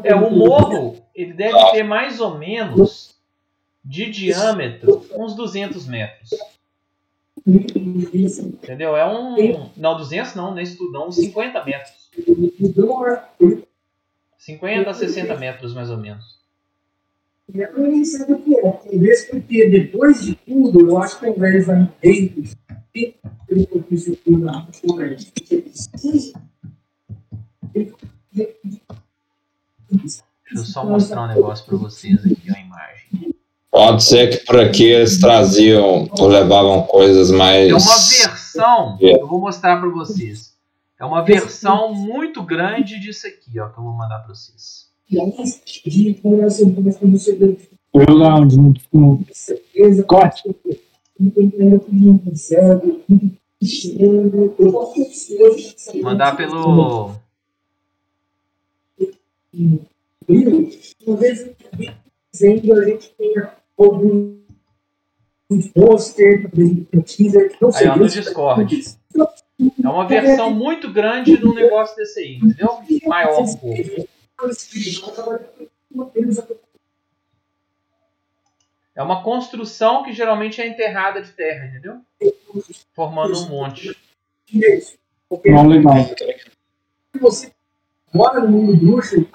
É, 0.03 0.15
o 0.15 0.31
morro, 0.31 0.97
ele 1.17 1.33
deve 1.33 1.71
ter 1.71 1.81
mais 1.81 2.21
ou 2.21 2.37
menos 2.37 3.15
de 3.83 4.09
diâmetro 4.11 5.03
uns 5.15 5.35
200 5.35 5.87
metros. 5.87 6.29
Entendeu? 7.45 8.95
É 8.95 9.09
um. 9.09 9.71
Não, 9.75 9.97
200 9.97 10.35
não, 10.35 10.53
nesse 10.53 10.77
tudo 10.77 11.03
uns 11.03 11.15
50 11.15 11.65
metros. 11.65 12.11
50 14.37 14.89
a 14.89 14.93
60 14.93 15.35
metros 15.37 15.73
mais 15.73 15.89
ou 15.89 15.97
menos. 15.97 16.37
Eu 17.51 17.79
nem 17.79 18.05
sei 18.05 18.33
o 18.33 18.39
que 18.39 18.55
é. 18.55 18.71
Talvez 18.71 19.25
porque 19.29 19.69
depois 19.69 20.21
de 20.23 20.35
tudo, 20.35 20.87
eu 20.87 20.97
acho 21.01 21.19
que 21.19 21.25
ao 21.25 21.35
invés 21.35 21.65
de 21.65 21.71
ir 22.03 22.55
dentro, 22.93 23.31
eu 23.49 23.65
propus 23.65 24.07
o 24.07 24.15
tudo 24.17 24.39
na 24.39 24.67
Deixa 30.49 30.61
eu 30.61 30.65
só 30.65 30.85
mostrar 30.85 31.23
um 31.23 31.27
negócio 31.27 31.65
pra 31.65 31.77
vocês 31.77 32.19
aqui, 32.25 32.49
a 32.49 32.59
imagem. 32.59 33.35
Pode 33.69 34.03
ser 34.03 34.29
que 34.29 34.45
por 34.45 34.59
aqui 34.59 34.85
eles 34.85 35.19
traziam 35.19 36.09
ou 36.11 36.27
levavam 36.27 36.83
coisas 36.83 37.29
mais. 37.31 37.69
É 37.69 37.73
uma 37.73 37.79
versão, 37.79 38.97
eu 38.99 39.27
vou 39.27 39.41
mostrar 39.41 39.79
pra 39.79 39.89
vocês. 39.89 40.55
É 40.99 41.05
uma 41.05 41.21
versão 41.21 41.93
muito 41.93 42.41
grande 42.41 42.99
disso 42.99 43.27
aqui, 43.27 43.59
ó, 43.59 43.67
que 43.67 43.77
eu 43.77 43.83
vou 43.83 43.93
mandar 43.93 44.19
pra 44.19 44.33
vocês. 44.33 44.87
No, 48.91 49.17
no 49.17 49.25
certeza, 49.31 50.03
corte? 50.03 50.43
Mandar 56.01 56.35
pelo. 56.35 57.15
Talvez 61.05 61.49
dizendo 62.31 62.73
a 62.73 62.85
gente 62.85 63.09
tenha 63.17 63.53
algum 63.77 64.37
um 65.49 65.61
pôster, 65.69 66.49
um 66.93 67.01
teaser, 67.01 67.55
não 67.61 67.71
sei. 67.71 67.87
Aí, 67.87 67.93
ó, 67.93 67.95
no 67.95 68.07
Discord. 68.07 68.97
É 69.83 69.89
uma 69.89 70.05
versão 70.05 70.53
muito 70.53 70.91
grande 70.91 71.37
de 71.37 71.45
um 71.47 71.53
negócio 71.53 71.95
desse 71.95 72.19
aí, 72.19 72.35
entendeu? 72.35 72.79
Maior 73.05 73.41
um 73.41 73.55
pouco. 73.55 74.09
É 78.93 79.01
uma 79.03 79.23
construção 79.23 80.03
que 80.03 80.11
geralmente 80.11 80.59
é 80.59 80.67
enterrada 80.67 81.21
de 81.21 81.31
terra, 81.31 81.67
entendeu? 81.67 82.01
Formando 82.93 83.37
um 83.39 83.49
monte. 83.49 83.95
Não, 85.45 85.67
legal. 85.67 85.93
você 87.19 87.51
mora 88.13 88.39
no 88.39 88.47
mundo 88.49 88.75
bruxo, 88.75 89.27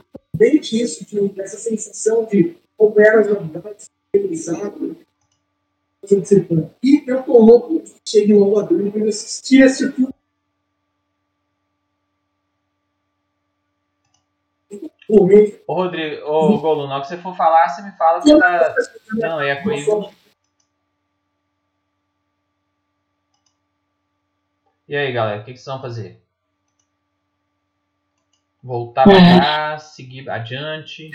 bem 0.42 0.56
isso, 0.58 1.06
de, 1.06 1.40
essa 1.40 1.56
sensação 1.56 2.24
de 2.24 2.56
como 2.76 2.98
era 3.00 3.20
a 3.20 3.22
jornada, 3.22 3.76
civilizado, 4.12 4.96
e 6.82 7.04
eu 7.06 7.22
tô 7.22 7.38
louco, 7.38 7.84
cheguei 8.04 8.34
logo 8.34 8.58
a 8.58 8.64
dormir 8.64 8.90
para 8.90 9.08
assistir 9.08 9.62
esse 9.62 9.90
filme. 9.92 10.12
Ô, 15.08 15.26
Rodrigo, 15.74 16.26
ô, 16.26 16.58
Golo, 16.58 16.88
na 16.88 17.00
que 17.00 17.06
você 17.06 17.18
for 17.18 17.36
falar, 17.36 17.68
você 17.68 17.82
me 17.82 17.92
fala 17.92 18.20
que 18.22 18.36
tá. 18.36 18.74
Não, 19.12 19.40
é 19.40 19.62
com 19.62 19.70
aí. 19.70 19.84
E 24.88 24.96
aí, 24.96 25.12
galera, 25.12 25.42
o 25.42 25.44
que, 25.44 25.52
que 25.52 25.58
vocês 25.58 25.72
vão 25.72 25.80
fazer? 25.82 26.21
Voltar 28.62 29.04
pra 29.04 29.14
É. 29.14 29.36
trás, 29.40 29.82
seguir 29.94 30.30
adiante. 30.30 31.10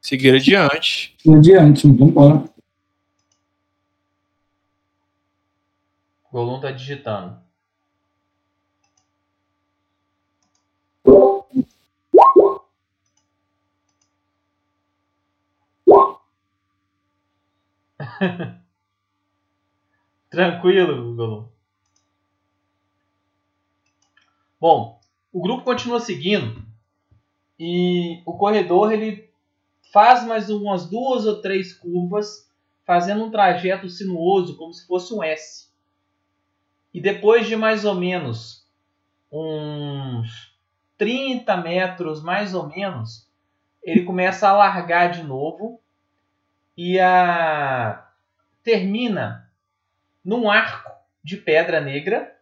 Seguir 0.00 0.36
adiante. 0.36 1.16
Adiante, 1.28 1.86
vamos 1.86 2.00
embora. 2.02 2.44
Golum 6.30 6.60
tá 6.60 6.70
digitando. 6.70 7.40
Tranquilo, 20.30 21.14
Golum. 21.14 21.48
Bom, 24.60 25.00
o 25.32 25.42
grupo 25.42 25.64
continua 25.64 26.00
seguindo 26.00 26.64
e 27.64 28.20
o 28.26 28.36
corredor 28.36 28.92
ele 28.92 29.30
faz 29.92 30.24
mais 30.24 30.50
umas 30.50 30.90
duas 30.90 31.26
ou 31.26 31.40
três 31.40 31.72
curvas, 31.72 32.50
fazendo 32.84 33.24
um 33.24 33.30
trajeto 33.30 33.88
sinuoso 33.88 34.56
como 34.56 34.74
se 34.74 34.84
fosse 34.84 35.14
um 35.14 35.22
S. 35.22 35.70
E 36.92 37.00
depois 37.00 37.46
de 37.46 37.54
mais 37.54 37.84
ou 37.84 37.94
menos 37.94 38.66
uns 39.30 40.58
30 40.98 41.56
metros, 41.58 42.20
mais 42.20 42.52
ou 42.52 42.66
menos, 42.66 43.30
ele 43.80 44.02
começa 44.02 44.48
a 44.48 44.52
largar 44.52 45.12
de 45.12 45.22
novo 45.22 45.80
e 46.76 46.98
a 46.98 48.10
termina 48.64 49.48
num 50.24 50.50
arco 50.50 50.90
de 51.22 51.36
pedra 51.36 51.80
negra. 51.80 52.36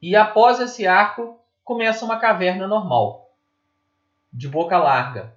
E 0.00 0.14
após 0.14 0.60
esse 0.60 0.86
arco 0.86 1.40
começa 1.64 2.04
uma 2.04 2.20
caverna 2.20 2.68
normal, 2.68 3.25
de 4.36 4.48
boca 4.48 4.76
larga. 4.78 5.34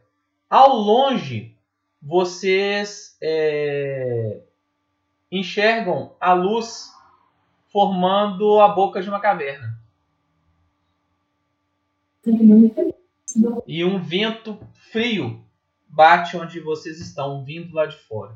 Ao 0.49 0.75
longe, 0.75 1.55
vocês 2.01 3.17
é, 3.21 4.41
enxergam 5.31 6.15
a 6.19 6.33
luz 6.33 6.91
formando 7.69 8.59
a 8.59 8.67
boca 8.67 9.01
de 9.01 9.09
uma 9.09 9.21
caverna. 9.21 9.79
E 13.65 13.85
um 13.85 14.01
vento 14.01 14.59
frio 14.91 15.45
bate 15.87 16.35
onde 16.35 16.59
vocês 16.59 16.99
estão, 16.99 17.43
vindo 17.43 17.73
lá 17.73 17.85
de 17.85 17.95
fora. 17.95 18.35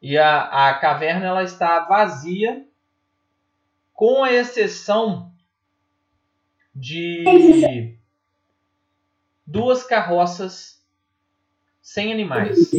E 0.00 0.16
a, 0.18 0.68
a 0.68 0.78
caverna 0.78 1.26
ela 1.26 1.42
está 1.44 1.80
vazia, 1.80 2.66
com 3.92 4.24
a 4.24 4.32
exceção 4.32 5.32
de 6.74 7.98
duas 9.46 9.84
carroças 9.84 10.82
sem 11.80 12.12
animais. 12.12 12.70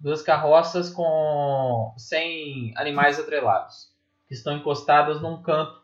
Duas 0.00 0.20
carroças 0.20 0.90
com 0.90 1.94
sem 1.96 2.72
animais 2.76 3.20
atrelados, 3.20 3.92
que 4.26 4.34
estão 4.34 4.56
encostadas 4.56 5.22
num 5.22 5.40
canto 5.40 5.80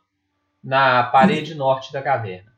na 0.62 1.04
parede 1.04 1.54
norte 1.54 1.92
da 1.92 2.02
caverna. 2.02 2.52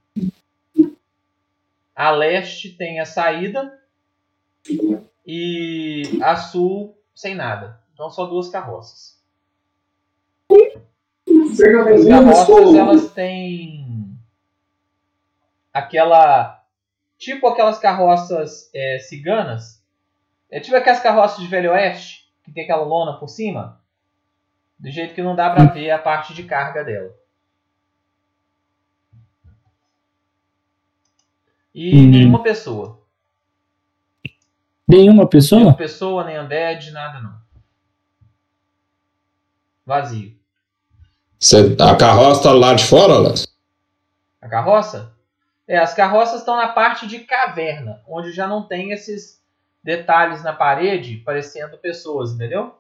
A 1.95 2.11
leste 2.11 2.71
tem 2.71 2.99
a 2.99 3.05
saída 3.05 3.79
e 5.27 6.19
a 6.23 6.35
sul 6.35 6.99
sem 7.15 7.35
nada. 7.35 7.79
Então 7.93 8.09
só 8.09 8.25
duas 8.25 8.49
carroças. 8.49 9.20
As 11.53 12.07
carroças 12.09 12.75
elas 12.75 13.13
têm 13.13 14.17
aquela 15.73 16.65
tipo 17.19 17.47
aquelas 17.47 17.79
carroças 17.79 18.71
é, 18.75 18.99
ciganas. 18.99 19.83
É 20.51 20.59
tipo 20.61 20.77
aquelas 20.77 21.01
carroças 21.01 21.39
de 21.39 21.47
Velho 21.47 21.71
Oeste 21.73 22.29
que 22.43 22.51
tem 22.53 22.65
aquela 22.65 22.85
lona 22.85 23.19
por 23.19 23.29
cima, 23.29 23.81
do 24.79 24.91
jeito 24.91 25.15
que 25.15 25.23
não 25.23 25.37
dá 25.37 25.51
pra 25.51 25.67
ver 25.67 25.91
a 25.91 25.99
parte 25.99 26.35
de 26.35 26.43
carga 26.45 26.83
dela. 26.83 27.15
E 31.75 31.95
Hum. 31.97 32.11
nenhuma 32.11 32.43
pessoa. 32.43 33.01
Nenhuma 34.89 35.29
pessoa? 35.29 35.61
Nenhuma 35.61 35.77
pessoa, 35.77 36.25
nem 36.25 36.41
undead, 36.41 36.91
nada 36.91 37.21
não. 37.21 37.41
Vazio. 39.87 40.40
Você- 41.41 41.75
a 41.81 41.97
carroça 41.97 42.43
tá 42.43 42.53
lá 42.53 42.75
de 42.75 42.85
fora, 42.85 43.15
Alex? 43.15 43.49
A 44.43 44.49
carroça? 44.49 45.15
É, 45.67 45.79
as 45.79 45.95
carroças 45.95 46.41
estão 46.41 46.57
na 46.57 46.69
parte 46.69 47.07
de 47.07 47.21
caverna, 47.21 48.03
onde 48.07 48.31
já 48.31 48.47
não 48.47 48.63
tem 48.63 48.93
esses 48.93 49.41
detalhes 49.83 50.43
na 50.43 50.53
parede 50.53 51.17
parecendo 51.25 51.79
pessoas, 51.79 52.33
entendeu? 52.33 52.75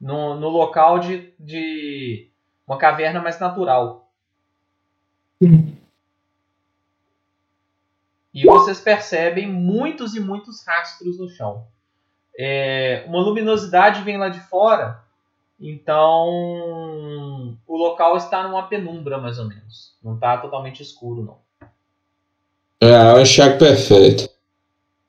No, 0.00 0.34
no 0.34 0.48
local 0.48 0.98
de, 0.98 1.34
de 1.38 2.30
uma 2.66 2.78
caverna 2.78 3.20
mais 3.20 3.38
natural. 3.38 4.08
E 8.32 8.46
vocês 8.46 8.80
percebem 8.80 9.46
muitos 9.46 10.14
e 10.14 10.20
muitos 10.20 10.64
rastros 10.66 11.18
no 11.18 11.28
chão. 11.28 11.66
É, 12.38 13.04
uma 13.06 13.20
luminosidade 13.20 14.02
vem 14.02 14.16
lá 14.16 14.30
de 14.30 14.40
fora, 14.40 15.01
então 15.62 17.56
o 17.66 17.76
local 17.76 18.16
está 18.16 18.42
numa 18.42 18.66
penumbra 18.66 19.18
mais 19.18 19.38
ou 19.38 19.46
menos. 19.46 19.96
Não 20.02 20.14
está 20.14 20.36
totalmente 20.38 20.82
escuro 20.82 21.22
não. 21.22 21.38
É, 22.80 23.12
eu 23.12 23.20
enxergo 23.20 23.60
perfeito. 23.60 24.28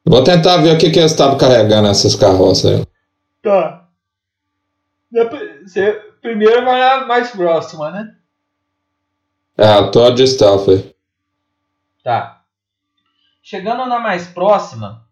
Vou 0.06 0.24
tentar 0.24 0.58
ver 0.58 0.76
o 0.76 0.78
que, 0.78 0.92
que 0.92 1.00
eles 1.00 1.12
estavam 1.12 1.38
carregando 1.40 1.88
essas 1.88 2.16
carroças 2.16 2.80
aí. 2.80 2.88
Tá. 3.42 3.90
Você 5.64 5.94
primeiro 6.22 6.64
vai 6.64 6.80
na 6.80 7.06
mais 7.08 7.32
próxima, 7.32 7.90
né? 7.90 8.16
É, 9.58 9.78
eu 9.80 9.90
tô 9.90 10.12
de 10.12 10.28
stealth 10.28 10.70
aí. 10.70 10.96
Tá. 12.04 12.44
Chegando 13.42 13.86
na 13.88 14.00
mais 14.00 14.28
próxima, 14.28 15.08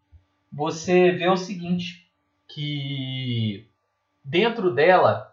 você 0.51 1.11
vê 1.11 1.27
o 1.29 1.37
seguinte, 1.37 2.07
que 2.47 3.67
dentro 4.23 4.73
dela 4.73 5.30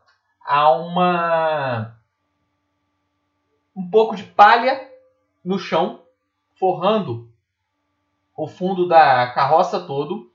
há 0.48 0.70
uma 0.72 1.96
um 3.74 3.88
pouco 3.88 4.14
de 4.16 4.24
palha 4.24 4.90
no 5.44 5.58
chão, 5.58 6.02
forrando 6.58 7.32
o 8.34 8.48
fundo 8.48 8.88
da 8.88 9.30
carroça 9.32 9.80
todo. 9.86 10.32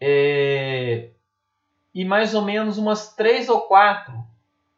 É, 0.00 1.10
e 1.94 2.04
mais 2.04 2.34
ou 2.34 2.42
menos 2.42 2.78
umas 2.78 3.14
três 3.14 3.48
ou 3.48 3.62
quatro 3.62 4.24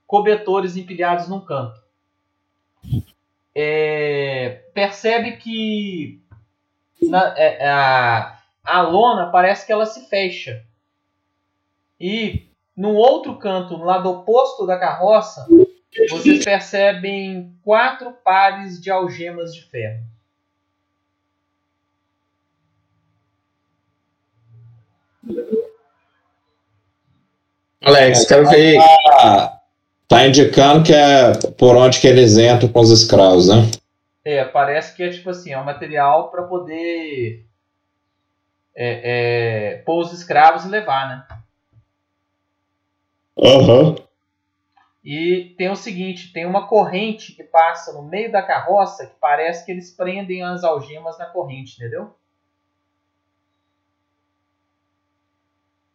cobertores 0.06 0.76
empilhados 0.76 1.28
num 1.28 1.40
canto. 1.40 1.80
É, 3.54 4.62
percebe 4.72 5.36
que 5.36 6.22
na- 7.02 7.34
é, 7.38 7.68
a, 7.68 8.38
a 8.64 8.82
lona 8.82 9.30
parece 9.30 9.66
que 9.66 9.72
ela 9.72 9.86
se 9.86 10.08
fecha. 10.08 10.64
E 12.00 12.47
no 12.78 12.94
outro 12.94 13.36
canto, 13.36 13.76
no 13.76 13.84
lado 13.84 14.08
oposto 14.08 14.64
da 14.64 14.78
carroça, 14.78 15.48
vocês 16.08 16.44
percebem 16.44 17.52
quatro 17.64 18.12
pares 18.24 18.80
de 18.80 18.88
algemas 18.88 19.52
de 19.52 19.62
ferro. 19.62 20.04
Alex, 27.84 28.24
quero 28.26 28.48
ver. 28.48 28.78
Tá, 28.78 29.60
tá 30.06 30.26
indicando 30.28 30.84
que 30.84 30.94
é 30.94 31.32
por 31.58 31.74
onde 31.74 32.00
que 32.00 32.06
eles 32.06 32.38
entram 32.38 32.68
com 32.68 32.78
os 32.78 32.92
escravos, 32.92 33.48
né? 33.48 33.68
É, 34.24 34.44
parece 34.44 34.94
que 34.94 35.02
é 35.02 35.10
tipo 35.10 35.30
assim, 35.30 35.52
é 35.52 35.58
um 35.58 35.64
material 35.64 36.30
para 36.30 36.44
poder 36.44 37.44
é, 38.76 39.00
é, 39.02 39.76
pôr 39.78 40.00
os 40.00 40.12
escravos 40.12 40.64
e 40.64 40.68
levar, 40.68 41.08
né? 41.08 41.38
Aham. 43.42 43.96
E 45.04 45.54
tem 45.56 45.70
o 45.70 45.76
seguinte, 45.76 46.32
tem 46.32 46.44
uma 46.44 46.66
corrente 46.66 47.32
que 47.32 47.44
passa 47.44 47.92
no 47.92 48.02
meio 48.02 48.30
da 48.30 48.42
carroça 48.42 49.06
que 49.06 49.14
parece 49.20 49.64
que 49.64 49.72
eles 49.72 49.90
prendem 49.90 50.42
as 50.42 50.64
algemas 50.64 51.18
na 51.18 51.26
corrente, 51.26 51.76
entendeu? 51.76 52.14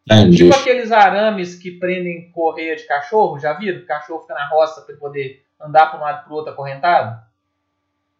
Entendi. 0.06 0.38
Tipo 0.38 0.56
aqueles 0.56 0.92
arames 0.92 1.56
que 1.56 1.72
prendem 1.72 2.32
correia 2.32 2.76
de 2.76 2.84
cachorro, 2.86 3.40
já 3.40 3.54
viram? 3.54 3.82
O 3.82 3.86
cachorro 3.86 4.22
fica 4.22 4.34
na 4.34 4.48
roça 4.50 4.82
para 4.82 4.96
poder 4.96 5.44
andar 5.62 5.88
para 5.88 6.00
um 6.00 6.04
lado 6.04 6.22
e 6.22 6.24
para 6.24 6.34
o 6.34 6.36
outro 6.36 6.52
acorrentado? 6.52 7.22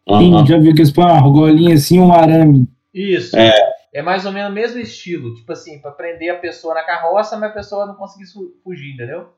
Sim, 0.08 0.34
Aham. 0.34 0.46
já 0.46 0.58
viu 0.58 0.74
que 0.74 0.80
eles 0.80 0.92
põem 0.92 1.06
uma 1.06 1.16
argolinha 1.16 1.74
assim, 1.74 1.98
um 1.98 2.12
arame. 2.12 2.68
Isso. 2.92 3.36
É. 3.36 3.73
É 3.94 4.02
mais 4.02 4.26
ou 4.26 4.32
menos 4.32 4.50
o 4.50 4.54
mesmo 4.54 4.80
estilo, 4.80 5.36
tipo 5.36 5.52
assim, 5.52 5.78
para 5.78 5.92
prender 5.92 6.28
a 6.28 6.38
pessoa 6.38 6.74
na 6.74 6.82
carroça, 6.82 7.36
mas 7.36 7.52
a 7.52 7.54
pessoa 7.54 7.86
não 7.86 7.94
conseguir 7.94 8.26
fugir, 8.64 8.92
entendeu? 8.92 9.28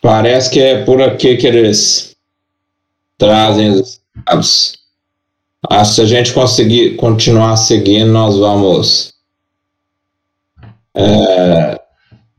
Parece 0.00 0.50
que 0.50 0.60
é 0.60 0.82
por 0.82 1.02
aqui 1.02 1.36
que 1.36 1.46
eles 1.46 2.16
trazem 3.18 3.70
os. 3.70 4.00
Acho 5.70 5.90
que 5.90 5.94
se 5.94 6.00
a 6.00 6.06
gente 6.06 6.32
conseguir 6.32 6.96
continuar 6.96 7.56
seguindo, 7.56 8.10
nós 8.10 8.36
vamos 8.36 9.12
é, 10.94 11.80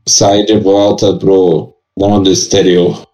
sair 0.06 0.44
de 0.44 0.58
volta 0.58 1.16
pro 1.16 1.74
mundo 1.96 2.30
exterior. 2.30 3.08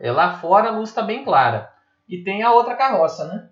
É, 0.00 0.12
lá 0.12 0.38
fora 0.38 0.68
a 0.68 0.72
luz 0.72 0.90
está 0.90 1.02
bem 1.02 1.24
clara. 1.24 1.72
E 2.08 2.22
tem 2.22 2.42
a 2.42 2.52
outra 2.52 2.76
carroça, 2.76 3.26
né? 3.26 3.50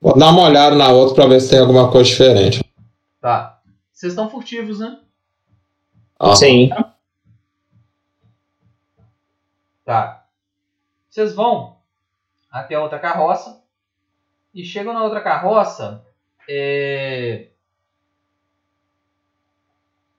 Vou 0.00 0.16
dar 0.16 0.30
uma 0.30 0.42
olhada 0.42 0.76
na 0.76 0.88
outra 0.90 1.14
para 1.14 1.28
ver 1.28 1.40
se 1.40 1.50
tem 1.50 1.60
alguma 1.60 1.90
coisa 1.90 2.08
diferente. 2.08 2.64
Tá. 3.20 3.60
Vocês 3.92 4.12
estão 4.12 4.30
furtivos, 4.30 4.78
né? 4.78 5.00
Aham. 6.20 6.36
Sim. 6.36 6.70
Tá. 9.84 10.26
Vocês 11.08 11.34
vão 11.34 11.78
até 12.50 12.74
a 12.74 12.82
outra 12.82 12.98
carroça 12.98 13.62
e 14.54 14.64
chegam 14.64 14.92
na 14.92 15.02
outra 15.02 15.20
carroça, 15.20 16.04
é, 16.48 17.48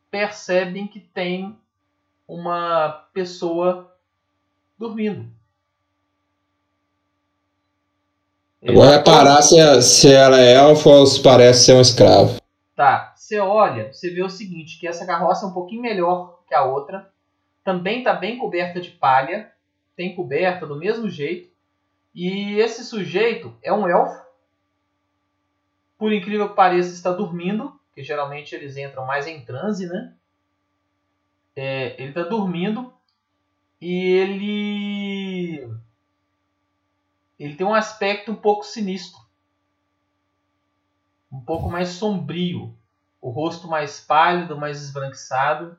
percebem 0.10 0.88
que 0.88 1.00
tem 1.00 1.58
uma 2.28 3.08
pessoa 3.14 3.89
dormindo. 4.80 5.30
Eu 8.62 8.74
Vou 8.74 8.84
reparar 8.84 9.42
se, 9.42 9.60
é- 9.60 9.82
se 9.82 10.12
ela 10.12 10.40
é 10.40 10.54
elfa 10.54 10.90
ou 10.90 11.06
se 11.06 11.22
parece 11.22 11.66
ser 11.66 11.74
um 11.76 11.82
escravo. 11.82 12.40
Tá, 12.76 13.14
você 13.16 13.40
olha, 13.40 13.92
você 13.92 14.10
vê 14.10 14.24
o 14.24 14.30
seguinte, 14.30 14.80
que 14.80 14.88
essa 14.88 15.06
carroça 15.06 15.46
é 15.46 15.50
um 15.50 15.54
pouquinho 15.54 15.82
melhor 15.82 16.40
que 16.48 16.56
a 16.56 16.64
outra. 16.64 17.12
Também 17.64 18.00
está 18.00 18.14
bem 18.14 18.38
coberta 18.38 18.80
de 18.80 18.90
palha, 18.90 19.52
tem 19.96 20.16
coberta 20.16 20.66
do 20.66 20.78
mesmo 20.78 21.10
jeito. 21.10 21.50
E 22.16 22.58
esse 22.60 22.84
sujeito 22.84 23.54
é 23.62 23.72
um 23.72 23.88
elfo. 23.88 24.28
Por 25.98 26.14
incrível 26.14 26.50
que 26.50 26.56
pareça, 26.56 26.94
está 26.94 27.12
dormindo, 27.12 27.78
que 27.94 28.02
geralmente 28.02 28.56
eles 28.56 28.78
entram 28.78 29.06
mais 29.06 29.28
em 29.28 29.42
transe, 29.42 29.86
né? 29.88 30.14
É, 31.56 32.02
ele 32.02 32.10
está 32.10 32.24
dormindo 32.24 32.94
e 33.82 33.94
ele 33.94 35.70
ele 37.40 37.56
tem 37.56 37.66
um 37.66 37.74
aspecto 37.74 38.32
um 38.32 38.36
pouco 38.36 38.66
sinistro. 38.66 39.20
Um 41.32 41.40
pouco 41.40 41.70
mais 41.70 41.90
sombrio. 41.90 42.76
O 43.22 43.30
rosto 43.30 43.68
mais 43.68 44.00
pálido, 44.00 44.58
mais 44.58 44.82
esbranquiçado. 44.82 45.78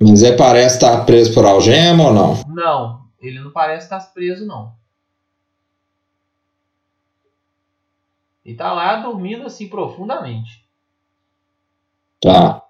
Mas 0.00 0.22
ele 0.22 0.36
parece 0.36 0.76
estar 0.76 1.04
preso 1.04 1.32
por 1.34 1.44
algema 1.44 2.04
ou 2.04 2.12
não? 2.12 2.34
Não, 2.48 3.08
ele 3.20 3.40
não 3.40 3.50
parece 3.50 3.86
estar 3.86 4.00
preso, 4.12 4.46
não. 4.46 4.74
Ele 8.44 8.56
tá 8.56 8.72
lá 8.72 8.96
dormindo 8.96 9.46
assim 9.46 9.68
profundamente. 9.68 10.66
Tá. 12.20 12.62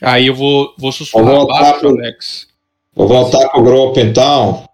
Aí 0.00 0.26
eu 0.28 0.34
vou, 0.34 0.74
vou 0.78 0.92
sussurrar 0.92 1.26
Vou 1.26 1.34
voltar 1.46 1.60
baixo, 1.60 1.80
pro- 1.80 1.88
Alex. 1.90 2.48
Vou 2.94 3.06
voltar 3.06 3.48
pro 3.48 3.62
grupo 3.62 3.98
então. 4.00 4.64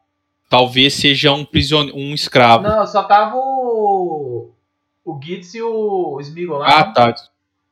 Talvez 0.48 0.94
seja 0.94 1.32
um 1.32 1.44
prisioneiro, 1.44 1.98
um 1.98 2.14
escravo. 2.14 2.62
Não, 2.62 2.86
só 2.86 3.02
tava 3.02 3.36
o. 3.36 4.51
O 5.05 5.20
Gitz 5.22 5.55
e 5.55 5.62
o 5.62 6.18
Smeagol 6.20 6.59
lá. 6.59 6.66
Ah, 6.66 6.84
tá. 6.93 7.12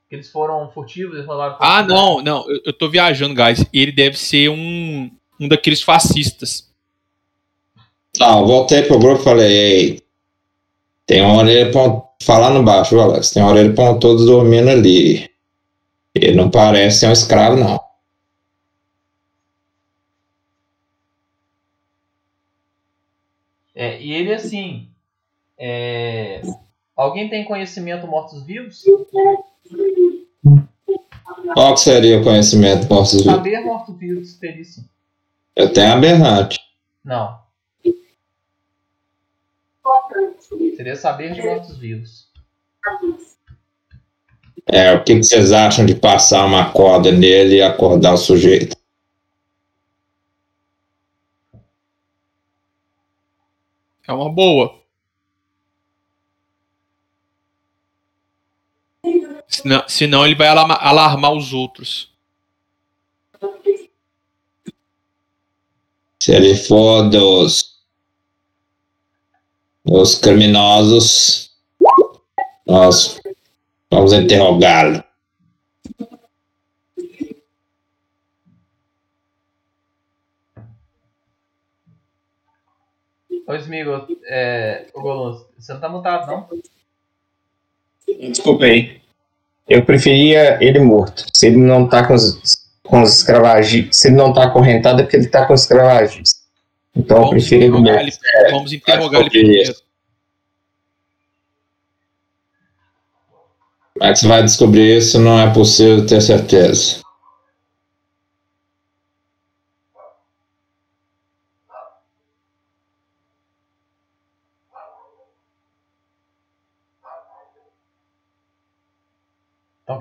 Que 0.08 0.14
eles 0.16 0.30
foram 0.30 0.70
furtivos, 0.70 1.14
eles 1.14 1.26
rolaram 1.26 1.56
Ah, 1.58 1.82
não, 1.82 2.22
não. 2.22 2.48
Eu, 2.48 2.60
eu 2.66 2.72
tô 2.72 2.88
viajando, 2.88 3.34
guys. 3.34 3.64
Ele 3.72 3.90
deve 3.90 4.16
ser 4.16 4.48
um, 4.50 5.10
um 5.40 5.48
daqueles 5.48 5.82
fascistas. 5.82 6.70
Tá, 8.16 8.38
eu 8.38 8.46
voltei 8.46 8.82
pro 8.82 8.98
grupo 8.98 9.20
e 9.20 9.24
falei, 9.24 9.52
ei, 9.52 10.02
tem 11.06 11.20
uma 11.20 11.38
orelha 11.38 11.70
pon... 11.72 12.08
falando 12.22 12.62
baixo, 12.62 12.90
viu, 12.90 13.00
Alex? 13.00 13.30
Tem 13.30 13.42
uma 13.42 13.50
orelha 13.50 13.74
pontuda 13.74 14.24
dormindo 14.24 14.70
ali. 14.70 15.28
Ele 16.14 16.36
não 16.36 16.48
parece 16.48 17.00
ser 17.00 17.08
um 17.08 17.12
escravo, 17.12 17.56
não. 17.56 17.83
É, 23.74 24.00
e 24.00 24.12
ele 24.12 24.32
assim. 24.32 24.88
é, 25.58 26.40
Alguém 26.96 27.28
tem 27.28 27.44
conhecimento 27.44 28.06
mortos-vivos? 28.06 28.84
Qual 31.54 31.74
que 31.74 31.80
seria 31.80 32.20
o 32.20 32.24
conhecimento 32.24 32.88
mortos-vivos? 32.88 33.32
Saber 33.32 33.60
mortos-vivos, 33.60 34.34
perícia. 34.34 34.84
Eu 35.56 35.72
tenho 35.72 35.92
aberrante. 35.92 36.58
Não. 37.04 37.42
Seria 40.76 40.96
saber 40.96 41.32
de 41.34 41.42
mortos-vivos. 41.42 42.28
É, 44.66 44.92
o 44.94 45.04
que, 45.04 45.16
que 45.16 45.22
vocês 45.24 45.52
acham 45.52 45.84
de 45.84 45.94
passar 45.94 46.46
uma 46.46 46.70
corda 46.70 47.12
nele 47.12 47.56
e 47.56 47.62
acordar 47.62 48.14
o 48.14 48.18
sujeito? 48.18 48.76
É 54.06 54.12
uma 54.12 54.30
boa. 54.30 54.80
Senão, 59.48 59.88
senão 59.88 60.26
ele 60.26 60.34
vai 60.34 60.48
alarma- 60.48 60.74
alarmar 60.74 61.32
os 61.32 61.52
outros. 61.52 62.12
Se 66.20 66.32
ele 66.34 66.56
for 66.56 67.08
dos, 67.10 67.78
dos 69.84 70.14
criminosos, 70.16 71.52
nós 72.66 73.20
vamos 73.90 74.12
interrogá-lo. 74.12 75.04
Ô, 83.46 83.54
Smigo, 83.54 84.06
é... 84.26 84.86
Ô, 84.94 85.02
Golos, 85.02 85.44
você 85.58 85.72
não 85.74 85.80
tá 85.80 85.88
mutado, 85.88 86.26
não? 86.26 86.48
Desculpa 88.30 88.64
aí. 88.64 89.00
Eu 89.68 89.84
preferia 89.84 90.58
ele 90.62 90.78
morto. 90.78 91.24
Se 91.32 91.46
ele 91.46 91.56
não 91.56 91.88
tá 91.88 92.06
com 92.06 92.14
os, 92.14 92.38
com 92.82 93.02
os 93.02 93.18
escravagistas. 93.18 93.96
Se 93.96 94.08
ele 94.08 94.16
não 94.16 94.32
tá 94.32 94.44
acorrentado, 94.44 95.00
é 95.00 95.04
porque 95.04 95.16
ele 95.16 95.28
tá 95.28 95.46
com 95.46 95.54
os 95.54 95.62
escravagistas. 95.62 96.42
Então 96.96 97.16
eu 97.16 97.22
Vamos 97.24 97.46
prefiro 97.48 97.62
ele 97.64 97.70
morto. 97.70 98.00
ele, 98.00 98.50
vamos 98.50 98.72
interrogar 98.72 99.20
ele 99.20 99.30
primeiro. 99.30 99.74
é 104.00 104.14
você 104.14 104.26
vai 104.26 104.42
descobrir 104.42 104.96
isso? 104.98 105.18
Não 105.18 105.40
é 105.40 105.52
possível 105.52 106.06
ter 106.06 106.20
certeza. 106.20 107.03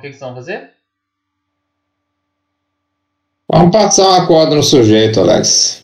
Que, 0.03 0.09
que 0.09 0.17
vocês 0.17 0.19
vão 0.19 0.35
fazer? 0.35 0.73
Vamos 3.49 3.71
passar 3.71 4.07
uma 4.07 4.27
corda 4.27 4.55
no 4.55 4.63
sujeito, 4.63 5.19
Alex. 5.19 5.83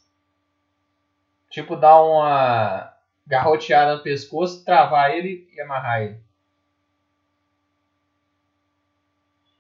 Tipo, 1.50 1.76
dar 1.76 2.02
uma 2.02 2.94
garroteada 3.26 3.96
no 3.96 4.04
pescoço, 4.04 4.64
travar 4.66 5.12
ele 5.12 5.48
e 5.54 5.62
amarrar 5.62 6.02
ele. 6.02 6.20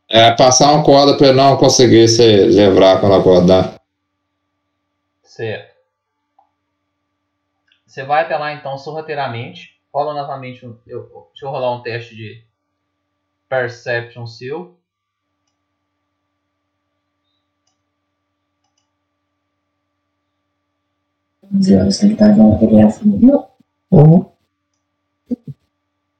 É, 0.09 0.31
passar 0.31 0.73
uma 0.73 0.83
corda 0.83 1.15
para 1.15 1.27
ele 1.27 1.37
não 1.37 1.55
conseguir 1.55 2.07
se 2.07 2.45
livrar 2.47 2.99
quando 2.99 3.15
acordar. 3.15 3.79
Certo. 5.23 5.75
Você 7.85 8.03
vai 8.03 8.23
até 8.23 8.35
lá 8.37 8.53
então 8.53 8.77
sorrateiramente. 8.77 9.79
Rola 9.93 10.13
novamente. 10.13 10.65
Um, 10.65 10.77
eu, 10.87 11.29
deixa 11.31 11.45
eu 11.45 11.49
rolar 11.49 11.75
um 11.75 11.83
teste 11.83 12.15
de 12.15 12.48
Perception 13.49 14.27
seu. 14.27 14.79
Você 21.51 22.15
tá 22.15 22.27
assim. 22.85 23.19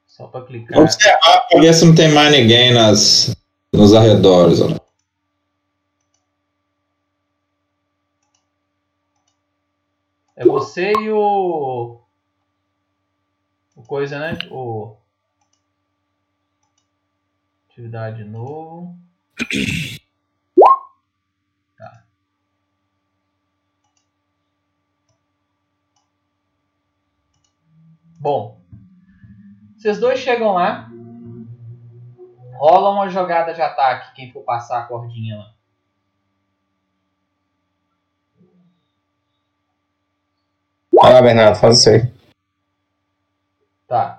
Só 0.08 0.28
pra 0.28 0.42
clicar. 0.42 0.76
Vamos 0.76 0.96
observar 0.96 1.48
para 1.48 1.62
ver 1.62 1.74
se 1.74 1.86
não 1.86 1.96
tem 1.96 2.12
mais 2.12 2.32
ninguém 2.32 2.74
nas, 2.74 3.34
nos 3.72 3.94
arredores. 3.94 4.60
Alex. 4.60 4.80
É 10.36 10.46
você 10.46 10.92
e 10.94 11.12
o. 11.12 12.00
O 13.76 13.84
coisa, 13.84 14.18
né? 14.20 14.38
O. 14.50 14.96
Atividade 17.80 18.26
novo. 18.26 18.94
Tá. 21.78 22.04
Bom. 28.20 28.60
Vocês 29.78 29.98
dois 29.98 30.20
chegam 30.20 30.56
lá. 30.56 30.92
Rola 32.58 32.90
uma 32.90 33.10
jogada 33.10 33.54
de 33.54 33.62
ataque, 33.62 34.14
quem 34.14 34.30
for 34.34 34.44
passar 34.44 34.80
a 34.80 34.86
cordinha 34.86 35.38
lá. 35.38 35.54
Vai 40.92 41.14
lá, 41.14 41.22
Bernardo, 41.22 41.56
faz 41.58 41.80
isso 41.80 41.90
aí. 41.92 42.14
Tá. 43.88 44.19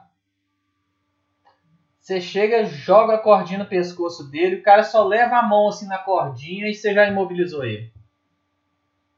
Você 2.11 2.20
chega, 2.20 2.65
joga 2.65 3.15
a 3.15 3.19
cordinha 3.19 3.61
no 3.61 3.66
pescoço 3.66 4.28
dele, 4.28 4.57
o 4.57 4.62
cara 4.65 4.82
só 4.82 5.07
leva 5.07 5.37
a 5.37 5.45
mão 5.45 5.69
assim 5.69 5.87
na 5.87 5.97
cordinha 5.97 6.69
e 6.69 6.74
você 6.74 6.93
já 6.93 7.07
imobilizou 7.07 7.65
ele. 7.65 7.89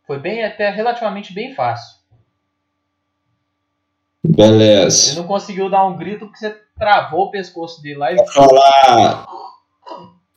Foi 0.07 0.19
bem 0.19 0.45
até 0.45 0.69
relativamente 0.69 1.33
bem 1.33 1.55
fácil. 1.55 2.03
Ele 4.23 4.35
Beleza. 4.35 5.19
não 5.19 5.27
conseguiu 5.27 5.71
dar 5.71 5.87
um 5.87 5.97
grito 5.97 6.27
porque 6.27 6.37
você 6.37 6.55
travou 6.79 7.29
o 7.29 7.31
pescoço 7.31 7.81
dele 7.81 7.97
lá 7.97 8.13
e 8.13 8.17
Vou 8.17 8.27
rolar. 8.27 9.27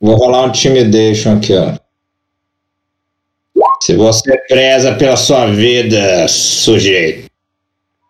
Vou 0.00 0.16
rolar 0.16 0.44
um 0.44 0.48
intimidation 0.48 1.36
aqui, 1.36 1.52
ó. 1.54 1.76
Se 3.82 3.94
você 3.94 4.34
preza 4.48 4.94
pela 4.94 5.18
sua 5.18 5.44
vida, 5.44 6.26
sujeito, 6.26 7.30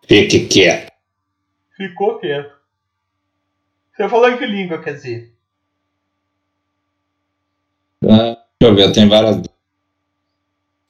fique 0.07 0.47
quieto. 0.47 0.89
ficou 1.75 2.17
quieto. 2.17 2.56
Você 3.97 4.07
falou 4.07 4.29
em 4.29 4.37
que 4.37 4.45
língua, 4.45 4.79
quer 4.79 4.93
dizer? 4.93 5.33
Tá? 7.99 8.37
Deixa 8.59 8.61
eu 8.61 8.75
ver, 8.75 8.91
tem 8.91 9.09
várias. 9.09 9.41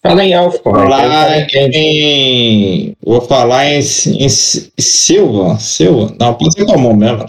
Fala 0.01 0.25
em 0.25 0.33
elfo, 0.33 0.61
falar 0.61 1.27
vai. 1.27 1.47
em. 1.49 2.97
Vou 3.01 3.21
falar 3.21 3.65
em, 3.65 3.79
em 3.79 4.29
Silva. 4.29 5.57
Silva? 5.57 6.15
Não, 6.19 6.33
pode 6.33 6.53
ser 6.53 6.65
comum 6.65 6.93
mesmo. 6.93 7.25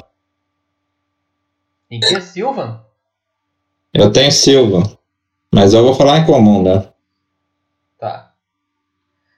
Em 1.88 2.00
que 2.00 2.20
Silvan? 2.20 2.84
Eu 3.94 4.12
tenho 4.12 4.32
Silva. 4.32 4.98
Mas 5.54 5.74
eu 5.74 5.84
vou 5.84 5.94
falar 5.94 6.18
em 6.18 6.26
comum, 6.26 6.60
né? 6.60 6.88
Tá. 7.98 8.34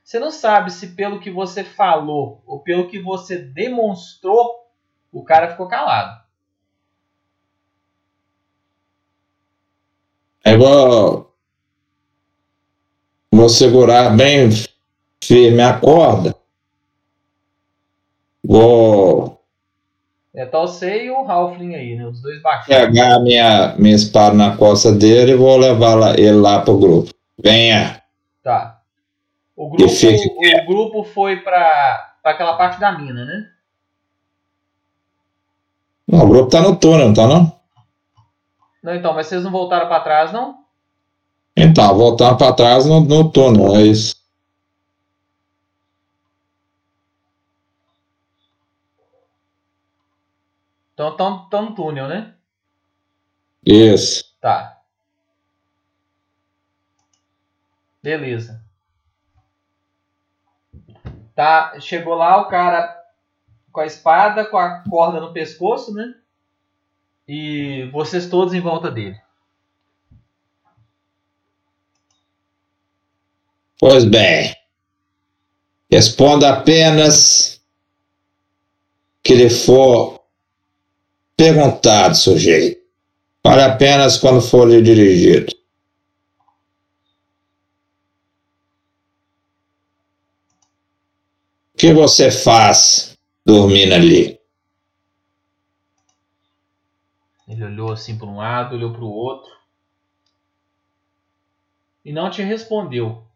Você 0.02 0.18
não 0.18 0.30
sabe 0.30 0.72
se 0.72 0.88
pelo 0.88 1.20
que 1.20 1.30
você 1.30 1.62
falou 1.62 2.42
ou 2.46 2.60
pelo 2.60 2.88
que 2.88 2.98
você 2.98 3.36
demonstrou, 3.36 4.66
o 5.12 5.22
cara 5.22 5.50
ficou 5.50 5.68
calado. 5.68 6.29
Eu 10.50 10.58
vou, 10.58 11.32
vou 13.32 13.48
segurar 13.48 14.10
bem 14.10 14.50
firme 15.22 15.62
a 15.62 15.78
corda. 15.78 16.34
Vou 18.42 19.40
É 20.34 20.44
tá 20.44 20.58
você 20.58 21.04
e 21.04 21.10
o 21.10 21.18
Halfling 21.18 21.76
aí, 21.76 21.94
né? 21.94 22.04
Os 22.06 22.20
dois 22.20 22.42
baixinhos. 22.42 22.80
pegar 22.80 23.14
a 23.14 23.20
minha, 23.20 23.76
minha 23.78 23.94
espada 23.94 24.34
na 24.34 24.56
costa 24.56 24.90
dele 24.90 25.32
e 25.32 25.36
vou 25.36 25.56
levar 25.56 26.18
ele 26.18 26.32
lá 26.32 26.60
pro 26.62 26.78
grupo. 26.78 27.14
Venha. 27.38 28.02
Tá. 28.42 28.80
O 29.54 29.68
grupo, 29.68 29.88
fique 29.88 30.26
o 30.26 30.66
grupo 30.66 31.04
foi 31.04 31.36
pra, 31.36 32.16
pra 32.22 32.32
aquela 32.32 32.56
parte 32.56 32.80
da 32.80 32.98
mina, 32.98 33.24
né? 33.24 33.50
Não, 36.08 36.24
o 36.24 36.28
grupo 36.28 36.50
tá 36.50 36.60
no 36.60 36.74
túnel, 36.74 37.14
tá 37.14 37.28
não? 37.28 37.59
Não, 38.82 38.94
então, 38.94 39.12
mas 39.12 39.26
vocês 39.26 39.42
não 39.44 39.50
voltaram 39.50 39.88
pra 39.88 40.00
trás, 40.00 40.32
não? 40.32 40.64
Então, 41.56 41.94
voltando 41.96 42.38
pra 42.38 42.52
trás 42.52 42.86
no, 42.86 43.00
no 43.00 43.30
túnel, 43.30 43.76
é 43.76 43.82
isso. 43.82 44.16
Então 50.94 51.08
estão 51.44 51.62
no 51.62 51.74
túnel, 51.74 52.08
né? 52.08 52.34
Isso. 53.64 54.36
Tá. 54.40 54.80
Beleza. 58.02 58.62
Tá, 61.34 61.78
chegou 61.80 62.14
lá 62.14 62.38
o 62.38 62.48
cara 62.48 62.98
com 63.72 63.80
a 63.80 63.86
espada, 63.86 64.44
com 64.44 64.58
a 64.58 64.82
corda 64.88 65.20
no 65.20 65.32
pescoço, 65.32 65.94
né? 65.94 66.14
E 67.28 67.88
vocês 67.92 68.28
todos 68.28 68.54
em 68.54 68.60
volta 68.60 68.90
dele. 68.90 69.16
Pois 73.78 74.04
bem. 74.04 74.54
Responda 75.90 76.50
apenas 76.50 77.60
que 79.22 79.34
lhe 79.34 79.50
for 79.50 80.20
perguntado, 81.36 82.16
sujeito. 82.16 82.80
Fale 83.42 83.62
apenas 83.62 84.18
quando 84.18 84.40
for 84.40 84.68
lhe 84.68 84.82
dirigido. 84.82 85.52
O 91.74 91.78
que 91.78 91.94
você 91.94 92.30
faz 92.30 93.16
dormindo 93.46 93.94
ali? 93.94 94.39
Ele 97.50 97.64
olhou 97.64 97.90
assim 97.90 98.16
para 98.16 98.28
um 98.28 98.36
lado, 98.36 98.76
olhou 98.76 98.92
para 98.92 99.02
o 99.02 99.10
outro. 99.10 99.50
E 102.04 102.12
não 102.12 102.30
te 102.30 102.42
respondeu. 102.42 103.26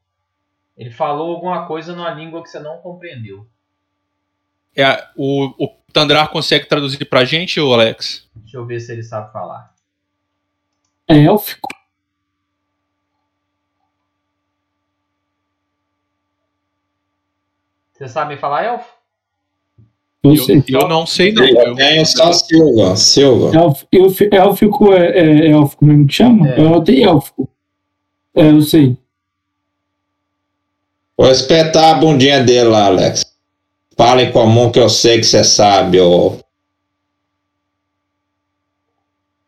Ele 0.79 0.89
falou 0.91 1.35
alguma 1.35 1.67
coisa 1.67 1.97
numa 1.97 2.11
língua 2.11 2.41
que 2.41 2.49
você 2.49 2.61
não 2.61 2.79
compreendeu. 2.79 3.45
É, 4.77 5.09
o, 5.17 5.47
o 5.59 5.69
Tandrar 5.93 6.31
consegue 6.31 6.67
traduzir 6.67 7.05
pra 7.07 7.25
gente, 7.25 7.61
ô 7.61 7.75
Alex? 7.75 8.31
Deixa 8.37 8.57
eu 8.57 8.65
ver 8.65 8.79
se 8.79 8.93
ele 8.93 9.03
sabe 9.03 9.33
falar. 9.33 9.75
É 11.09 11.25
élfico. 11.25 11.69
Vocês 17.93 18.13
sabem 18.13 18.39
falar 18.39 18.63
elfo? 18.63 18.95
Eu, 20.25 20.81
Eu, 20.81 20.89
não 20.89 21.07
sei, 21.07 21.33
não. 21.33 21.45
Eu 21.45 21.55
Eu, 21.67 21.75
tenho 21.75 22.07
só 22.07 22.33
Silva. 22.33 22.97
Silva. 22.97 23.55
Élf- 23.55 23.85
élf- 23.93 24.29
élfico 24.33 24.93
é, 24.95 25.19
é 25.19 25.51
élfico 25.51 25.85
mesmo 25.85 26.07
que 26.07 26.15
chama? 26.15 26.49
É. 26.49 26.61
Eu 26.61 26.81
tenho 26.83 27.11
élfico. 27.11 27.51
É, 28.35 28.49
eu 28.51 28.63
sei. 28.63 28.97
Vou 31.17 31.31
espetar 31.31 31.95
a 31.95 31.99
bundinha 31.99 32.43
dele 32.43 32.71
lá, 32.71 32.87
Alex. 32.87 33.23
Fala 33.97 34.23
em 34.23 34.33
comum 34.33 34.73
que 34.73 34.79
eu 34.81 34.89
sei 34.89 35.19
que 35.19 35.25
você 35.27 35.45
sabe, 35.45 36.01
ô. 36.01 36.39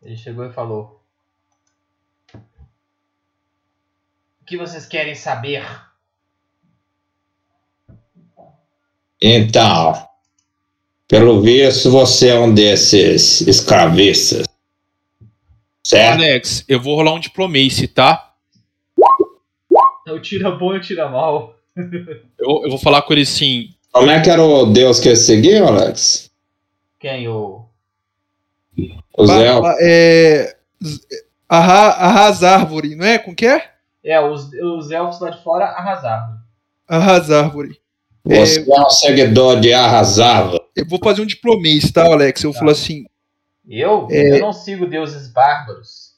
Ele 0.01 0.15
chegou 0.15 0.45
e 0.45 0.53
falou: 0.53 1.01
O 4.41 4.45
que 4.45 4.55
vocês 4.55 4.85
querem 4.85 5.15
saber? 5.15 5.65
Então, 9.21 10.06
pelo 11.07 11.41
visto, 11.41 11.89
você 11.91 12.29
é 12.29 12.39
um 12.39 12.53
desses 12.53 13.41
escravistas. 13.41 14.45
Certo? 15.85 16.15
Alex, 16.17 16.65
eu 16.67 16.81
vou 16.81 16.95
rolar 16.95 17.13
um 17.13 17.19
diplomacy, 17.19 17.87
tá? 17.87 18.33
Eu 20.05 20.21
tira 20.21 20.51
bom 20.51 20.75
e 20.75 20.81
tira 20.81 21.07
mal. 21.09 21.55
Eu, 22.39 22.61
eu 22.63 22.69
vou 22.69 22.77
falar 22.79 23.01
com 23.03 23.13
ele 23.13 23.21
assim. 23.23 23.69
Como 23.91 24.09
é 24.09 24.19
que 24.21 24.29
era 24.29 24.43
o 24.43 24.65
deus 24.67 24.99
que 24.99 25.09
ele 25.09 25.15
seguiu, 25.15 25.67
Alex? 25.67 26.29
Quem? 26.99 27.27
O. 27.27 27.65
Elfos. 29.17 29.61
ba- 29.61 29.75
É. 29.81 30.55
z- 30.83 30.99
Arra, 31.49 31.89
arrasa 31.91 32.49
árvore, 32.49 32.95
não 32.95 33.05
é? 33.05 33.17
Com 33.17 33.33
que 33.35 33.45
é? 33.47 33.71
É, 34.03 34.19
os, 34.19 34.49
os 34.53 34.91
elfos 34.91 35.19
lá 35.21 35.29
de 35.29 35.43
fora 35.43 35.65
arrasaram. 35.65 36.37
Arrasa 36.87 37.39
árvore. 37.39 37.79
Você 38.25 38.59
é 38.69 38.79
um 38.81 38.89
seguidor 38.89 39.59
de 39.59 39.71
Arrasava. 39.73 40.59
Eu 40.77 40.85
vou 40.87 40.99
fazer 41.03 41.21
um 41.21 41.25
diplomês, 41.25 41.91
tá, 41.91 42.05
Alex? 42.05 42.43
Eu 42.43 42.51
vou 42.51 42.53
Tá. 42.53 42.59
falar 42.59 42.71
assim. 42.73 43.05
Eu? 43.67 44.07
É. 44.11 44.37
Eu 44.37 44.39
não 44.41 44.53
sigo 44.53 44.85
deuses 44.85 45.27
bárbaros. 45.27 46.15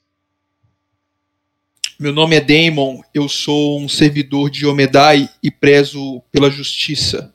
Meu 1.98 2.14
nome 2.14 2.36
é 2.36 2.42
Damon, 2.42 3.02
eu 3.14 3.28
sou 3.28 3.80
um 3.80 3.90
servidor 3.90 4.50
de 4.50 4.66
Omedai 4.66 5.30
e 5.44 5.50
prezo 5.50 6.22
pela 6.32 6.50
justiça. 6.50 7.34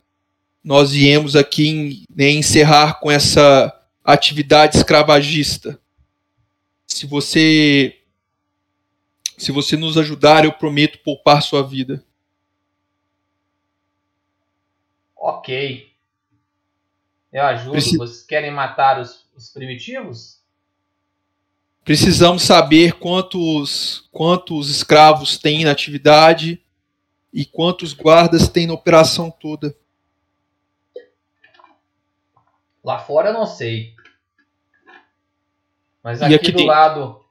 Nós 0.62 0.92
viemos 0.92 1.34
aqui 1.36 1.68
em- 1.68 2.04
né, 2.14 2.30
encerrar 2.30 3.00
com 3.00 3.10
essa 3.10 3.74
atividade 4.02 4.76
escravagista. 4.76 5.78
Se 6.86 7.06
você 7.06 7.98
se 9.36 9.50
você 9.50 9.76
nos 9.76 9.98
ajudar, 9.98 10.44
eu 10.44 10.52
prometo 10.52 10.98
poupar 11.00 11.42
sua 11.42 11.62
vida. 11.66 12.02
Ok. 15.16 15.93
Eu 17.34 17.42
ajudo. 17.42 17.72
Preci- 17.72 17.96
Vocês 17.98 18.22
querem 18.24 18.52
matar 18.52 19.00
os, 19.00 19.28
os 19.34 19.50
primitivos? 19.50 20.40
Precisamos 21.84 22.42
saber 22.44 22.92
quantos 22.94 24.08
quantos 24.12 24.70
escravos 24.70 25.36
tem 25.36 25.64
na 25.64 25.72
atividade 25.72 26.62
e 27.32 27.44
quantos 27.44 27.92
guardas 27.92 28.48
tem 28.48 28.66
na 28.68 28.72
operação 28.72 29.30
toda. 29.30 29.76
Lá 32.82 33.00
fora 33.00 33.30
eu 33.30 33.34
não 33.34 33.46
sei. 33.46 33.94
Mas 36.02 36.22
aqui, 36.22 36.34
aqui 36.36 36.52
do 36.52 36.58
dentro? 36.58 36.66
lado. 36.66 37.24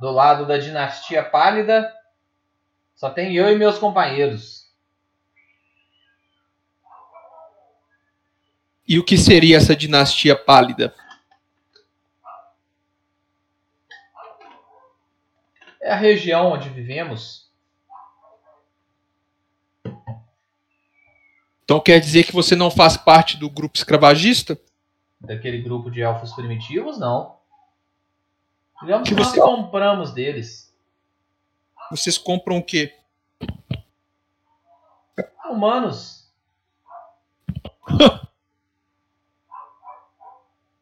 Do 0.00 0.10
lado 0.10 0.46
da 0.46 0.56
dinastia 0.56 1.22
pálida. 1.22 1.92
Só 2.96 3.10
tem 3.10 3.34
eu 3.36 3.50
e 3.52 3.56
meus 3.58 3.78
companheiros. 3.78 4.67
E 8.88 8.98
o 8.98 9.04
que 9.04 9.18
seria 9.18 9.58
essa 9.58 9.76
dinastia 9.76 10.34
pálida? 10.34 10.94
É 15.82 15.92
a 15.92 15.96
região 15.96 16.52
onde 16.52 16.68
vivemos. 16.70 17.48
Então 21.64 21.80
quer 21.80 22.00
dizer 22.00 22.24
que 22.24 22.32
você 22.32 22.56
não 22.56 22.70
faz 22.70 22.96
parte 22.96 23.36
do 23.36 23.50
grupo 23.50 23.76
escravagista? 23.76 24.58
Daquele 25.20 25.60
grupo 25.60 25.90
de 25.90 26.00
elfos 26.00 26.32
primitivos, 26.32 26.98
não. 26.98 27.36
Digamos 28.80 29.08
Que 29.08 29.14
que 29.14 29.20
nós 29.20 29.30
você- 29.32 29.40
compramos 29.40 30.12
deles. 30.12 30.74
Vocês 31.90 32.16
compram 32.16 32.56
o 32.58 32.62
quê? 32.62 32.94
Humanos. 35.50 36.30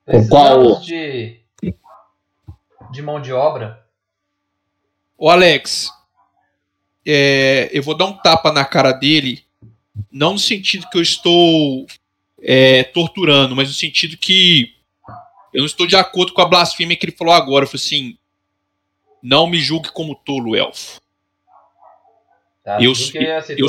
Com 0.06 0.28
qual- 0.28 0.80
de, 0.80 1.40
de 2.90 3.02
mão 3.02 3.20
de 3.20 3.32
obra. 3.32 3.84
Ô 5.18 5.28
Alex, 5.28 5.90
é, 7.04 7.70
eu 7.72 7.82
vou 7.82 7.96
dar 7.96 8.06
um 8.06 8.12
tapa 8.12 8.52
na 8.52 8.64
cara 8.64 8.92
dele, 8.92 9.44
não 10.10 10.34
no 10.34 10.38
sentido 10.38 10.88
que 10.90 10.98
eu 10.98 11.02
estou 11.02 11.86
é, 12.42 12.84
torturando, 12.84 13.56
mas 13.56 13.68
no 13.68 13.74
sentido 13.74 14.16
que 14.16 14.74
eu 15.52 15.60
não 15.60 15.66
estou 15.66 15.86
de 15.86 15.96
acordo 15.96 16.34
com 16.34 16.42
a 16.42 16.46
blasfêmia 16.46 16.96
que 16.96 17.06
ele 17.06 17.16
falou 17.16 17.32
agora. 17.32 17.64
Eu 17.64 17.68
falei 17.68 17.82
assim: 17.82 18.18
não 19.22 19.46
me 19.46 19.58
julgue 19.58 19.90
como 19.90 20.14
tolo, 20.14 20.54
elfo. 20.54 21.00
Tá? 22.62 22.80
Eu, 22.80 22.92
aceitou. 22.92 23.56
eu, 23.56 23.68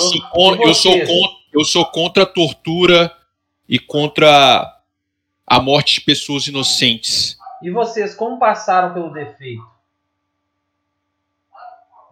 sou, 0.73 0.93
eu, 0.93 1.07
contra, 1.07 1.37
eu 1.53 1.65
sou 1.65 1.85
contra 1.85 2.23
a 2.23 2.25
tortura 2.25 3.15
e 3.69 3.79
contra 3.79 4.76
a 5.47 5.59
morte 5.61 5.95
de 5.95 6.01
pessoas 6.01 6.45
inocentes. 6.47 7.37
E 7.63 7.71
vocês, 7.71 8.13
como 8.13 8.37
passaram 8.37 8.93
pelo 8.93 9.11
defeito? 9.11 9.63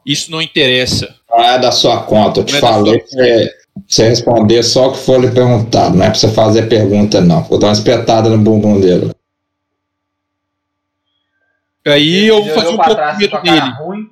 Isso 0.05 0.31
não 0.31 0.41
interessa. 0.41 1.15
Não 1.29 1.43
é 1.43 1.59
da 1.59 1.71
sua 1.71 2.03
conta, 2.03 2.39
eu 2.39 2.45
te 2.45 2.51
Não 2.53 2.57
é 2.57 2.61
falei 2.61 2.99
que 2.99 3.19
é- 3.19 3.49
você 3.87 4.07
responder 4.07 4.63
só 4.63 4.87
o 4.87 4.91
que 4.93 4.99
for 4.99 5.19
lhe 5.19 5.29
perguntado, 5.31 5.97
não 5.97 6.05
é 6.05 6.09
pra 6.09 6.17
você 6.17 6.31
fazer 6.31 6.69
pergunta, 6.69 7.19
não. 7.19 7.43
Vou 7.43 7.59
dar 7.59 7.67
uma 7.67 7.73
espetada 7.73 8.29
no 8.29 8.37
bumbum 8.37 8.79
dele. 8.79 9.11
Aí 11.85 12.25
eu 12.27 12.37
vou 12.37 12.45
Ele 12.45 12.53
fazer 12.53 12.69
um 12.69 12.77
pouco 12.77 12.95
de 13.11 13.17
medo 13.17 13.41
dele. 13.41 13.69
ruim. 13.77 14.09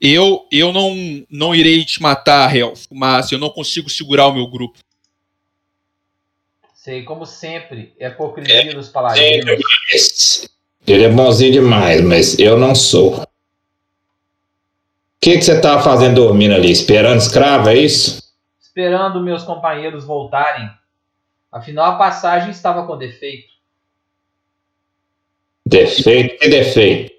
Eu, 0.00 0.46
eu 0.50 0.72
não, 0.72 0.94
não 1.30 1.54
irei 1.54 1.84
te 1.84 2.02
matar, 2.02 2.54
Helf, 2.54 2.86
mas 2.92 3.30
eu 3.32 3.38
não 3.38 3.48
consigo 3.50 3.88
segurar 3.88 4.26
o 4.26 4.34
meu 4.34 4.46
grupo. 4.48 4.78
Sei, 6.82 7.04
como 7.04 7.24
sempre, 7.24 7.94
é 7.96 8.06
a 8.06 8.08
hipocrisia 8.08 8.74
dos 8.74 8.88
paladinos. 8.88 9.46
Ele 10.84 11.04
é 11.04 11.08
bonzinho 11.08 11.52
demais, 11.52 12.00
mas 12.00 12.36
eu 12.40 12.58
não 12.58 12.74
sou. 12.74 13.22
O 13.22 13.26
que, 15.20 15.36
que 15.38 15.42
você 15.42 15.60
tava 15.60 15.80
fazendo 15.80 16.16
dormindo 16.16 16.56
ali? 16.56 16.72
Esperando 16.72 17.18
escravo, 17.20 17.68
é 17.68 17.76
isso? 17.76 18.20
Esperando 18.60 19.22
meus 19.22 19.44
companheiros 19.44 20.02
voltarem. 20.04 20.68
Afinal, 21.52 21.92
a 21.92 21.98
passagem 21.98 22.50
estava 22.50 22.84
com 22.84 22.98
defeito. 22.98 23.52
Defeito? 25.64 26.36
Que 26.40 26.48
defeito? 26.48 27.14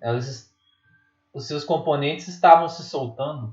Elas- 0.00 0.52
os 1.32 1.48
seus 1.48 1.64
componentes 1.64 2.28
estavam 2.28 2.68
se 2.68 2.84
soltando. 2.84 3.52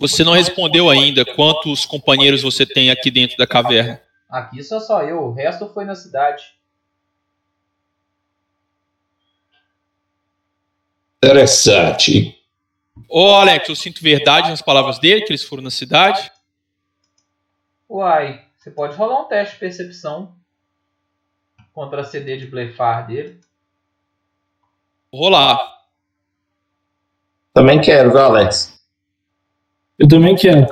Você 0.00 0.24
não 0.24 0.32
respondeu 0.32 0.88
ainda 0.88 1.26
quantos 1.26 1.84
companheiros 1.84 2.40
você 2.40 2.64
tem 2.64 2.90
aqui 2.90 3.10
dentro 3.10 3.36
da 3.36 3.46
caverna. 3.46 4.00
Aqui 4.30 4.64
só 4.64 4.80
só 4.80 5.02
eu, 5.02 5.24
o 5.24 5.32
resto 5.34 5.68
foi 5.68 5.84
na 5.84 5.94
cidade. 5.94 6.42
Interessante. 11.22 12.42
Ô, 13.06 13.34
Alex, 13.34 13.68
eu 13.68 13.76
sinto 13.76 14.02
verdade 14.02 14.48
nas 14.48 14.62
palavras 14.62 14.98
dele, 14.98 15.20
que 15.20 15.32
eles 15.32 15.44
foram 15.44 15.62
na 15.62 15.70
cidade. 15.70 16.32
Uai, 17.86 18.42
você 18.58 18.70
pode 18.70 18.96
rolar 18.96 19.20
um 19.20 19.28
teste 19.28 19.54
de 19.54 19.60
percepção 19.60 20.34
contra 21.74 22.00
a 22.00 22.04
CD 22.04 22.38
de 22.38 22.46
blefar 22.46 23.06
dele. 23.06 23.38
Vou 25.12 25.22
rolar. 25.24 25.58
Também 27.52 27.82
quero, 27.82 28.10
viu, 28.10 28.20
Alex? 28.20 28.79
Eu 30.00 30.08
também 30.08 30.34
quero. 30.34 30.66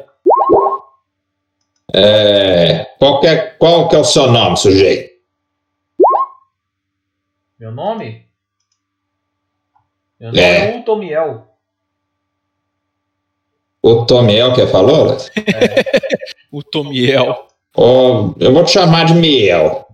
É, 1.94 2.84
qual, 2.98 3.20
que 3.20 3.26
é, 3.26 3.36
qual 3.58 3.88
que 3.88 3.96
é 3.96 3.98
o 3.98 4.04
seu 4.04 4.30
nome, 4.30 4.56
sujeito? 4.56 5.18
Meu 7.58 7.70
nome? 7.70 8.26
Meu 10.18 10.30
nome 10.30 10.40
É. 10.40 10.76
é 10.76 10.78
Utomiel. 10.78 11.46
O 13.82 14.04
Tomiel 14.06 14.54
que 14.54 14.66
falou? 14.66 15.10
Alex? 15.10 15.30
O 16.50 16.62
Tomiel. 16.62 17.46
Ó, 17.76 18.34
eu 18.40 18.52
vou 18.52 18.64
te 18.64 18.72
chamar 18.72 19.04
de 19.06 19.14
Miel. 19.14 19.86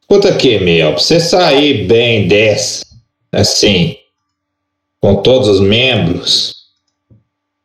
Escuta 0.00 0.28
aqui, 0.28 0.58
Miel, 0.60 0.92
pra 0.92 1.00
você 1.02 1.18
sair 1.18 1.86
bem 1.86 2.28
dessa, 2.28 2.84
assim, 3.32 3.96
com 5.00 5.16
todos 5.22 5.48
os 5.48 5.60
membros, 5.60 6.61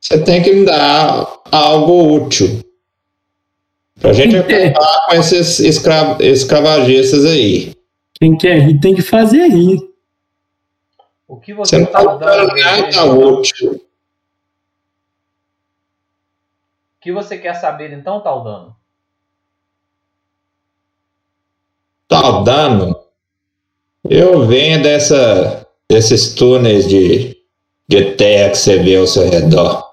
você 0.08 0.24
tem 0.24 0.42
que 0.42 0.54
me 0.54 0.66
dar 0.66 1.42
algo 1.52 2.16
útil. 2.16 2.62
Pra 4.00 4.14
gente 4.14 4.38
acabar 4.38 5.06
com 5.06 5.16
esses 5.16 5.60
escra 5.60 6.18
escravagistas 6.22 7.26
aí. 7.26 7.74
Quem 8.14 8.38
quer 8.38 8.58
rir 8.60 8.80
tem 8.80 8.96
que 8.96 9.02
fazer 9.02 9.48
rir. 9.50 9.80
O 11.28 11.36
que 11.38 11.54
Você 11.54 11.76
você 11.76 11.78
não 11.80 11.86
está 11.88 12.06
tá 12.06 12.16
dando? 12.16 12.56
nada 12.56 13.06
útil. 13.06 13.74
O 13.74 13.82
que 17.02 17.12
você 17.12 17.38
quer 17.38 17.56
saber 17.56 17.92
então, 17.92 18.22
Taldano? 18.22 18.74
Tá 22.08 22.44
dando. 22.44 22.98
Eu 24.10 24.48
venho 24.48 24.82
dessa, 24.82 25.68
desses 25.90 26.34
túneis 26.34 26.88
de, 26.88 27.38
de 27.90 28.16
terra 28.16 28.52
que 28.52 28.58
você 28.58 28.80
vê 28.80 28.96
ao 28.96 29.06
seu 29.06 29.30
redor. 29.30 29.87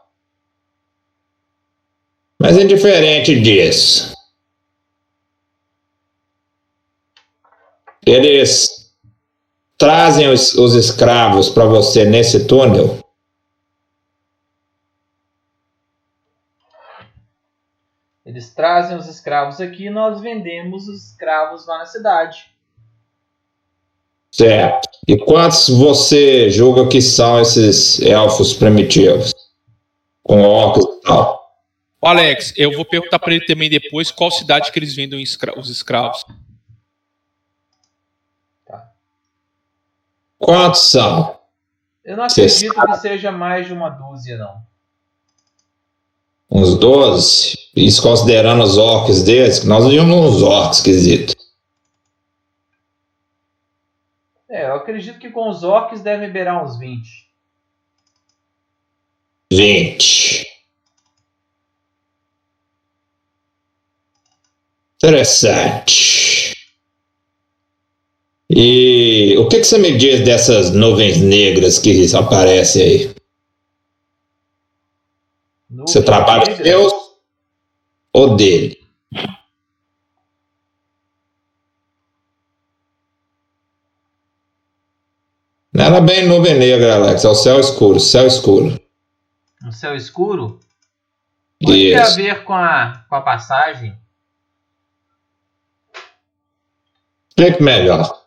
Mas 2.44 2.58
indiferente 2.58 3.40
disso, 3.40 4.14
eles 8.04 8.94
trazem 9.78 10.28
os, 10.28 10.52
os 10.52 10.74
escravos 10.74 11.48
para 11.48 11.64
você 11.64 12.04
nesse 12.04 12.46
túnel. 12.46 12.98
Eles 18.26 18.52
trazem 18.52 18.98
os 18.98 19.08
escravos 19.08 19.58
aqui 19.58 19.86
e 19.86 19.90
nós 19.90 20.20
vendemos 20.20 20.86
os 20.86 21.12
escravos 21.12 21.66
lá 21.66 21.78
na 21.78 21.86
cidade. 21.86 22.52
Certo. 24.30 24.86
E 25.08 25.16
quantos 25.16 25.70
você 25.70 26.50
julga 26.50 26.88
que 26.88 27.00
são 27.00 27.40
esses 27.40 28.02
elfos 28.02 28.52
primitivos? 28.52 29.32
Com 30.22 30.42
óculos 30.42 30.98
e 30.98 31.00
tal. 31.00 31.43
Ô, 32.04 32.06
Alex, 32.06 32.52
eu 32.54 32.70
vou 32.70 32.84
perguntar 32.84 33.18
pra 33.18 33.32
ele 33.32 33.46
também 33.46 33.70
depois 33.70 34.10
qual 34.10 34.30
cidade 34.30 34.70
que 34.70 34.78
eles 34.78 34.94
vendem 34.94 35.22
os 35.22 35.70
escravos. 35.70 36.26
Quantos 40.38 40.90
são? 40.90 41.40
Eu 42.04 42.18
não 42.18 42.24
acredito 42.24 42.74
que 42.74 42.96
seja 42.98 43.32
mais 43.32 43.66
de 43.66 43.72
uma 43.72 43.88
dúzia, 43.88 44.36
não. 44.36 44.62
Uns 46.50 46.78
12? 46.78 47.56
Isso 47.74 48.02
considerando 48.02 48.62
os 48.62 48.76
orcs 48.76 49.22
deles, 49.22 49.60
que 49.60 49.66
nós 49.66 49.88
vimos 49.88 50.14
uns 50.14 50.42
orcs 50.42 50.76
esquisitos. 50.76 51.34
É, 54.46 54.66
eu 54.66 54.74
acredito 54.74 55.18
que 55.18 55.30
com 55.30 55.48
os 55.48 55.64
orcs 55.64 56.02
devem 56.02 56.30
beirar 56.30 56.62
uns 56.62 56.78
20. 56.78 57.30
20. 59.50 60.53
Interessante. 65.04 66.56
E 68.48 69.36
o 69.38 69.46
que, 69.48 69.58
que 69.58 69.64
você 69.64 69.76
me 69.76 69.98
diz 69.98 70.24
dessas 70.24 70.70
nuvens 70.70 71.18
negras 71.20 71.78
que 71.78 72.06
aparecem 72.16 72.82
aí? 72.82 73.14
Você 75.80 76.02
trabalha 76.02 76.56
com 76.56 76.62
Deus 76.62 76.92
ou 78.14 78.34
dele? 78.34 78.82
Não 85.70 85.84
era 85.84 86.00
bem 86.00 86.26
nuvem 86.26 86.54
negra, 86.54 86.94
Alex. 86.94 87.24
É 87.24 87.28
o 87.28 87.34
céu 87.34 87.60
escuro, 87.60 88.00
céu 88.00 88.26
escuro. 88.26 88.80
Um 89.62 89.72
céu 89.72 89.94
escuro? 89.94 90.60
Pode 91.62 91.90
ter 91.90 91.94
a 91.94 92.04
Isso. 92.04 92.16
ver 92.16 92.44
com 92.44 92.54
a, 92.54 93.04
com 93.06 93.16
a 93.16 93.20
passagem? 93.20 94.02
Explique 97.36 97.60
melhor. 97.60 98.24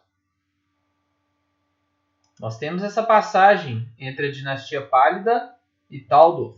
Nós 2.37 2.57
temos 2.57 2.83
essa 2.83 3.01
passagem 3.01 3.89
entre 3.97 4.27
a 4.27 4.31
dinastia 4.31 4.85
Pálida 4.85 5.55
e 5.89 6.01
Taldor. 6.01 6.57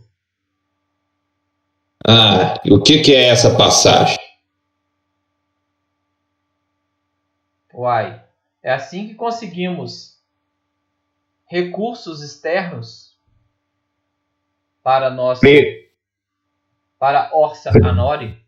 Ah, 2.04 2.60
e 2.64 2.72
o 2.72 2.82
que, 2.82 3.02
que 3.02 3.14
é 3.14 3.28
essa 3.28 3.56
passagem? 3.56 4.18
Uai, 7.72 8.20
é 8.60 8.72
assim 8.72 9.06
que 9.06 9.14
conseguimos 9.14 10.20
recursos 11.46 12.20
externos 12.20 13.16
para 14.82 15.08
nós, 15.08 15.38
para 16.98 17.30
Orsa 17.32 17.70
Anori. 17.70 18.39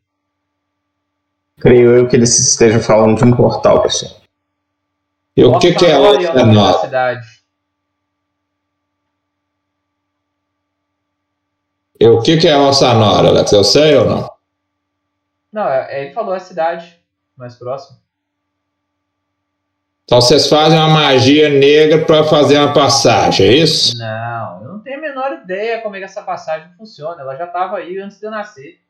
Creio 1.61 1.97
eu 1.97 2.09
que 2.09 2.17
eles 2.17 2.39
estejam 2.39 2.81
falando 2.81 3.19
de 3.19 3.25
um 3.25 3.37
portal, 3.37 3.83
pessoal. 3.83 4.21
E 5.37 5.45
o 5.45 5.59
que, 5.59 5.75
que 5.75 5.87
é 5.87 5.97
cidade. 6.81 7.43
E 11.99 12.07
o 12.07 12.21
que, 12.21 12.37
que 12.37 12.49
é 12.49 12.57
Orsanor, 12.57 13.25
Alex? 13.27 13.53
Eu 13.53 13.63
sei 13.63 13.97
ou 13.97 14.05
não? 14.05 14.33
Não, 15.53 15.69
é- 15.69 16.03
ele 16.03 16.13
falou 16.13 16.35
a 16.35 16.41
cidade 16.41 16.99
mais 17.37 17.55
próxima. 17.55 17.99
Então 20.05 20.21
vocês 20.21 20.49
fazem 20.49 20.79
uma 20.79 20.89
magia 20.89 21.49
negra 21.49 22.05
para 22.05 22.25
fazer 22.25 22.59
uma 22.59 22.75
passagem, 22.75 23.47
é 23.47 23.53
isso? 23.53 23.97
Não, 23.97 24.63
eu 24.63 24.69
não 24.73 24.81
tenho 24.81 24.99
a 24.99 25.01
menor 25.01 25.33
ideia 25.45 25.81
como 25.81 25.95
é 25.95 26.01
que 26.01 26.05
essa 26.05 26.23
passagem 26.23 26.69
funciona. 26.77 27.23
Ela 27.23 27.37
já 27.37 27.45
estava 27.45 27.77
aí 27.77 27.99
antes 27.99 28.19
de 28.19 28.27
eu 28.27 28.31
nascer. 28.31 28.82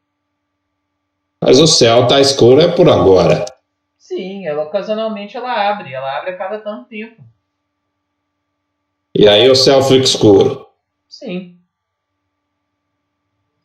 Mas 1.45 1.59
o 1.59 1.67
céu 1.67 2.07
tá 2.07 2.21
escuro 2.21 2.61
é 2.61 2.69
por 2.69 2.89
agora. 2.89 3.45
Sim, 3.99 4.47
ela 4.47 4.63
ocasionalmente 4.63 5.37
ela 5.37 5.53
abre. 5.71 5.93
Ela 5.93 6.19
abre 6.19 6.31
a 6.31 6.37
cada 6.39 6.59
tanto 6.61 6.89
tempo. 6.89 7.21
E 9.15 9.29
aí 9.29 9.51
o 9.51 9.55
céu 9.57 9.83
fica 9.83 10.05
escuro. 10.05 10.69
Sim. 11.09 11.59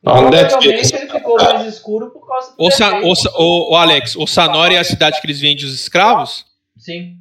Onde 0.06 0.38
é 0.38 0.48
que 0.58 0.68
ele 0.68 0.84
ficou 0.86 1.36
mais 1.36 1.66
escuro 1.68 2.10
por 2.12 2.26
causa 2.28 2.56
do 2.56 2.72
Sa- 2.72 3.02
Sa- 3.16 3.32
ô, 3.38 3.72
ô, 3.72 3.76
Alex, 3.76 4.16
o 4.16 4.26
Sanori 4.26 4.76
é 4.76 4.80
a 4.80 4.84
cidade 4.84 5.20
que 5.20 5.28
eles 5.28 5.40
vendem 5.40 5.66
os 5.66 5.74
escravos? 5.74 6.46
Sim. 6.78 7.18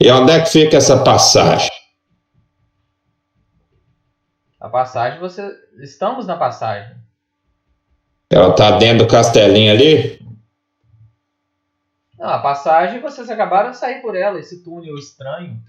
E 0.00 0.10
onde 0.10 0.32
é 0.32 0.40
que 0.40 0.48
fica 0.50 0.76
essa 0.76 1.02
passagem? 1.02 1.70
A 4.60 4.68
passagem, 4.68 5.18
você. 5.20 5.42
Estamos 5.82 6.26
na 6.26 6.36
passagem. 6.36 6.96
Ela 8.30 8.54
tá 8.54 8.78
dentro 8.78 9.04
do 9.04 9.10
castelinho 9.10 9.72
ali? 9.72 10.20
Não, 12.18 12.28
a 12.28 12.38
passagem 12.38 13.00
vocês 13.00 13.28
acabaram 13.28 13.70
de 13.70 13.76
sair 13.76 14.00
por 14.00 14.16
ela, 14.16 14.38
esse 14.38 14.62
túnel 14.62 14.96
estranho. 14.96 15.60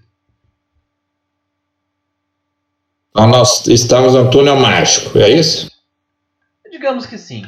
Então 3.10 3.26
nós 3.28 3.66
estamos 3.66 4.14
no 4.14 4.30
túnel 4.30 4.56
mágico, 4.56 5.18
é 5.18 5.30
isso? 5.30 5.70
Digamos 6.70 7.06
que 7.06 7.16
sim. 7.16 7.44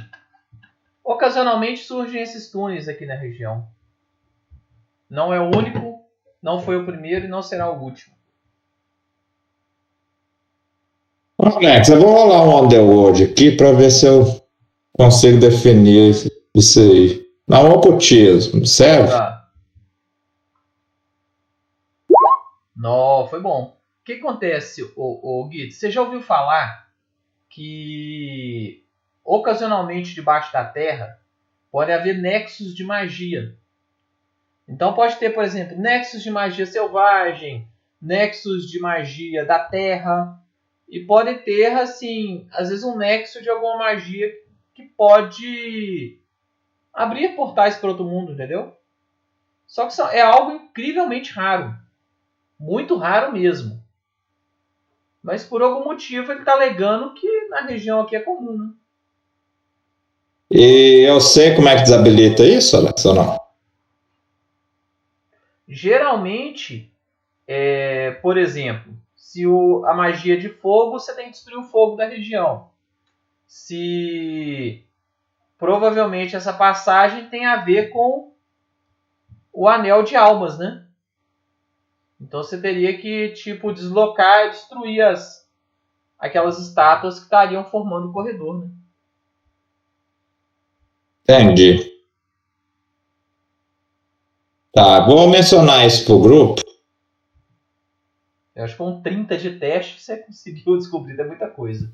Ocasionalmente 1.05 1.85
surgem 1.85 2.23
esses 2.23 2.51
túneis 2.51 2.89
aqui 2.89 3.07
na 3.07 3.15
região. 3.15 3.67
Não 5.09 5.33
é 5.33 5.41
o 5.41 5.47
único, 5.47 6.03
não 6.43 6.61
foi 6.61 6.77
o 6.77 6.85
primeiro 6.85 7.25
e 7.25 7.29
não 7.29 7.43
será 7.43 7.71
o 7.71 7.83
último. 7.83 8.15
Alex, 11.39 11.89
eu 11.89 12.01
vou 12.01 12.13
rolar 12.13 12.43
um 12.43 12.65
Underworld 12.65 13.25
aqui 13.25 13.53
para 13.53 13.73
ver 13.73 13.91
se 13.91 14.07
eu 14.07 14.43
consigo 14.99 15.39
definir 15.39 16.11
isso 16.55 16.81
aí. 16.81 17.25
Não, 17.47 17.71
ocultismo, 17.71 18.67
serve? 18.67 19.09
Tá. 19.09 19.49
Não, 22.77 23.27
foi 23.29 23.41
bom. 23.41 23.77
O 24.01 24.05
que 24.05 24.15
acontece, 24.15 24.83
o, 24.97 25.43
o 25.43 25.49
Gui? 25.49 25.71
Você 25.71 25.91
já 25.91 26.03
ouviu 26.03 26.21
falar 26.21 26.89
que 27.49 28.85
ocasionalmente 29.25 30.15
debaixo 30.15 30.53
da 30.53 30.65
terra 30.65 31.21
pode 31.71 31.93
haver 31.93 32.19
nexos 32.19 32.75
de 32.75 32.85
magia. 32.85 33.57
Então 34.67 34.95
pode 34.95 35.17
ter, 35.17 35.31
por 35.31 35.45
exemplo, 35.45 35.79
nexos 35.79 36.23
de 36.23 36.31
magia 36.31 36.67
selvagem, 36.67 37.67
nexos 38.01 38.69
de 38.69 38.81
magia 38.81 39.45
da 39.45 39.59
terra 39.59 40.39
e 40.89 41.01
pode 41.01 41.35
ter 41.39 41.73
assim, 41.73 42.47
às 42.53 42.69
vezes 42.69 42.85
um 42.85 42.97
nexo 42.97 43.43
de 43.43 43.49
alguma 43.49 43.79
magia 43.79 44.31
que 44.79 44.85
pode 44.85 46.21
abrir 46.95 47.35
portais 47.35 47.77
para 47.77 47.89
outro 47.89 48.05
mundo, 48.05 48.31
entendeu? 48.31 48.73
Só 49.67 49.89
que 49.89 50.01
é 50.17 50.21
algo 50.21 50.53
incrivelmente 50.53 51.33
raro. 51.33 51.75
Muito 52.61 52.97
raro 52.97 53.33
mesmo. 53.33 53.83
Mas 55.21 55.45
por 55.45 55.63
algum 55.63 55.83
motivo 55.83 56.31
ele 56.31 56.41
está 56.41 56.53
alegando 56.53 57.13
que 57.15 57.49
na 57.49 57.63
região 57.63 58.01
aqui 58.01 58.15
é 58.15 58.21
comum, 58.21 58.57
né? 58.57 58.71
E 60.49 61.05
eu 61.09 61.21
sei 61.21 61.57
como 61.57 61.69
é 61.69 61.75
que 61.75 61.83
desabilita 61.83 62.45
isso, 62.45 62.77
Alex, 62.77 63.05
ou 63.05 63.15
não? 63.15 63.37
Geralmente, 65.67 66.91
é, 67.49 68.13
por 68.23 68.39
exemplo, 68.39 68.95
se 69.17 69.45
o, 69.45 69.85
a 69.87 69.93
magia 69.93 70.39
de 70.39 70.49
fogo, 70.49 70.93
você 70.93 71.13
tem 71.17 71.27
que 71.27 71.33
destruir 71.33 71.59
o 71.59 71.65
fogo 71.65 71.97
da 71.97 72.07
região. 72.07 72.71
Se 73.49 74.87
provavelmente 75.57 76.37
essa 76.37 76.53
passagem 76.53 77.29
tem 77.31 77.47
a 77.47 77.57
ver 77.57 77.89
com 77.89 78.33
o 79.53 79.67
anel 79.67 80.05
de 80.05 80.15
almas, 80.15 80.59
né? 80.59 80.87
Então 82.21 82.43
você 82.43 82.61
teria 82.61 82.97
que 82.99 83.31
tipo 83.31 83.73
deslocar 83.73 84.47
e 84.47 84.51
destruir 84.51 85.01
as 85.01 85.49
aquelas 86.19 86.59
estátuas 86.59 87.19
que 87.19 87.25
estariam 87.25 87.65
formando 87.65 88.11
o 88.11 88.13
corredor, 88.13 88.61
né? 88.61 88.71
Entendi. 91.23 91.99
Tá, 94.73 95.07
vou 95.07 95.29
mencionar 95.29 95.87
isso 95.87 96.05
pro 96.05 96.21
grupo. 96.21 96.61
Eu 98.55 98.65
acho 98.65 98.75
que 98.75 98.79
com 98.79 99.01
30 99.01 99.39
de 99.39 99.59
teste 99.59 100.01
você 100.01 100.19
conseguiu 100.25 100.77
descobrir 100.77 101.19
é 101.19 101.25
muita 101.25 101.49
coisa. 101.49 101.91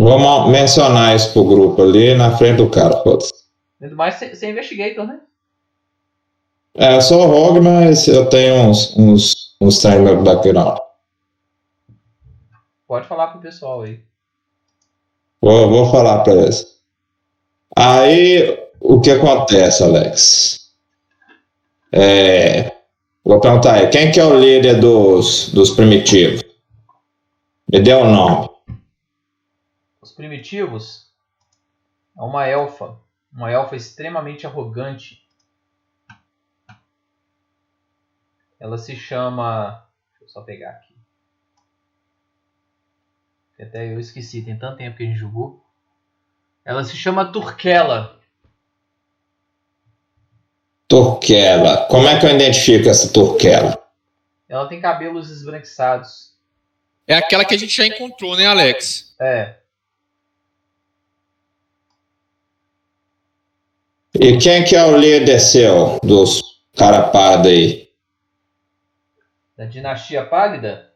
Vou 0.00 0.18
mo- 0.18 0.48
mencionar 0.48 1.14
isso 1.14 1.30
pro 1.34 1.44
grupo 1.44 1.82
ali 1.82 2.14
na 2.14 2.34
frente 2.34 2.56
do 2.56 2.70
cara, 2.70 3.02
foda-se. 3.02 3.34
Ainda 3.82 3.94
mais 3.94 4.22
é 4.22 4.50
investigator, 4.50 5.06
né? 5.06 5.20
É, 6.74 6.96
eu 6.96 7.02
sou 7.02 7.26
rogue, 7.26 7.60
mas 7.60 8.08
eu 8.08 8.26
tenho 8.30 8.54
uns, 8.62 8.96
uns, 8.96 9.54
uns 9.60 9.84
meu 9.84 10.22
background. 10.22 10.78
Pode 12.88 13.06
falar 13.06 13.26
pro 13.26 13.42
pessoal 13.42 13.82
aí. 13.82 14.00
Vou, 15.38 15.68
vou 15.68 15.90
falar 15.90 16.20
pra 16.20 16.32
eles. 16.32 16.80
Aí, 17.76 18.58
o 18.80 19.02
que 19.02 19.10
acontece, 19.10 19.82
Alex? 19.82 20.70
É, 21.92 22.72
vou 23.22 23.38
perguntar 23.38 23.74
aí, 23.74 23.88
quem 23.88 24.10
que 24.10 24.18
é 24.18 24.24
o 24.24 24.38
líder 24.38 24.80
dos, 24.80 25.50
dos 25.50 25.72
primitivos? 25.72 26.42
Me 27.70 27.80
dê 27.80 27.92
o 27.92 28.06
nome. 28.06 28.49
Os 30.20 30.26
primitivos 30.26 31.10
é 32.14 32.20
uma 32.20 32.46
elfa. 32.46 32.98
Uma 33.32 33.50
elfa 33.50 33.74
extremamente 33.74 34.46
arrogante. 34.46 35.26
Ela 38.58 38.76
se 38.76 38.94
chama. 38.94 39.88
Deixa 40.10 40.24
eu 40.24 40.28
só 40.28 40.42
pegar 40.42 40.72
aqui. 40.72 40.94
Até 43.58 43.90
eu 43.92 43.98
esqueci, 43.98 44.42
tem 44.42 44.58
tanto 44.58 44.76
tempo 44.76 44.98
que 44.98 45.04
a 45.04 45.06
gente 45.06 45.18
jogou. 45.18 45.64
Ela 46.66 46.84
se 46.84 46.96
chama 46.96 47.32
Turkela. 47.32 48.20
Turquela. 50.86 51.86
Como 51.86 52.06
é 52.06 52.20
que 52.20 52.26
eu 52.26 52.30
identifico 52.34 52.90
essa 52.90 53.10
Turquela? 53.10 53.82
Ela 54.46 54.68
tem 54.68 54.82
cabelos 54.82 55.30
esbranquiçados. 55.30 56.34
É 57.06 57.14
aquela 57.14 57.44
que 57.44 57.54
a 57.54 57.58
gente 57.58 57.74
já 57.74 57.86
encontrou, 57.86 58.36
né, 58.36 58.44
Alex? 58.44 59.14
É. 59.18 59.59
E 64.12 64.36
quem 64.38 64.64
que 64.64 64.74
é 64.74 64.84
o 64.84 64.96
líder 64.96 65.38
seu, 65.38 66.00
dos 66.02 66.42
cara 66.76 67.10
pardo 67.10 67.46
aí? 67.46 67.88
Da 69.56 69.66
dinastia 69.66 70.26
pálida? 70.26 70.92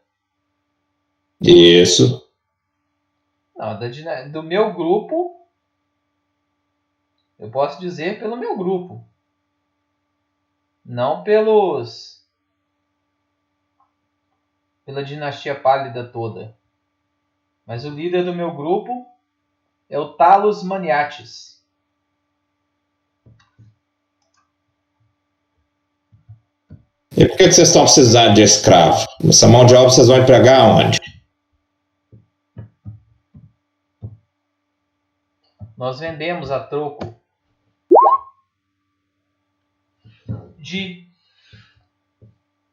Isso. 1.41 2.29
Não, 3.55 3.79
da 3.79 3.87
do 4.27 4.43
meu 4.43 4.73
grupo. 4.73 5.47
Eu 7.39 7.49
posso 7.49 7.79
dizer 7.79 8.19
pelo 8.19 8.35
meu 8.35 8.57
grupo. 8.57 9.05
Não 10.85 11.23
pelos. 11.23 12.21
pela 14.85 15.03
dinastia 15.03 15.57
pálida 15.57 16.05
toda. 16.05 16.55
Mas 17.65 17.85
o 17.85 17.89
líder 17.89 18.25
do 18.25 18.35
meu 18.35 18.53
grupo 18.53 19.05
é 19.89 19.97
o 19.97 20.13
Talos 20.13 20.63
Maniates. 20.63 21.54
E 27.17 27.25
por 27.25 27.37
que, 27.37 27.45
que 27.45 27.51
vocês 27.53 27.69
estão 27.69 27.83
precisando 27.83 28.33
de 28.33 28.41
escravo? 28.41 29.05
Essa 29.27 29.47
mão 29.47 29.65
de 29.65 29.73
obra 29.73 29.89
vocês 29.89 30.07
vão 30.07 30.17
empregar 30.17 30.67
onde? 30.67 30.99
Nós 35.77 35.99
vendemos 35.99 36.51
a 36.51 36.59
troco 36.59 37.15
de 40.57 41.07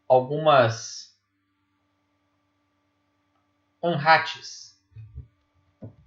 algumas 0.09 1.17
anrates. 3.83 4.77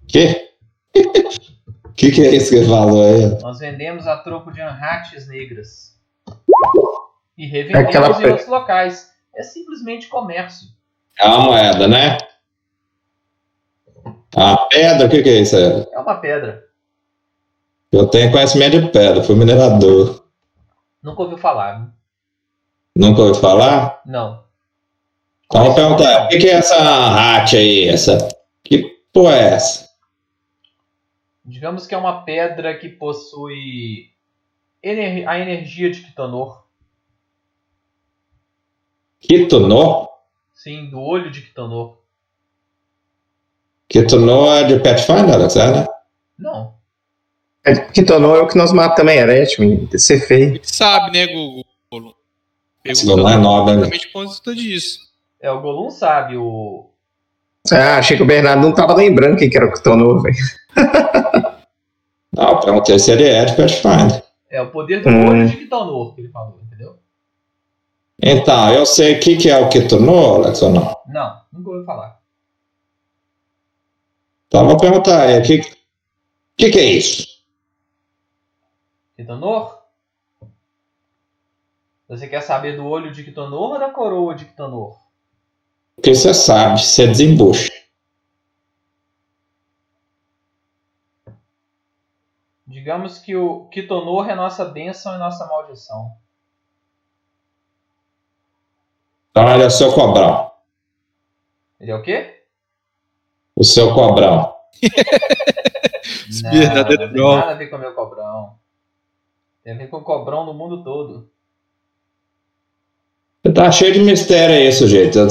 Que? 0.08 0.50
que 1.96 2.10
que 2.10 2.20
é 2.22 2.34
isso 2.34 2.50
que 2.50 2.66
falou 2.66 3.02
aí? 3.02 3.40
Nós 3.40 3.60
vendemos 3.60 4.06
a 4.06 4.18
troco 4.18 4.52
de 4.52 4.60
anrates 4.60 5.26
negras. 5.26 5.98
E 7.36 7.46
revendemos 7.46 7.88
Aquela 7.88 8.20
em 8.20 8.30
outros 8.30 8.48
locais. 8.48 9.10
É 9.34 9.42
simplesmente 9.42 10.08
comércio. 10.08 10.68
É 11.18 11.26
uma 11.26 11.40
moeda, 11.40 11.86
né? 11.86 12.18
A 14.34 14.56
pedra, 14.66 15.06
o 15.06 15.10
que, 15.10 15.22
que 15.22 15.28
é 15.28 15.40
isso 15.40 15.56
aí? 15.56 15.86
É 15.92 15.98
uma 15.98 16.16
pedra. 16.16 16.66
Eu 17.92 18.06
tenho 18.06 18.30
conhecimento 18.30 18.80
de 18.80 18.88
pedra, 18.90 19.22
fui 19.22 19.34
minerador. 19.34 20.24
Nunca 21.02 21.22
ouviu 21.22 21.38
falar. 21.38 21.80
Né? 21.80 21.88
Nunca 22.96 23.22
ouviu 23.22 23.40
falar? 23.40 24.02
Não. 24.04 24.44
Então 25.46 25.64
vou 25.64 25.74
perguntar, 25.74 26.24
o 26.24 26.28
que, 26.28 26.38
que 26.38 26.48
é 26.48 26.54
essa 26.54 26.76
arte 26.76 27.56
aí? 27.56 27.88
Essa... 27.88 28.18
Que 28.64 29.00
porra 29.12 29.36
é 29.36 29.54
essa? 29.54 29.88
Digamos 31.44 31.86
que 31.86 31.94
é 31.94 31.98
uma 31.98 32.24
pedra 32.24 32.76
que 32.76 32.88
possui 32.88 34.10
ener- 34.82 35.28
a 35.28 35.38
energia 35.38 35.90
de 35.90 36.02
Kitonor. 36.02 36.65
Kitonor? 39.20 40.08
Sim, 40.54 40.90
do 40.90 41.00
olho 41.00 41.30
de 41.30 41.42
Kitonor. 41.42 41.98
Kitonor 43.88 44.56
é 44.56 44.64
de 44.64 44.80
Pathfinder, 44.80 45.34
Alexandre? 45.34 45.86
Não. 46.38 46.74
É, 47.64 47.72
é 47.72 48.40
o 48.40 48.46
que 48.46 48.56
nós 48.58 48.72
matamos 48.72 48.96
também, 48.96 49.18
Eretmin. 49.18 49.88
Ser 49.96 50.20
feio. 50.20 50.60
Sabe, 50.62 51.12
né, 51.12 51.26
Google? 51.26 51.64
Esse 52.84 53.10
é 53.10 53.16
nobre, 53.36 53.76
né? 53.76 53.90
Conta 54.12 54.54
disso. 54.54 55.00
É, 55.40 55.50
o 55.50 55.60
Golum 55.60 55.90
sabe, 55.90 56.36
o. 56.36 56.88
Ah, 57.72 57.98
achei 57.98 58.16
que 58.16 58.22
o 58.22 58.26
Bernardo 58.26 58.62
não 58.62 58.72
tava 58.72 58.94
lembrando 58.94 59.36
quem 59.36 59.50
que 59.50 59.56
era 59.56 59.66
o 59.66 59.72
Kitonon, 59.72 60.20
velho. 60.20 60.36
Não, 62.32 62.60
perguntei 62.60 62.98
se 62.98 63.10
ele 63.10 63.24
é 63.24 63.44
de 63.44 63.56
Pathfinder. 63.56 64.22
É 64.48 64.62
o 64.62 64.70
poder 64.70 65.02
do 65.02 65.08
Hum. 65.08 65.28
olho 65.30 65.48
de 65.48 65.56
Kitonor 65.56 66.14
que 66.14 66.20
ele 66.20 66.28
falou? 66.28 66.60
Então, 68.22 68.72
eu 68.72 68.86
sei 68.86 69.16
o 69.16 69.20
que, 69.20 69.36
que 69.36 69.50
é 69.50 69.58
o 69.58 69.68
Kitonor, 69.68 70.36
Alex, 70.36 70.62
ou 70.62 70.70
não? 70.70 70.96
Não, 71.06 71.42
nunca 71.52 71.70
ouvi 71.70 71.84
falar. 71.84 72.18
Então, 74.48 74.66
vou 74.66 74.78
perguntar 74.78 75.28
o 75.38 75.42
que, 75.42 75.60
que, 76.56 76.70
que 76.70 76.78
é 76.78 76.84
isso? 76.84 77.26
Kitonor? 79.16 79.82
Você 82.08 82.28
quer 82.28 82.40
saber 82.40 82.76
do 82.76 82.86
olho 82.86 83.12
de 83.12 83.24
Kitonor 83.24 83.72
ou 83.72 83.78
da 83.78 83.90
coroa 83.90 84.34
de 84.34 84.44
Kitonor? 84.46 84.96
Porque 85.96 86.14
você 86.14 86.32
sabe, 86.32 86.80
você 86.80 87.06
desembucha. 87.06 87.70
Digamos 92.66 93.18
que 93.18 93.34
o 93.34 93.66
Kitonor 93.66 94.28
é 94.28 94.34
nossa 94.34 94.64
bênção 94.64 95.14
e 95.14 95.18
nossa 95.18 95.46
maldição. 95.46 96.16
Então, 99.36 99.52
ele 99.52 99.64
é 99.64 99.66
o 99.66 99.70
seu 99.70 99.92
cobrão. 99.92 100.50
Ele 101.78 101.90
é 101.90 101.94
o 101.94 102.00
quê? 102.00 102.36
O 103.54 103.62
seu 103.62 103.92
cobrão. 103.92 104.54
Não, 106.42 106.50
não 106.52 106.60
tem 106.60 106.68
nada 106.68 107.50
a 107.50 107.54
ver 107.54 107.68
com 107.68 107.76
o 107.76 107.78
meu 107.78 107.92
cobrão. 107.92 108.54
Tem 109.64 109.74
a 109.74 109.76
ver 109.76 109.88
com 109.88 109.96
o 109.96 110.02
cobrão 110.02 110.44
no 110.44 110.54
mundo 110.54 110.84
todo. 110.84 111.28
Tá 113.54 113.72
cheio 113.72 113.92
de 113.92 114.00
mistério 114.00 114.54
aí, 114.54 114.70
sujeito. 114.72 115.18
Eu 115.18 115.28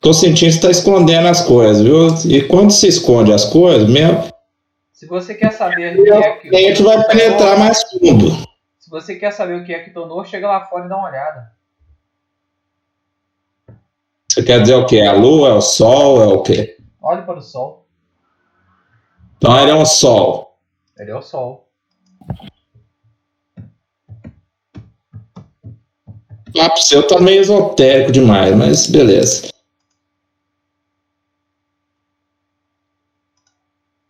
tô 0.00 0.12
sentindo 0.12 0.48
que 0.48 0.52
você 0.52 0.60
tá 0.60 0.70
escondendo 0.70 1.26
as 1.28 1.44
coisas, 1.44 1.82
viu? 1.82 2.08
E 2.30 2.46
quando 2.46 2.70
se 2.70 2.86
esconde 2.86 3.32
as 3.32 3.44
coisas, 3.44 3.88
mesmo, 3.88 4.32
Se 4.92 5.06
você 5.06 5.34
quer 5.34 5.52
saber 5.52 5.98
o 5.98 6.04
que 6.04 6.10
é 6.12 6.36
que 6.36 6.56
a 6.56 6.60
gente 6.60 6.82
vai 6.82 7.04
penetrar 7.06 7.58
mais 7.58 7.82
fundo. 7.90 8.30
Se 8.78 8.90
você 8.90 9.16
quer 9.16 9.32
saber 9.32 9.60
o 9.60 9.64
que 9.64 9.74
é 9.74 9.82
Kitonor, 9.82 10.26
chega 10.26 10.46
lá 10.46 10.64
fora 10.66 10.86
e 10.86 10.88
dá 10.88 10.96
uma 10.96 11.08
olhada. 11.08 11.52
Você 14.32 14.42
quer 14.42 14.62
dizer 14.62 14.76
o 14.76 14.86
quê? 14.86 15.00
A 15.02 15.12
lua, 15.12 15.50
é 15.50 15.52
o 15.52 15.60
sol, 15.60 16.22
é 16.22 16.26
o 16.26 16.42
quê? 16.42 16.78
Olhe 17.02 17.20
para 17.20 17.38
o 17.38 17.42
sol. 17.42 17.86
Então, 19.36 19.60
ele 19.60 19.70
é 19.70 19.74
um 19.74 19.84
sol. 19.84 20.56
Ele 20.98 21.10
é 21.10 21.14
o 21.14 21.20
sol. 21.20 21.68
Lá 26.54 26.70
pro 26.70 26.82
seu 26.82 27.06
tá 27.06 27.20
meio 27.20 27.42
esotérico 27.42 28.10
demais, 28.10 28.56
mas 28.56 28.86
beleza. 28.86 29.50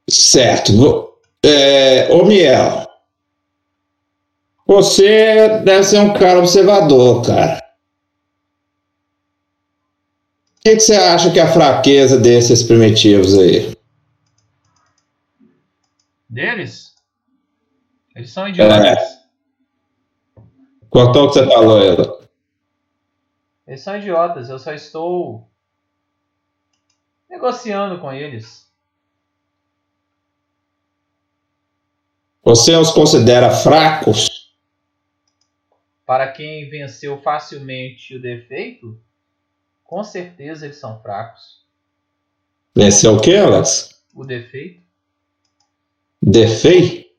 Certo. 0.09 0.73
Vou- 0.77 1.13
É, 1.45 2.13
ô 2.13 2.25
Miel, 2.25 2.87
você 4.65 5.59
deve 5.65 5.83
ser 5.83 5.99
um 5.99 6.13
cara 6.15 6.39
observador, 6.39 7.23
cara. 7.27 7.62
O 10.63 10.65
que, 10.65 10.77
que 10.77 10.81
você 10.81 10.95
acha 10.95 11.33
que 11.33 11.41
é 11.41 11.43
a 11.43 11.53
fraqueza 11.53 12.17
desses 12.17 12.63
primitivos 12.63 13.37
aí? 13.37 13.77
Deles? 16.29 16.95
Eles 18.15 18.31
são 18.31 18.47
idiotas. 18.47 19.19
Cortou 20.89 21.25
o 21.25 21.29
que 21.29 21.35
você 21.35 21.47
falou, 21.49 21.83
Ela. 21.83 22.29
Eles 23.67 23.81
são 23.81 23.97
idiotas. 23.97 24.51
Eu 24.51 24.59
só 24.61 24.73
estou 24.73 25.51
negociando 27.29 28.01
com 28.01 28.13
eles. 28.13 28.71
Você 32.45 32.77
os 32.77 32.93
considera 32.93 33.51
fracos? 33.51 34.29
Para 36.07 36.31
quem 36.31 36.71
venceu 36.71 37.21
facilmente 37.21 38.15
o 38.15 38.23
defeito, 38.23 39.01
com 39.93 40.03
certeza 40.03 40.65
eles 40.65 40.79
são 40.79 41.03
fracos. 41.03 41.67
Venceu 42.75 43.15
o 43.15 43.21
que, 43.21 43.37
Alex? 43.37 44.03
O 44.15 44.25
defeito? 44.25 44.83
Defeito? 46.23 47.11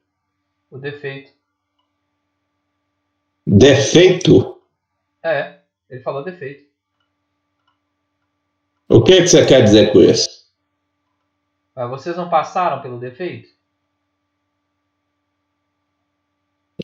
O 0.72 0.80
defeito. 0.80 1.32
Defeito? 3.45 4.60
É, 5.22 5.60
ele 5.88 6.02
falou 6.02 6.24
defeito. 6.24 6.68
O 8.90 9.03
que, 9.03 9.22
que 9.22 9.27
você 9.27 9.45
quer 9.45 9.64
dizer 9.64 9.92
com 9.92 10.02
isso? 10.02 10.52
Mas 11.76 11.90
vocês 11.92 12.18
não 12.18 12.27
passaram 12.27 12.82
pelo 12.82 13.00
defeito? 13.00 13.50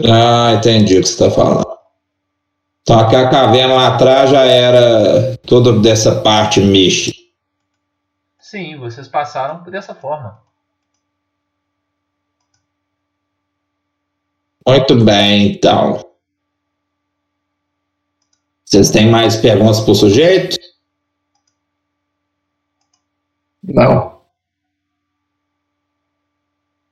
Ah, 0.08 0.54
entendi 0.54 1.00
o 1.00 1.02
que 1.02 1.08
você 1.08 1.14
está 1.14 1.32
falando. 1.32 1.79
Então 2.90 3.02
aquela 3.02 3.30
caverna 3.30 3.76
lá 3.76 3.88
atrás 3.94 4.32
já 4.32 4.46
era 4.46 5.38
toda 5.46 5.72
dessa 5.74 6.22
parte 6.22 6.60
mística. 6.60 7.16
Sim, 8.40 8.80
vocês 8.80 9.08
passaram 9.08 9.62
dessa 9.66 9.94
forma. 9.94 10.42
Muito 14.68 14.96
bem, 15.06 15.52
então. 15.52 16.04
Vocês 18.66 18.90
têm 18.90 19.08
mais 19.12 19.36
perguntas 19.36 19.82
para 19.82 19.92
o 19.92 19.96
sujeito? 19.96 20.58
Não. 23.62 24.20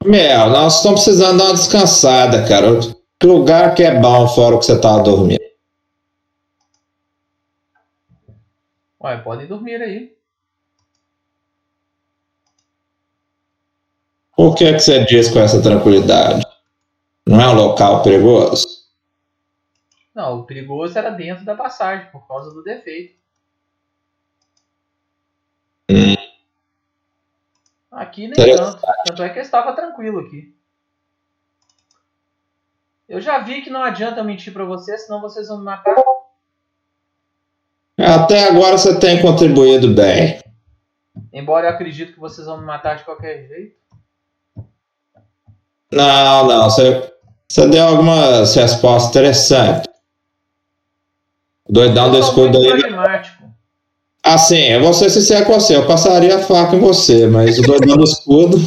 Mel, 0.06 0.52
nós 0.52 0.76
estamos 0.76 1.04
precisando 1.04 1.40
dar 1.40 1.46
uma 1.46 1.54
descansada, 1.56 2.48
cara. 2.48 2.80
Que 3.20 3.26
lugar 3.26 3.74
que 3.74 3.82
é 3.82 4.00
bom 4.00 4.28
fora 4.28 4.60
que 4.60 4.66
você 4.66 4.74
estava 4.74 5.02
dormindo? 5.02 5.37
Ué, 9.08 9.18
podem 9.20 9.48
dormir 9.48 9.82
aí. 9.82 10.18
Por 14.36 14.54
que, 14.54 14.74
que 14.74 14.80
você 14.80 15.06
diz 15.06 15.30
com 15.30 15.40
essa 15.40 15.64
tranquilidade? 15.64 16.46
Não 17.26 17.40
é 17.40 17.48
um 17.48 17.54
local 17.54 18.04
perigoso? 18.04 18.68
Não, 20.14 20.40
o 20.40 20.46
perigoso 20.46 20.98
era 20.98 21.10
dentro 21.10 21.46
da 21.46 21.56
passagem, 21.56 22.12
por 22.12 22.28
causa 22.28 22.54
do 22.54 22.62
defeito. 22.62 23.18
Hum. 25.90 26.16
Aqui 27.90 28.28
nem 28.28 28.58
tanto. 28.58 28.82
Tanto 29.06 29.24
é 29.24 29.30
que 29.30 29.40
eu 29.40 29.44
estava 29.44 29.74
tranquilo 29.74 30.20
aqui. 30.20 30.54
Eu 33.08 33.22
já 33.22 33.40
vi 33.40 33.62
que 33.62 33.70
não 33.70 33.82
adianta 33.82 34.22
mentir 34.22 34.52
pra 34.52 34.66
vocês, 34.66 35.06
senão 35.06 35.22
vocês 35.22 35.48
vão 35.48 35.60
me 35.60 35.64
matar. 35.64 35.96
Até 37.98 38.48
agora 38.48 38.78
você 38.78 39.00
tem 39.00 39.22
contribuído 39.22 39.90
bem. 39.90 40.40
Embora 41.34 41.68
eu 41.68 41.72
acredito 41.72 42.14
que 42.14 42.20
vocês 42.20 42.46
vão 42.46 42.60
me 42.60 42.66
matar 42.66 42.98
de 42.98 43.04
qualquer 43.04 43.48
jeito. 43.48 43.76
Não, 45.92 46.48
não, 46.48 46.70
você, 46.70 47.12
você 47.50 47.68
deu 47.68 47.88
algumas 47.88 48.54
respostas 48.56 49.10
interessantes. 49.10 49.88
O 51.68 51.74
Doidão 51.74 52.12
do 52.12 52.20
escudo 52.20 52.60
aí. 52.60 53.28
Assim, 54.24 54.60
eu 54.60 54.82
vou 54.82 54.94
ser 54.94 55.10
sincero 55.10 55.46
com 55.46 55.54
você, 55.54 55.76
eu 55.76 55.88
passaria 55.88 56.36
a 56.36 56.40
faca 56.40 56.76
em 56.76 56.80
você, 56.80 57.28
mas 57.28 57.58
o 57.58 57.62
doidão 57.62 57.96
do 57.96 58.04
escudo. 58.04 58.58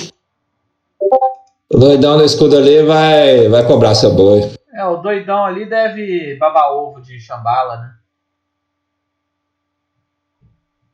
O 1.70 1.78
doidão 1.78 2.17
do 2.17 2.25
escudo 2.25 2.57
ali 2.57 2.83
vai, 2.83 3.47
vai 3.49 3.67
cobrar 3.67 3.94
seu 3.94 4.15
boi. 4.15 4.50
É, 4.73 4.84
o 4.86 4.97
doidão 4.97 5.44
ali 5.44 5.68
deve 5.68 6.36
babar 6.36 6.73
ovo 6.73 7.02
de 7.02 7.20
chambala, 7.20 7.76
né? 7.76 7.91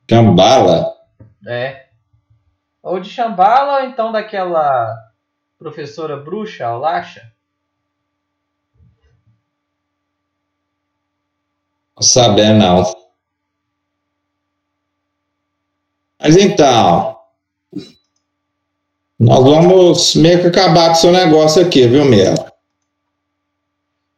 Cambala? 0.07 0.95
É. 1.47 1.87
Ou 2.83 3.01
de 3.01 3.11
chambala, 3.11 3.81
ou 3.81 3.89
então 3.89 4.13
daquela 4.13 4.95
professora 5.59 6.17
bruxa, 6.17 6.67
a 6.67 6.77
Lacha. 6.77 7.33
Não 11.97 12.03
sabendo, 12.03 12.59
não. 12.59 13.07
Mas 16.21 16.37
então, 16.37 17.19
nós 19.19 19.43
vamos 19.43 20.15
meio 20.15 20.41
que 20.41 20.47
acabar 20.47 20.89
com 20.89 20.93
o 20.93 20.97
seu 20.97 21.13
negócio 21.13 21.67
aqui, 21.67 21.87
viu, 21.89 22.05
Melo? 22.05 22.51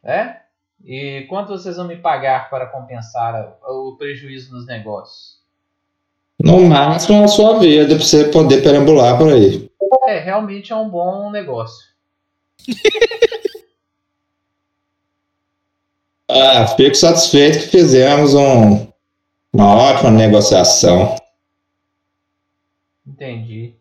É? 0.03 0.41
E 0.83 1.25
quanto 1.29 1.49
vocês 1.49 1.77
vão 1.77 1.87
me 1.87 1.97
pagar 1.97 2.49
para 2.49 2.67
compensar 2.67 3.57
o 3.63 3.95
prejuízo 3.97 4.53
nos 4.53 4.65
negócios? 4.65 5.38
No 6.41 6.61
máximo 6.61 7.23
a 7.23 7.27
sua 7.27 7.59
vida, 7.59 7.95
pra 7.95 8.03
você 8.03 8.25
poder 8.25 8.63
perambular 8.63 9.17
por 9.17 9.31
aí. 9.31 9.69
É, 10.07 10.19
realmente 10.19 10.71
é 10.71 10.75
um 10.75 10.89
bom 10.89 11.29
negócio. 11.31 11.87
Ah, 16.31 16.67
fico 16.67 16.93
satisfeito 16.93 17.57
que 17.57 17.67
fizemos 17.69 18.35
um, 18.35 18.87
uma 19.51 19.75
ótima 19.75 20.11
negociação. 20.11 21.15
Entendi. 23.05 23.73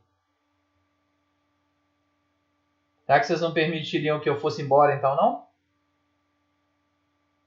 Será 3.04 3.20
que 3.20 3.26
vocês 3.26 3.42
não 3.42 3.52
permitiriam 3.52 4.18
que 4.18 4.30
eu 4.30 4.40
fosse 4.40 4.62
embora 4.62 4.94
então, 4.94 5.14
não? 5.14 5.42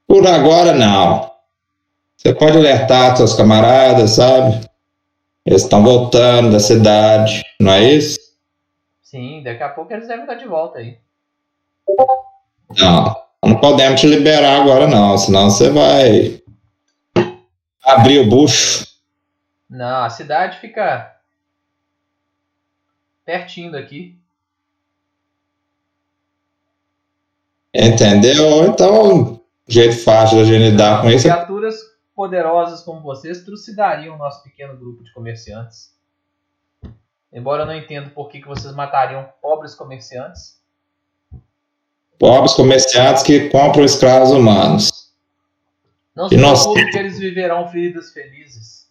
Por 0.08 0.28
agora, 0.28 0.72
não. 0.74 1.32
Você 2.16 2.32
pode 2.36 2.58
alertar 2.58 3.18
seus 3.18 3.34
camaradas, 3.34 4.12
sabe? 4.12 4.70
Eles 5.46 5.64
estão 5.64 5.84
voltando 5.84 6.52
da 6.52 6.60
cidade, 6.60 7.44
não 7.60 7.74
é 7.74 7.84
isso? 7.94 8.20
Sim, 9.02 9.42
daqui 9.44 9.64
a 9.64 9.70
pouco 9.70 9.92
eles 9.92 10.08
devem 10.08 10.24
estar 10.24 10.36
de 10.36 10.46
volta 10.46 10.80
aí. 10.80 10.98
Não, 12.78 13.16
não 13.44 13.60
podemos 13.60 14.00
te 14.00 14.08
liberar 14.08 14.62
agora, 14.62 14.88
não, 14.88 15.18
senão 15.18 15.50
você 15.50 15.70
vai 15.70 16.42
abrir 17.84 18.20
o 18.20 18.30
bucho. 18.30 18.86
Não, 19.70 20.04
a 20.04 20.10
cidade 20.10 20.60
fica 20.60 21.16
pertinho 23.26 23.72
daqui. 23.72 24.18
Entendeu? 27.74 28.66
Então, 28.66 29.42
jeito 29.68 29.98
fácil 30.04 30.38
da 30.38 30.44
gente 30.44 30.72
lidar 30.72 31.02
com 31.02 31.10
isso 31.10 31.28
é 31.28 31.32
Criaturas 31.32 31.91
poderosas 32.22 32.84
como 32.84 33.02
vocês 33.02 33.44
trucidariam 33.44 34.14
o 34.14 34.18
nosso 34.20 34.44
pequeno 34.44 34.78
grupo 34.78 35.04
de 35.04 35.12
comerciantes. 35.12 35.92
Embora 37.34 37.64
eu 37.64 37.66
não 37.66 37.74
entenda 37.74 38.12
por 38.12 38.30
que, 38.30 38.40
que 38.40 38.48
vocês 38.48 38.76
matariam 38.76 39.28
pobres 39.42 39.74
comerciantes. 39.74 40.62
pobres 42.20 42.54
comerciantes 42.54 43.24
que 43.24 43.50
compram 43.50 43.84
escravos 43.84 44.30
humanos. 44.30 45.12
Não 46.16 46.30
se 46.30 46.38
preocupe 46.38 46.92
que 46.92 46.98
eles 47.00 47.18
viverão 47.18 47.68
vidas 47.70 48.14
felizes. 48.14 48.88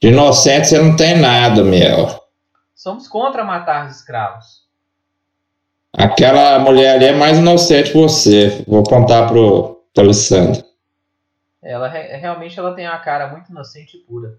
De 0.00 0.08
inocente 0.08 0.68
você 0.68 0.80
não 0.80 0.96
tem 0.96 1.18
nada, 1.18 1.62
meu. 1.62 2.08
Somos 2.74 3.06
contra 3.06 3.44
matar 3.44 3.90
escravos. 3.90 4.66
Aquela 5.92 6.58
mulher 6.58 6.94
ali 6.94 7.04
é 7.04 7.12
mais 7.12 7.36
inocente 7.36 7.92
que 7.92 7.98
você. 7.98 8.64
Vou 8.66 8.82
contar 8.82 9.26
pro 9.26 9.84
Alessandro. 9.94 10.67
Ela 11.68 11.86
re- 11.86 12.16
realmente 12.16 12.58
ela 12.58 12.72
tem 12.74 12.86
a 12.86 12.98
cara 12.98 13.28
muito 13.28 13.50
inocente 13.50 13.98
e 13.98 14.00
pura. 14.00 14.38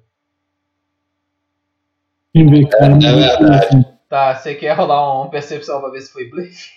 Quem 2.33 2.49
vê, 2.49 2.65
cara, 2.67 2.89
não 2.89 2.97
É 3.07 3.13
vê 3.13 3.19
verdade. 3.21 3.85
Tá, 4.09 4.33
você 4.33 4.55
quer 4.55 4.73
rolar 4.73 5.13
uma 5.21 5.29
percepção 5.29 5.79
pra 5.79 5.91
ver 5.91 6.01
se 6.01 6.11
foi 6.11 6.27
blefe? 6.27 6.71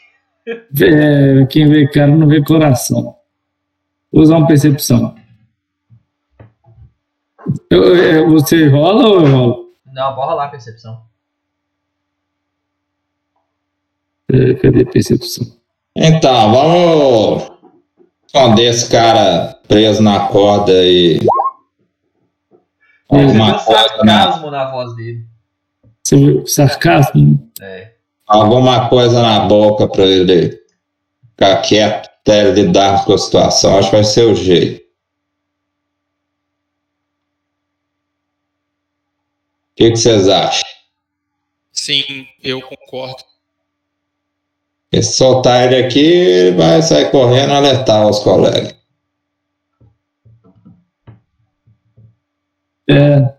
É, 0.46 1.46
quem 1.46 1.66
vê 1.70 1.88
cara 1.88 2.08
não 2.14 2.28
vê 2.28 2.44
coração. 2.44 3.16
Vou 4.12 4.22
usar 4.22 4.36
uma 4.36 4.46
percepção. 4.46 5.14
Eu- 7.70 7.96
eu- 7.96 8.28
você 8.30 8.68
rola 8.68 9.08
ou 9.08 9.20
eu 9.22 9.32
rolo? 9.32 9.74
Não, 9.86 10.14
pode 10.14 10.28
rolar 10.28 10.44
a 10.44 10.50
percepção. 10.50 11.02
É, 14.30 14.54
cadê 14.54 14.82
a 14.82 14.86
percepção? 14.86 15.46
Então, 15.96 16.52
vamos 16.52 17.52
esconder 18.26 18.64
esse 18.64 18.90
cara 18.90 19.58
preso 19.72 20.02
na 20.02 20.28
corda 20.28 20.72
e. 20.84 21.18
Você 23.08 23.26
viu 23.26 23.28
Alguma 23.28 23.64
coisa, 23.64 24.04
na, 24.04 24.22
sarcasmo 24.22 24.50
na 24.50 24.70
voz 24.70 24.96
dele. 24.96 25.26
Você 26.02 26.16
viu 26.16 26.46
sarcasmo? 26.46 27.52
É. 27.60 27.92
alguma 28.26 28.88
coisa 28.88 29.22
na 29.22 29.40
boca 29.40 29.88
pra 29.88 30.04
ele 30.04 30.58
ficar 31.30 31.56
quieto 31.62 32.10
até 32.20 32.40
ele 32.40 32.62
lidar 32.62 33.04
com 33.04 33.14
a 33.14 33.18
situação. 33.18 33.78
Acho 33.78 33.90
que 33.90 33.96
vai 33.96 34.04
ser 34.04 34.24
o 34.24 34.34
jeito. 34.34 34.82
O 39.70 39.74
que, 39.76 39.90
que 39.90 39.96
vocês 39.96 40.28
acham? 40.28 40.68
Sim, 41.72 42.26
eu 42.42 42.60
concordo. 42.60 43.24
E 44.92 45.02
se 45.02 45.14
soltar 45.14 45.72
ele 45.72 45.84
aqui, 45.84 45.98
ele 45.98 46.56
vai 46.56 46.82
sair 46.82 47.10
correndo 47.10 47.50
e 47.50 47.56
alertar 47.56 48.06
os 48.06 48.18
colegas. 48.18 48.81
É, 52.92 53.32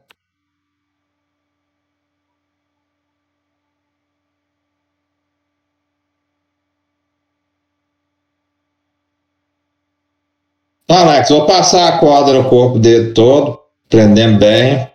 Então, 10.84 10.98
Alex, 10.98 11.30
vou 11.30 11.46
passar 11.46 11.88
a 11.88 11.98
corda 11.98 12.34
no 12.34 12.50
corpo 12.50 12.78
dele 12.78 13.14
todo, 13.14 13.60
prendendo 13.90 14.38
bem, 14.38 14.90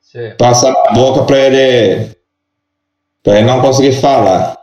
Certo. 0.00 0.38
passar 0.38 0.72
na 0.72 0.92
boca 0.92 1.24
pra 1.24 1.38
ele, 1.38 2.16
pra 3.22 3.38
ele 3.38 3.46
não 3.46 3.60
conseguir 3.60 4.00
falar. 4.00 4.56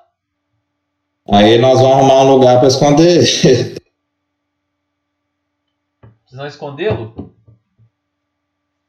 Aí 1.29 1.57
nós 1.59 1.79
vamos 1.79 1.97
arrumar 1.97 2.21
um 2.21 2.31
lugar 2.35 2.59
pra 2.59 2.67
esconder 2.67 3.17
ele. 3.17 3.75
Vocês 6.25 6.37
vão 6.37 6.47
escondê-lo? 6.47 7.34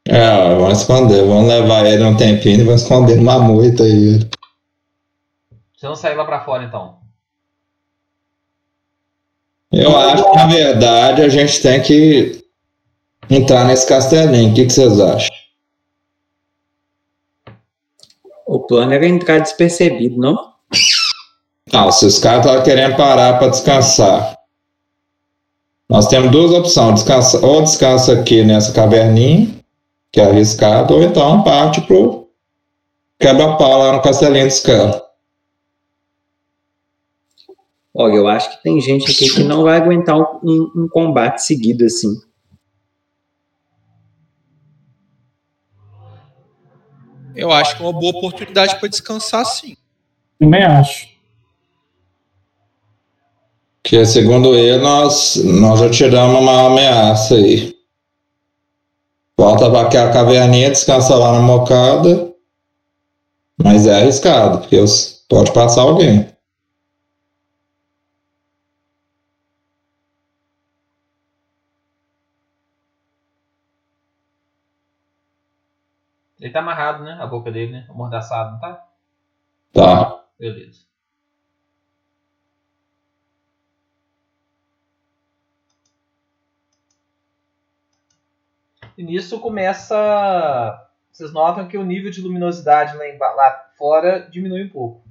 É, 0.09 0.55
vamos 0.55 0.81
esconder, 0.81 1.25
vamos 1.25 1.49
levar 1.49 1.85
ele 1.85 2.05
um 2.05 2.17
tempinho 2.17 2.60
e 2.60 2.65
vamos 2.65 2.83
esconder 2.83 3.17
numa 3.17 3.39
moita 3.39 3.83
aí. 3.83 4.18
Vocês 4.18 5.83
vão 5.83 5.97
sair 5.97 6.15
lá 6.15 6.25
pra 6.25 6.44
fora 6.44 6.65
então. 6.65 6.97
Eu 9.73 9.97
acho 9.97 10.31
que, 10.31 10.36
na 10.36 10.47
verdade, 10.47 11.23
a 11.23 11.28
gente 11.28 11.60
tem 11.60 11.83
que 11.83 12.44
entrar 13.28 13.65
nesse 13.65 13.86
castelinho. 13.86 14.52
O 14.52 14.55
que, 14.55 14.67
que 14.67 14.73
vocês 14.73 15.01
acham? 15.01 15.28
O 18.47 18.60
plano 18.60 18.93
era 18.93 19.07
entrar 19.07 19.41
despercebido, 19.41 20.18
não? 20.18 20.52
Não, 21.73 21.91
se 21.91 22.07
os 22.07 22.18
caras 22.20 22.47
estavam 22.47 22.62
querendo 22.62 22.97
parar 22.97 23.39
para 23.39 23.49
descansar. 23.49 24.39
Nós 25.89 26.07
temos 26.07 26.31
duas 26.31 26.52
opções. 26.52 26.94
Descansa, 26.94 27.44
ou 27.44 27.62
descansa 27.62 28.12
aqui 28.12 28.44
nessa 28.44 28.73
caverninha, 28.73 29.56
que 30.17 30.20
é 30.23 30.25
arriscado, 30.25 30.95
ou 30.95 31.03
então 31.03 31.43
parte 31.45 31.83
pro 31.83 32.31
quebra-pau 33.20 33.78
lá 33.81 33.93
no 33.93 34.01
castelinho 34.01 34.47
dos 34.47 34.61
caras. 34.61 35.03
Olha, 37.95 38.15
eu 38.15 38.27
acho 38.27 38.51
que 38.51 38.62
tem 38.62 38.81
gente 38.81 39.05
aqui 39.11 39.28
que 39.28 39.45
não 39.45 39.62
vai 39.62 39.77
aguentar 39.77 40.17
um, 40.17 40.41
um- 40.43 40.73
um 40.85 40.89
combate 40.89 41.43
seguido 41.43 41.85
assim. 41.85 42.19
Eu 47.35 47.53
acho 47.53 47.77
que 47.77 47.83
é 47.83 47.85
uma 47.86 47.93
boa 47.93 48.17
oportunidade 48.17 48.77
para 48.81 48.89
descansar, 48.89 49.45
sim. 49.45 49.77
também 50.41 50.62
acho. 50.65 51.09
Que, 53.85 54.03
segundo 54.07 54.55
ele, 54.55 54.78
nós, 54.78 55.36
nós 55.45 55.78
já 55.81 55.91
tiramos 55.91 56.41
uma 56.41 56.69
ameaça 56.69 57.35
aí. 57.35 57.75
Volta 59.39 59.70
para 59.70 59.86
aquela 59.86 60.12
caverninha, 60.12 60.70
descansa 60.70 61.15
lá 61.15 61.32
na 61.32 61.40
mocada. 61.40 62.34
Mas 63.62 63.86
é 63.86 63.97
arriscado, 63.97 64.60
porque 64.60 64.76
pode 65.28 65.52
passar 65.52 65.82
alguém. 65.82 66.34
Ele 76.40 76.52
tá 76.52 76.60
amarrado, 76.60 77.02
né? 77.02 77.18
A 77.20 77.26
boca 77.26 77.50
dele, 77.50 77.73
né? 77.73 77.86
Amordaçado, 77.90 78.52
não 78.52 78.60
tá? 78.60 78.89
Tá. 79.73 80.24
Beleza. 80.39 80.85
E 88.97 89.02
nisso 89.02 89.41
começa. 89.41 90.83
Vocês 91.12 91.33
notam 91.33 91.66
que 91.68 91.78
o 91.78 91.84
nível 91.84 92.10
de 92.10 92.20
luminosidade 92.20 92.97
lá, 92.97 93.08
emba- 93.08 93.33
lá 93.33 93.70
fora 93.76 94.20
diminui 94.31 94.65
um 94.65 94.70
pouco. 94.70 95.02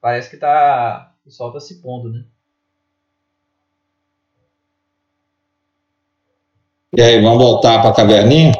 Parece 0.00 0.30
que 0.30 0.36
tá. 0.36 1.12
O 1.26 1.30
sol 1.30 1.52
tá 1.52 1.60
se 1.60 1.82
pondo, 1.82 2.10
né? 2.10 2.24
E 6.96 7.02
aí, 7.02 7.20
vamos 7.22 7.38
voltar 7.38 7.82
pra 7.82 7.92
caverninha? 7.92 8.52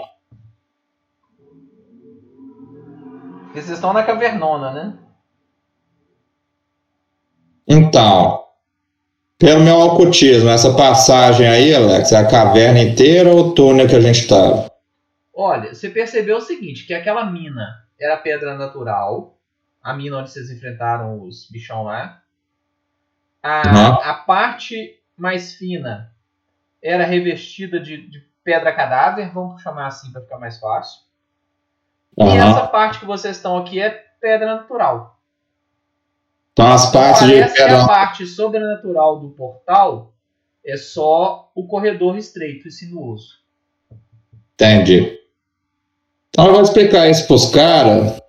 Porque 3.44 3.62
vocês 3.62 3.70
estão 3.70 3.92
na 3.94 4.02
cavernona, 4.02 4.70
né? 4.72 4.98
Então, 7.66 8.44
pelo 9.38 9.60
meu 9.60 9.78
ocultismo, 9.78 10.50
essa 10.50 10.74
passagem 10.74 11.46
aí, 11.46 11.72
Alex, 11.72 12.10
é 12.10 12.16
a 12.16 12.28
caverna 12.28 12.80
inteira 12.80 13.30
ou 13.30 13.38
o 13.38 13.54
túnel 13.54 13.86
que 13.86 13.94
a 13.94 14.00
gente 14.00 14.26
tava? 14.26 14.68
Olha, 15.32 15.72
você 15.72 15.88
percebeu 15.88 16.38
o 16.38 16.40
seguinte, 16.40 16.84
que 16.84 16.92
aquela 16.92 17.24
mina 17.30 17.84
era 18.00 18.16
pedra 18.16 18.58
natural, 18.58 19.38
a 19.80 19.94
mina 19.94 20.18
onde 20.18 20.30
vocês 20.30 20.50
enfrentaram 20.50 21.22
os 21.22 21.48
bichão 21.48 21.84
lá. 21.84 22.20
A, 23.40 24.10
a 24.10 24.14
parte 24.14 24.98
mais 25.16 25.54
fina 25.54 26.12
era 26.82 27.04
revestida 27.04 27.78
de, 27.78 28.08
de 28.08 28.26
pedra 28.42 28.74
cadáver, 28.74 29.32
vamos 29.32 29.62
chamar 29.62 29.86
assim 29.86 30.10
para 30.10 30.22
ficar 30.22 30.38
mais 30.38 30.58
fácil. 30.58 31.02
E 32.16 32.36
essa 32.36 32.66
parte 32.66 32.98
que 32.98 33.04
vocês 33.04 33.36
estão 33.36 33.56
aqui 33.56 33.80
é 33.80 33.90
pedra 34.20 34.56
natural. 34.56 35.17
Então 36.58 36.72
as 36.72 36.90
partes 36.90 37.24
de 37.24 37.52
que 37.52 37.62
a 37.62 37.86
parte 37.86 38.26
sobrenatural 38.26 39.20
do 39.20 39.28
portal 39.28 40.12
é 40.66 40.76
só 40.76 41.52
o 41.54 41.68
corredor 41.68 42.18
estreito 42.18 42.66
e 42.66 42.72
sinuoso. 42.72 43.34
Entendi. 44.54 45.20
Então 46.30 46.48
eu 46.48 46.54
vou 46.54 46.62
explicar 46.62 47.08
isso 47.08 47.28
pros 47.28 47.46
caras. 47.46 48.20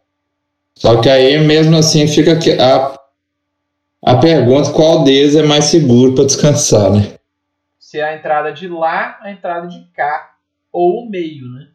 Só 0.75 1.01
que 1.01 1.09
aí 1.09 1.40
mesmo 1.40 1.75
assim 1.75 2.08
fica 2.08 2.38
a, 2.64 4.11
a 4.11 4.17
pergunta 4.17 4.74
qual 4.74 5.03
deles 5.03 5.35
é 5.35 5.41
mais 5.41 5.66
seguro 5.66 6.14
para 6.14 6.25
descansar, 6.25 6.91
né? 6.91 7.16
Se 7.80 7.99
é 7.99 8.03
a 8.03 8.16
entrada 8.16 8.53
de 8.53 8.67
lá, 8.67 9.17
a 9.24 9.32
entrada 9.32 9.66
de 9.66 9.83
cá, 9.91 10.35
ou 10.72 11.03
o 11.03 11.09
meio, 11.09 11.49
né? 11.49 11.69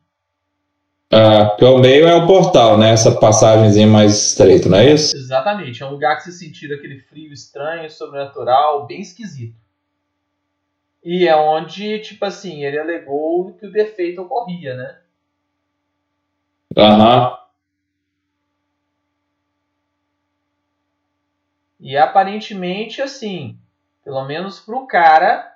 Ah, 1.17 1.57
o 1.65 1.78
meio 1.78 2.09
é 2.09 2.15
o 2.17 2.26
portal, 2.26 2.76
né? 2.76 2.91
Essa 2.91 3.15
passagemzinha 3.15 3.86
mais 3.86 4.31
estreita, 4.31 4.68
não 4.68 4.78
é 4.78 4.91
isso? 4.91 5.17
Exatamente, 5.17 5.81
é 5.81 5.86
um 5.86 5.91
lugar 5.91 6.17
que 6.17 6.25
você 6.25 6.33
sentir 6.33 6.73
aquele 6.73 6.99
frio 6.99 7.33
estranho, 7.33 7.89
sobrenatural, 7.89 8.84
bem 8.84 9.01
esquisito. 9.01 9.55
E 11.05 11.28
é 11.28 11.36
onde, 11.36 12.01
tipo 12.01 12.25
assim, 12.25 12.65
ele 12.65 12.81
alegou 12.81 13.52
que 13.52 13.65
o 13.65 13.70
defeito 13.70 14.23
ocorria, 14.23 14.75
né? 14.75 14.99
Aham. 16.76 17.39
E 21.78 21.97
aparentemente, 21.97 23.01
assim, 23.01 23.57
pelo 24.02 24.25
menos 24.25 24.59
pro 24.59 24.84
cara, 24.89 25.49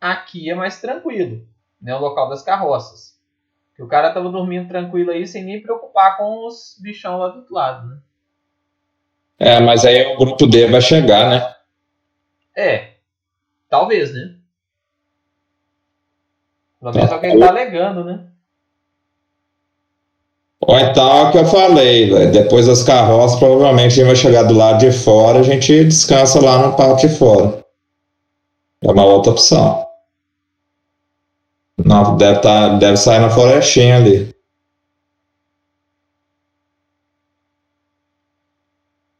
aqui 0.00 0.48
é 0.48 0.54
mais 0.54 0.80
tranquilo, 0.80 1.44
né? 1.82 1.96
O 1.96 2.00
local 2.00 2.28
das 2.28 2.42
carroças. 2.44 3.17
Que 3.78 3.82
o 3.84 3.86
cara 3.86 4.12
tava 4.12 4.28
dormindo 4.28 4.66
tranquilo 4.66 5.12
aí, 5.12 5.24
sem 5.24 5.44
nem 5.44 5.62
preocupar 5.62 6.16
com 6.16 6.48
os 6.48 6.76
bichão 6.80 7.16
lá 7.16 7.28
do 7.28 7.36
outro 7.38 7.54
lado, 7.54 7.86
né? 7.86 7.98
É, 9.38 9.60
mas 9.60 9.84
aí 9.84 10.16
o 10.16 10.18
grupo 10.18 10.48
D 10.48 10.66
vai 10.66 10.80
chegar, 10.80 11.30
né? 11.30 11.54
É, 12.56 12.94
talvez, 13.70 14.12
né? 14.12 14.34
Pelo 16.80 16.92
menos 16.92 17.12
é 17.12 17.30
ele 17.30 17.38
tá 17.38 17.48
alegando, 17.50 18.02
né? 18.02 18.26
Ou 20.60 20.76
então 20.76 21.08
é 21.08 21.22
o 21.22 21.30
que 21.30 21.38
eu 21.38 21.46
falei, 21.46 22.10
velho. 22.10 22.32
Depois 22.32 22.66
das 22.66 22.82
carroças, 22.82 23.38
provavelmente 23.38 23.92
a 23.92 23.94
gente 23.94 24.06
vai 24.06 24.16
chegar 24.16 24.42
do 24.42 24.54
lado 24.54 24.80
de 24.80 24.90
fora, 24.90 25.38
a 25.38 25.44
gente 25.44 25.84
descansa 25.84 26.44
lá 26.44 26.66
no 26.66 26.76
parque 26.76 27.06
de 27.06 27.14
fora. 27.14 27.64
É 28.82 28.90
uma 28.90 29.04
outra 29.04 29.30
opção. 29.30 29.87
Não, 31.84 32.16
deve, 32.16 32.40
tá, 32.40 32.70
deve 32.70 32.96
sair 32.96 33.20
na 33.20 33.30
florestinha 33.30 33.96
ali. 33.96 34.34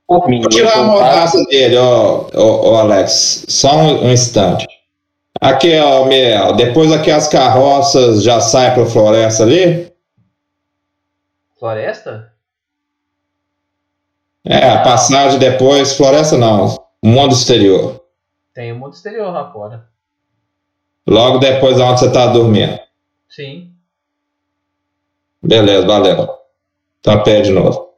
Vou 0.09 0.49
tirar 0.49 0.79
a 0.79 0.85
mordaça 0.85 1.45
dele, 1.45 1.77
ó, 1.77 2.29
ó, 2.35 2.71
ó, 2.71 2.81
Alex. 2.81 3.45
Só 3.47 3.77
um, 3.77 4.07
um 4.07 4.13
instante. 4.13 4.67
Aqui, 5.39 5.79
ó, 5.79 6.07
Miel. 6.07 6.55
Depois 6.55 6.91
aqui 6.91 7.11
as 7.11 7.29
carroças 7.29 8.23
já 8.23 8.41
saem 8.41 8.73
pra 8.73 8.87
floresta 8.87 9.43
ali? 9.43 9.93
Floresta? 11.59 12.33
É, 14.45 14.71
a 14.71 14.83
passagem 14.83 15.39
depois, 15.39 15.95
floresta 15.95 16.39
não. 16.39 16.75
Mundo 17.05 17.35
exterior. 17.35 18.03
Tem 18.55 18.73
o 18.73 18.77
mundo 18.77 18.95
exterior 18.95 19.31
lá 19.31 19.53
fora. 19.53 19.87
Logo 21.09 21.39
depois 21.39 21.77
de 21.77 21.83
onde 21.83 22.01
você 22.01 22.13
tá 22.13 22.27
dormindo. 22.27 22.79
Sim. 23.31 23.73
Beleza, 25.43 25.87
valeu. 25.87 26.39
Então 27.01 27.23
pé 27.23 27.41
de 27.41 27.51
novo. 27.51 27.95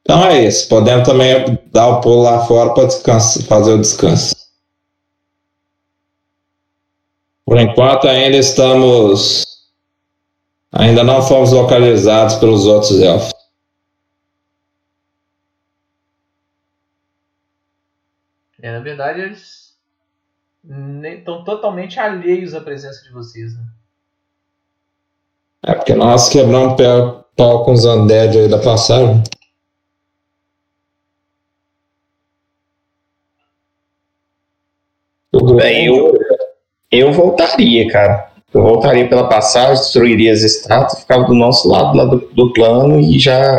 Então 0.00 0.24
é 0.24 0.44
isso. 0.44 0.68
Podemos 0.68 1.06
também 1.06 1.56
dar 1.66 1.86
o 1.86 2.00
pulo 2.00 2.22
lá 2.22 2.44
fora 2.46 2.74
para 2.74 3.20
fazer 3.46 3.72
o 3.74 3.80
descanso. 3.80 4.34
Por 7.44 7.56
enquanto 7.60 8.08
ainda 8.08 8.36
estamos. 8.36 9.44
Ainda 10.72 11.04
não 11.04 11.22
fomos 11.22 11.52
localizados 11.52 12.34
pelos 12.36 12.66
outros 12.66 13.00
elfos. 13.00 13.32
É, 18.60 18.72
na 18.72 18.80
verdade, 18.80 19.20
eles 19.20 19.61
estão 20.64 21.44
totalmente 21.44 21.98
alheios 21.98 22.54
à 22.54 22.60
presença 22.60 23.02
de 23.02 23.12
vocês, 23.12 23.54
né? 23.56 23.64
É 25.64 25.74
porque 25.74 25.94
nós 25.94 26.28
quebramos 26.28 26.74
pé, 26.74 26.86
pau 27.36 27.64
com 27.64 27.72
os 27.72 27.84
undead 27.84 28.36
aí 28.36 28.48
da 28.48 28.58
passagem. 28.58 29.22
Bem, 35.56 35.86
eu, 35.86 36.12
eu 36.90 37.12
voltaria, 37.12 37.88
cara. 37.90 38.32
Eu 38.52 38.62
voltaria 38.62 39.08
pela 39.08 39.28
passagem, 39.28 39.82
destruiria 39.82 40.32
as 40.32 40.42
estátuas, 40.42 41.00
ficava 41.00 41.24
do 41.24 41.34
nosso 41.34 41.68
lado 41.68 41.96
lá 41.96 42.04
do, 42.04 42.18
do 42.18 42.52
plano 42.52 43.00
e 43.00 43.18
já. 43.18 43.56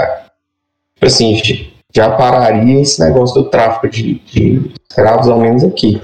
Tipo 0.93 1.07
assim, 1.07 1.41
já 1.93 2.15
pararia 2.15 2.81
esse 2.81 2.99
negócio 2.99 3.41
do 3.41 3.49
tráfico 3.49 3.89
de, 3.89 4.19
de 4.19 4.71
escravos, 4.89 5.27
ao 5.27 5.39
menos 5.39 5.63
aqui. 5.63 6.01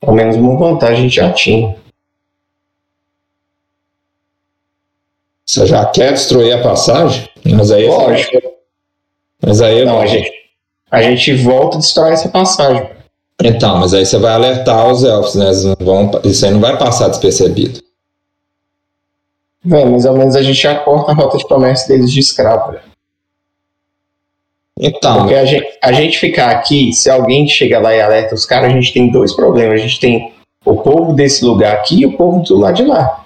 Ao 0.00 0.14
menos 0.14 0.36
uma 0.36 0.56
vantagem 0.56 0.96
a 0.96 1.00
gente 1.02 1.16
já 1.16 1.32
tinha. 1.32 1.76
Você 5.44 5.66
já 5.66 5.86
quer 5.86 6.12
destruir 6.12 6.52
a 6.52 6.62
passagem? 6.62 7.28
Mas 7.44 7.70
aí. 7.70 7.86
Lógico. 7.86 8.36
Mas 9.44 9.60
aí. 9.60 9.84
Não, 9.84 10.00
a 10.00 10.06
gente, 10.06 10.30
a 10.90 11.02
gente 11.02 11.34
volta 11.34 11.76
e 11.76 11.80
destrói 11.80 12.12
essa 12.12 12.28
passagem. 12.28 12.90
Então, 13.42 13.78
mas 13.78 13.94
aí 13.94 14.04
você 14.04 14.18
vai 14.18 14.32
alertar 14.32 14.90
os 14.90 15.04
elfos, 15.04 15.36
né? 15.36 15.46
Eles 15.46 15.64
não 15.64 15.76
vão, 15.80 16.10
isso 16.24 16.44
aí 16.44 16.50
não 16.50 16.60
vai 16.60 16.76
passar 16.76 17.08
despercebido. 17.08 17.80
Véi, 19.64 19.84
mas 19.84 20.06
ao 20.06 20.16
menos 20.16 20.34
a 20.34 20.42
gente 20.42 20.60
já 20.60 20.74
corta 20.80 21.12
a 21.12 21.14
rota 21.14 21.38
de 21.38 21.44
comércio 21.46 21.88
deles 21.88 22.12
de 22.12 22.20
escravo. 22.20 22.76
Então. 24.80 25.18
Porque 25.18 25.34
a 25.34 25.44
gente, 25.44 25.78
a 25.82 25.92
gente 25.92 26.18
ficar 26.18 26.50
aqui, 26.50 26.92
se 26.92 27.10
alguém 27.10 27.48
chega 27.48 27.78
lá 27.80 27.94
e 27.94 28.00
alerta 28.00 28.34
os 28.34 28.46
caras, 28.46 28.70
a 28.70 28.74
gente 28.74 28.92
tem 28.92 29.10
dois 29.10 29.32
problemas. 29.34 29.80
A 29.80 29.84
gente 29.84 29.98
tem 30.00 30.32
o 30.64 30.76
povo 30.76 31.12
desse 31.14 31.44
lugar 31.44 31.74
aqui 31.74 32.00
e 32.00 32.06
o 32.06 32.16
povo 32.16 32.42
do 32.42 32.58
lado 32.58 32.76
de 32.76 32.84
lá. 32.84 33.24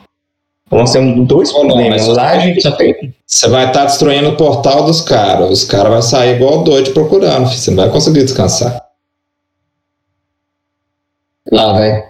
Então 0.66 0.78
nós 0.78 0.92
temos 0.92 1.26
dois 1.26 1.52
não, 1.52 1.66
problemas. 1.66 2.06
mas- 2.08 2.16
lá 2.16 2.30
a 2.30 2.38
gente 2.38 2.62
só 2.62 2.70
tem. 2.72 3.14
Você 3.26 3.48
vai 3.48 3.66
estar 3.66 3.84
destruindo 3.84 4.30
o 4.30 4.36
portal 4.36 4.84
dos 4.84 5.00
caras. 5.02 5.50
Os 5.50 5.64
caras 5.64 5.92
vão 5.92 6.02
sair 6.02 6.36
igual 6.36 6.64
doido 6.64 6.92
procurando. 6.92 7.46
Você 7.46 7.70
não 7.70 7.76
vai 7.82 7.90
conseguir 7.90 8.24
descansar. 8.24 8.82
Lá, 11.50 11.74
velho. 11.78 12.04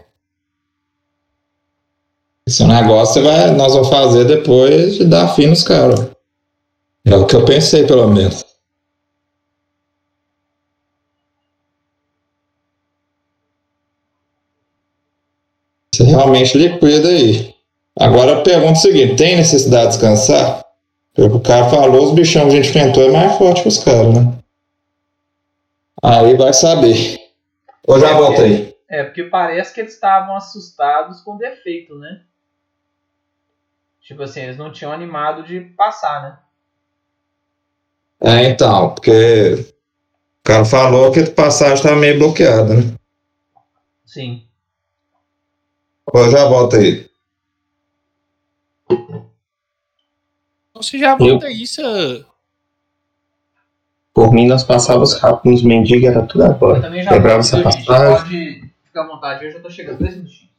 Esse 2.46 2.64
negócio 2.64 3.14
você 3.14 3.22
vai, 3.22 3.50
nós 3.52 3.72
vamos 3.72 3.88
fazer 3.88 4.24
depois 4.24 4.96
de 4.96 5.04
dar 5.04 5.28
fim 5.28 5.46
nos 5.46 5.62
caras. 5.62 6.08
É 7.04 7.16
o 7.16 7.26
que 7.26 7.34
eu 7.34 7.44
pensei, 7.44 7.84
pelo 7.84 8.08
menos. 8.08 8.44
Você 15.94 16.04
realmente 16.04 16.56
liquida 16.56 17.08
aí. 17.08 17.54
Agora 17.98 18.32
eu 18.32 18.42
pergunto 18.42 18.78
o 18.78 18.82
seguinte: 18.82 19.16
tem 19.16 19.36
necessidade 19.36 19.84
de 19.84 19.98
descansar? 19.98 20.64
Pelo 21.14 21.30
que 21.30 21.36
o 21.36 21.40
cara 21.40 21.68
falou, 21.68 22.06
os 22.06 22.14
bichão 22.14 22.48
que 22.48 22.56
a 22.56 22.62
gente 22.62 22.70
enfrentou 22.70 23.02
é 23.02 23.10
mais 23.12 23.36
forte 23.36 23.62
que 23.62 23.68
os 23.68 23.84
caras, 23.84 24.14
né? 24.14 24.38
Aí 26.02 26.34
vai 26.36 26.54
saber. 26.54 27.20
Ou 27.86 28.00
já 28.00 28.14
voltei. 28.14 28.74
É, 28.88 29.04
porque 29.04 29.24
parece 29.24 29.74
que 29.74 29.80
eles 29.80 29.94
estavam 29.94 30.34
assustados 30.34 31.20
com 31.20 31.36
defeito, 31.36 31.94
né? 31.98 32.22
Tipo 34.00 34.22
assim, 34.22 34.40
eles 34.40 34.56
não 34.56 34.72
tinham 34.72 34.92
animado 34.92 35.42
de 35.44 35.60
passar, 35.60 36.22
né? 36.22 36.38
É, 38.20 38.48
então, 38.48 38.94
porque 38.94 39.54
o 39.54 40.44
cara 40.44 40.64
falou 40.64 41.12
que 41.12 41.20
a 41.20 41.30
passagem 41.30 41.74
estava 41.74 41.96
meio 41.96 42.18
bloqueada, 42.18 42.74
né? 42.74 42.94
Sim. 44.04 44.46
Eu 46.12 46.30
já 46.30 46.44
volto 46.48 46.76
aí. 46.76 47.08
Você 50.74 50.98
já 50.98 51.14
volta 51.16 51.50
isso. 51.50 51.80
Por 54.12 54.32
mim, 54.32 54.46
nós 54.46 54.62
passávamos 54.64 55.18
rápido 55.18 55.52
nos 55.52 55.62
mendigos, 55.62 56.08
era 56.08 56.26
tudo 56.26 56.44
Eu 56.44 56.50
agora. 56.50 56.82
também 56.82 57.02
já 57.02 57.10
Quebrava 57.12 57.40
essa 57.40 57.56
gente? 57.56 57.84
passagem. 57.86 58.16
Pode 58.60 58.72
ficar 58.84 59.02
à 59.04 59.06
vontade, 59.06 59.44
eu 59.46 59.52
já 59.52 59.60
tô 59.60 59.70
chegando. 59.70 59.98
Dois 59.98 60.16
minutinhos. 60.16 60.51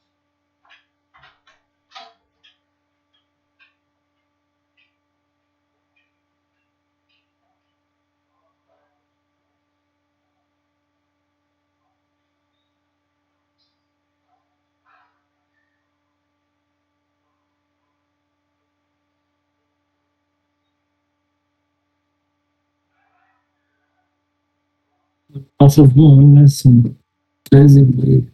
Passa 25.58 25.84
voando, 25.84 26.36
né? 26.36 26.44
Assim. 26.44 26.95
Três 27.44 27.76
meio. 27.76 28.32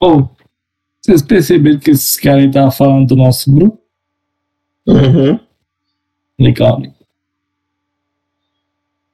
Bom, 0.00 0.34
vocês 1.00 1.20
perceberam 1.20 1.78
que 1.78 1.90
esses 1.90 2.16
caras 2.16 2.44
estavam 2.44 2.70
falando 2.70 3.08
do 3.08 3.16
nosso 3.16 3.52
grupo? 3.52 3.78
Uhum. 4.86 5.38
Legal, 6.38 6.80
né? 6.80 6.94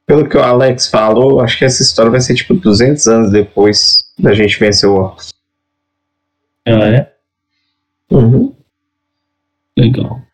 Pelo 0.05 0.29
que 0.29 0.37
o 0.37 0.41
Alex 0.41 0.87
falou, 0.87 1.41
acho 1.41 1.57
que 1.57 1.65
essa 1.65 1.83
história 1.83 2.09
vai 2.09 2.21
ser 2.21 2.35
tipo 2.35 2.53
200 2.53 3.05
anos 3.07 3.31
depois 3.31 4.09
da 4.17 4.33
gente 4.33 4.57
vencer 4.57 4.89
o 4.89 4.95
Orcs. 4.95 5.33
Ela 6.63 6.87
é? 6.87 7.16
Uhum. 8.11 8.55
Legal. 9.77 10.27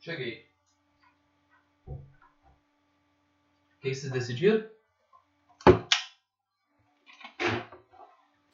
Cheguei. 0.00 0.46
O 1.86 2.00
que 3.90 3.94
vocês 3.94 4.12
decidiram? 4.12 4.64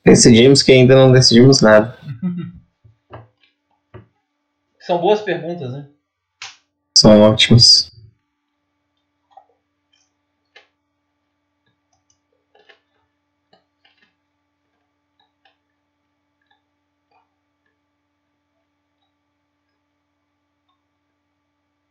Decidimos 0.05 0.63
que 0.63 0.73
ainda 0.73 0.95
não 0.95 1.13
decidimos 1.13 1.61
nada. 1.61 1.99
São 4.81 4.99
boas 5.01 5.21
perguntas, 5.23 5.73
né? 5.73 5.89
São 6.97 7.21
ótimos. 7.21 7.93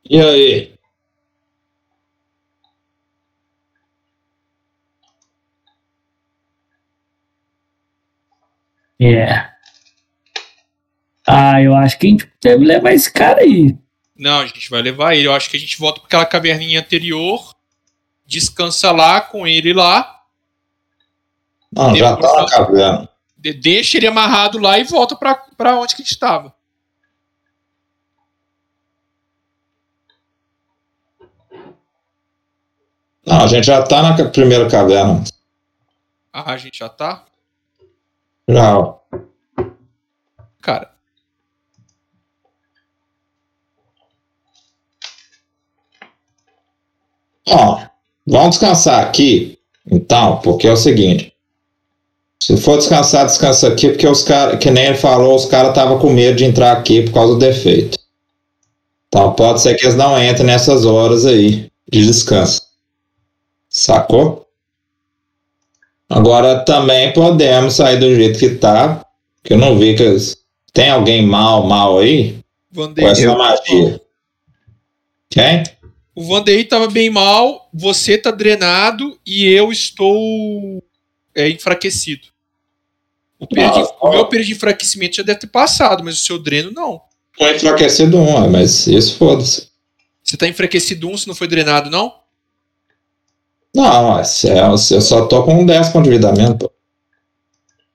E 0.03 0.19
aí? 0.19 0.70
É. 9.01 9.49
Ah, 11.27 11.61
eu 11.61 11.75
acho 11.75 11.97
que 11.97 12.07
a 12.07 12.09
gente 12.11 12.31
deve 12.41 12.63
levar 12.65 12.93
esse 12.93 13.11
cara 13.11 13.41
aí. 13.41 13.75
Não, 14.15 14.39
a 14.41 14.45
gente 14.45 14.69
vai 14.69 14.81
levar 14.81 15.15
ele. 15.15 15.27
Eu 15.27 15.33
acho 15.33 15.49
que 15.49 15.57
a 15.57 15.59
gente 15.59 15.77
volta 15.79 15.99
para 15.99 16.07
aquela 16.07 16.25
caverninha 16.25 16.79
anterior, 16.79 17.55
descansa 18.25 18.91
lá 18.91 19.19
com 19.21 19.47
ele 19.47 19.73
lá, 19.73 20.21
Não, 21.71 21.95
já 21.95 22.15
tá 22.15 22.33
na 22.41 22.45
caverna. 22.47 23.09
de- 23.37 23.53
deixa 23.53 23.97
ele 23.97 24.05
amarrado 24.07 24.59
lá 24.59 24.77
e 24.77 24.83
volta 24.83 25.15
pra, 25.15 25.33
pra 25.35 25.77
onde 25.79 25.95
que 25.95 26.01
a 26.01 26.05
gente 26.05 26.11
estava. 26.13 26.53
Não, 33.25 33.43
a 33.43 33.47
gente 33.47 33.65
já 33.65 33.81
tá 33.83 34.01
na 34.01 34.29
primeira 34.29 34.69
caverna. 34.69 35.23
Ah, 36.33 36.53
a 36.53 36.57
gente 36.57 36.79
já 36.79 36.89
tá? 36.89 37.23
Ó. 38.49 38.99
Cara, 40.61 40.91
Ó, 47.47 47.81
vamos 48.25 48.51
descansar 48.51 49.03
aqui, 49.03 49.59
então, 49.89 50.37
porque 50.37 50.67
é 50.67 50.71
o 50.71 50.77
seguinte. 50.77 51.33
Se 52.41 52.57
for 52.57 52.77
descansar, 52.77 53.25
descansa 53.25 53.67
aqui, 53.67 53.89
porque 53.89 54.07
os 54.07 54.23
caras, 54.23 54.57
que 54.59 54.71
nem 54.71 54.85
ele 54.85 54.97
falou, 54.97 55.35
os 55.35 55.45
caras 55.45 55.69
estavam 55.69 55.99
com 55.99 56.09
medo 56.09 56.37
de 56.37 56.45
entrar 56.45 56.71
aqui 56.71 57.03
por 57.03 57.13
causa 57.13 57.33
do 57.33 57.39
defeito. 57.39 57.99
Então 59.07 59.33
pode 59.33 59.61
ser 59.61 59.75
que 59.75 59.85
eles 59.85 59.95
não 59.95 60.21
entrem 60.21 60.47
nessas 60.47 60.85
horas 60.85 61.25
aí 61.25 61.69
de 61.91 62.05
descanso. 62.05 62.61
Sacou? 63.69 64.47
Agora 66.11 66.59
também 66.65 67.13
podemos 67.13 67.75
sair 67.75 67.97
do 67.97 68.13
jeito 68.13 68.37
que 68.37 68.49
tá, 68.49 69.05
que 69.41 69.53
eu 69.53 69.57
não 69.57 69.79
vi 69.79 69.95
que 69.95 70.03
tem 70.73 70.89
alguém 70.89 71.25
mal, 71.25 71.65
mal 71.65 71.99
aí 71.99 72.33
com 72.73 72.81
Vanderlei. 72.81 73.11
essa 73.13 73.33
magia. 73.33 74.01
Quem? 75.29 75.63
O 76.13 76.23
Vanderlei 76.27 76.65
tava 76.65 76.87
bem 76.87 77.09
mal, 77.09 77.69
você 77.73 78.17
tá 78.17 78.29
drenado 78.29 79.17
e 79.25 79.45
eu 79.47 79.71
estou 79.71 80.83
é, 81.33 81.47
enfraquecido. 81.47 82.27
O, 83.39 83.47
período 83.47 83.79
Ah, 83.79 84.09
o 84.09 84.09
meu 84.11 84.25
período 84.25 84.47
de 84.47 84.53
enfraquecimento 84.53 85.15
já 85.15 85.23
deve 85.23 85.39
ter 85.39 85.47
passado, 85.47 86.03
mas 86.03 86.15
o 86.15 86.23
seu 86.23 86.37
dreno 86.37 86.71
não. 86.71 87.01
Um 87.39 87.47
enfraquecido 87.47 88.17
um, 88.17 88.49
mas 88.49 88.85
isso 88.85 89.17
foda-se. 89.17 89.69
Você 90.21 90.35
tá 90.35 90.45
enfraquecido 90.45 91.07
um, 91.07 91.17
se 91.17 91.25
não 91.25 91.33
foi 91.33 91.47
drenado, 91.47 91.89
não? 91.89 92.20
Não, 93.73 94.19
é, 94.19 94.21
eu 94.21 94.77
só 94.77 95.25
tô 95.27 95.43
com 95.43 95.65
10 95.65 95.89
pontos 95.89 96.11
de 96.11 96.19
pô. 96.57 96.71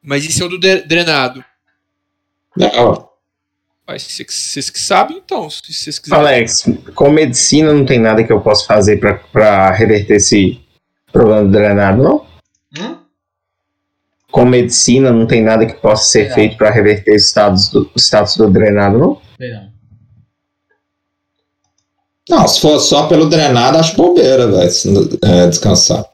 Mas 0.02 0.24
isso 0.24 0.42
é 0.42 0.46
o 0.46 0.48
do 0.48 0.58
drenado. 0.58 1.44
Não, 2.56 3.08
Mas 3.86 4.02
vocês 4.02 4.26
vocês 4.30 4.70
que 4.70 4.80
sabem, 4.80 5.18
então. 5.18 5.50
Se 5.50 5.72
vocês 5.72 5.98
quiserem. 5.98 6.24
Alex, 6.24 6.64
com 6.94 7.10
medicina 7.10 7.72
não 7.72 7.84
tem 7.84 7.98
nada 7.98 8.24
que 8.24 8.32
eu 8.32 8.40
possa 8.40 8.64
fazer 8.66 8.98
pra, 8.98 9.14
pra 9.14 9.70
reverter 9.72 10.14
esse 10.16 10.60
problema 11.12 11.42
do 11.44 11.50
drenado, 11.50 12.02
não? 12.02 12.26
Hum? 12.78 12.96
Com 14.30 14.44
medicina 14.44 15.12
não 15.12 15.26
tem 15.26 15.42
nada 15.42 15.66
que 15.66 15.74
possa 15.74 16.04
ser 16.04 16.28
Não. 16.28 16.34
feito 16.34 16.56
pra 16.56 16.70
reverter 16.70 17.14
os 17.14 17.26
status 17.26 17.68
do, 17.68 17.90
o 17.94 17.98
status 17.98 18.36
do 18.36 18.50
drenado, 18.50 18.98
não? 18.98 19.20
Não. 19.38 19.72
Não, 22.28 22.46
se 22.48 22.60
for 22.60 22.78
só 22.80 23.06
pelo 23.06 23.28
drenado, 23.28 23.78
acho 23.78 23.96
bobeira, 23.96 24.46
velho, 24.50 24.70
se- 24.70 25.18
é, 25.22 25.46
descansar. 25.46 26.04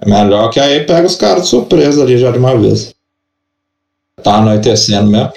É 0.00 0.08
melhor 0.08 0.50
que 0.50 0.60
aí 0.60 0.84
pega 0.84 1.06
os 1.06 1.16
caras 1.16 1.44
de 1.44 1.48
surpresa 1.48 2.02
ali 2.02 2.18
já 2.18 2.30
de 2.30 2.38
uma 2.38 2.58
vez. 2.58 2.94
Tá 4.22 4.36
anoitecendo 4.38 5.10
mesmo. 5.10 5.32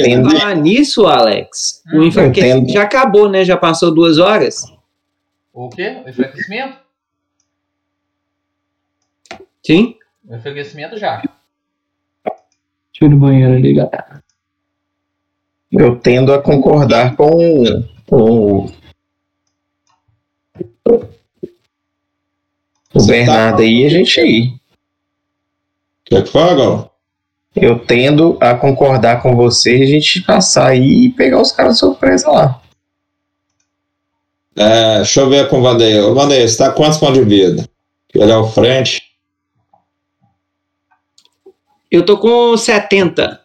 Entendo. 0.00 0.30
Falar 0.30 0.56
nisso, 0.56 1.06
Alex, 1.06 1.82
o 1.94 2.02
enfraquecimento 2.02 2.72
já 2.72 2.82
acabou, 2.82 3.28
né? 3.28 3.44
Já 3.44 3.56
passou 3.56 3.94
duas 3.94 4.18
horas. 4.18 4.64
O 5.52 5.68
quê? 5.68 6.02
O 6.04 6.08
enfraquecimento? 6.08 6.81
Sim? 9.64 9.96
O 10.28 10.38
já. 10.98 11.16
Deixa 11.20 11.30
eu 13.02 13.06
ir 13.06 13.10
no 13.10 13.16
banheiro 13.18 13.54
ali, 13.54 13.74
galera. 13.74 14.22
Eu 15.70 15.98
tendo 15.98 16.32
a 16.32 16.42
concordar 16.42 17.16
com, 17.16 17.28
com 18.06 18.66
o- 18.66 18.72
o 22.94 23.06
Bernardo 23.06 23.62
aí, 23.62 23.86
a 23.86 23.88
gente 23.88 24.20
aí. 24.20 24.48
O 24.48 26.04
que 26.04 26.22
que 26.22 26.30
foi, 26.30 26.54
Gal? 26.54 26.94
Eu 27.54 27.78
tendo 27.78 28.38
a 28.40 28.54
concordar 28.54 29.22
com 29.22 29.36
você 29.36 29.78
e 29.78 29.82
a 29.82 29.86
gente 29.86 30.22
passar 30.22 30.68
aí 30.70 31.04
e 31.06 31.12
pegar 31.12 31.40
os 31.40 31.52
caras 31.52 31.74
de 31.74 31.80
surpresa 31.80 32.30
lá. 32.30 32.62
É, 34.56 34.96
deixa 34.96 35.20
eu 35.20 35.30
ver 35.30 35.48
com 35.48 35.58
o 35.58 35.62
Vandeir. 35.62 36.04
Ô, 36.04 36.14
Vandeir, 36.14 36.48
você 36.48 36.58
tá 36.58 36.70
com 36.70 36.82
quantos 36.82 36.98
pontos 36.98 37.18
de 37.18 37.24
vida? 37.24 37.66
Ele 38.14 38.30
é 38.30 38.36
o 38.36 38.46
frente. 38.46 39.01
Eu 41.92 42.04
tô 42.06 42.16
com 42.16 42.56
70. 42.56 43.38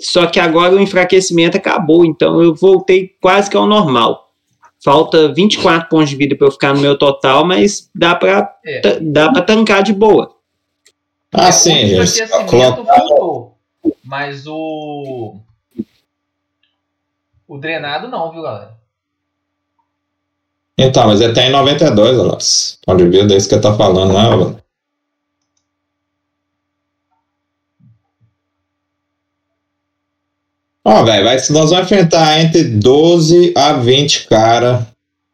Só 0.00 0.24
que 0.26 0.40
agora 0.40 0.74
o 0.74 0.80
enfraquecimento 0.80 1.58
acabou, 1.58 2.06
então 2.06 2.42
eu 2.42 2.54
voltei 2.54 3.14
quase 3.20 3.50
que 3.50 3.56
ao 3.56 3.66
normal. 3.66 4.32
Falta 4.82 5.30
24 5.30 5.90
pontos 5.90 6.08
de 6.08 6.16
vida 6.16 6.34
para 6.34 6.46
eu 6.46 6.52
ficar 6.52 6.72
no 6.72 6.80
meu 6.80 6.96
total, 6.96 7.44
mas 7.44 7.90
dá 7.94 8.14
pra, 8.14 8.50
É. 8.64 8.98
dá 8.98 9.30
pra 9.30 9.42
tancar 9.42 9.82
de 9.82 9.92
boa. 9.92 10.34
Ah, 11.30 11.52
sim, 11.52 11.98
o 11.98 12.06
gente. 12.06 12.22
enfraquecimento 12.22 12.82
voltou. 12.82 13.58
Mas 14.02 14.46
o. 14.46 15.36
O 17.46 17.58
drenado 17.58 18.08
não, 18.08 18.32
viu, 18.32 18.40
galera? 18.42 18.72
Então, 20.78 21.08
mas 21.08 21.20
ele 21.20 21.34
tem 21.34 21.50
92, 21.50 22.18
Alex. 22.18 22.78
Ponto 22.86 23.04
de 23.04 23.10
vida, 23.10 23.34
é 23.34 23.36
isso 23.36 23.48
que 23.48 23.54
ele 23.54 23.62
tá 23.62 23.74
falando, 23.76 24.14
né, 24.14 24.56
Ó, 30.84 31.04
velho, 31.04 31.24
vai- 31.24 31.36
nós 31.36 31.70
vamos 31.70 31.72
enfrentar 31.84 32.40
entre 32.40 32.64
12 32.64 33.52
a 33.56 33.74
20 33.74 34.26
cara 34.26 34.86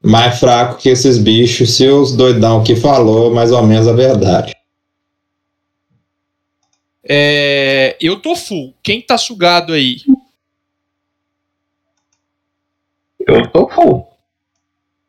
mais 0.02 0.38
fraco 0.38 0.76
que 0.78 0.88
esses 0.88 1.18
bichos, 1.18 1.76
se 1.76 1.86
os 1.88 2.12
doidão 2.12 2.62
que 2.62 2.74
falou 2.76 3.32
mais 3.32 3.52
ou 3.52 3.62
menos 3.62 3.86
a 3.88 3.92
verdade. 3.92 4.54
É, 7.08 7.96
eu 8.00 8.20
tô 8.20 8.34
full. 8.34 8.74
Quem 8.82 9.00
tá 9.00 9.16
sugado 9.16 9.72
aí? 9.72 9.98
Eu 13.26 13.48
tô 13.50 13.68
full. 13.68 14.08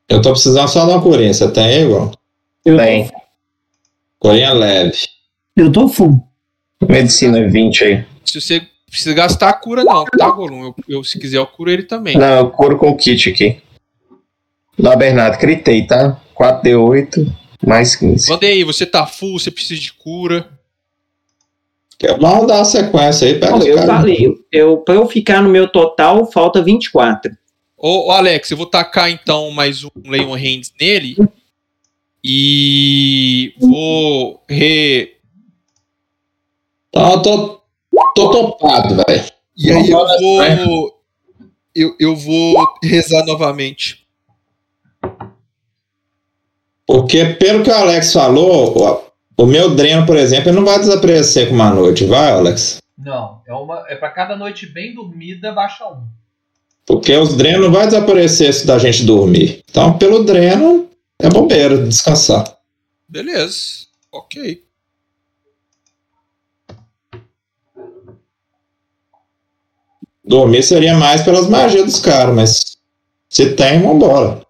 Eu 0.09 0.21
tô 0.21 0.31
precisando 0.31 0.67
só 0.67 0.85
de 0.85 0.91
uma 0.91 1.01
curinha. 1.01 1.33
Você 1.33 1.49
tem 1.51 1.63
aí, 1.65 1.83
Igor? 1.83 2.11
Eu, 2.65 2.77
Tem. 2.77 3.11
Curinha 4.19 4.53
leve. 4.53 4.97
eu 5.55 5.71
tô 5.71 5.87
full. 5.87 6.23
Medicina 6.87 7.47
20 7.49 7.83
aí. 7.83 8.05
Se 8.23 8.39
você 8.39 8.67
precisa 8.89 9.13
gastar 9.13 9.49
a 9.49 9.53
cura, 9.53 9.83
não, 9.83 10.05
tá, 10.05 10.29
Golum? 10.31 10.65
Eu, 10.65 10.75
eu, 10.87 11.03
se 11.03 11.19
quiser, 11.19 11.37
eu 11.37 11.47
curo 11.47 11.69
ele 11.69 11.83
também. 11.83 12.17
Não, 12.17 12.37
eu 12.37 12.49
curo 12.49 12.77
com 12.77 12.89
o 12.89 12.97
kit 12.97 13.29
aqui. 13.29 13.61
Não, 14.77 14.95
Bernardo, 14.95 15.37
critei, 15.37 15.85
tá? 15.85 16.19
4D8 16.35 17.31
mais 17.65 17.95
15. 17.95 18.27
Vandeir, 18.27 18.65
você 18.65 18.85
tá 18.85 19.05
full, 19.05 19.39
você 19.39 19.49
precisa 19.49 19.79
de 19.79 19.93
cura. 19.93 20.47
Vamos 22.19 22.47
dar 22.47 22.57
uma 22.57 22.65
sequência 22.65 23.27
aí, 23.27 23.39
pega 23.39 23.57
Não, 23.57 23.65
eu 23.65 23.77
falei, 23.79 24.25
eu, 24.25 24.45
eu, 24.51 24.77
pra 24.77 24.93
eu 24.93 25.07
ficar 25.07 25.41
no 25.41 25.49
meu 25.49 25.67
total, 25.67 26.31
falta 26.31 26.61
24. 26.61 27.35
Ô, 27.75 28.07
ô, 28.07 28.11
Alex, 28.11 28.51
eu 28.51 28.57
vou 28.57 28.67
tacar 28.67 29.09
então 29.09 29.49
mais 29.51 29.83
um 29.83 29.89
Leon 30.05 30.33
Hands 30.33 30.71
nele. 30.79 31.17
E 32.23 33.53
vou 33.59 34.43
re. 34.47 35.15
Então, 36.89 37.11
eu 37.11 37.21
tô, 37.21 37.56
tô 38.15 38.31
topado, 38.31 38.95
velho. 39.07 39.25
E 39.55 39.71
aí 39.71 39.89
eu 39.89 40.05
vou. 40.19 40.97
Eu, 41.75 41.95
eu 41.99 42.15
vou 42.15 42.55
rezar 42.83 43.23
novamente. 43.25 44.07
Porque, 46.87 47.25
pelo 47.25 47.63
que 47.63 47.69
o 47.69 47.75
Alex 47.75 48.13
falou, 48.13 49.11
o, 49.37 49.43
o 49.43 49.45
meu 49.45 49.75
dreno, 49.75 50.05
por 50.05 50.15
exemplo, 50.15 50.49
ele 50.49 50.57
não 50.57 50.65
vai 50.65 50.79
desaparecer 50.79 51.49
com 51.49 51.53
uma 51.53 51.69
noite, 51.69 52.05
vai, 52.05 52.31
Alex? 52.31 52.81
Não. 52.97 53.41
É, 53.45 53.53
uma, 53.53 53.85
é 53.89 53.95
pra 53.95 54.09
cada 54.09 54.35
noite 54.35 54.65
bem 54.65 54.95
dormida, 54.95 55.51
baixa 55.51 55.85
um. 55.87 56.03
Porque 56.85 57.13
os 57.15 57.35
drenos 57.35 57.65
não 57.65 57.71
vai 57.71 57.85
desaparecer 57.85 58.53
se 58.53 58.65
da 58.65 58.79
gente 58.79 59.03
dormir. 59.03 59.61
Então, 59.69 59.97
pelo 59.97 60.23
dreno, 60.23 60.89
é 61.19 61.29
bobeira 61.29 61.77
descansar. 61.77 62.57
Beleza. 63.07 63.87
Ok. 64.11 64.63
Dormir 70.27 70.61
seria 70.61 70.93
mais 70.93 71.23
pelas 71.23 71.47
magias 71.47 71.85
dos 71.85 71.99
caras, 72.01 72.35
mas 72.35 72.77
se 73.29 73.55
tem, 73.55 73.81
vambora. 73.81 74.45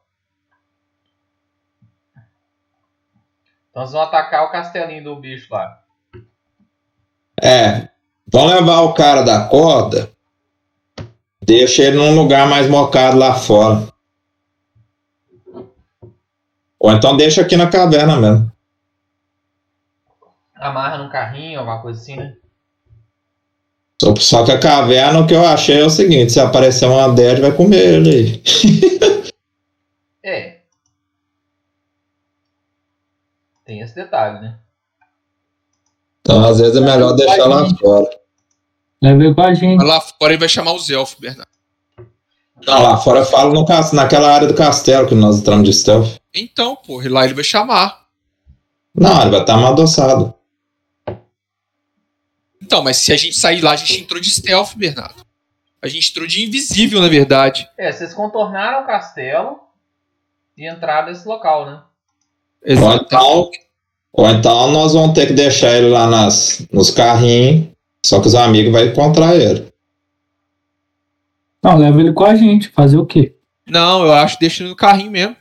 Então 3.70 3.84
nós 3.84 3.92
vamos 3.92 4.08
atacar 4.08 4.46
o 4.46 4.52
castelinho 4.52 5.04
do 5.04 5.16
bicho 5.18 5.54
lá. 5.54 5.84
É, 7.40 7.90
vão 8.26 8.48
levar 8.48 8.82
o 8.82 8.96
cara 8.96 9.22
da 9.22 9.48
corda, 9.48 10.12
deixa 11.40 11.84
ele 11.84 11.98
num 11.98 12.16
lugar 12.16 12.48
mais 12.48 12.68
mocado 12.68 13.16
lá 13.16 13.36
fora. 13.36 13.88
Ou 16.80 16.92
então 16.92 17.16
deixa 17.16 17.42
aqui 17.42 17.56
na 17.56 17.70
caverna 17.70 18.16
mesmo. 18.16 18.52
Amarra 20.56 20.98
num 20.98 21.10
carrinho, 21.10 21.60
alguma 21.60 21.84
coisa 21.84 22.02
assim, 22.02 22.16
né? 22.16 22.36
Só, 24.02 24.16
só 24.16 24.46
que 24.46 24.52
a 24.52 24.60
caverna, 24.60 25.20
o 25.20 25.28
que 25.28 25.34
eu 25.34 25.46
achei 25.46 25.82
é 25.82 25.86
o 25.86 25.90
seguinte: 25.90 26.32
se 26.32 26.40
aparecer 26.40 26.86
uma 26.86 27.10
dead, 27.10 27.40
vai 27.40 27.52
comer 27.52 27.96
ele 27.96 28.10
aí. 28.10 28.44
É. 30.24 30.58
Tem 33.64 33.80
esse 33.80 33.96
detalhe, 33.96 34.42
né? 34.42 34.58
Então, 36.20 36.44
às 36.44 36.60
vezes 36.60 36.76
é 36.76 36.82
melhor 36.82 37.14
deixar 37.14 37.46
lá 37.46 37.66
fora. 37.80 38.10
Vai 39.02 39.16
ver 39.16 39.34
com 39.34 39.42
a 39.42 39.54
gente. 39.54 39.78
Mas 39.78 39.88
lá 39.88 40.02
fora 40.02 40.34
ele 40.34 40.40
vai 40.40 40.50
chamar 40.50 40.74
os 40.74 40.90
elfos, 40.90 41.18
Bernardo. 41.18 41.48
Não, 42.66 42.84
lá 42.84 42.98
fora 42.98 43.20
eu 43.20 43.26
falo 43.26 43.54
no, 43.54 43.66
naquela 43.94 44.34
área 44.34 44.48
do 44.48 44.54
castelo 44.54 45.08
que 45.08 45.16
nós 45.16 45.40
entramos 45.40 45.64
de 45.64 45.74
stealth. 45.74 46.18
Então, 46.36 46.76
porra, 46.76 47.10
lá 47.10 47.24
ele 47.24 47.34
vai 47.34 47.44
chamar. 47.46 48.08
Não, 48.94 49.22
ele 49.22 49.32
vai 49.32 49.42
estar 49.42 49.56
mal 49.56 49.72
adoçado. 49.72 50.34
Então, 52.62 52.84
mas 52.84 52.98
se 52.98 53.14
a 53.14 53.18
gente 53.18 53.36
sair 53.36 53.62
lá, 53.62 53.72
a 53.72 53.76
gente 53.76 54.02
entrou 54.02 54.20
de 54.20 54.30
stealth, 54.30 54.76
Bernardo. 54.76 55.26
A 55.82 55.88
gente 55.88 56.10
entrou 56.10 56.28
de 56.28 56.44
invisível, 56.44 57.02
na 57.02 57.08
verdade. 57.08 57.70
É, 57.78 57.92
vocês 57.92 58.14
contornaram 58.14 58.84
o 58.84 58.88
castelo 58.88 59.60
e 60.58 60.68
entraram 60.68 61.08
nesse 61.08 61.28
local, 61.28 61.66
né? 61.66 61.82
Ou 62.82 62.96
então, 62.96 63.52
ou 64.12 64.30
então 64.30 64.72
nós 64.72 64.94
vamos 64.94 65.14
ter 65.14 65.28
que 65.28 65.34
deixar 65.34 65.78
ele 65.78 65.90
lá 65.90 66.08
nas, 66.08 66.66
nos 66.72 66.90
carrinhos, 66.90 67.68
só 68.06 68.20
que 68.20 68.28
os 68.28 68.36
amigos 68.36 68.72
vão 68.72 68.84
encontrar 68.84 69.36
ele. 69.36 69.72
Não, 71.64 71.78
leva 71.78 72.00
ele 72.00 72.14
com 72.14 72.26
a 72.26 72.36
gente. 72.36 72.70
Fazer 72.70 72.98
o 72.98 73.06
quê? 73.06 73.36
Não, 73.66 74.06
eu 74.06 74.14
acho 74.14 74.36
que 74.36 74.42
deixa 74.42 74.64
ele 74.64 74.70
no 74.70 74.76
carrinho 74.76 75.12
mesmo. 75.12 75.36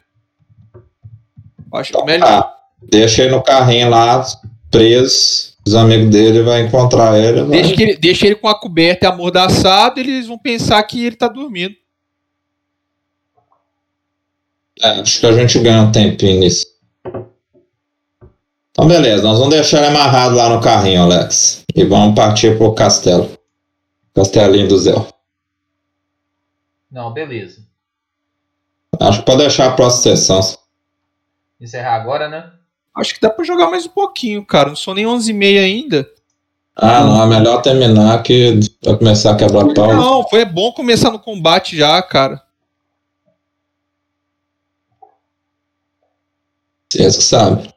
Eu 1.72 1.78
acho 1.78 2.04
melhor. 2.04 2.28
Ah, 2.28 2.56
deixa 2.82 3.22
ele 3.22 3.34
no 3.34 3.42
carrinho 3.42 3.90
lá, 3.90 4.24
preso. 4.70 5.45
Os 5.66 5.74
amigos 5.74 6.10
dele 6.10 6.42
vão 6.42 6.58
encontrar 6.60 7.18
ele. 7.18 7.42
vai- 7.42 7.60
Deixa, 7.62 7.74
que 7.74 7.82
ele, 7.82 7.96
deixa 7.96 8.26
ele 8.26 8.36
com 8.36 8.46
a 8.48 8.54
coberta 8.58 9.04
e 9.04 9.08
amordaçado, 9.08 9.98
eles 9.98 10.28
vão 10.28 10.38
pensar 10.38 10.80
que 10.84 11.04
ele 11.04 11.16
tá 11.16 11.26
dormindo. 11.26 11.74
É, 14.80 15.00
acho 15.00 15.18
que 15.20 15.26
a 15.26 15.32
gente 15.32 15.58
ganha 15.58 15.82
um 15.82 15.90
tempinho 15.92 16.40
nisso. 16.40 16.66
Então, 18.70 18.86
beleza, 18.86 19.22
nós 19.22 19.38
vamos 19.38 19.54
deixar 19.54 19.78
ele 19.78 19.86
amarrado 19.86 20.36
lá 20.36 20.50
no 20.50 20.60
carrinho, 20.60 21.02
Alex. 21.02 21.64
E 21.74 21.82
vamos 21.84 22.14
partir 22.14 22.56
pro 22.58 22.74
castelo. 22.74 23.30
Castelinho 24.14 24.68
do 24.68 24.78
Zé. 24.78 24.92
Não, 26.90 27.12
beleza. 27.12 27.66
Acho 29.00 29.20
que 29.20 29.26
pode 29.26 29.38
deixar 29.38 29.66
a 29.68 29.72
próxima 29.72 30.14
sessão. 30.16 30.40
Encerrar 31.60 31.96
agora, 31.96 32.28
né? 32.28 32.52
Acho 32.96 33.14
que 33.14 33.20
dá 33.20 33.28
pra 33.28 33.44
jogar 33.44 33.68
mais 33.70 33.84
um 33.84 33.90
pouquinho, 33.90 34.44
cara. 34.44 34.70
Não 34.70 34.76
sou 34.76 34.94
nem 34.94 35.04
11h30 35.04 35.58
ainda. 35.62 36.10
Ah, 36.74 37.04
não, 37.04 37.22
é 37.22 37.26
melhor 37.26 37.62
terminar 37.62 38.22
que 38.22 38.58
vai 38.84 38.96
começar 38.96 39.32
a 39.32 39.36
quebrar 39.36 39.72
pau. 39.74 39.94
Não, 39.94 40.28
foi 40.28 40.44
bom 40.44 40.72
começar 40.72 41.10
no 41.10 41.18
combate 41.18 41.76
já, 41.76 42.00
cara. 42.02 42.42
Você 46.92 47.10
sabe. 47.12 47.74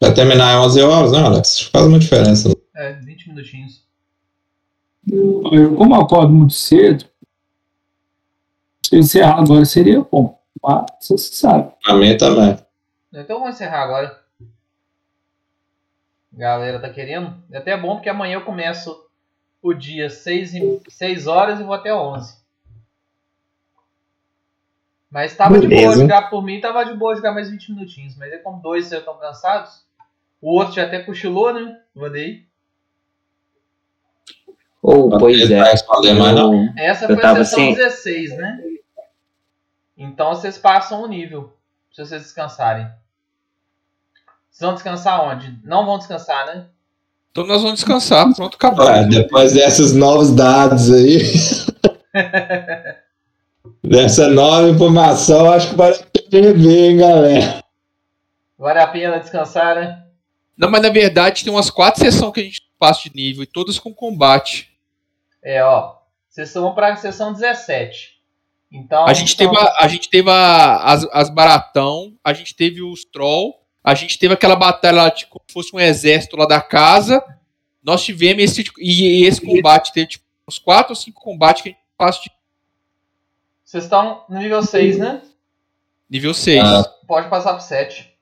Vai 0.00 0.12
terminar 0.12 0.58
às 0.58 0.66
11 0.66 0.82
horas, 0.82 1.12
não, 1.12 1.26
Alex? 1.26 1.60
Faz 1.62 1.86
uma 1.86 1.98
diferença. 1.98 2.48
né? 2.48 2.54
É, 2.74 2.92
20 2.94 3.28
minutinhos. 3.28 3.82
Eu, 5.10 5.74
como 5.76 5.94
eu 5.94 6.00
acordo 6.00 6.32
muito 6.32 6.54
cedo, 6.54 7.04
se 8.86 8.94
eu 8.96 9.00
encerrar 9.00 9.40
agora 9.40 9.64
seria 9.64 10.00
bom. 10.00 10.38
Mas 10.62 10.84
você 11.00 11.34
sabe. 11.34 11.72
Pra 11.82 11.94
mim 11.94 12.16
também. 12.16 12.56
Então 13.12 13.40
vamos 13.40 13.54
encerrar 13.56 13.82
agora. 13.82 14.21
Galera 16.32 16.80
tá 16.80 16.88
querendo? 16.88 17.36
É 17.50 17.58
até 17.58 17.76
bom 17.76 17.96
porque 17.96 18.08
amanhã 18.08 18.34
eu 18.34 18.44
começo 18.44 19.06
o 19.60 19.74
dia 19.74 20.08
6, 20.08 20.54
e, 20.54 20.80
6 20.88 21.26
horas 21.26 21.60
e 21.60 21.62
vou 21.62 21.74
até 21.74 21.94
11. 21.94 22.40
Mas 25.10 25.36
tava 25.36 25.58
de 25.60 25.68
boa 25.68 25.80
Beleza. 25.80 26.00
jogar 26.00 26.30
por 26.30 26.42
mim, 26.42 26.60
tava 26.60 26.84
de 26.84 26.94
boa 26.94 27.14
jogar 27.14 27.32
mais 27.32 27.50
20 27.50 27.72
minutinhos. 27.72 28.16
Mas 28.16 28.32
é 28.32 28.38
como 28.38 28.62
dois 28.62 28.88
já 28.88 28.98
estão 28.98 29.16
cansados. 29.18 29.84
O 30.40 30.50
outro 30.56 30.74
já 30.74 30.84
até 30.84 31.00
cochilou, 31.02 31.52
né? 31.52 31.78
Mandei. 31.94 32.46
Ou, 34.80 35.10
pois 35.18 35.50
é. 35.50 35.60
Eu- 35.60 36.72
Essa 36.76 37.06
foi 37.06 37.16
a 37.24 37.34
sessão 37.44 37.58
sem- 37.58 37.74
16, 37.74 38.36
né? 38.36 38.58
Então 39.96 40.30
vocês 40.34 40.56
passam 40.58 41.02
o 41.02 41.06
nível. 41.06 41.54
Se 41.92 42.04
vocês 42.04 42.22
descansarem. 42.22 42.90
Vocês 44.52 44.60
vão 44.66 44.74
descansar 44.74 45.24
onde? 45.24 45.58
Não 45.64 45.86
vão 45.86 45.96
descansar, 45.98 46.44
né? 46.46 46.66
Então 47.30 47.46
nós 47.46 47.62
vamos 47.62 47.76
descansar. 47.78 48.30
Pronto, 48.34 48.56
acabou. 48.56 48.84
Ué, 48.84 49.04
depois 49.06 49.54
desses 49.54 49.94
novos 49.94 50.30
dados 50.30 50.92
aí, 50.92 51.22
dessa 53.82 54.28
nova 54.28 54.68
informação, 54.68 55.50
acho 55.50 55.70
que 55.70 55.76
vale 55.76 55.96
a 55.96 56.30
pena 56.30 56.46
rever, 56.48 56.90
hein, 56.90 56.96
galera. 56.98 57.64
Vale 58.58 58.78
a 58.78 58.86
pena 58.86 59.18
descansar, 59.18 59.74
né? 59.74 60.02
Não, 60.56 60.70
mas 60.70 60.82
na 60.82 60.90
verdade 60.90 61.42
tem 61.42 61.52
umas 61.52 61.70
quatro 61.70 62.00
sessões 62.00 62.32
que 62.32 62.40
a 62.40 62.44
gente 62.44 62.62
passa 62.78 63.08
de 63.08 63.16
nível 63.16 63.42
e 63.42 63.46
todas 63.46 63.78
com 63.78 63.92
combate. 63.94 64.70
É, 65.42 65.62
ó. 65.64 65.94
Vocês 66.28 66.52
vão 66.54 66.74
pra 66.74 66.94
sessão 66.96 67.32
17. 67.32 68.12
Então. 68.70 69.06
A 69.06 69.12
gente 69.12 69.34
são- 69.36 69.38
teve, 69.38 69.56
a, 69.58 69.74
a 69.84 69.88
gente 69.88 70.08
teve 70.08 70.30
a- 70.30 70.76
as, 70.84 71.06
as 71.12 71.30
baratão, 71.30 72.12
a 72.22 72.32
gente 72.32 72.54
teve 72.54 72.82
os 72.82 73.04
troll, 73.04 73.54
a 73.82 73.94
gente 73.94 74.18
teve 74.18 74.34
aquela 74.34 74.54
batalha 74.54 75.02
lá, 75.02 75.10
tipo, 75.10 75.32
como 75.32 75.44
se 75.46 75.52
fosse 75.52 75.74
um 75.74 75.80
exército 75.80 76.36
lá 76.36 76.46
da 76.46 76.60
casa. 76.60 77.22
Nós 77.82 78.04
tivemos 78.04 78.44
esse 78.44 78.64
e 78.78 79.24
esse 79.24 79.40
combate 79.40 79.92
teve 79.92 80.06
tipo, 80.06 80.24
uns 80.48 80.58
quatro 80.58 80.92
ou 80.92 80.96
cinco 80.96 81.20
combates 81.20 81.62
que 81.62 81.70
a 81.70 81.72
gente 81.72 81.82
passa 81.98 82.20
de 82.22 82.30
Vocês 83.64 83.84
estão 83.84 84.24
no 84.28 84.38
nível 84.38 84.62
6, 84.62 84.98
né? 84.98 85.22
nível 86.08 86.32
6. 86.32 86.62
Ah. 86.62 86.84
Pode 87.08 87.28
passar 87.28 87.54
pro 87.54 87.62
7. 87.62 88.12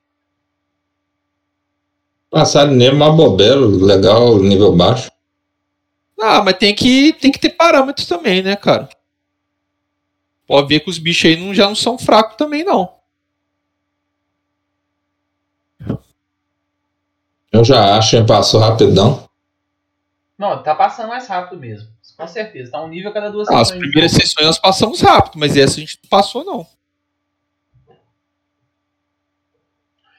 Passado 2.30 2.70
nele, 2.70 2.94
uma 2.94 3.12
bobeira, 3.12 3.56
legal, 3.56 4.38
nível 4.38 4.74
baixo. 4.74 5.10
Ah, 6.18 6.42
mas 6.42 6.56
tem 6.56 6.74
que, 6.74 7.12
tem 7.14 7.32
que 7.32 7.38
ter 7.38 7.50
parâmetros 7.50 8.06
também, 8.06 8.42
né, 8.42 8.54
cara? 8.54 8.88
Pode 10.46 10.68
ver 10.68 10.80
que 10.80 10.90
os 10.90 10.98
bichos 10.98 11.30
aí 11.30 11.36
não, 11.36 11.52
já 11.52 11.66
não 11.66 11.74
são 11.74 11.98
fracos 11.98 12.36
também, 12.36 12.62
não. 12.62 12.99
Eu 17.60 17.64
já 17.64 17.98
acho, 17.98 18.24
passou 18.24 18.58
rapidão. 18.58 19.28
Não, 20.38 20.62
tá 20.62 20.74
passando 20.74 21.08
mais 21.10 21.28
rápido 21.28 21.60
mesmo. 21.60 21.90
Com 22.16 22.26
certeza. 22.26 22.72
Tá 22.72 22.80
um 22.82 22.88
nível 22.88 23.10
a 23.10 23.12
cada 23.12 23.30
duas 23.30 23.46
Ah, 23.50 23.60
as 23.60 23.68
sessões. 23.68 23.80
de 23.80 23.86
primeiras 23.86 24.12
sessões 24.12 24.46
nós 24.46 24.58
passamos 24.58 25.00
rápido, 25.02 25.38
mas 25.38 25.54
essa 25.58 25.76
a 25.76 25.80
gente 25.80 25.98
não 26.02 26.08
passou, 26.08 26.42
não. 26.42 26.66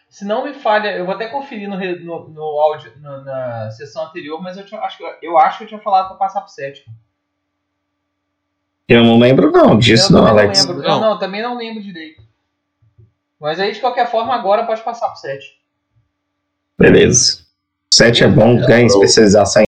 Se 0.08 0.24
não 0.24 0.46
me 0.46 0.54
falha, 0.54 0.90
eu 0.96 1.04
vou 1.06 1.16
até 1.16 1.30
conferir 1.30 1.68
no, 1.68 1.78
no, 1.80 2.30
no 2.30 2.44
áudio 2.44 2.94
no- 3.00 3.24
na 3.24 3.72
sessão 3.72 4.04
anterior, 4.06 4.40
mas 4.40 4.56
eu, 4.58 4.66
tinha- 4.66 4.80
acho, 4.82 4.98
que- 5.00 5.18
eu 5.26 5.38
acho 5.40 5.58
que 5.58 5.64
eu 5.64 5.68
tinha 5.70 5.80
falado 5.80 6.10
pra 6.10 6.18
passar 6.18 6.42
pro 6.42 6.52
7. 6.52 6.86
Eu 8.88 9.04
não 9.04 9.18
lembro 9.18 9.50
não 9.52 9.80
disso 9.80 10.14
eu 10.16 10.18
não, 10.22 10.28
Alex. 10.28 10.66
Não 10.66 10.74
lembro. 10.76 10.88
Não. 10.88 10.96
Eu 10.96 11.02
não, 11.02 11.18
também 11.20 11.42
não 11.42 11.58
lembro 11.58 11.82
direito. 11.82 12.22
Mas 13.40 13.60
aí, 13.60 13.72
de 13.72 13.80
qualquer 13.80 14.12
forma, 14.12 14.36
agora 14.36 14.66
pode 14.68 14.84
passar 14.84 15.08
pro 15.10 15.18
7. 15.20 15.60
Beleza. 16.82 17.42
7 17.94 18.24
é 18.24 18.28
bom, 18.28 18.56
ganha 18.58 18.86
especialização 18.86 19.60